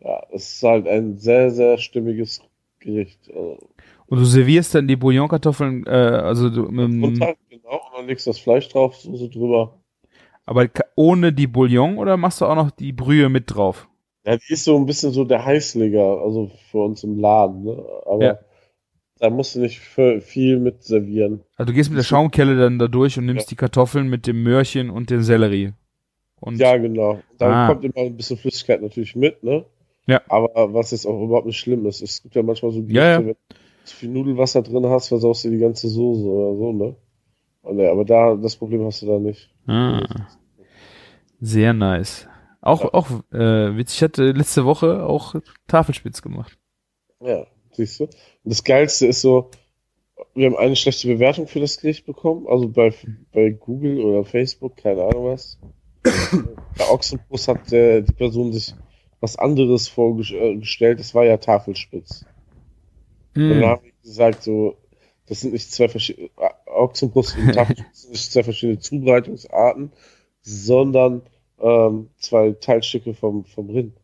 ja, 0.00 0.20
es 0.32 0.54
ist 0.54 0.62
halt 0.64 0.88
ein 0.88 1.18
sehr, 1.18 1.52
sehr 1.52 1.78
stimmiges 1.78 2.40
Gericht. 2.80 3.30
Also, 3.32 3.68
Und 4.06 4.18
du 4.18 4.24
servierst 4.24 4.74
dann 4.74 4.86
die 4.88 4.96
Bouillonkartoffeln, 4.96 5.86
äh, 5.86 5.90
also 5.90 6.50
du, 6.50 6.62
mit, 6.70 6.84
dem- 6.92 7.04
runter, 7.04 7.34
genau, 7.48 7.76
und 7.90 7.98
dann 7.98 8.06
legst 8.06 8.26
du 8.26 8.30
das 8.30 8.38
Fleisch 8.38 8.68
drauf, 8.68 8.96
Soße 8.96 9.28
drüber. 9.30 9.78
aber 10.46 10.68
ohne 10.96 11.32
die 11.32 11.46
Bouillon 11.46 11.96
oder 11.98 12.16
machst 12.16 12.40
du 12.40 12.46
auch 12.46 12.54
noch 12.56 12.70
die 12.70 12.92
Brühe 12.92 13.28
mit 13.28 13.54
drauf? 13.54 13.88
Ja, 14.26 14.36
die 14.36 14.52
ist 14.52 14.64
so 14.64 14.76
ein 14.76 14.86
bisschen 14.86 15.12
so 15.12 15.24
der 15.24 15.44
Heißleger, 15.44 16.20
also 16.22 16.50
für 16.70 16.78
uns 16.78 17.02
im 17.04 17.18
Laden, 17.18 17.64
ne? 17.64 17.84
Aber 18.06 18.24
Ja. 18.24 18.38
da 19.18 19.30
musst 19.30 19.54
du 19.54 19.60
nicht 19.60 19.80
viel 19.80 20.58
mit 20.58 20.82
servieren. 20.82 21.40
Also 21.56 21.70
du 21.72 21.74
gehst 21.76 21.90
mit 21.90 21.98
der 21.98 22.04
Schaumkelle 22.04 22.56
dann 22.56 22.78
da 22.78 22.88
durch 22.88 23.18
und 23.18 23.26
nimmst 23.26 23.50
die 23.50 23.56
Kartoffeln 23.56 24.08
mit 24.08 24.26
dem 24.26 24.42
Möhrchen 24.42 24.88
und 24.90 25.10
den 25.10 25.22
Sellerie. 25.22 25.72
Und 26.40 26.56
Ja, 26.56 26.76
genau. 26.76 27.20
Da 27.38 27.64
Ah. 27.64 27.66
kommt 27.68 27.84
immer 27.84 27.98
ein 28.06 28.16
bisschen 28.16 28.36
Flüssigkeit 28.38 28.80
natürlich 28.82 29.14
mit, 29.16 29.42
ne? 29.42 29.64
Ja. 30.06 30.20
Aber 30.28 30.74
was 30.74 30.90
jetzt 30.90 31.06
auch 31.06 31.22
überhaupt 31.22 31.46
nicht 31.46 31.58
schlimm 31.58 31.86
ist, 31.86 32.02
es 32.02 32.22
gibt 32.22 32.34
ja 32.34 32.42
manchmal 32.42 32.72
so 32.72 32.80
Gerichte, 32.80 32.94
Ja, 32.96 33.10
ja. 33.20 33.26
wenn 33.26 33.36
zu 33.84 33.96
viel 33.96 34.10
Nudelwasser 34.10 34.62
drin 34.62 34.86
hast, 34.86 35.08
versaust 35.08 35.44
du 35.44 35.50
die 35.50 35.58
ganze 35.58 35.88
Soße 35.88 36.24
oder 36.24 36.56
so, 36.56 36.72
ne? 36.72 36.96
Und, 37.62 37.78
ja, 37.78 37.90
aber 37.90 38.04
da, 38.04 38.34
das 38.36 38.56
Problem 38.56 38.84
hast 38.84 39.02
du 39.02 39.06
da 39.06 39.18
nicht. 39.18 39.50
ah, 39.66 40.02
sehr 41.40 41.72
nice. 41.72 42.26
Auch, 42.60 42.82
Ja. 42.84 42.94
auch 42.94 43.10
äh, 43.32 43.76
witzig, 43.76 43.98
ich 43.98 44.02
hatte 44.02 44.32
letzte 44.32 44.64
Woche 44.64 45.04
auch 45.04 45.34
Tafelspitz 45.68 46.22
gemacht. 46.22 46.56
Ja, 47.20 47.46
siehst 47.72 48.00
du? 48.00 48.04
Und 48.04 48.12
das 48.44 48.64
Geilste 48.64 49.06
ist 49.06 49.20
so, 49.20 49.50
wir 50.34 50.46
haben 50.46 50.56
eine 50.56 50.76
schlechte 50.76 51.08
Bewertung 51.08 51.46
für 51.46 51.60
das 51.60 51.78
Gericht 51.78 52.06
bekommen, 52.06 52.46
also 52.48 52.68
bei, 52.68 52.92
bei 53.32 53.50
Google 53.50 54.00
oder 54.00 54.24
Facebook, 54.24 54.76
keine 54.76 55.02
Ahnung 55.04 55.26
was. 55.26 55.58
Bei 56.78 56.90
Ochsenbrust 56.90 57.48
hat 57.48 57.70
der, 57.72 58.02
die 58.02 58.12
Person 58.12 58.52
sich 58.52 58.74
was 59.20 59.36
anderes 59.36 59.88
vorgestellt, 59.88 61.00
das 61.00 61.14
war 61.14 61.24
ja 61.24 61.38
Tafelspitz. 61.38 62.26
Und 63.34 63.48
dann 63.48 63.58
Hm. 63.60 63.64
haben 63.64 63.84
wir 63.84 63.92
gesagt, 64.02 64.42
so, 64.42 64.76
das 65.26 65.40
sind 65.40 65.52
nicht 65.52 65.70
zwei 65.72 65.88
verschiedene, 65.88 66.30
Ochsenbrust 66.66 67.36
und 67.38 67.52
Tafelspitz 67.54 68.02
sind 68.02 68.12
nicht 68.12 68.32
zwei 68.32 68.42
verschiedene 68.42 68.78
Zubereitungsarten, 68.78 69.92
sondern 70.42 71.22
ähm, 71.60 72.10
zwei 72.18 72.52
Teilstücke 72.52 73.14
vom, 73.14 73.44
vom 73.44 73.70
Rind. 73.70 73.96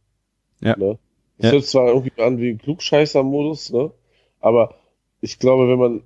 Ja. 0.61 0.77
Ne? 0.77 0.99
Das 1.39 1.47
Ja. 1.47 1.53
hört 1.53 1.65
zwar 1.67 1.89
irgendwie 1.89 2.23
an 2.23 2.39
wie 2.39 2.57
Klugscheißer-Modus, 2.57 3.73
ne? 3.73 3.93
Aber 4.41 4.75
ich 5.21 5.39
glaube, 5.39 5.69
wenn 5.69 5.79
man, 5.79 6.03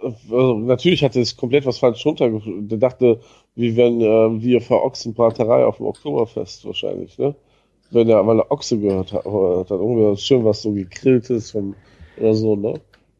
also 0.00 0.58
natürlich 0.58 1.02
hatte 1.04 1.20
es 1.20 1.36
komplett 1.36 1.66
was 1.66 1.78
falsch 1.78 2.04
runtergeführt. 2.06 2.70
Der 2.70 2.78
dachte, 2.78 3.20
wie 3.54 3.76
wenn 3.76 4.00
äh, 4.00 4.42
wir 4.42 4.60
vor 4.60 4.84
Ochsenbraterei 4.84 5.64
auf 5.64 5.78
dem 5.78 5.86
Oktoberfest 5.86 6.64
wahrscheinlich, 6.66 7.18
ne? 7.18 7.34
Wenn 7.90 8.08
er, 8.08 8.26
weil 8.26 8.38
er 8.40 8.50
Ochse 8.50 8.78
gehört 8.78 9.12
hat, 9.12 9.24
hat 9.24 9.70
dann 9.70 9.80
irgendwie 9.80 10.16
schön 10.20 10.44
was 10.44 10.62
so 10.62 10.72
gegrilltes 10.72 11.50
vom, 11.52 11.74
oder 12.20 12.34
so, 12.34 12.56
ne? 12.56 12.74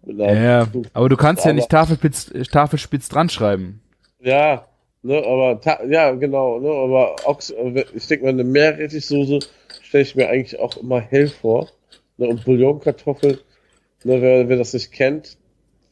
Ja, 0.07 0.67
aber 0.95 1.09
du 1.09 1.17
kannst 1.17 1.45
ja 1.45 1.51
Aber- 1.51 1.57
nicht 1.57 1.69
Tafelspitz, 1.69 2.31
Tafelspitz 2.51 3.09
dran 3.09 3.29
schreiben. 3.29 3.81
Ja, 4.21 4.67
ne, 5.03 5.19
aber 5.25 5.61
ta 5.61 5.85
ja, 5.85 6.13
genau, 6.13 6.59
ne, 6.61 6.69
aber 6.71 7.17
Ochs, 7.27 7.53
ich 7.95 8.07
denke 8.07 8.25
mal, 8.25 8.31
eine 8.31 8.45
Meerrettichsoße 8.45 9.41
stelle 9.83 10.03
ich 10.03 10.17
mir 10.17 10.29
eigentlich 10.29 10.59
auch 10.59 10.77
immer 10.79 11.01
hell 11.01 11.29
vor. 11.29 11.69
Ne, 12.17 12.27
und 12.29 12.45
Bouillonkartoffeln, 12.45 13.39
ne, 14.05 14.23
wer, 14.23 14.49
wer 14.49 14.57
das 14.57 14.73
nicht 14.73 14.93
kennt, 14.93 15.37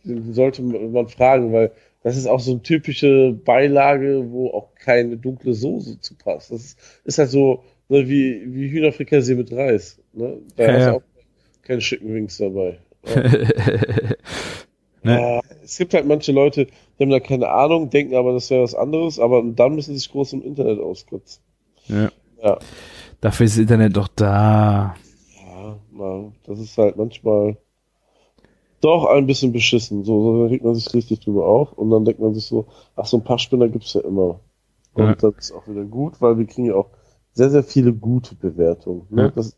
den 0.05 0.33
sollte 0.33 0.63
man 0.63 1.09
fragen, 1.09 1.53
weil 1.53 1.73
das 2.03 2.17
ist 2.17 2.27
auch 2.27 2.41
so 2.41 2.53
eine 2.53 2.63
typische 2.63 3.33
Beilage, 3.45 4.25
wo 4.31 4.51
auch 4.51 4.75
keine 4.77 5.17
dunkle 5.17 5.53
Soße 5.55 6.01
zu 6.01 6.15
passt. 6.15 6.53
Das 6.53 6.61
ist, 6.65 6.79
ist 7.05 7.19
halt 7.19 7.31
so 7.31 7.65
ne, 7.89 8.09
wie, 8.09 8.43
wie 8.47 8.71
Hühnerfrikassee 8.71 9.35
mit 9.35 9.53
Reis. 9.53 9.99
Ne? 10.13 10.39
Da 10.57 10.65
Ja, 10.65 10.77
ist 10.77 10.85
ja. 10.87 10.93
auch 10.95 11.03
keine 11.63 11.81
Chicken 11.81 12.15
Wings 12.15 12.39
dabei. 12.39 12.79
Ne? 15.03 15.21
Ja, 15.21 15.41
es 15.63 15.79
gibt 15.79 15.95
halt 15.95 16.07
manche 16.07 16.33
Leute, 16.33 16.67
die 16.67 17.03
haben 17.05 17.11
da 17.11 17.21
keine 17.21 17.49
Ahnung, 17.49 17.91
denken 17.91 18.17
aber, 18.17 18.33
das 18.33 18.51
wäre 18.51 18.63
was 18.65 18.75
anderes, 18.75 19.21
aber 19.21 19.43
dann 19.43 19.75
müssen 19.77 19.93
sie 19.93 19.99
sich 19.99 20.11
groß 20.11 20.33
im 20.35 20.43
Internet 20.43 20.81
auskotzen. 20.81 21.43
ja. 21.89 22.11
Ja, 22.43 22.59
Dafür 23.23 23.47
ist 23.47 23.55
das 23.55 23.63
Internet 23.63 23.97
doch 23.97 24.09
da. 24.09 24.95
ja, 25.39 25.77
na, 25.93 26.33
das 26.45 26.59
ist 26.59 26.77
halt 26.77 26.97
manchmal 26.97 27.57
doch 28.81 29.07
ein 29.07 29.27
bisschen 29.27 29.53
beschissen. 29.53 30.05
So, 30.05 30.21
so 30.23 30.43
da 30.43 30.49
regt 30.49 30.65
man 30.65 30.75
sich 30.75 30.93
richtig 30.93 31.21
drüber 31.21 31.47
auf 31.47 31.73
und 31.73 31.91
dann 31.91 32.05
denkt 32.05 32.21
man 32.21 32.35
sich 32.35 32.45
so, 32.45 32.67
ach, 32.95 33.07
so 33.07 33.17
ein 33.17 33.25
paar 33.25 33.39
Spinner 33.39 33.69
gibt's 33.69 33.95
ja 33.95 34.03
immer. 34.03 34.41
Und 34.95 35.05
Ja. 35.07 35.15
das 35.15 35.35
ist 35.39 35.53
auch 35.53 35.67
wieder 35.67 35.85
gut, 35.85 36.21
weil 36.21 36.37
wir 36.39 36.47
kriegen 36.47 36.67
ja 36.67 36.75
auch 36.75 36.91
sehr, 37.33 37.51
sehr 37.51 37.65
viele 37.65 37.93
gute 37.95 38.35
Bewertungen. 38.35 39.07
Ne? 39.11 39.23
Ja. 39.23 39.31
Das, 39.31 39.57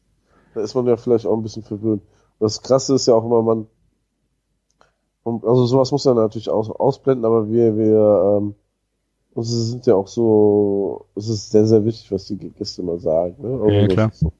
da 0.55 0.61
ist 0.63 0.75
man 0.75 0.87
ja 0.87 0.97
vielleicht 0.97 1.27
auch 1.27 1.37
ein 1.37 1.43
bisschen 1.43 1.65
verwöhnt. 1.65 2.03
Das 2.41 2.63
Krasse 2.63 2.95
ist 2.95 3.07
ja 3.07 3.15
auch 3.15 3.25
immer, 3.25 3.43
man, 3.43 3.67
also 5.43 5.67
sowas 5.67 5.91
muss 5.93 6.05
man 6.05 6.17
natürlich 6.17 6.49
aus, 6.49 6.71
ausblenden, 6.71 7.25
aber 7.25 7.51
wir, 7.51 7.77
wir, 7.77 8.39
ähm, 8.39 8.55
uns 9.35 9.51
sind 9.51 9.87
ja 9.87 9.95
auch 9.95 10.09
so, 10.09 11.07
es 11.15 11.29
ist 11.29 11.51
sehr, 11.51 11.67
sehr 11.67 11.85
wichtig, 11.85 12.11
was 12.11 12.27
die 12.27 12.37
Gäste 12.37 12.83
mal 12.83 12.99
sagen. 12.99 13.37
Ne? 13.41 13.49
Also 13.63 13.69
Ja, 13.69 13.87
klar. 13.89 14.11
So. 14.13 14.33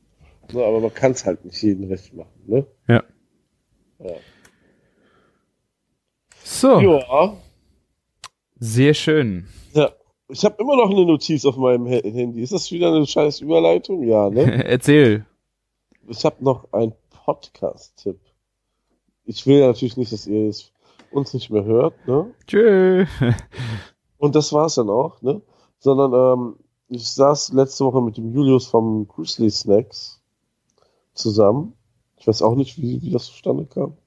Ne, 0.53 0.65
aber 0.65 0.81
man 0.81 0.95
kann 0.95 1.13
es 1.13 1.27
halt 1.27 1.45
nicht 1.45 1.61
jedem 1.63 1.89
recht 1.89 2.15
machen. 2.15 2.31
Ne? 2.47 2.67
Ja. 2.89 3.03
Ja. 3.99 4.15
So, 6.43 6.81
ja. 6.81 7.37
sehr 8.59 8.95
schön. 8.95 9.47
Ja. 9.75 9.91
Ich 10.31 10.45
habe 10.45 10.57
immer 10.63 10.77
noch 10.77 10.91
eine 10.91 11.05
Notiz 11.07 11.45
auf 11.47 11.57
meinem 11.57 11.87
Ha- 11.87 12.03
Handy. 12.03 12.43
Ist 12.43 12.53
das 12.53 12.71
wieder 12.71 12.93
eine 12.95 13.07
scheiß 13.07 13.41
Überleitung? 13.41 14.03
Ja, 14.05 14.29
ne? 14.31 14.65
Erzähl. 14.67 15.25
Ich 16.07 16.25
habe 16.25 16.43
noch 16.45 16.71
einen 16.73 16.93
Podcast-Tipp. 17.29 18.19
Ich 19.27 19.47
will 19.47 19.59
ja 19.59 19.67
natürlich 19.67 19.99
nicht, 19.99 20.13
dass 20.13 20.27
ihr 20.27 20.49
es 20.49 20.73
uns 21.11 21.35
nicht 21.35 21.51
mehr 21.51 21.63
hört, 21.65 21.95
ne? 22.07 22.33
Tschö. 22.47 23.05
Und 24.17 24.35
das 24.35 24.51
war's 24.55 24.77
dann 24.77 24.89
auch, 24.89 25.21
ne? 25.21 25.43
Sondern 25.79 26.15
ähm, 26.15 26.57
ich 26.89 27.07
saß 27.11 27.53
letzte 27.53 27.85
Woche 27.85 28.01
mit 28.01 28.17
dem 28.17 28.33
Julius 28.33 28.67
vom 28.67 29.07
Grizzly 29.09 29.51
Snacks 29.51 30.23
zusammen. 31.13 31.75
Ich 32.17 32.27
weiß 32.27 32.41
auch 32.41 32.55
nicht, 32.55 32.79
wie, 32.79 33.03
wie 33.03 33.11
das 33.11 33.27
zustande 33.27 33.67
kam. 33.67 33.99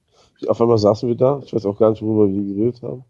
Auf 0.48 0.60
einmal 0.60 0.78
saßen 0.78 1.08
wir 1.08 1.14
da. 1.14 1.40
Ich 1.44 1.54
weiß 1.54 1.64
auch 1.66 1.78
gar 1.78 1.90
nicht, 1.90 2.02
worüber 2.02 2.26
wir 2.28 2.42
geredet 2.42 2.82
haben. 2.82 3.04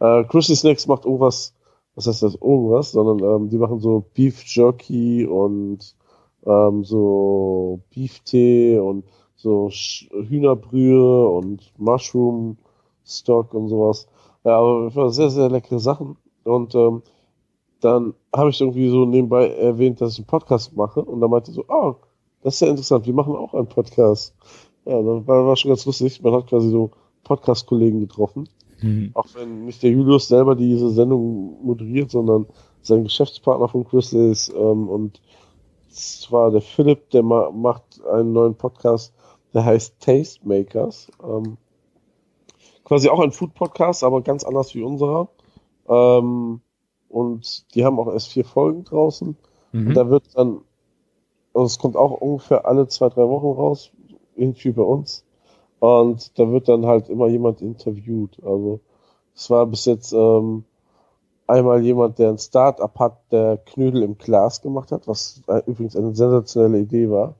Äh, 0.00 0.24
Grizzly 0.24 0.56
Snacks 0.56 0.88
macht 0.88 1.04
irgendwas, 1.04 1.54
was 1.94 2.08
heißt 2.08 2.24
das 2.24 2.34
irgendwas, 2.34 2.90
sondern 2.90 3.20
ähm, 3.20 3.48
die 3.48 3.58
machen 3.58 3.78
so 3.78 4.06
Beef 4.12 4.42
Jerky 4.44 5.24
und 5.24 5.94
ähm, 6.44 6.82
so 6.82 7.80
Beef 7.94 8.18
Tee 8.24 8.76
und 8.78 9.04
so 9.42 9.70
Hühnerbrühe 9.70 11.28
und 11.28 11.72
Mushroom 11.78 12.56
Stock 13.04 13.54
und 13.54 13.68
sowas. 13.68 14.08
Ja, 14.44 14.58
aber 14.58 15.10
sehr, 15.10 15.30
sehr 15.30 15.48
leckere 15.48 15.80
Sachen. 15.80 16.16
Und 16.44 16.74
ähm, 16.74 17.02
dann 17.80 18.14
habe 18.34 18.50
ich 18.50 18.60
irgendwie 18.60 18.88
so 18.88 19.04
nebenbei 19.04 19.48
erwähnt, 19.48 20.00
dass 20.00 20.12
ich 20.12 20.20
einen 20.20 20.26
Podcast 20.26 20.76
mache. 20.76 21.02
Und 21.02 21.20
dann 21.20 21.30
meinte 21.30 21.52
so, 21.52 21.64
ah, 21.68 21.96
das 22.42 22.54
ist 22.54 22.60
ja 22.60 22.68
interessant, 22.68 23.06
wir 23.06 23.14
machen 23.14 23.36
auch 23.36 23.54
einen 23.54 23.68
Podcast. 23.68 24.34
Ja, 24.84 24.96
dann 25.00 25.26
war, 25.26 25.46
war 25.46 25.56
schon 25.56 25.70
ganz 25.70 25.84
lustig. 25.86 26.22
Man 26.22 26.32
hat 26.32 26.48
quasi 26.48 26.70
so 26.70 26.90
Podcast-Kollegen 27.24 28.00
getroffen. 28.00 28.48
Hm. 28.78 29.10
Auch 29.14 29.26
wenn 29.34 29.64
nicht 29.64 29.82
der 29.82 29.90
Julius 29.90 30.28
selber 30.28 30.56
diese 30.56 30.90
Sendung 30.90 31.56
moderiert, 31.64 32.10
sondern 32.10 32.46
sein 32.82 33.04
Geschäftspartner 33.04 33.68
von 33.68 33.84
Grizzly 33.84 34.30
ist. 34.30 34.52
Ähm, 34.54 34.88
und 34.88 35.20
zwar 35.90 36.50
der 36.50 36.62
Philipp, 36.62 37.10
der 37.10 37.22
ma 37.22 37.50
macht 37.50 38.04
einen 38.06 38.32
neuen 38.32 38.54
Podcast, 38.54 39.14
der 39.54 39.64
heißt 39.64 40.00
Tastemakers. 40.00 41.10
Ähm, 41.22 41.56
quasi 42.84 43.08
auch 43.08 43.20
ein 43.20 43.32
Food-Podcast, 43.32 44.04
aber 44.04 44.22
ganz 44.22 44.44
anders 44.44 44.74
wie 44.74 44.82
unserer. 44.82 45.28
Ähm, 45.88 46.60
und 47.08 47.74
die 47.74 47.84
haben 47.84 47.98
auch 47.98 48.12
erst 48.12 48.28
vier 48.28 48.44
Folgen 48.44 48.84
draußen. 48.84 49.36
Und 49.72 49.88
Mhm. 49.88 49.94
da 49.94 50.08
wird 50.10 50.24
dann, 50.36 50.60
also 51.54 51.66
es 51.66 51.78
kommt 51.78 51.96
auch 51.96 52.12
ungefähr 52.20 52.66
alle 52.66 52.88
zwei, 52.88 53.08
drei 53.08 53.28
Wochen 53.28 53.58
raus, 53.58 53.90
irgendwie 54.36 54.72
bei 54.72 54.82
uns. 54.82 55.24
Und 55.80 56.38
da 56.38 56.50
wird 56.50 56.68
dann 56.68 56.86
halt 56.86 57.08
immer 57.08 57.26
jemand 57.26 57.60
interviewt. 57.60 58.38
Also 58.44 58.80
es 59.34 59.50
war 59.50 59.66
bis 59.66 59.84
jetzt 59.86 60.12
ähm, 60.12 60.64
einmal 61.46 61.82
jemand, 61.82 62.18
der 62.18 62.30
ein 62.30 62.38
Start-up 62.38 62.98
hat, 62.98 63.32
der 63.32 63.58
Knödel 63.58 64.02
im 64.02 64.16
Glas 64.16 64.62
gemacht 64.62 64.92
hat, 64.92 65.08
was 65.08 65.42
übrigens 65.66 65.96
eine 65.96 66.14
sensationelle 66.14 66.80
Idee 66.80 67.10
war. 67.10 67.34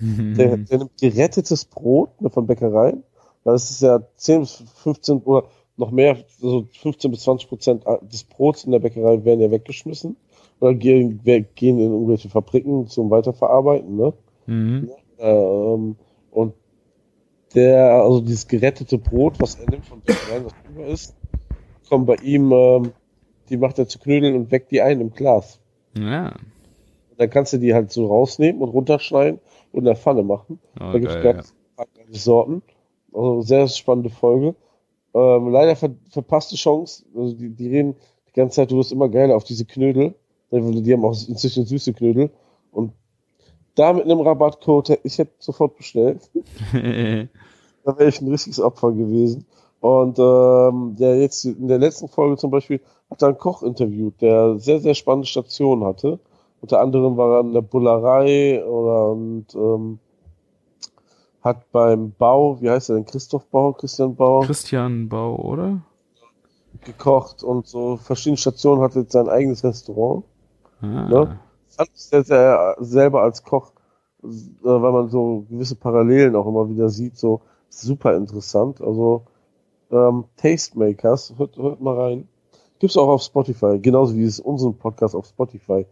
Der, 0.00 0.56
der 0.56 0.78
nimmt 0.78 1.00
gerettetes 1.00 1.64
Brot 1.64 2.20
ne, 2.20 2.30
von 2.30 2.46
Bäckereien. 2.46 3.02
Das 3.44 3.70
ist 3.70 3.82
ja 3.82 4.00
10 4.16 4.40
bis 4.40 4.64
15 4.76 5.18
oder 5.18 5.48
noch 5.76 5.90
mehr, 5.90 6.16
also 6.42 6.66
15 6.80 7.10
bis 7.10 7.22
20 7.22 7.48
Prozent 7.48 7.84
des 8.02 8.24
Brots 8.24 8.64
in 8.64 8.72
der 8.72 8.78
Bäckerei 8.78 9.24
werden 9.24 9.40
ja 9.40 9.50
weggeschmissen 9.50 10.16
oder 10.60 10.74
gehen, 10.74 11.20
gehen 11.22 11.78
in 11.78 11.92
irgendwelche 11.92 12.28
Fabriken 12.28 12.86
zum 12.86 13.10
Weiterverarbeiten. 13.10 13.96
Ne? 13.96 14.12
Mhm. 14.46 14.90
Ähm, 15.18 15.96
und 16.30 16.54
der, 17.54 17.94
also 17.94 18.20
dieses 18.20 18.48
gerettete 18.48 18.98
Brot, 18.98 19.34
was 19.40 19.56
er 19.56 19.70
nimmt 19.70 19.86
von 19.86 20.00
Bäckereien, 20.00 20.44
was 20.44 20.54
über 20.68 20.86
ist, 20.86 21.14
kommt 21.88 22.06
bei 22.06 22.16
ihm, 22.16 22.52
ähm, 22.52 22.92
die 23.48 23.56
macht 23.56 23.78
er 23.78 23.88
zu 23.88 23.98
Knödeln 23.98 24.34
und 24.34 24.50
weckt 24.50 24.70
die 24.70 24.82
ein 24.82 25.00
im 25.00 25.12
Glas. 25.12 25.60
Ja. 25.96 26.34
Und 27.14 27.20
dann 27.20 27.30
kannst 27.30 27.52
du 27.52 27.58
die 27.58 27.72
halt 27.72 27.92
so 27.92 28.06
rausnehmen 28.06 28.60
und 28.60 28.70
runterschneiden 28.70 29.38
und 29.70 29.78
in 29.78 29.84
der 29.84 29.94
Pfanne 29.94 30.24
machen. 30.24 30.58
Oh, 30.80 30.90
Da 30.92 30.98
gibt 30.98 31.12
es 31.12 31.22
ganz 31.22 31.54
viele 31.76 32.18
Sorten. 32.18 32.62
Also 33.12 33.42
sehr 33.42 33.68
spannende 33.68 34.10
Folge. 34.10 34.56
Ähm, 35.14 35.50
leider 35.50 35.76
ver 35.76 35.90
verpasste 36.10 36.56
Chance. 36.56 37.04
Also 37.16 37.36
die, 37.36 37.50
die 37.50 37.68
reden 37.68 37.94
die 38.28 38.32
ganze 38.32 38.56
Zeit, 38.56 38.72
du 38.72 38.78
wirst 38.78 38.90
immer 38.90 39.08
geiler 39.08 39.36
auf 39.36 39.44
diese 39.44 39.64
Knödel. 39.64 40.14
Die 40.50 40.92
haben 40.92 41.04
auch 41.04 41.16
inzwischen 41.28 41.66
süße 41.66 41.92
Knödel. 41.92 42.30
Und 42.72 42.92
da 43.76 43.92
mit 43.92 44.06
einem 44.06 44.20
Rabattcode, 44.20 44.98
ich 45.04 45.16
hätte 45.18 45.32
sofort 45.38 45.76
bestellt. 45.76 46.28
ja. 46.72 47.26
Da 47.84 47.98
wäre 47.98 48.08
ich 48.08 48.18
ein 48.22 48.28
richtiges 48.28 48.60
Opfer 48.60 48.92
gewesen. 48.92 49.44
Und 49.80 50.18
ähm, 50.18 50.96
der 50.96 51.20
jetzt 51.20 51.44
in 51.44 51.68
der 51.68 51.76
letzten 51.76 52.08
Folge 52.08 52.38
zum 52.38 52.50
Beispiel 52.50 52.80
hat 53.10 53.20
er 53.20 53.28
einen 53.28 53.36
Koch 53.36 53.62
interviewt, 53.62 54.22
der 54.22 54.58
sehr, 54.58 54.80
sehr 54.80 54.94
spannende 54.94 55.28
Stationen 55.28 55.84
hatte. 55.84 56.18
Unter 56.64 56.80
anderem 56.80 57.18
war 57.18 57.36
er 57.36 57.40
in 57.40 57.52
der 57.52 57.60
Bullerei 57.60 58.64
oder 58.64 59.10
und 59.10 59.54
ähm, 59.54 59.98
hat 61.42 61.70
beim 61.72 62.12
Bau, 62.12 62.58
wie 62.62 62.70
heißt 62.70 62.88
er 62.88 62.96
denn, 62.96 63.04
Christoph 63.04 63.44
Bau, 63.48 63.74
Christian 63.74 64.16
Bau, 64.16 64.40
Christian 64.40 65.10
Bau, 65.10 65.36
oder? 65.36 65.82
gekocht 66.80 67.42
und 67.42 67.66
so 67.66 67.98
verschiedene 67.98 68.38
Stationen, 68.38 68.80
hat 68.80 68.94
jetzt 68.94 69.12
sein 69.12 69.28
eigenes 69.28 69.62
Restaurant. 69.62 70.24
Ah. 70.80 71.06
Ne? 71.06 71.38
fand 71.68 71.90
ich 71.94 72.00
sehr, 72.00 72.76
selber 72.80 73.20
als 73.20 73.42
Koch, 73.42 73.72
äh, 74.22 74.26
weil 74.62 74.92
man 74.92 75.10
so 75.10 75.44
gewisse 75.50 75.76
Parallelen 75.76 76.34
auch 76.34 76.46
immer 76.46 76.70
wieder 76.70 76.88
sieht, 76.88 77.18
so 77.18 77.42
super 77.68 78.16
interessant. 78.16 78.80
Also 78.80 79.26
ähm, 79.90 80.24
Tastemakers, 80.38 81.34
hört, 81.36 81.58
hört 81.58 81.82
mal 81.82 82.00
rein. 82.00 82.28
Gibt's 82.78 82.96
auch 82.96 83.08
auf 83.08 83.22
Spotify, 83.22 83.78
genauso 83.78 84.16
wie 84.16 84.24
es 84.24 84.40
unseren 84.40 84.78
Podcast 84.78 85.14
auf 85.14 85.26
Spotify 85.26 85.84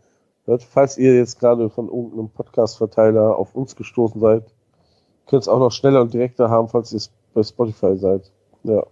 hört. 0.44 0.62
Falls 0.62 0.98
ihr 0.98 1.16
jetzt 1.16 1.40
gerade 1.40 1.70
von 1.70 1.88
irgendeinem 1.88 2.30
Podcast-Verteiler 2.30 3.36
auf 3.36 3.54
uns 3.54 3.76
gestoßen 3.76 4.20
seid, 4.20 4.52
könnt 5.26 5.46
ihr 5.46 5.52
auch 5.52 5.58
noch 5.58 5.72
schneller 5.72 6.00
und 6.00 6.12
direkter 6.12 6.50
haben, 6.50 6.68
falls 6.68 6.92
ihr 6.92 7.00
bei 7.34 7.42
Spotify 7.42 7.96
seid. 7.96 8.30
Ja. 8.64 8.84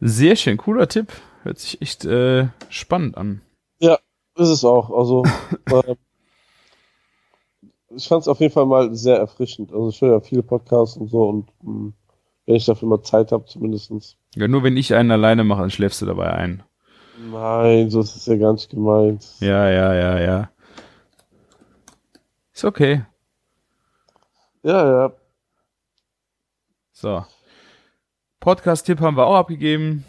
Sehr 0.00 0.36
schön, 0.36 0.56
cooler 0.56 0.88
Tipp. 0.88 1.12
Hört 1.42 1.58
sich 1.58 1.82
echt 1.82 2.04
äh, 2.04 2.48
spannend 2.68 3.16
an. 3.16 3.42
Ist 4.36 4.48
es 4.48 4.64
auch. 4.64 4.90
Also 4.90 5.24
ähm, 5.72 5.96
ich 7.94 8.08
fand 8.08 8.22
es 8.22 8.28
auf 8.28 8.40
jeden 8.40 8.52
Fall 8.52 8.66
mal 8.66 8.94
sehr 8.94 9.18
erfrischend. 9.18 9.72
Also 9.72 9.90
ich 9.90 10.00
höre 10.00 10.12
ja 10.12 10.20
viele 10.20 10.42
Podcasts 10.42 10.96
und 10.96 11.08
so 11.08 11.28
und 11.28 11.48
mh, 11.62 11.92
wenn 12.46 12.54
ich 12.54 12.64
dafür 12.64 12.88
mal 12.88 13.02
Zeit 13.02 13.32
habe, 13.32 13.44
zumindestens. 13.44 14.16
Ja, 14.34 14.48
nur 14.48 14.62
wenn 14.62 14.76
ich 14.76 14.94
einen 14.94 15.10
alleine 15.10 15.44
mache, 15.44 15.60
dann 15.60 15.70
schläfst 15.70 16.00
du 16.00 16.06
dabei 16.06 16.32
ein. 16.32 16.62
Nein, 17.32 17.88
so 17.88 18.00
ist 18.00 18.14
es 18.14 18.26
ja 18.26 18.36
gar 18.36 18.52
nicht 18.52 18.68
gemeint. 18.68 19.26
Ja, 19.40 19.70
ja, 19.70 19.94
ja, 19.94 20.20
ja. 20.20 20.50
Ist 22.52 22.64
okay. 22.64 23.04
Ja, 24.62 24.86
ja. 24.86 25.12
So. 26.92 27.24
Podcast-Tipp 28.40 29.00
haben 29.00 29.16
wir 29.16 29.26
auch 29.26 29.36
abgegeben. 29.36 30.04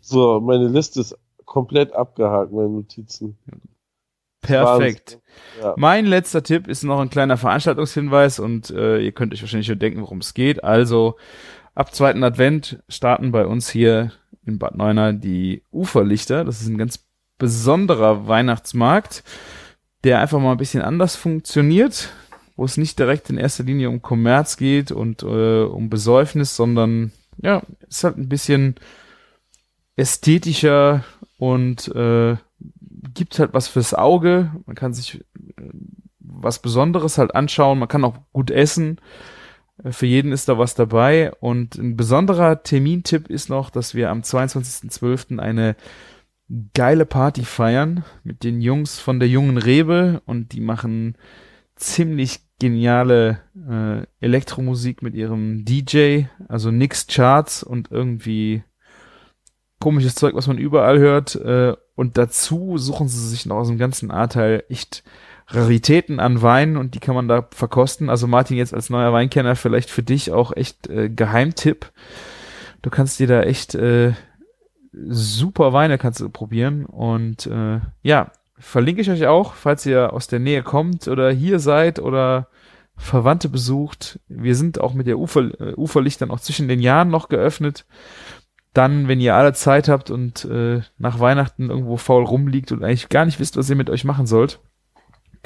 So, 0.00 0.40
meine 0.40 0.68
Liste 0.68 1.00
ist 1.00 1.18
komplett 1.44 1.92
abgehakt, 1.94 2.52
meine 2.52 2.68
Notizen. 2.68 3.36
Perfekt. 4.40 5.18
Ja. 5.60 5.74
Mein 5.76 6.06
letzter 6.06 6.44
Tipp 6.44 6.68
ist 6.68 6.84
noch 6.84 7.00
ein 7.00 7.10
kleiner 7.10 7.36
Veranstaltungshinweis 7.36 8.38
und 8.38 8.70
äh, 8.70 9.00
ihr 9.00 9.12
könnt 9.12 9.34
euch 9.34 9.42
wahrscheinlich 9.42 9.66
schon 9.66 9.80
denken, 9.80 10.00
worum 10.00 10.18
es 10.18 10.32
geht. 10.32 10.62
Also 10.62 11.16
ab 11.74 11.92
zweiten 11.92 12.22
Advent 12.22 12.82
starten 12.88 13.32
bei 13.32 13.46
uns 13.46 13.68
hier 13.68 14.12
in 14.48 14.58
Bad 14.58 14.76
Neuenahr 14.76 15.12
die 15.12 15.62
Uferlichter. 15.70 16.44
Das 16.44 16.60
ist 16.60 16.68
ein 16.68 16.78
ganz 16.78 17.04
besonderer 17.38 18.26
Weihnachtsmarkt, 18.26 19.22
der 20.04 20.20
einfach 20.20 20.40
mal 20.40 20.52
ein 20.52 20.58
bisschen 20.58 20.82
anders 20.82 21.16
funktioniert, 21.16 22.10
wo 22.56 22.64
es 22.64 22.76
nicht 22.76 22.98
direkt 22.98 23.30
in 23.30 23.38
erster 23.38 23.64
Linie 23.64 23.90
um 23.90 24.02
Kommerz 24.02 24.56
geht 24.56 24.90
und 24.90 25.22
äh, 25.22 25.62
um 25.62 25.90
Besäufnis, 25.90 26.56
sondern 26.56 27.12
ja, 27.40 27.62
ist 27.88 28.02
halt 28.04 28.16
ein 28.16 28.28
bisschen 28.28 28.74
ästhetischer 29.96 31.04
und 31.38 31.88
äh, 31.94 32.36
gibt 33.14 33.38
halt 33.38 33.54
was 33.54 33.68
fürs 33.68 33.94
Auge. 33.94 34.52
Man 34.66 34.76
kann 34.76 34.92
sich 34.92 35.20
äh, 35.56 35.70
was 36.18 36.60
Besonderes 36.60 37.18
halt 37.18 37.34
anschauen. 37.34 37.78
Man 37.78 37.88
kann 37.88 38.04
auch 38.04 38.18
gut 38.32 38.50
essen. 38.50 39.00
Für 39.84 40.06
jeden 40.06 40.32
ist 40.32 40.48
da 40.48 40.58
was 40.58 40.74
dabei. 40.74 41.32
Und 41.40 41.76
ein 41.76 41.96
besonderer 41.96 42.62
Termintipp 42.62 43.28
ist 43.28 43.48
noch, 43.48 43.70
dass 43.70 43.94
wir 43.94 44.10
am 44.10 44.20
22.12. 44.20 45.38
eine 45.38 45.76
geile 46.74 47.06
Party 47.06 47.44
feiern 47.44 48.04
mit 48.24 48.42
den 48.42 48.60
Jungs 48.60 48.98
von 48.98 49.20
der 49.20 49.28
jungen 49.28 49.58
Rebe 49.58 50.22
und 50.24 50.52
die 50.52 50.60
machen 50.60 51.16
ziemlich 51.76 52.40
geniale 52.58 53.40
äh, 53.68 54.06
Elektromusik 54.24 55.02
mit 55.02 55.14
ihrem 55.14 55.64
DJ, 55.64 56.24
also 56.48 56.70
nix 56.70 57.06
Charts 57.06 57.62
und 57.62 57.90
irgendwie 57.92 58.64
komisches 59.78 60.14
Zeug, 60.16 60.34
was 60.34 60.48
man 60.48 60.58
überall 60.58 60.98
hört. 60.98 61.36
Äh, 61.36 61.76
und 61.94 62.18
dazu 62.18 62.78
suchen 62.78 63.08
sie 63.08 63.28
sich 63.28 63.46
noch 63.46 63.56
aus 63.56 63.68
dem 63.68 63.78
ganzen 63.78 64.10
Ahrteil 64.10 64.64
echt 64.68 65.04
Raritäten 65.48 66.20
an 66.20 66.42
Wein 66.42 66.76
und 66.76 66.94
die 66.94 67.00
kann 67.00 67.14
man 67.14 67.28
da 67.28 67.48
verkosten. 67.50 68.10
Also 68.10 68.26
Martin 68.26 68.56
jetzt 68.56 68.74
als 68.74 68.90
neuer 68.90 69.12
Weinkenner 69.12 69.56
vielleicht 69.56 69.90
für 69.90 70.02
dich 70.02 70.30
auch 70.30 70.54
echt 70.54 70.88
äh, 70.88 71.08
Geheimtipp. 71.08 71.90
Du 72.82 72.90
kannst 72.90 73.18
dir 73.18 73.26
da 73.26 73.42
echt 73.42 73.74
äh, 73.74 74.12
super 74.92 75.72
Weine 75.72 75.98
kannst 75.98 76.20
du 76.20 76.28
probieren 76.28 76.84
und 76.84 77.46
äh, 77.46 77.80
ja, 78.02 78.32
verlinke 78.58 79.00
ich 79.00 79.10
euch 79.10 79.26
auch, 79.26 79.54
falls 79.54 79.86
ihr 79.86 80.12
aus 80.12 80.26
der 80.26 80.38
Nähe 80.38 80.62
kommt 80.62 81.08
oder 81.08 81.30
hier 81.30 81.60
seid 81.60 81.98
oder 81.98 82.48
Verwandte 82.96 83.48
besucht. 83.48 84.20
Wir 84.28 84.56
sind 84.56 84.80
auch 84.80 84.92
mit 84.92 85.06
der 85.06 85.18
Ufer, 85.18 85.60
äh, 85.60 85.74
Uferlichtern 85.76 86.30
auch 86.30 86.40
zwischen 86.40 86.68
den 86.68 86.80
Jahren 86.80 87.08
noch 87.08 87.28
geöffnet. 87.28 87.86
Dann, 88.74 89.08
wenn 89.08 89.20
ihr 89.20 89.34
alle 89.34 89.54
Zeit 89.54 89.88
habt 89.88 90.10
und 90.10 90.44
äh, 90.44 90.82
nach 90.98 91.20
Weihnachten 91.20 91.70
irgendwo 91.70 91.96
faul 91.96 92.24
rumliegt 92.24 92.70
und 92.72 92.84
eigentlich 92.84 93.08
gar 93.08 93.24
nicht 93.24 93.40
wisst, 93.40 93.56
was 93.56 93.70
ihr 93.70 93.76
mit 93.76 93.88
euch 93.88 94.04
machen 94.04 94.26
sollt, 94.26 94.60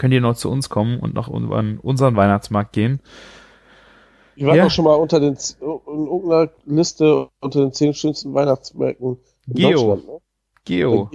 könnt 0.02 0.12
ihr 0.14 0.20
noch 0.20 0.34
zu 0.34 0.50
uns 0.50 0.68
kommen 0.68 0.98
und 0.98 1.14
nach 1.14 1.28
unseren, 1.28 1.78
unseren 1.78 2.16
Weihnachtsmarkt 2.16 2.72
gehen. 2.72 2.98
Ich 4.34 4.44
war 4.44 4.56
Ja. 4.56 4.66
auch 4.66 4.70
schon 4.70 4.84
mal 4.84 4.96
unter 4.96 5.20
den 5.20 5.34
in 5.60 6.06
irgendeiner 6.06 6.50
Liste 6.64 7.28
unter 7.40 7.60
den 7.60 7.72
zehn 7.72 7.94
schönsten 7.94 8.34
Weihnachtsmärkten 8.34 9.18
in 9.46 9.54
Geo. 9.54 9.70
Deutschland. 9.70 10.06
Ne? 10.08 10.18
Geo, 10.64 11.10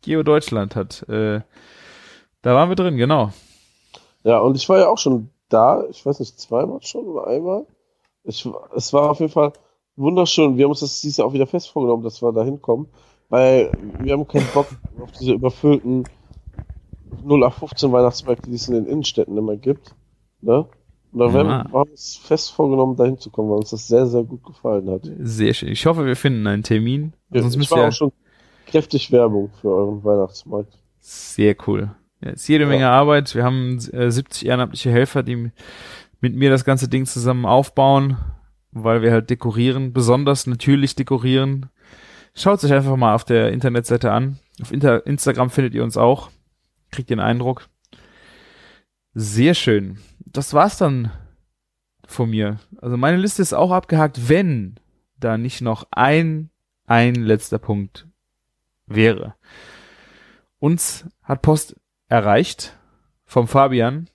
Geo 0.00 0.22
Deutschland 0.22 0.74
hat, 0.74 1.06
äh, 1.10 1.42
da 2.40 2.54
waren 2.54 2.70
wir 2.70 2.76
drin, 2.76 2.96
genau. 2.96 3.30
Ja, 4.24 4.38
und 4.38 4.56
ich 4.56 4.66
war 4.70 4.78
ja 4.78 4.88
auch 4.88 4.96
schon 4.96 5.28
da, 5.50 5.84
ich 5.90 6.06
weiß 6.06 6.18
nicht, 6.20 6.40
zweimal 6.40 6.80
schon 6.80 7.04
oder 7.08 7.26
einmal. 7.26 7.66
Ich, 8.24 8.48
es 8.74 8.94
war 8.94 9.10
auf 9.10 9.20
jeden 9.20 9.32
Fall 9.32 9.52
wunderschön. 9.96 10.56
Wir 10.56 10.64
haben 10.64 10.70
uns 10.70 10.80
das 10.80 11.02
dieses 11.02 11.18
Jahr 11.18 11.28
auch 11.28 11.34
wieder 11.34 11.46
fest 11.46 11.68
vorgenommen, 11.68 12.04
dass 12.04 12.22
wir 12.22 12.32
da 12.32 12.42
hinkommen, 12.42 12.88
weil 13.28 13.70
wir 13.98 14.14
haben 14.14 14.26
keinen 14.26 14.48
Bock 14.54 14.68
auf 14.98 15.12
diese 15.12 15.34
überfüllten 15.34 16.04
0815 17.24 17.92
Weihnachtsmärkte, 17.92 18.50
die 18.50 18.56
es 18.56 18.68
in 18.68 18.74
den 18.74 18.86
Innenstädten 18.86 19.36
immer 19.36 19.56
gibt. 19.56 19.94
Ne? 20.40 20.66
Und 21.12 21.34
werden, 21.34 21.48
Ja. 21.48 21.64
wir 21.70 21.80
haben 21.80 21.90
uns 21.90 22.16
fest 22.16 22.52
vorgenommen, 22.52 22.96
da 22.96 23.04
hinzukommen, 23.04 23.50
weil 23.50 23.58
uns 23.58 23.70
das 23.70 23.88
sehr, 23.88 24.06
sehr 24.06 24.22
gut 24.22 24.44
gefallen 24.44 24.88
hat. 24.90 25.02
Sehr 25.20 25.52
schön. 25.54 25.68
Ich 25.70 25.84
hoffe, 25.86 26.06
wir 26.06 26.16
finden 26.16 26.46
einen 26.46 26.62
Termin. 26.62 27.12
Sonst 27.30 27.56
ich 27.56 27.70
war 27.70 27.78
ihr 27.78 27.88
auch 27.88 27.92
schon 27.92 28.12
kräftig 28.66 29.10
Werbung 29.10 29.50
für 29.60 29.70
euren 29.70 30.04
Weihnachtsmarkt. 30.04 30.78
Sehr 31.00 31.56
cool. 31.66 31.90
Ja, 32.22 32.30
ist 32.30 32.46
jede 32.48 32.64
Ja. 32.64 32.70
Menge 32.70 32.88
Arbeit. 32.88 33.34
Wir 33.34 33.44
haben 33.44 33.78
äh, 33.92 34.10
70 34.10 34.46
ehrenamtliche 34.46 34.90
Helfer, 34.90 35.22
die 35.22 35.50
mit 36.20 36.36
mir 36.36 36.50
das 36.50 36.64
ganze 36.64 36.88
Ding 36.88 37.06
zusammen 37.06 37.46
aufbauen, 37.46 38.16
weil 38.72 39.02
wir 39.02 39.10
halt 39.10 39.30
dekorieren, 39.30 39.92
besonders 39.92 40.46
natürlich 40.46 40.94
dekorieren. 40.94 41.70
Schaut 42.34 42.60
sich 42.60 42.72
einfach 42.72 42.94
mal 42.96 43.14
auf 43.14 43.24
der 43.24 43.50
Internetseite 43.50 44.12
an. 44.12 44.38
Auf 44.62 44.70
Inter 44.72 45.04
Instagram 45.06 45.50
findet 45.50 45.74
ihr 45.74 45.82
uns 45.82 45.96
auch. 45.96 46.30
Kriegt 46.90 47.10
den 47.10 47.20
Eindruck. 47.20 47.68
Sehr 49.14 49.54
schön. 49.54 49.98
Das 50.18 50.54
war's 50.54 50.78
dann 50.78 51.10
von 52.06 52.30
mir. 52.30 52.58
Also 52.80 52.96
meine 52.96 53.16
Liste 53.16 53.42
ist 53.42 53.52
auch 53.52 53.70
abgehakt, 53.70 54.28
wenn 54.28 54.78
da 55.18 55.38
nicht 55.38 55.60
noch 55.60 55.86
ein, 55.90 56.50
ein 56.86 57.14
letzter 57.14 57.58
Punkt 57.58 58.06
wäre. 58.86 59.34
Uns 60.58 61.06
hat 61.22 61.42
Post 61.42 61.76
erreicht 62.08 62.76
vom 63.24 63.46
Fabian. 63.48 64.08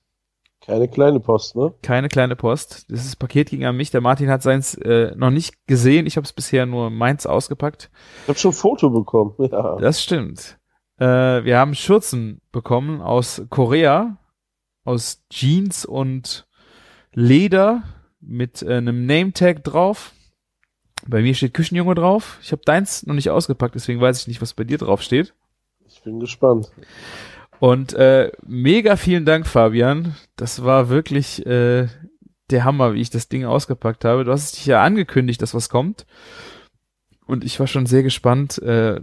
Keine 0.61 0.88
kleine 0.88 1.19
Post, 1.19 1.56
ne? 1.56 1.73
Keine 1.84 2.10
kleine 2.10 2.35
Post. 2.35 2.89
Dieses 2.89 3.15
Paket 3.15 3.49
ging 3.49 3.65
an 3.65 3.77
mich. 3.77 3.91
Der 3.91 4.02
Martin 4.02 4.30
hat 4.30 4.41
seins 4.41 4.73
äh, 4.76 5.14
noch 5.15 5.30
nicht 5.30 5.68
gesehen. 5.68 6.07
Ich 6.07 6.18
habe 6.18 6.26
es 6.26 6.34
bisher 6.34 6.65
nur 6.65 6.89
meins 6.89 7.27
ausgepackt. 7.27 7.91
Ich 8.23 8.30
habe 8.30 8.39
schon 8.39 8.52
ein 8.52 8.56
Foto 8.56 8.89
bekommen. 8.89 9.35
Ja. 9.52 9.77
Das 9.77 10.02
stimmt. 10.02 10.57
Äh, 10.97 11.43
wir 11.43 11.57
haben 11.57 11.76
Schürzen 11.76 12.41
bekommen 12.51 13.01
aus 13.01 13.43
Korea, 13.49 14.17
aus 14.84 15.26
Jeans 15.30 15.85
und 15.85 16.47
Leder 17.13 17.84
mit 18.19 18.61
äh, 18.61 18.76
einem 18.76 19.05
Name-Tag 19.05 19.63
drauf. 19.63 20.13
Bei 21.07 21.22
mir 21.22 21.35
steht 21.35 21.53
Küchenjunge 21.53 21.95
drauf. 21.95 22.39
Ich 22.41 22.51
habe 22.51 22.61
deins 22.65 23.05
noch 23.05 23.13
nicht 23.13 23.30
ausgepackt, 23.30 23.76
deswegen 23.76 24.01
weiß 24.01 24.22
ich 24.22 24.27
nicht, 24.27 24.41
was 24.41 24.53
bei 24.53 24.63
dir 24.63 24.77
drauf 24.77 25.01
steht. 25.01 25.34
Ich 25.88 26.01
bin 26.01 26.19
gespannt. 26.19 26.72
Und 27.59 27.93
äh, 27.93 28.31
mega 28.45 28.95
vielen 28.95 29.26
Dank, 29.26 29.47
Fabian. 29.47 30.15
Das 30.35 30.63
war 30.63 30.89
wirklich 30.89 31.45
äh, 31.45 31.88
der 32.49 32.63
Hammer, 32.63 32.93
wie 32.93 33.01
ich 33.01 33.09
das 33.09 33.30
Ding 33.30 33.45
ausgepackt 33.45 34.05
habe. 34.05 34.23
Du 34.23 34.31
hast 34.31 34.57
dich 34.57 34.65
ja 34.65 34.84
angekündigt, 34.84 35.41
dass 35.41 35.53
was 35.53 35.69
kommt. 35.69 36.05
Und 37.26 37.43
ich 37.43 37.59
war 37.59 37.67
schon 37.67 37.85
sehr 37.85 38.03
gespannt, 38.03 38.59
äh, 38.59 39.01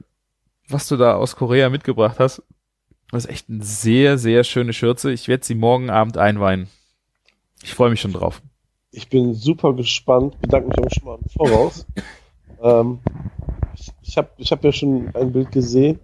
was 0.69 0.89
du 0.89 0.97
da 0.97 1.15
aus 1.15 1.37
Korea 1.37 1.69
mitgebracht 1.71 2.19
hast. 2.19 2.43
Das 3.11 3.25
ist 3.25 3.31
echt 3.31 3.49
eine 3.51 3.63
sehr, 3.63 4.17
sehr 4.19 4.43
schöne 4.43 4.73
Schürze. 4.73 5.13
Ich 5.13 5.29
werde 5.29 5.45
sie 5.45 5.55
morgen 5.55 5.91
Abend 5.91 6.17
einweihen. 6.17 6.69
Ich 7.63 7.75
freue 7.75 7.91
mich 7.91 8.01
schon 8.01 8.13
drauf. 8.13 8.43
Ich 8.91 9.09
bin 9.09 9.35
super 9.35 9.75
gespannt. 9.75 10.41
Bedanke 10.41 10.69
mich 10.69 10.79
auch 10.79 10.91
schon 10.91 11.05
mal 11.05 11.19
im 11.23 11.29
Voraus. 11.31 11.87
ähm, 12.63 13.01
ich 13.75 13.93
ich 14.03 14.17
habe 14.17 14.31
ich 14.37 14.53
hab 14.53 14.65
ja 14.65 14.73
schon 14.73 15.15
ein 15.15 15.33
Bild 15.33 15.53
gesehen 15.53 16.01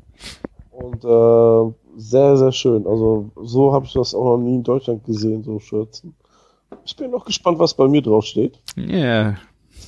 und 0.70 1.04
äh, 1.04 1.74
sehr, 1.96 2.36
sehr 2.36 2.52
schön. 2.52 2.86
Also 2.86 3.30
so 3.36 3.72
habe 3.72 3.86
ich 3.86 3.92
das 3.92 4.14
auch 4.14 4.24
noch 4.24 4.38
nie 4.38 4.56
in 4.56 4.62
Deutschland 4.62 5.04
gesehen, 5.04 5.42
so 5.42 5.58
Schürzen. 5.58 6.14
Ich 6.84 6.96
bin 6.96 7.10
noch 7.10 7.24
gespannt, 7.24 7.58
was 7.58 7.74
bei 7.74 7.88
mir 7.88 8.02
drauf 8.02 8.24
steht. 8.24 8.58
Ja. 8.76 9.36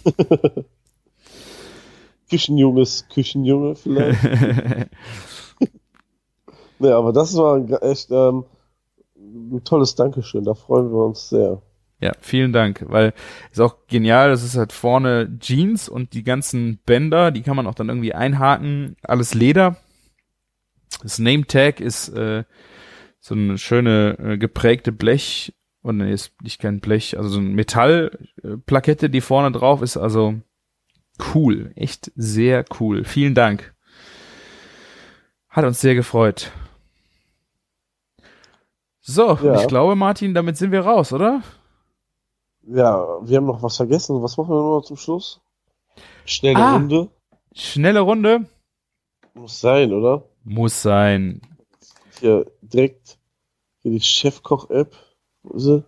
Küchenjunges 0.04 0.64
Küchenjunge 2.30 3.74
vielleicht. 3.74 4.22
nee, 6.78 6.90
aber 6.90 7.12
das 7.12 7.36
war 7.36 7.82
echt 7.82 8.10
ähm, 8.10 8.44
ein 9.16 9.62
tolles 9.64 9.94
Dankeschön. 9.94 10.44
Da 10.44 10.54
freuen 10.54 10.90
wir 10.90 11.04
uns 11.04 11.28
sehr. 11.28 11.62
Ja, 12.00 12.12
vielen 12.20 12.52
Dank, 12.54 12.82
weil 12.88 13.12
ist 13.52 13.60
auch 13.60 13.86
genial, 13.86 14.30
das 14.30 14.42
ist 14.42 14.56
halt 14.56 14.72
vorne 14.72 15.36
Jeans 15.38 15.86
und 15.86 16.14
die 16.14 16.22
ganzen 16.22 16.78
Bänder, 16.86 17.30
die 17.30 17.42
kann 17.42 17.56
man 17.56 17.66
auch 17.66 17.74
dann 17.74 17.90
irgendwie 17.90 18.14
einhaken, 18.14 18.96
alles 19.02 19.34
Leder. 19.34 19.76
Das 21.02 21.18
Name 21.18 21.46
Tag 21.46 21.80
ist 21.80 22.08
äh, 22.08 22.44
so 23.20 23.34
eine 23.34 23.58
schöne 23.58 24.16
äh, 24.18 24.38
geprägte 24.38 24.92
Blech 24.92 25.52
und 25.82 25.98
nee, 25.98 26.12
ist 26.12 26.32
nicht 26.42 26.58
kein 26.58 26.80
Blech, 26.80 27.18
also 27.18 27.28
so 27.28 27.38
eine 27.38 27.50
Metallplakette, 27.50 29.10
die 29.10 29.20
vorne 29.20 29.52
drauf 29.52 29.82
ist, 29.82 29.98
also 29.98 30.36
cool, 31.34 31.72
echt 31.76 32.10
sehr 32.16 32.64
cool. 32.78 33.04
Vielen 33.04 33.34
Dank. 33.34 33.74
Hat 35.48 35.64
uns 35.64 35.80
sehr 35.80 35.94
gefreut. 35.94 36.50
So, 39.00 39.34
Ja. 39.42 39.60
ich 39.60 39.66
glaube, 39.68 39.96
Martin, 39.96 40.34
damit 40.34 40.56
sind 40.56 40.72
wir 40.72 40.82
raus, 40.82 41.12
oder? 41.12 41.42
Ja, 42.62 43.18
wir 43.22 43.36
haben 43.38 43.46
noch 43.46 43.62
was 43.62 43.76
vergessen. 43.76 44.22
Was 44.22 44.36
machen 44.36 44.50
wir 44.50 44.56
noch 44.62 44.82
zum 44.82 44.96
Schluss? 44.96 45.40
Schnelle 46.24 46.58
Ah. 46.58 46.74
Runde. 46.74 47.08
Schnelle 47.54 48.00
Runde. 48.00 48.46
Muss 49.34 49.60
sein, 49.60 49.92
oder? 49.92 50.24
Muss 50.44 50.82
sein. 50.82 51.40
Hier 52.20 52.46
direkt 52.60 53.18
hier 53.82 53.92
die 53.92 54.00
Chefkoch-App. 54.00 54.94
Wo 55.42 55.56
ist 55.56 55.64
sie? 55.64 55.84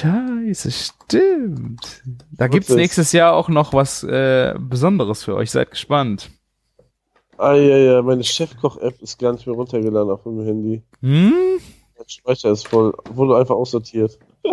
Scheiße, 0.00 0.70
stimmt. 0.70 2.02
Da 2.32 2.48
gibt's 2.48 2.70
ist? 2.70 2.76
nächstes 2.76 3.12
Jahr 3.12 3.34
auch 3.34 3.50
noch 3.50 3.74
was 3.74 4.02
äh, 4.02 4.54
Besonderes 4.58 5.24
für 5.24 5.36
euch. 5.36 5.50
Seid 5.50 5.70
gespannt. 5.70 6.30
Ah, 7.36 7.52
ja, 7.52 7.76
ja, 7.76 8.02
meine 8.02 8.24
Chefkoch-App 8.24 9.02
ist 9.02 9.18
gar 9.18 9.32
nicht 9.32 9.46
mehr 9.46 9.56
runtergeladen 9.56 10.10
auf 10.10 10.24
meinem 10.24 10.46
Handy. 10.46 10.82
Hm? 11.00 11.58
Der 11.98 12.04
Speicher 12.06 12.50
ist 12.50 12.66
voll. 12.66 12.94
Wurde 13.12 13.36
einfach 13.36 13.54
aussortiert. 13.54 14.18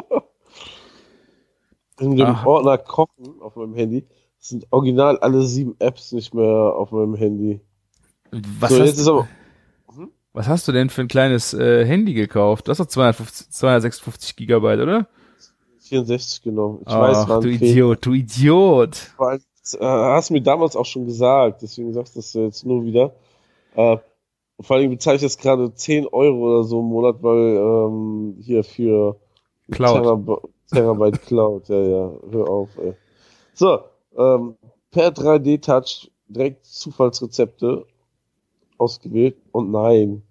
In 2.00 2.18
dem 2.18 2.28
Ach. 2.28 2.46
Ordner 2.46 2.78
Kochen 2.78 3.42
auf 3.42 3.56
meinem 3.56 3.74
Handy 3.74 4.06
sind 4.40 4.68
original 4.72 5.18
alle 5.20 5.44
sieben 5.44 5.76
Apps 5.80 6.12
nicht 6.12 6.34
mehr 6.34 6.46
auf 6.46 6.92
meinem 6.92 7.16
Handy. 7.16 7.62
Was, 8.32 8.72
so, 8.72 8.82
hast, 8.82 9.08
aber. 9.08 9.28
was 10.34 10.48
hast 10.48 10.68
du 10.68 10.74
denn 10.74 10.90
für 10.90 11.02
ein 11.02 11.08
kleines 11.08 11.54
äh, 11.54 11.86
Handy 11.86 12.14
gekauft? 12.14 12.68
Doch 12.68 12.76
250, 12.76 13.50
256 13.50 14.36
Gigabyte, 14.36 14.82
oder? 14.82 15.08
64 15.88 16.42
genommen. 16.42 16.80
Ich 16.88 16.94
weiß, 16.94 17.18
Ach, 17.18 17.30
war 17.30 17.38
ein 17.38 17.42
du 17.42 17.58
Fehler. 17.58 17.72
Idiot, 17.72 18.06
du 18.06 18.14
Idiot. 18.14 19.14
Das, 19.18 19.74
äh, 19.74 19.86
hast 19.86 20.32
mir 20.32 20.42
damals 20.42 20.76
auch 20.76 20.86
schon 20.86 21.06
gesagt, 21.06 21.62
deswegen 21.62 21.94
sagst 21.94 22.16
du 22.16 22.20
das 22.20 22.34
jetzt 22.34 22.66
nur 22.66 22.86
wieder. 22.86 23.16
Äh, 23.76 23.98
vor 24.60 24.76
allem 24.76 24.90
bezahle 24.90 25.18
ich 25.18 25.22
jetzt 25.22 25.40
gerade 25.40 25.74
10 25.74 26.08
Euro 26.08 26.38
oder 26.38 26.64
so 26.64 26.80
im 26.80 26.88
Monat, 26.88 27.18
weil 27.22 27.58
ähm, 27.58 28.38
hier 28.40 28.64
für 28.64 29.18
Cloud. 29.72 30.04
Terab 30.04 30.50
Terabyte 30.70 31.22
Cloud, 31.22 31.70
ja, 31.70 31.80
ja, 31.82 32.12
hör 32.32 32.50
auf, 32.50 32.78
ey. 32.78 32.94
So, 33.54 33.80
ähm, 34.18 34.56
per 34.92 35.10
3D-Touch 35.10 36.12
direkt 36.28 36.66
Zufallsrezepte 36.66 37.86
ausgewählt 38.78 39.38
und 39.52 39.72
nein. 39.72 40.24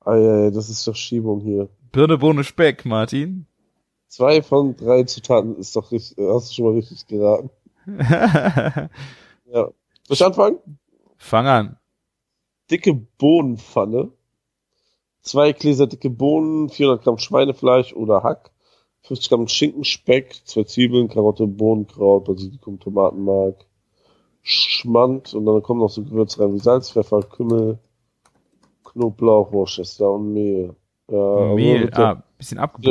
Eieiei, 0.00 0.50
das 0.50 0.70
ist 0.70 0.86
doch 0.86 0.96
Schiebung 0.96 1.40
hier. 1.40 1.68
Birne, 1.92 2.18
Bohne, 2.18 2.44
Speck, 2.44 2.84
Martin. 2.84 3.46
Zwei 4.08 4.42
von 4.42 4.74
drei 4.76 5.04
Zutaten 5.04 5.56
ist 5.56 5.76
doch 5.76 5.92
richtig, 5.92 6.16
hast 6.18 6.50
du 6.50 6.54
schon 6.54 6.64
mal 6.66 6.74
richtig 6.74 7.06
geraten. 7.06 7.50
Ja. 9.50 9.62
Soll 10.06 10.14
ich 10.14 10.24
anfangen? 10.24 10.58
Fang 11.16 11.46
an. 11.46 11.76
Dicke 12.70 12.92
Bohnenpfanne. 12.94 14.10
Zwei 15.22 15.52
Gläser 15.52 15.86
dicke 15.86 16.10
Bohnen, 16.10 16.68
400 16.68 17.02
Gramm 17.04 17.18
Schweinefleisch 17.18 17.92
oder 17.94 18.22
Hack, 18.22 18.50
50 19.02 19.28
Gramm 19.30 19.48
Schinkenspeck, 19.48 20.34
zwei 20.44 20.64
Zwiebeln, 20.64 21.08
Karotte, 21.08 21.46
Bohnenkraut, 21.46 22.24
Basilikum, 22.26 22.78
Tomatenmark, 22.78 23.64
Schmand 24.42 25.32
und 25.34 25.44
dann 25.46 25.62
kommen 25.62 25.80
noch 25.80 25.90
so 25.90 26.02
Gewürze 26.04 26.40
rein 26.40 26.54
wie 26.54 26.58
Salz, 26.58 26.90
Pfeffer, 26.90 27.22
Kümmel, 27.22 27.78
Knoblauch, 28.84 29.50
Worcester 29.52 30.12
und 30.12 30.32
Mehl. 30.32 30.74
Ja, 31.10 31.16
also 31.18 31.54
Mehl, 31.54 31.90
der- 31.90 31.98
ah, 31.98 32.22
bisschen 32.36 32.58
abgebunden. 32.58 32.90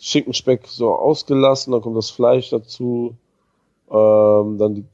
Sch 0.00 0.10
Schinkenspeck 0.10 0.66
so 0.66 0.94
ausgelassen, 0.94 1.72
dann 1.72 1.82
kommt 1.82 1.96
das 1.96 2.10
Fleisch 2.10 2.50
dazu, 2.50 3.16
ähm, 3.90 4.58
dann 4.58 4.74
die, 4.74 4.84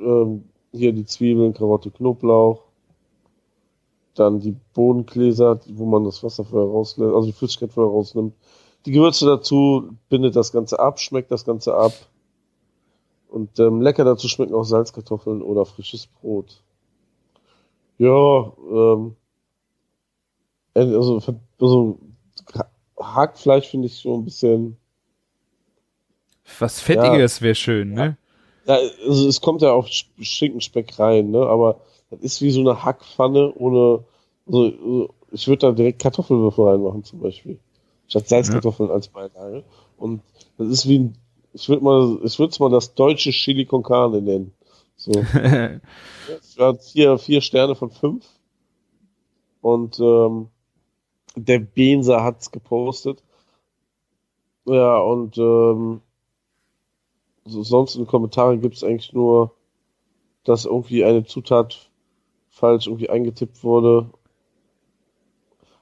ähm, 0.00 0.44
hier 0.72 0.92
die 0.92 1.04
Zwiebeln, 1.04 1.54
Karotte, 1.54 1.90
Knoblauch, 1.90 2.62
dann 4.14 4.40
die 4.40 4.56
Bohnengläser, 4.74 5.60
wo 5.68 5.86
man 5.86 6.04
das 6.04 6.22
Wasser 6.22 6.44
vorher 6.44 6.68
rauslässt, 6.68 7.14
also 7.14 7.26
die 7.26 7.32
Flüssigkeit 7.32 7.72
vorher 7.72 7.92
rausnimmt. 7.92 8.34
Die 8.86 8.92
Gewürze 8.92 9.26
dazu, 9.26 9.90
bindet 10.08 10.34
das 10.34 10.52
Ganze 10.52 10.78
ab, 10.80 10.98
schmeckt 10.98 11.30
das 11.30 11.44
Ganze 11.44 11.74
ab. 11.74 11.92
Und 13.28 13.58
ähm, 13.58 13.82
lecker 13.82 14.04
dazu 14.04 14.28
schmecken 14.28 14.54
auch 14.54 14.64
Salzkartoffeln 14.64 15.42
oder 15.42 15.66
frisches 15.66 16.06
Brot. 16.06 16.62
Ja, 17.98 18.52
ähm, 18.70 19.16
also, 20.72 21.20
also 21.60 21.98
Hackfleisch 23.00 23.68
finde 23.68 23.86
ich 23.86 23.96
so 23.96 24.16
ein 24.16 24.24
bisschen. 24.24 24.76
Was 26.58 26.80
Fettiges 26.80 27.42
wäre 27.42 27.54
schön, 27.54 27.92
ne? 27.92 28.16
Ja, 28.66 28.78
also 29.06 29.28
es 29.28 29.40
kommt 29.40 29.62
ja 29.62 29.72
auf 29.72 29.86
Sch- 29.86 30.06
Schinkenspeck 30.20 30.98
rein, 30.98 31.30
ne? 31.30 31.40
Aber 31.46 31.80
das 32.10 32.20
ist 32.20 32.42
wie 32.42 32.50
so 32.50 32.60
eine 32.60 32.84
Hackpfanne 32.84 33.52
ohne. 33.54 34.04
Also, 34.46 35.08
ich 35.30 35.46
würde 35.46 35.66
da 35.66 35.72
direkt 35.72 36.00
Kartoffelwürfel 36.00 36.64
reinmachen 36.66 37.04
zum 37.04 37.20
Beispiel. 37.20 37.58
Statt 38.08 38.28
Salzkartoffeln 38.28 38.90
als 38.90 39.08
Beilage. 39.08 39.64
Und 39.98 40.22
das 40.56 40.68
ist 40.68 40.88
wie 40.88 40.98
ein. 41.00 41.18
Ich 41.52 41.68
würde 41.68 41.82
mal, 41.84 42.18
ich 42.24 42.38
würde 42.38 42.50
es 42.50 42.58
mal 42.60 42.70
das 42.70 42.94
deutsche 42.94 43.30
Chili 43.30 43.64
con 43.66 43.82
Carne 43.82 44.20
nennen. 44.22 44.52
So. 44.96 45.12
Hat 46.58 46.82
vier, 46.84 47.18
vier 47.18 47.40
Sterne 47.40 47.74
von 47.74 47.90
fünf. 47.90 48.24
Und 49.60 49.98
ähm, 50.00 50.48
der 51.38 51.58
Benzer 51.60 52.22
hat's 52.22 52.50
gepostet. 52.50 53.22
Ja, 54.66 54.98
und 54.98 55.38
ähm, 55.38 56.00
so, 57.44 57.62
sonst 57.62 57.94
in 57.94 58.02
den 58.02 58.08
Kommentaren 58.08 58.60
gibt's 58.60 58.84
eigentlich 58.84 59.12
nur, 59.12 59.54
dass 60.44 60.66
irgendwie 60.66 61.04
eine 61.04 61.24
Zutat 61.24 61.90
falsch 62.50 62.86
irgendwie 62.86 63.08
eingetippt 63.10 63.62
wurde. 63.64 64.10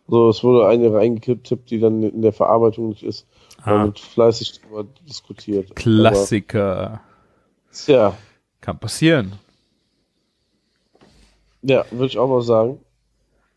So, 0.08 0.28
es 0.28 0.44
wurde 0.44 0.68
eine 0.68 0.92
reingetippt, 0.92 1.70
die 1.70 1.80
dann 1.80 2.02
in 2.02 2.22
der 2.22 2.32
Verarbeitung 2.32 2.90
nicht 2.90 3.02
ist. 3.02 3.26
Ah, 3.62 3.84
wird 3.84 3.98
fleißig 3.98 4.60
drüber 4.60 4.84
diskutiert. 5.08 5.74
Klassiker. 5.74 6.86
Aber, 6.86 7.00
tja, 7.72 8.16
Kann 8.60 8.78
passieren. 8.78 9.32
ja, 11.62 11.84
würde 11.90 12.06
ich 12.06 12.18
auch 12.18 12.28
mal 12.28 12.42
sagen. 12.42 12.80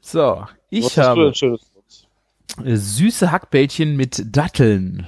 So, 0.02 0.46
ich 0.70 0.86
Was 0.86 0.98
hast 0.98 0.98
du 0.98 1.02
habe 1.04 1.24
denn 1.26 1.34
Schönes? 1.36 1.69
Äh, 2.64 2.76
süße 2.76 3.32
Hackbällchen 3.32 3.96
mit 3.96 4.36
Datteln. 4.36 5.08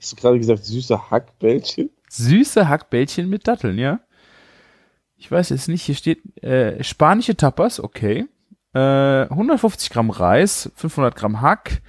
Hast 0.00 0.12
du 0.12 0.16
gerade 0.16 0.38
gesagt, 0.38 0.64
süße 0.64 1.10
Hackbällchen? 1.10 1.90
Süße 2.08 2.68
Hackbällchen 2.68 3.28
mit 3.28 3.46
Datteln, 3.46 3.78
ja. 3.78 4.00
Ich 5.16 5.30
weiß 5.30 5.50
jetzt 5.50 5.68
nicht, 5.68 5.82
hier 5.82 5.94
steht 5.94 6.42
äh, 6.42 6.82
spanische 6.82 7.36
Tapas, 7.36 7.78
okay. 7.78 8.26
Äh, 8.74 8.78
150 8.78 9.90
Gramm 9.90 10.10
Reis, 10.10 10.72
500 10.74 11.14
Gramm 11.14 11.40
Hack, 11.40 11.82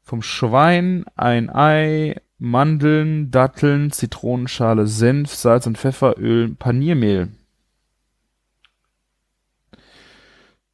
vom 0.00 0.22
Schwein, 0.22 1.04
ein 1.16 1.50
Ei, 1.50 2.16
Mandeln, 2.38 3.30
Datteln, 3.30 3.90
Zitronenschale, 3.90 4.86
Senf, 4.86 5.34
Salz 5.34 5.66
und 5.66 5.76
Pfefferöl, 5.76 6.54
Paniermehl. 6.54 7.28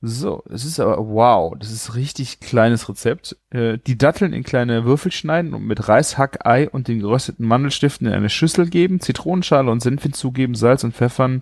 So, 0.06 0.44
es 0.50 0.66
ist 0.66 0.80
aber, 0.80 0.98
wow, 0.98 1.54
das 1.58 1.72
ist 1.72 1.94
richtig 1.94 2.38
kleines 2.38 2.90
Rezept. 2.90 3.38
Äh, 3.48 3.78
die 3.78 3.96
Datteln 3.96 4.34
in 4.34 4.42
kleine 4.42 4.84
Würfel 4.84 5.10
schneiden 5.10 5.54
und 5.54 5.64
mit 5.64 5.88
Reis, 5.88 6.18
Hack, 6.18 6.44
Ei 6.46 6.68
und 6.68 6.88
den 6.88 7.00
gerösteten 7.00 7.46
Mandelstiften 7.46 8.08
in 8.08 8.12
eine 8.12 8.28
Schüssel 8.28 8.68
geben, 8.68 9.00
Zitronenschale 9.00 9.70
und 9.70 9.80
Senf 9.80 10.02
hinzugeben, 10.02 10.56
Salz 10.56 10.84
und 10.84 10.94
Pfeffern 10.94 11.40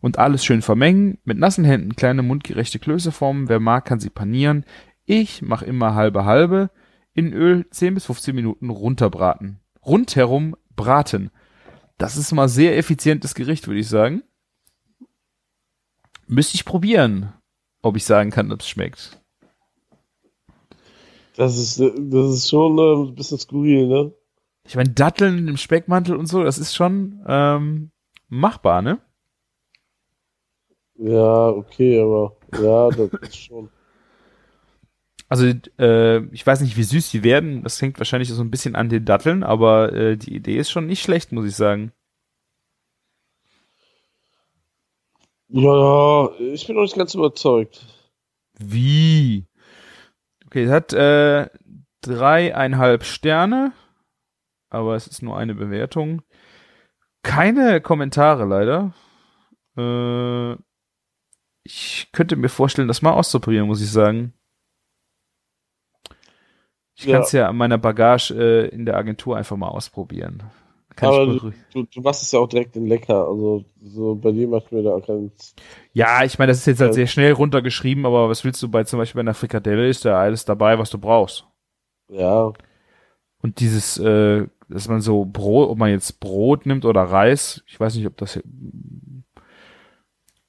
und 0.00 0.16
alles 0.16 0.44
schön 0.44 0.62
vermengen. 0.62 1.18
Mit 1.24 1.38
nassen 1.38 1.64
Händen 1.64 1.96
kleine 1.96 2.22
mundgerechte 2.22 2.78
Klöße 2.78 3.10
formen. 3.10 3.48
Wer 3.48 3.58
mag, 3.58 3.84
kann 3.84 3.98
sie 3.98 4.10
panieren. 4.10 4.64
Ich 5.04 5.42
mache 5.42 5.64
immer 5.64 5.96
halbe 5.96 6.24
halbe. 6.24 6.70
In 7.14 7.32
Öl 7.32 7.68
10 7.68 7.94
bis 7.94 8.04
15 8.04 8.32
Minuten 8.32 8.70
runterbraten. 8.70 9.58
Rundherum 9.84 10.54
braten. 10.76 11.32
Das 11.96 12.16
ist 12.16 12.30
mal 12.30 12.48
sehr 12.48 12.78
effizientes 12.78 13.34
Gericht, 13.34 13.66
würde 13.66 13.80
ich 13.80 13.88
sagen. 13.88 14.22
Müsste 16.28 16.54
ich 16.54 16.64
probieren, 16.64 17.32
ob 17.82 17.96
ich 17.96 18.04
sagen 18.04 18.30
kann, 18.30 18.52
ob 18.52 18.60
es 18.60 18.68
schmeckt. 18.68 19.20
Das 21.36 21.56
ist, 21.56 21.78
das 21.78 22.30
ist 22.34 22.50
schon 22.50 22.78
äh, 22.78 23.10
ein 23.10 23.14
bisschen 23.14 23.38
skurril, 23.38 23.86
ne? 23.86 24.12
Ich 24.66 24.76
meine, 24.76 24.90
Datteln 24.90 25.48
im 25.48 25.56
Speckmantel 25.56 26.16
und 26.16 26.26
so, 26.26 26.42
das 26.42 26.58
ist 26.58 26.74
schon 26.74 27.24
ähm, 27.26 27.90
machbar, 28.28 28.82
ne? 28.82 29.00
Ja, 30.96 31.48
okay, 31.50 32.00
aber 32.00 32.36
ja, 32.60 32.90
das 32.90 33.12
ist 33.22 33.36
schon. 33.36 33.70
Also, 35.28 35.46
äh, 35.78 36.24
ich 36.32 36.46
weiß 36.46 36.60
nicht, 36.62 36.76
wie 36.76 36.82
süß 36.82 37.10
die 37.10 37.22
werden. 37.22 37.62
Das 37.62 37.80
hängt 37.80 37.98
wahrscheinlich 37.98 38.30
so 38.30 38.42
ein 38.42 38.50
bisschen 38.50 38.74
an 38.74 38.88
den 38.88 39.04
Datteln, 39.04 39.44
aber 39.44 39.92
äh, 39.92 40.16
die 40.16 40.34
Idee 40.34 40.56
ist 40.56 40.70
schon 40.70 40.86
nicht 40.86 41.02
schlecht, 41.02 41.32
muss 41.32 41.46
ich 41.46 41.54
sagen. 41.54 41.92
Ja, 45.50 46.30
ich 46.38 46.66
bin 46.66 46.76
noch 46.76 46.82
nicht 46.82 46.96
ganz 46.96 47.14
überzeugt. 47.14 47.86
Wie? 48.58 49.46
Okay, 50.46 50.64
es 50.64 50.70
hat 50.70 50.92
äh, 50.92 51.48
dreieinhalb 52.02 53.04
Sterne, 53.04 53.72
aber 54.70 54.94
es 54.94 55.06
ist 55.06 55.22
nur 55.22 55.38
eine 55.38 55.54
Bewertung. 55.54 56.22
Keine 57.22 57.80
Kommentare 57.80 58.44
leider. 58.44 58.94
Äh, 59.76 60.56
ich 61.64 62.08
könnte 62.12 62.36
mir 62.36 62.48
vorstellen, 62.48 62.88
das 62.88 63.02
mal 63.02 63.12
auszuprobieren, 63.12 63.66
muss 63.66 63.82
ich 63.82 63.90
sagen. 63.90 64.34
Ich 66.96 67.04
Ja. 67.04 67.14
kann 67.14 67.22
es 67.22 67.32
ja 67.32 67.48
an 67.48 67.56
meiner 67.56 67.78
Bagage 67.78 68.34
äh, 68.34 68.68
in 68.68 68.84
der 68.86 68.96
Agentur 68.96 69.36
einfach 69.36 69.56
mal 69.56 69.68
ausprobieren. 69.68 70.50
Kann 70.98 71.08
Aber 71.10 71.22
ich 71.32 71.40
beruhig- 71.42 71.54
Du, 71.72 71.84
du 71.84 72.00
machst 72.00 72.22
es 72.22 72.32
ja 72.32 72.40
auch 72.40 72.48
direkt 72.48 72.74
in 72.76 72.86
lecker. 72.86 73.26
Also 73.28 73.64
so 73.80 74.16
bei 74.16 74.32
dir 74.32 74.48
macht 74.48 74.72
mir 74.72 74.82
da 74.82 74.98
keinen. 75.00 75.30
Ja, 75.92 76.24
ich 76.24 76.38
meine, 76.38 76.50
das 76.50 76.58
ist 76.58 76.66
jetzt 76.66 76.80
halt 76.80 76.94
sehr 76.94 77.06
schnell 77.06 77.32
runtergeschrieben, 77.32 78.04
aber 78.04 78.28
was 78.28 78.44
willst 78.44 78.60
du 78.62 78.68
bei 78.68 78.82
zum 78.84 78.98
Beispiel 78.98 79.18
bei 79.18 79.22
einer 79.22 79.34
Frikadelle 79.34 79.88
ist 79.88 80.04
da 80.04 80.18
alles 80.20 80.44
dabei, 80.44 80.78
was 80.78 80.90
du 80.90 80.98
brauchst. 80.98 81.46
Ja, 82.10 82.52
Und 83.42 83.60
dieses, 83.60 83.96
äh, 83.98 84.46
dass 84.68 84.88
man 84.88 85.00
so 85.00 85.24
Brot, 85.24 85.68
ob 85.70 85.78
man 85.78 85.90
jetzt 85.90 86.18
Brot 86.18 86.66
nimmt 86.66 86.84
oder 86.84 87.02
Reis, 87.02 87.62
ich 87.66 87.78
weiß 87.78 87.94
nicht, 87.94 88.06
ob 88.06 88.16
das 88.16 88.40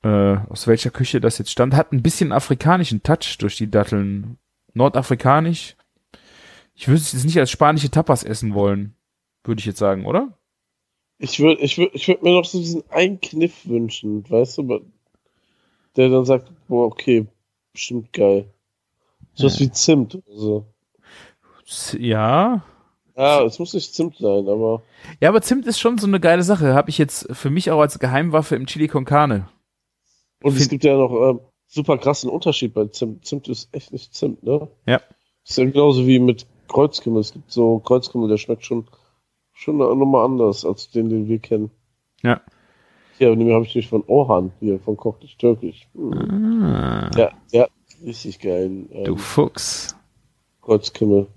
äh, 0.04 0.38
aus 0.50 0.66
welcher 0.68 0.90
Küche 0.90 1.20
das 1.22 1.38
jetzt 1.38 1.52
stammt, 1.52 1.76
hat 1.76 1.92
ein 1.92 2.02
bisschen 2.02 2.32
afrikanischen 2.32 3.04
Touch 3.04 3.38
durch 3.40 3.58
die 3.58 3.70
Datteln. 3.70 4.38
Nordafrikanisch. 4.74 5.76
Ich 6.76 6.88
würde 6.88 7.02
es 7.02 7.12
jetzt 7.12 7.26
nicht 7.26 7.38
als 7.40 7.52
spanische 7.52 7.90
Tapas 7.92 8.24
essen 8.24 8.54
wollen, 8.54 8.96
würde 9.44 9.60
ich 9.60 9.66
jetzt 9.66 9.80
sagen, 9.80 10.06
oder? 10.06 10.38
Ich 11.20 11.40
würde 11.40 11.62
ich 11.62 11.78
würd, 11.78 11.92
ich 11.94 12.08
würd 12.08 12.24
mir 12.24 12.34
noch 12.34 12.46
so 12.46 12.60
diesen 12.60 12.90
einen 12.90 13.20
Kniff 13.20 13.68
wünschen, 13.68 14.28
weißt 14.30 14.58
du, 14.60 14.82
der 15.96 16.10
dann 16.10 16.26
sagt, 16.26 16.52
boah, 16.68 16.86
okay, 16.86 17.28
bestimmt 17.74 18.12
geil. 18.14 18.46
So 19.34 19.46
was 19.46 19.60
wie 19.60 19.72
Zimt 19.72 20.16
oder 20.16 20.38
so. 20.38 20.66
Ja. 21.98 22.64
Ja, 23.16 23.44
es 23.44 23.60
muss 23.60 23.74
nicht 23.74 23.94
Zimt 23.94 24.18
sein, 24.18 24.48
aber 24.48 24.82
Ja, 25.20 25.30
aber 25.30 25.42
Zimt 25.42 25.68
ist 25.68 25.80
schon 25.80 25.98
so 25.98 26.08
eine 26.08 26.22
geile 26.22 26.44
Sache. 26.44 26.74
Habe 26.74 26.90
ich 26.90 26.98
jetzt 26.98 27.28
für 27.32 27.50
mich 27.50 27.70
auch 27.70 27.82
als 27.82 28.00
Geheimwaffe 28.00 28.56
im 28.56 28.66
Chili 28.66 28.88
con 28.88 29.04
Carne. 29.06 29.50
und 30.42 30.56
es 30.58 30.70
gibt 30.70 30.86
ja 30.86 30.96
noch 30.96 31.12
ähm, 31.30 31.40
super 31.68 31.98
krassen 31.98 32.30
Unterschied 32.30 32.74
bei 32.74 32.86
Zimt. 32.86 33.26
Zimt 33.26 33.50
ist 33.50 33.68
echt 33.74 33.92
nicht 33.92 34.14
Zimt, 34.14 34.42
ne? 34.44 34.70
Ja. 34.86 35.02
Ist 35.46 35.58
ja 35.58 35.66
genauso 35.66 36.08
wie 36.08 36.20
mit 36.20 36.48
Kreuzkümmel. 36.70 37.20
Es 37.20 37.34
gibt 37.34 37.52
so 37.52 37.80
Kreuzkümmel, 37.80 38.30
der 38.30 38.38
schmeckt 38.38 38.66
schon 38.66 38.88
schon 39.60 39.78
nochmal 39.78 40.26
anders 40.26 40.64
als 40.66 40.90
den, 40.90 41.10
den 41.10 41.28
wir 41.28 41.40
kennen. 41.40 41.70
Ja. 42.24 42.42
Hier, 43.18 43.36
den 43.36 43.54
habe 43.54 43.66
ich 43.66 43.76
nicht 43.76 43.90
von 43.90 44.04
Orhan, 44.08 44.54
hier, 44.62 44.80
von 44.80 44.96
Koch 44.96 45.20
nicht 45.20 45.38
Türkisch. 45.38 45.88
Hm. 45.94 46.64
Ah, 46.64 47.12
Ja, 47.16 47.32
ja, 47.52 47.68
richtig 48.06 48.40
geil. 48.40 48.86
Ähm, 48.92 49.04
du 49.04 49.18
Fuchs. 49.18 49.98
Kreuzkümmel. 50.62 51.28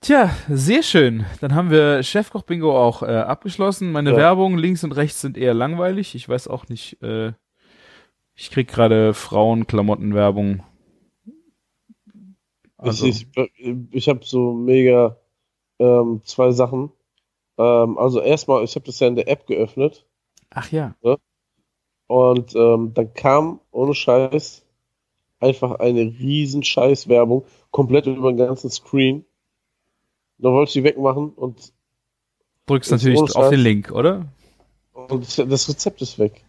Tja, 0.00 0.30
sehr 0.48 0.84
schön. 0.84 1.24
Dann 1.40 1.56
haben 1.56 1.70
wir 1.70 2.04
Chefkoch-Bingo 2.04 2.70
auch 2.78 3.02
äh, 3.02 3.06
abgeschlossen. 3.06 3.90
Meine 3.90 4.10
Ja. 4.10 4.16
Werbung 4.16 4.56
links 4.56 4.84
und 4.84 4.92
rechts 4.92 5.20
sind 5.20 5.36
eher 5.36 5.54
langweilig. 5.54 6.14
Ich 6.14 6.28
weiß 6.28 6.46
auch 6.46 6.68
nicht, 6.68 7.02
äh, 7.02 7.32
ich 8.36 8.52
krieg 8.52 8.68
gerade 8.68 9.12
Frauenklamotten-Werbung. 9.14 10.62
Also, 12.76 13.06
Ich, 13.06 13.26
ich, 13.56 13.76
ich 13.90 14.08
habe 14.08 14.20
so 14.22 14.52
mega 14.52 15.16
ähm, 15.78 16.20
zwei 16.24 16.52
Sachen. 16.52 16.90
Ähm, 17.58 17.98
also 17.98 18.20
erstmal, 18.20 18.64
ich 18.64 18.74
habe 18.74 18.86
das 18.86 19.00
ja 19.00 19.08
in 19.08 19.16
der 19.16 19.28
App 19.28 19.46
geöffnet 19.46 20.04
ach 20.50 20.70
ja. 20.70 20.94
und 22.06 22.54
ähm, 22.54 22.92
dann 22.94 23.14
kam 23.14 23.60
ohne 23.70 23.94
Scheiß 23.94 24.64
einfach 25.40 25.78
eine 25.78 26.00
riesen 26.00 26.62
Scheiß-Werbung, 26.62 27.44
komplett 27.70 28.06
über 28.06 28.32
den 28.32 28.38
ganzen 28.38 28.70
Screen. 28.70 29.24
Da 30.38 30.50
wollte 30.50 30.70
ich 30.70 30.72
die 30.74 30.84
wegmachen 30.84 31.30
und, 31.30 31.72
Drückst 32.66 32.90
natürlich 32.90 33.18
ohne 33.18 33.34
auf 33.34 33.50
den 33.50 33.58
Scheiß. 33.58 33.64
Link, 33.64 33.90
oder? 33.92 34.26
und 35.06 35.38
das 35.38 35.68
Rezept 35.68 36.02
ist 36.02 36.18
weg. 36.18 36.44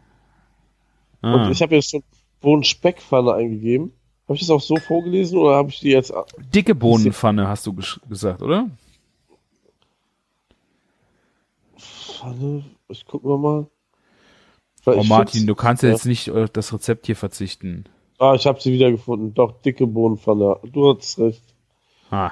Ah. 1.22 1.36
Und 1.46 1.52
ich 1.52 1.62
habe 1.62 1.76
jetzt 1.76 1.92
schon 1.92 2.04
Bohnen-Speckpfanne 2.42 3.34
eingegeben. 3.34 3.94
Habe 4.26 4.36
ich 4.36 4.42
das 4.42 4.50
auch 4.50 4.62
so 4.62 4.76
vorgelesen 4.78 5.38
oder 5.38 5.56
habe 5.56 5.70
ich 5.70 5.80
die 5.80 5.90
jetzt 5.90 6.14
Dicke 6.54 6.76
Bohnenpfanne, 6.76 7.48
hast 7.48 7.66
du 7.66 7.74
gesagt, 7.74 8.42
oder? 8.42 8.70
Pfanne? 12.20 12.64
Ich 12.90 13.06
guck 13.06 13.24
mal 13.24 13.38
mal. 13.38 13.68
Weil 14.84 15.00
Oh 15.00 15.04
Martin, 15.04 15.46
du 15.48 15.56
kannst 15.56 15.84
ja. 15.84 15.90
jetzt 15.90 16.06
nicht 16.06 16.32
auf 16.32 16.50
das 16.50 16.74
Rezept 16.74 17.06
hier 17.06 17.16
verzichten. 17.16 17.86
Ah, 18.18 18.34
ich 18.36 18.46
habe 18.46 18.60
sie 18.62 18.74
wiedergefunden. 18.74 19.34
Doch, 19.34 19.62
dicke 19.62 19.88
Bohnenpfanne. 19.88 20.58
Du 20.72 20.96
hast 20.96 21.20
recht. 21.20 21.44
Ah. 22.12 22.32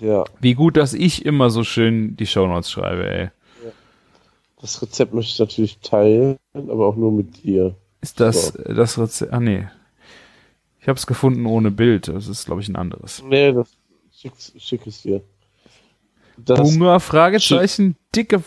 Ja, 0.00 0.24
Wie 0.40 0.54
gut, 0.54 0.76
dass 0.76 0.92
ich 0.94 1.24
immer 1.24 1.50
so 1.50 1.64
schön 1.64 2.16
die 2.16 2.26
Shownotes 2.26 2.70
schreibe, 2.70 3.08
ey. 3.08 3.30
das 4.60 4.80
Rezept 4.82 5.14
möchte 5.14 5.32
ich 5.32 5.38
natürlich 5.38 5.78
teilen, 5.80 6.36
aber 6.54 6.86
auch 6.86 6.96
nur 6.96 7.12
mit 7.12 7.44
dir. 7.44 7.76
Ist 8.00 8.18
das 8.20 8.48
So. 8.48 8.58
äh, 8.58 8.74
das 8.74 8.98
Rezept? 8.98 9.32
Ah, 9.32 9.40
nee. 9.40 9.68
Ich 10.80 10.88
habe 10.88 10.98
es 10.98 11.06
gefunden 11.06 11.46
ohne 11.46 11.70
Bild. 11.70 12.08
Das 12.08 12.26
ist, 12.26 12.46
glaube 12.46 12.60
ich, 12.60 12.68
ein 12.68 12.76
anderes. 12.76 13.22
Nee, 13.26 13.52
das 13.52 13.70
schick, 14.14 14.32
schick 14.58 14.86
es 14.86 15.02
dir. 15.02 15.22
Das, 16.36 16.60
Hunger, 16.60 16.98
Fragezeichen, 17.00 17.96
dicke 18.14 18.42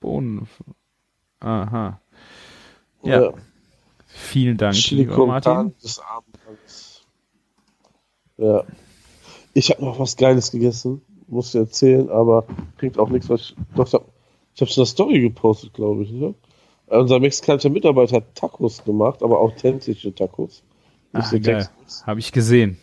Bohnen. 0.00 0.48
Aha. 1.40 2.00
Ja. 3.02 3.22
ja, 3.22 3.32
Vielen 4.06 4.56
Dank, 4.56 4.74
Chili 4.74 5.02
lieber 5.02 5.26
Martin. 5.26 5.74
Des 5.82 6.00
Abendlandes. 6.00 7.06
Ja. 8.36 8.64
Ich 9.54 9.70
habe 9.70 9.84
noch 9.84 9.98
was 9.98 10.16
Geiles 10.16 10.50
gegessen, 10.50 11.02
muss 11.26 11.54
ich 11.54 11.60
erzählen, 11.60 12.08
aber 12.10 12.46
bringt 12.78 12.98
auch 12.98 13.10
nichts, 13.10 13.28
was 13.28 13.40
ich. 13.40 13.56
Doch, 13.74 13.86
ich 13.86 13.92
habe 14.60 14.70
in 14.70 14.76
der 14.76 14.86
Story 14.86 15.20
gepostet, 15.20 15.74
glaube 15.74 16.02
ich. 16.02 16.10
Ne? 16.10 16.34
Unser 16.86 17.20
mexikanischer 17.20 17.70
Mitarbeiter 17.70 18.16
hat 18.16 18.34
Tacos 18.34 18.82
gemacht, 18.84 19.22
aber 19.22 19.40
authentische 19.40 20.14
Tacos. 20.14 20.62
Ah, 21.12 21.30
geil. 21.38 21.68
Habe 22.06 22.20
ich 22.20 22.32
gesehen. 22.32 22.78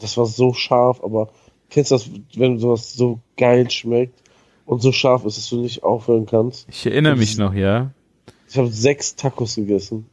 Das 0.00 0.16
war 0.16 0.26
so 0.26 0.52
scharf, 0.52 1.02
aber 1.02 1.30
kennst 1.70 1.90
du 1.90 1.96
das, 1.96 2.10
wenn 2.34 2.58
sowas 2.58 2.92
so 2.92 3.20
geil 3.36 3.70
schmeckt 3.70 4.22
und 4.66 4.82
so 4.82 4.92
scharf 4.92 5.24
ist, 5.24 5.38
dass 5.38 5.48
du 5.48 5.56
nicht 5.60 5.82
aufhören 5.82 6.26
kannst? 6.26 6.66
Ich 6.70 6.84
erinnere 6.86 7.16
mich 7.16 7.38
noch, 7.38 7.54
ja. 7.54 7.90
Ich 8.48 8.56
habe 8.58 8.68
sechs 8.68 9.16
Tacos 9.16 9.54
gegessen. 9.56 10.06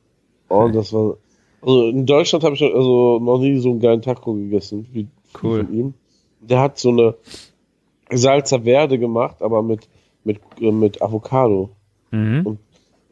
Oh, 0.49 0.69
das 0.71 0.93
war. 0.93 1.17
Also 1.61 1.87
in 1.89 2.05
Deutschland 2.05 2.43
habe 2.43 2.55
ich 2.55 2.61
noch- 2.61 2.73
also 2.73 3.19
noch 3.19 3.39
nie 3.39 3.57
so 3.59 3.69
einen 3.71 3.79
geilen 3.79 4.01
Taco 4.01 4.33
gegessen 4.33 4.87
wie 4.91 5.07
Cool. 5.41 5.65
von 5.65 5.73
ihm. 5.73 5.93
Der 6.41 6.59
hat 6.59 6.77
so 6.77 6.89
eine 6.89 7.15
Salsa 8.11 8.59
Verde 8.59 8.99
gemacht, 8.99 9.41
aber 9.41 9.61
mit, 9.63 9.87
mit, 10.23 10.39
äh, 10.59 10.71
mit 10.71 11.01
Avocado. 11.01 11.69
Mhm. 12.11 12.57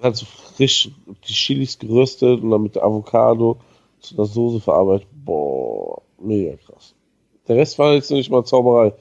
Hat 0.01 0.15
so 0.17 0.25
frisch 0.25 0.89
die 1.27 1.33
Chilis 1.33 1.79
geröstet 1.79 2.41
und 2.43 2.51
dann 2.51 2.63
mit 2.63 2.77
Avocado 2.77 3.57
zu 3.99 4.15
einer 4.17 4.25
Soße 4.25 4.59
verarbeitet. 4.59 5.07
Boah, 5.25 6.01
mega 6.21 6.55
krass. 6.57 6.93
Der 7.47 7.55
Rest 7.55 7.79
war 7.79 7.93
jetzt 7.93 8.11
nicht 8.11 8.29
mal 8.29 8.43
Zauberei. 8.43 8.93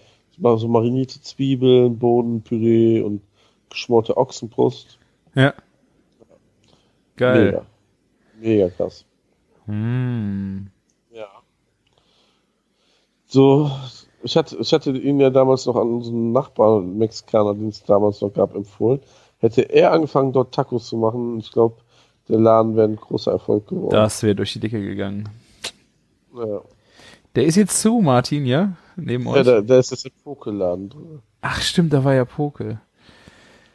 So 0.42 0.68
marinierte 0.68 1.20
Zwiebeln, 1.20 1.98
Bodenpüree 1.98 3.02
und 3.02 3.22
geschmorte 3.68 4.16
Ochsenbrust. 4.16 4.98
Ja. 5.34 5.54
Geil. 7.16 7.44
Mega. 7.44 7.66
Mega 8.40 8.68
krass. 8.70 9.04
Hm. 9.66 10.68
Ja. 11.12 11.26
So, 13.26 13.70
ich 14.22 14.36
hatte, 14.36 14.56
ich 14.56 14.72
hatte 14.72 14.90
ihn 14.90 15.20
ja 15.20 15.30
damals 15.30 15.66
noch 15.66 15.76
an 15.76 15.94
unseren 15.94 16.32
Nachbarn, 16.32 16.98
Mexikaner, 16.98 17.54
den 17.54 17.68
es 17.68 17.84
damals 17.84 18.20
noch 18.20 18.32
gab, 18.32 18.54
empfohlen. 18.54 19.00
Hätte 19.38 19.62
er 19.62 19.92
angefangen, 19.92 20.32
dort 20.32 20.54
Tacos 20.54 20.88
zu 20.88 20.96
machen, 20.96 21.38
ich 21.38 21.52
glaube, 21.52 21.76
der 22.28 22.38
Laden 22.38 22.76
wäre 22.76 22.88
ein 22.88 22.96
großer 22.96 23.32
Erfolg 23.32 23.68
geworden. 23.68 23.90
Das 23.90 24.22
wäre 24.22 24.34
durch 24.34 24.52
die 24.52 24.60
Decke 24.60 24.80
gegangen. 24.80 25.28
Ja, 26.34 26.60
Der 27.34 27.44
ist 27.44 27.56
jetzt 27.56 27.80
zu, 27.80 28.00
Martin, 28.00 28.44
ja? 28.46 28.76
Neben 29.04 29.24
ja 29.24 29.30
euch. 29.32 29.46
da, 29.46 29.60
da 29.60 29.78
ist 29.78 29.90
jetzt 29.90 30.06
ein 30.06 30.12
Pokeladen 30.22 30.88
drin. 30.88 31.22
Ach, 31.40 31.60
stimmt, 31.60 31.92
da 31.92 32.04
war 32.04 32.14
ja 32.14 32.24
Poke. 32.24 32.80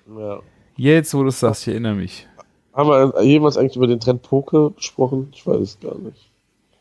Ja. 0.08 0.40
Jetzt, 0.78 1.14
wo 1.14 1.24
du 1.24 1.30
es 1.30 1.40
sagst, 1.40 1.64
ich 1.64 1.70
erinnere 1.70 1.96
mich. 1.96 2.28
Haben 2.74 2.90
wir 2.90 3.24
jemals 3.24 3.58
eigentlich 3.58 3.78
über 3.78 3.88
den 3.88 4.00
Trend 4.00 4.22
Poke 4.22 4.72
gesprochen? 4.72 5.30
Ich 5.34 5.48
weiß 5.48 5.62
es 5.62 5.80
gar 5.80 5.98
nicht. 5.98 6.30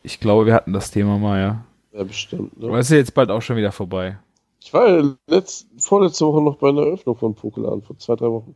Ich 0.03 0.19
glaube, 0.19 0.45
wir 0.45 0.53
hatten 0.53 0.73
das 0.73 0.91
Thema 0.91 1.17
mal, 1.17 1.39
ja. 1.39 1.65
Ja, 1.93 2.03
bestimmt. 2.03 2.59
Ne? 2.59 2.67
Aber 2.67 2.79
ist 2.79 2.91
ja 2.91 2.97
jetzt 2.97 3.13
bald 3.13 3.31
auch 3.31 3.41
schon 3.41 3.55
wieder 3.55 3.71
vorbei. 3.71 4.19
Ich 4.61 4.73
war 4.73 4.89
ja 4.89 5.15
letzt, 5.27 5.67
vorletzte 5.77 6.25
Woche 6.25 6.43
noch 6.43 6.57
bei 6.57 6.69
einer 6.69 6.81
Eröffnung 6.81 7.15
von 7.15 7.35
Pokeladen, 7.35 7.81
vor 7.81 7.97
zwei, 7.97 8.15
drei 8.15 8.27
Wochen. 8.27 8.55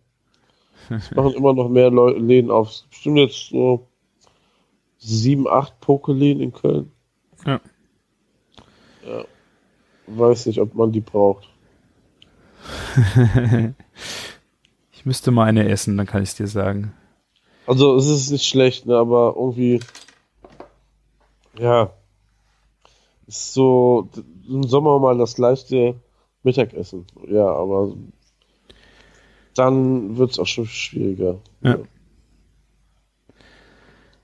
Es 0.90 1.12
machen 1.16 1.34
immer 1.34 1.54
noch 1.54 1.70
mehr 1.70 1.90
Leu 1.90 2.12
Läden 2.12 2.52
auf. 2.52 2.70
Es 2.70 2.82
Bestimmt 2.90 3.18
jetzt 3.20 3.50
so 3.50 3.88
sieben, 4.98 5.48
acht 5.48 5.80
Pokeläden 5.80 6.44
in 6.44 6.52
Köln. 6.52 6.92
Ja. 7.46 7.62
Ja. 9.08 9.24
Weiß 10.10 10.46
nicht, 10.46 10.60
ob 10.60 10.76
man 10.76 10.92
die 10.92 11.02
braucht. 11.02 11.48
Ich 14.92 15.06
müsste 15.06 15.32
mal 15.32 15.46
eine 15.46 15.70
essen, 15.70 15.96
dann 15.96 16.06
kann 16.06 16.24
ich 16.24 16.30
es 16.32 16.36
dir 16.36 16.48
sagen. 16.48 16.92
Also 17.66 17.96
es 17.96 18.10
ist 18.10 18.32
nicht 18.32 18.46
schlecht, 18.46 18.86
ne, 18.86 18.98
aber 18.98 19.34
irgendwie 19.38 19.80
ja 21.58 21.94
ist 23.30 23.54
so 23.54 24.10
im 24.50 24.64
Sommer 24.64 25.00
mal 25.00 25.18
das 25.18 25.38
leichte 25.38 25.96
Mittagessen. 26.44 27.06
Ja, 27.30 27.46
aber 27.46 27.94
dann 29.56 30.18
wird 30.18 30.32
es 30.32 30.40
auch 30.40 30.48
schon 30.48 30.66
schwieriger. 30.66 31.38
Ja. 31.62 31.78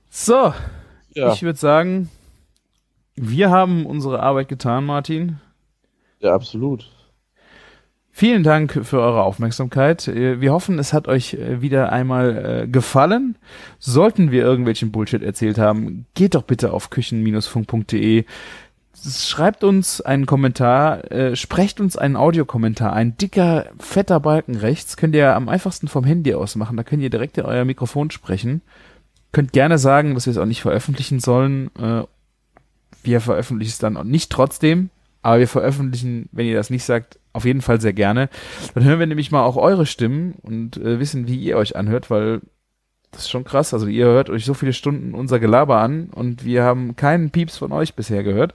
So, 0.09 0.53
Ja, 1.13 1.33
ich 1.33 1.43
würde 1.43 1.59
sagen, 1.59 2.09
wir 3.15 3.49
haben 3.49 3.85
unsere 3.85 4.21
Arbeit 4.21 4.49
getan, 4.49 4.85
Martin. 4.85 5.39
Ja, 6.19 6.33
absolut. 6.33 6.89
Vielen 8.17 8.43
Dank 8.43 8.79
für 8.83 9.01
eure 9.01 9.23
Aufmerksamkeit. 9.23 10.07
Äh, 10.07 10.39
Wir 10.39 10.53
hoffen, 10.53 10.79
es 10.79 10.93
hat 10.93 11.09
euch 11.09 11.33
äh, 11.33 11.61
wieder 11.61 11.91
einmal 11.91 12.61
äh, 12.63 12.67
gefallen. 12.67 13.37
Sollten 13.77 14.31
wir 14.31 14.41
irgendwelchen 14.41 14.93
Bullshit 14.93 15.21
erzählt 15.21 15.57
haben, 15.57 16.05
geht 16.13 16.33
doch 16.33 16.43
bitte 16.43 16.71
auf 16.71 16.89
küchen-funk.de. 16.89 18.23
Schreibt 18.95 19.65
uns 19.65 19.99
einen 19.99 20.25
Kommentar, 20.25 21.11
äh, 21.11 21.35
sprecht 21.35 21.81
uns 21.81 21.97
einen 21.97 22.15
Audiokommentar, 22.15 22.93
ein 22.93 23.17
dicker, 23.17 23.65
fetter 23.79 24.21
Balken 24.21 24.55
rechts, 24.55 24.95
könnt 24.95 25.13
ihr 25.13 25.35
am 25.35 25.49
einfachsten 25.49 25.89
vom 25.89 26.05
Handy 26.05 26.33
aus 26.35 26.55
machen, 26.55 26.77
da 26.77 26.83
könnt 26.83 27.03
ihr 27.03 27.09
direkt 27.09 27.37
in 27.37 27.43
euer 27.43 27.65
Mikrofon 27.65 28.11
sprechen. 28.11 28.61
Könnt 29.33 29.51
gerne 29.51 29.77
sagen, 29.77 30.13
dass 30.13 30.25
wir 30.25 30.31
es 30.31 30.37
auch 30.37 30.45
nicht 30.45 30.61
veröffentlichen 30.61 31.19
sollen. 31.19 31.69
Äh, 31.77 32.03
wir 33.03 33.19
veröffentlichen 33.19 33.71
es 33.71 33.79
dann 33.79 33.97
auch 33.97 34.05
nicht 34.05 34.31
trotzdem, 34.31 34.89
aber 35.25 35.39
wir 35.39 35.47
veröffentlichen, 35.47 36.29
wenn 36.33 36.45
ihr 36.45 36.55
das 36.55 36.69
nicht 36.69 36.83
sagt, 36.83 37.19
auf 37.33 37.45
jeden 37.45 37.61
Fall 37.61 37.81
sehr 37.81 37.93
gerne. 37.93 38.29
Dann 38.75 38.83
hören 38.83 38.99
wir 38.99 39.07
nämlich 39.07 39.31
mal 39.31 39.43
auch 39.43 39.57
eure 39.57 39.87
Stimmen 39.87 40.35
und 40.43 40.77
äh, 40.77 40.99
wissen, 40.99 41.27
wie 41.27 41.37
ihr 41.37 41.57
euch 41.57 41.75
anhört, 41.75 42.11
weil 42.11 42.41
das 43.09 43.23
ist 43.23 43.31
schon 43.31 43.43
krass. 43.43 43.73
Also 43.73 43.87
ihr 43.87 44.05
hört 44.05 44.29
euch 44.29 44.45
so 44.45 44.53
viele 44.53 44.71
Stunden 44.71 45.15
unser 45.15 45.39
Gelaber 45.39 45.77
an 45.77 46.11
und 46.13 46.45
wir 46.45 46.63
haben 46.63 46.95
keinen 46.95 47.31
Pieps 47.31 47.57
von 47.57 47.71
euch 47.71 47.95
bisher 47.95 48.21
gehört. 48.21 48.53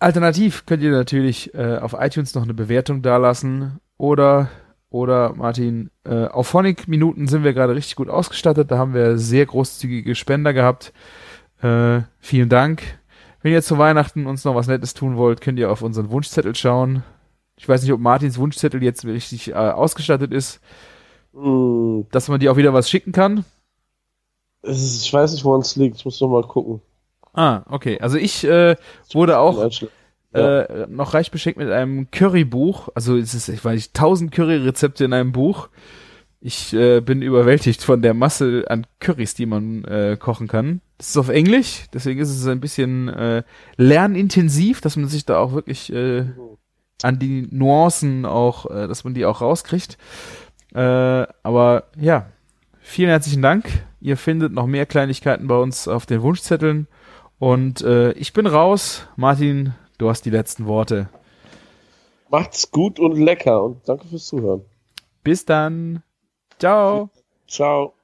Alternativ 0.00 0.66
könnt 0.66 0.82
ihr 0.82 0.90
natürlich 0.90 1.54
äh, 1.54 1.78
auf 1.78 1.96
iTunes 1.98 2.34
noch 2.34 2.42
eine 2.42 2.54
Bewertung 2.54 3.00
dalassen 3.00 3.80
oder 3.96 4.50
oder 4.90 5.34
Martin, 5.34 5.90
äh, 6.04 6.26
auf 6.26 6.48
Phonic 6.48 6.88
Minuten 6.88 7.26
sind 7.26 7.42
wir 7.42 7.54
gerade 7.54 7.74
richtig 7.74 7.96
gut 7.96 8.10
ausgestattet. 8.10 8.70
Da 8.70 8.76
haben 8.76 8.92
wir 8.92 9.16
sehr 9.16 9.46
großzügige 9.46 10.14
Spender 10.14 10.52
gehabt. 10.52 10.92
Äh, 11.62 12.00
vielen 12.18 12.50
Dank. 12.50 12.99
Wenn 13.42 13.52
ihr 13.52 13.62
zu 13.62 13.78
Weihnachten 13.78 14.26
uns 14.26 14.44
noch 14.44 14.54
was 14.54 14.66
Nettes 14.66 14.94
tun 14.94 15.16
wollt, 15.16 15.40
könnt 15.40 15.58
ihr 15.58 15.70
auf 15.70 15.82
unseren 15.82 16.10
Wunschzettel 16.10 16.54
schauen. 16.54 17.02
Ich 17.56 17.68
weiß 17.68 17.82
nicht, 17.82 17.92
ob 17.92 18.00
Martins 18.00 18.38
Wunschzettel 18.38 18.82
jetzt 18.82 19.04
richtig 19.04 19.50
äh, 19.50 19.54
ausgestattet 19.54 20.32
ist. 20.32 20.60
Hm, 21.32 22.06
dass 22.10 22.28
man 22.28 22.40
dir 22.40 22.52
auch 22.52 22.56
wieder 22.56 22.74
was 22.74 22.90
schicken 22.90 23.12
kann? 23.12 23.44
ist, 24.62 25.04
ich 25.04 25.12
weiß 25.12 25.32
nicht, 25.32 25.44
woran 25.44 25.60
es 25.62 25.76
liegt. 25.76 25.96
Ich 25.96 26.04
muss 26.04 26.20
noch 26.20 26.28
mal 26.28 26.42
gucken. 26.42 26.82
Ah, 27.32 27.62
okay. 27.70 27.98
Also 28.00 28.18
ich 28.18 28.44
äh, 28.44 28.76
wurde 29.12 29.38
auch 29.38 29.70
Ja. 30.34 30.60
äh, 30.60 30.86
noch 30.88 31.14
reich 31.14 31.30
beschenkt 31.30 31.58
mit 31.58 31.70
einem 31.70 32.10
Currybuch. 32.10 32.88
Also 32.94 33.16
es 33.16 33.32
ist, 33.34 33.48
ich 33.48 33.64
weiß 33.64 33.74
nicht, 33.74 33.96
1000 33.96 34.32
Curry-Rezepte 34.32 35.04
in 35.04 35.12
einem 35.14 35.32
Buch. 35.32 35.68
Ich 36.42 36.72
äh, 36.72 37.00
bin 37.00 37.20
überwältigt 37.20 37.82
von 37.82 38.00
der 38.00 38.14
Masse 38.14 38.64
an 38.68 38.86
Currys, 38.98 39.34
die 39.34 39.44
man 39.44 39.84
äh, 39.84 40.16
kochen 40.18 40.48
kann. 40.48 40.80
Das 40.96 41.10
ist 41.10 41.16
auf 41.18 41.28
Englisch, 41.28 41.84
deswegen 41.92 42.20
ist 42.20 42.30
es 42.30 42.46
ein 42.46 42.60
bisschen 42.60 43.08
äh, 43.08 43.42
lernintensiv, 43.76 44.80
dass 44.80 44.96
man 44.96 45.08
sich 45.08 45.26
da 45.26 45.38
auch 45.38 45.52
wirklich 45.52 45.92
äh, 45.92 46.24
an 47.02 47.18
die 47.18 47.46
Nuancen 47.50 48.24
auch, 48.24 48.70
äh, 48.70 48.88
dass 48.88 49.04
man 49.04 49.12
die 49.12 49.26
auch 49.26 49.42
rauskriegt. 49.42 49.98
Äh, 50.74 50.80
aber 50.80 51.84
ja, 51.98 52.30
vielen 52.80 53.10
herzlichen 53.10 53.42
Dank. 53.42 53.66
Ihr 54.00 54.16
findet 54.16 54.52
noch 54.52 54.66
mehr 54.66 54.86
Kleinigkeiten 54.86 55.46
bei 55.46 55.56
uns 55.56 55.88
auf 55.88 56.06
den 56.06 56.22
Wunschzetteln. 56.22 56.86
Und 57.38 57.82
äh, 57.82 58.12
ich 58.12 58.32
bin 58.32 58.46
raus. 58.46 59.06
Martin, 59.16 59.74
du 59.98 60.08
hast 60.08 60.22
die 60.22 60.30
letzten 60.30 60.66
Worte. 60.66 61.08
Macht's 62.30 62.70
gut 62.70 62.98
und 62.98 63.16
lecker 63.16 63.62
und 63.62 63.86
danke 63.88 64.06
fürs 64.06 64.26
Zuhören. 64.26 64.62
Bis 65.22 65.44
dann. 65.44 66.02
Ciao. 66.60 67.08
Ciao. 67.46 67.94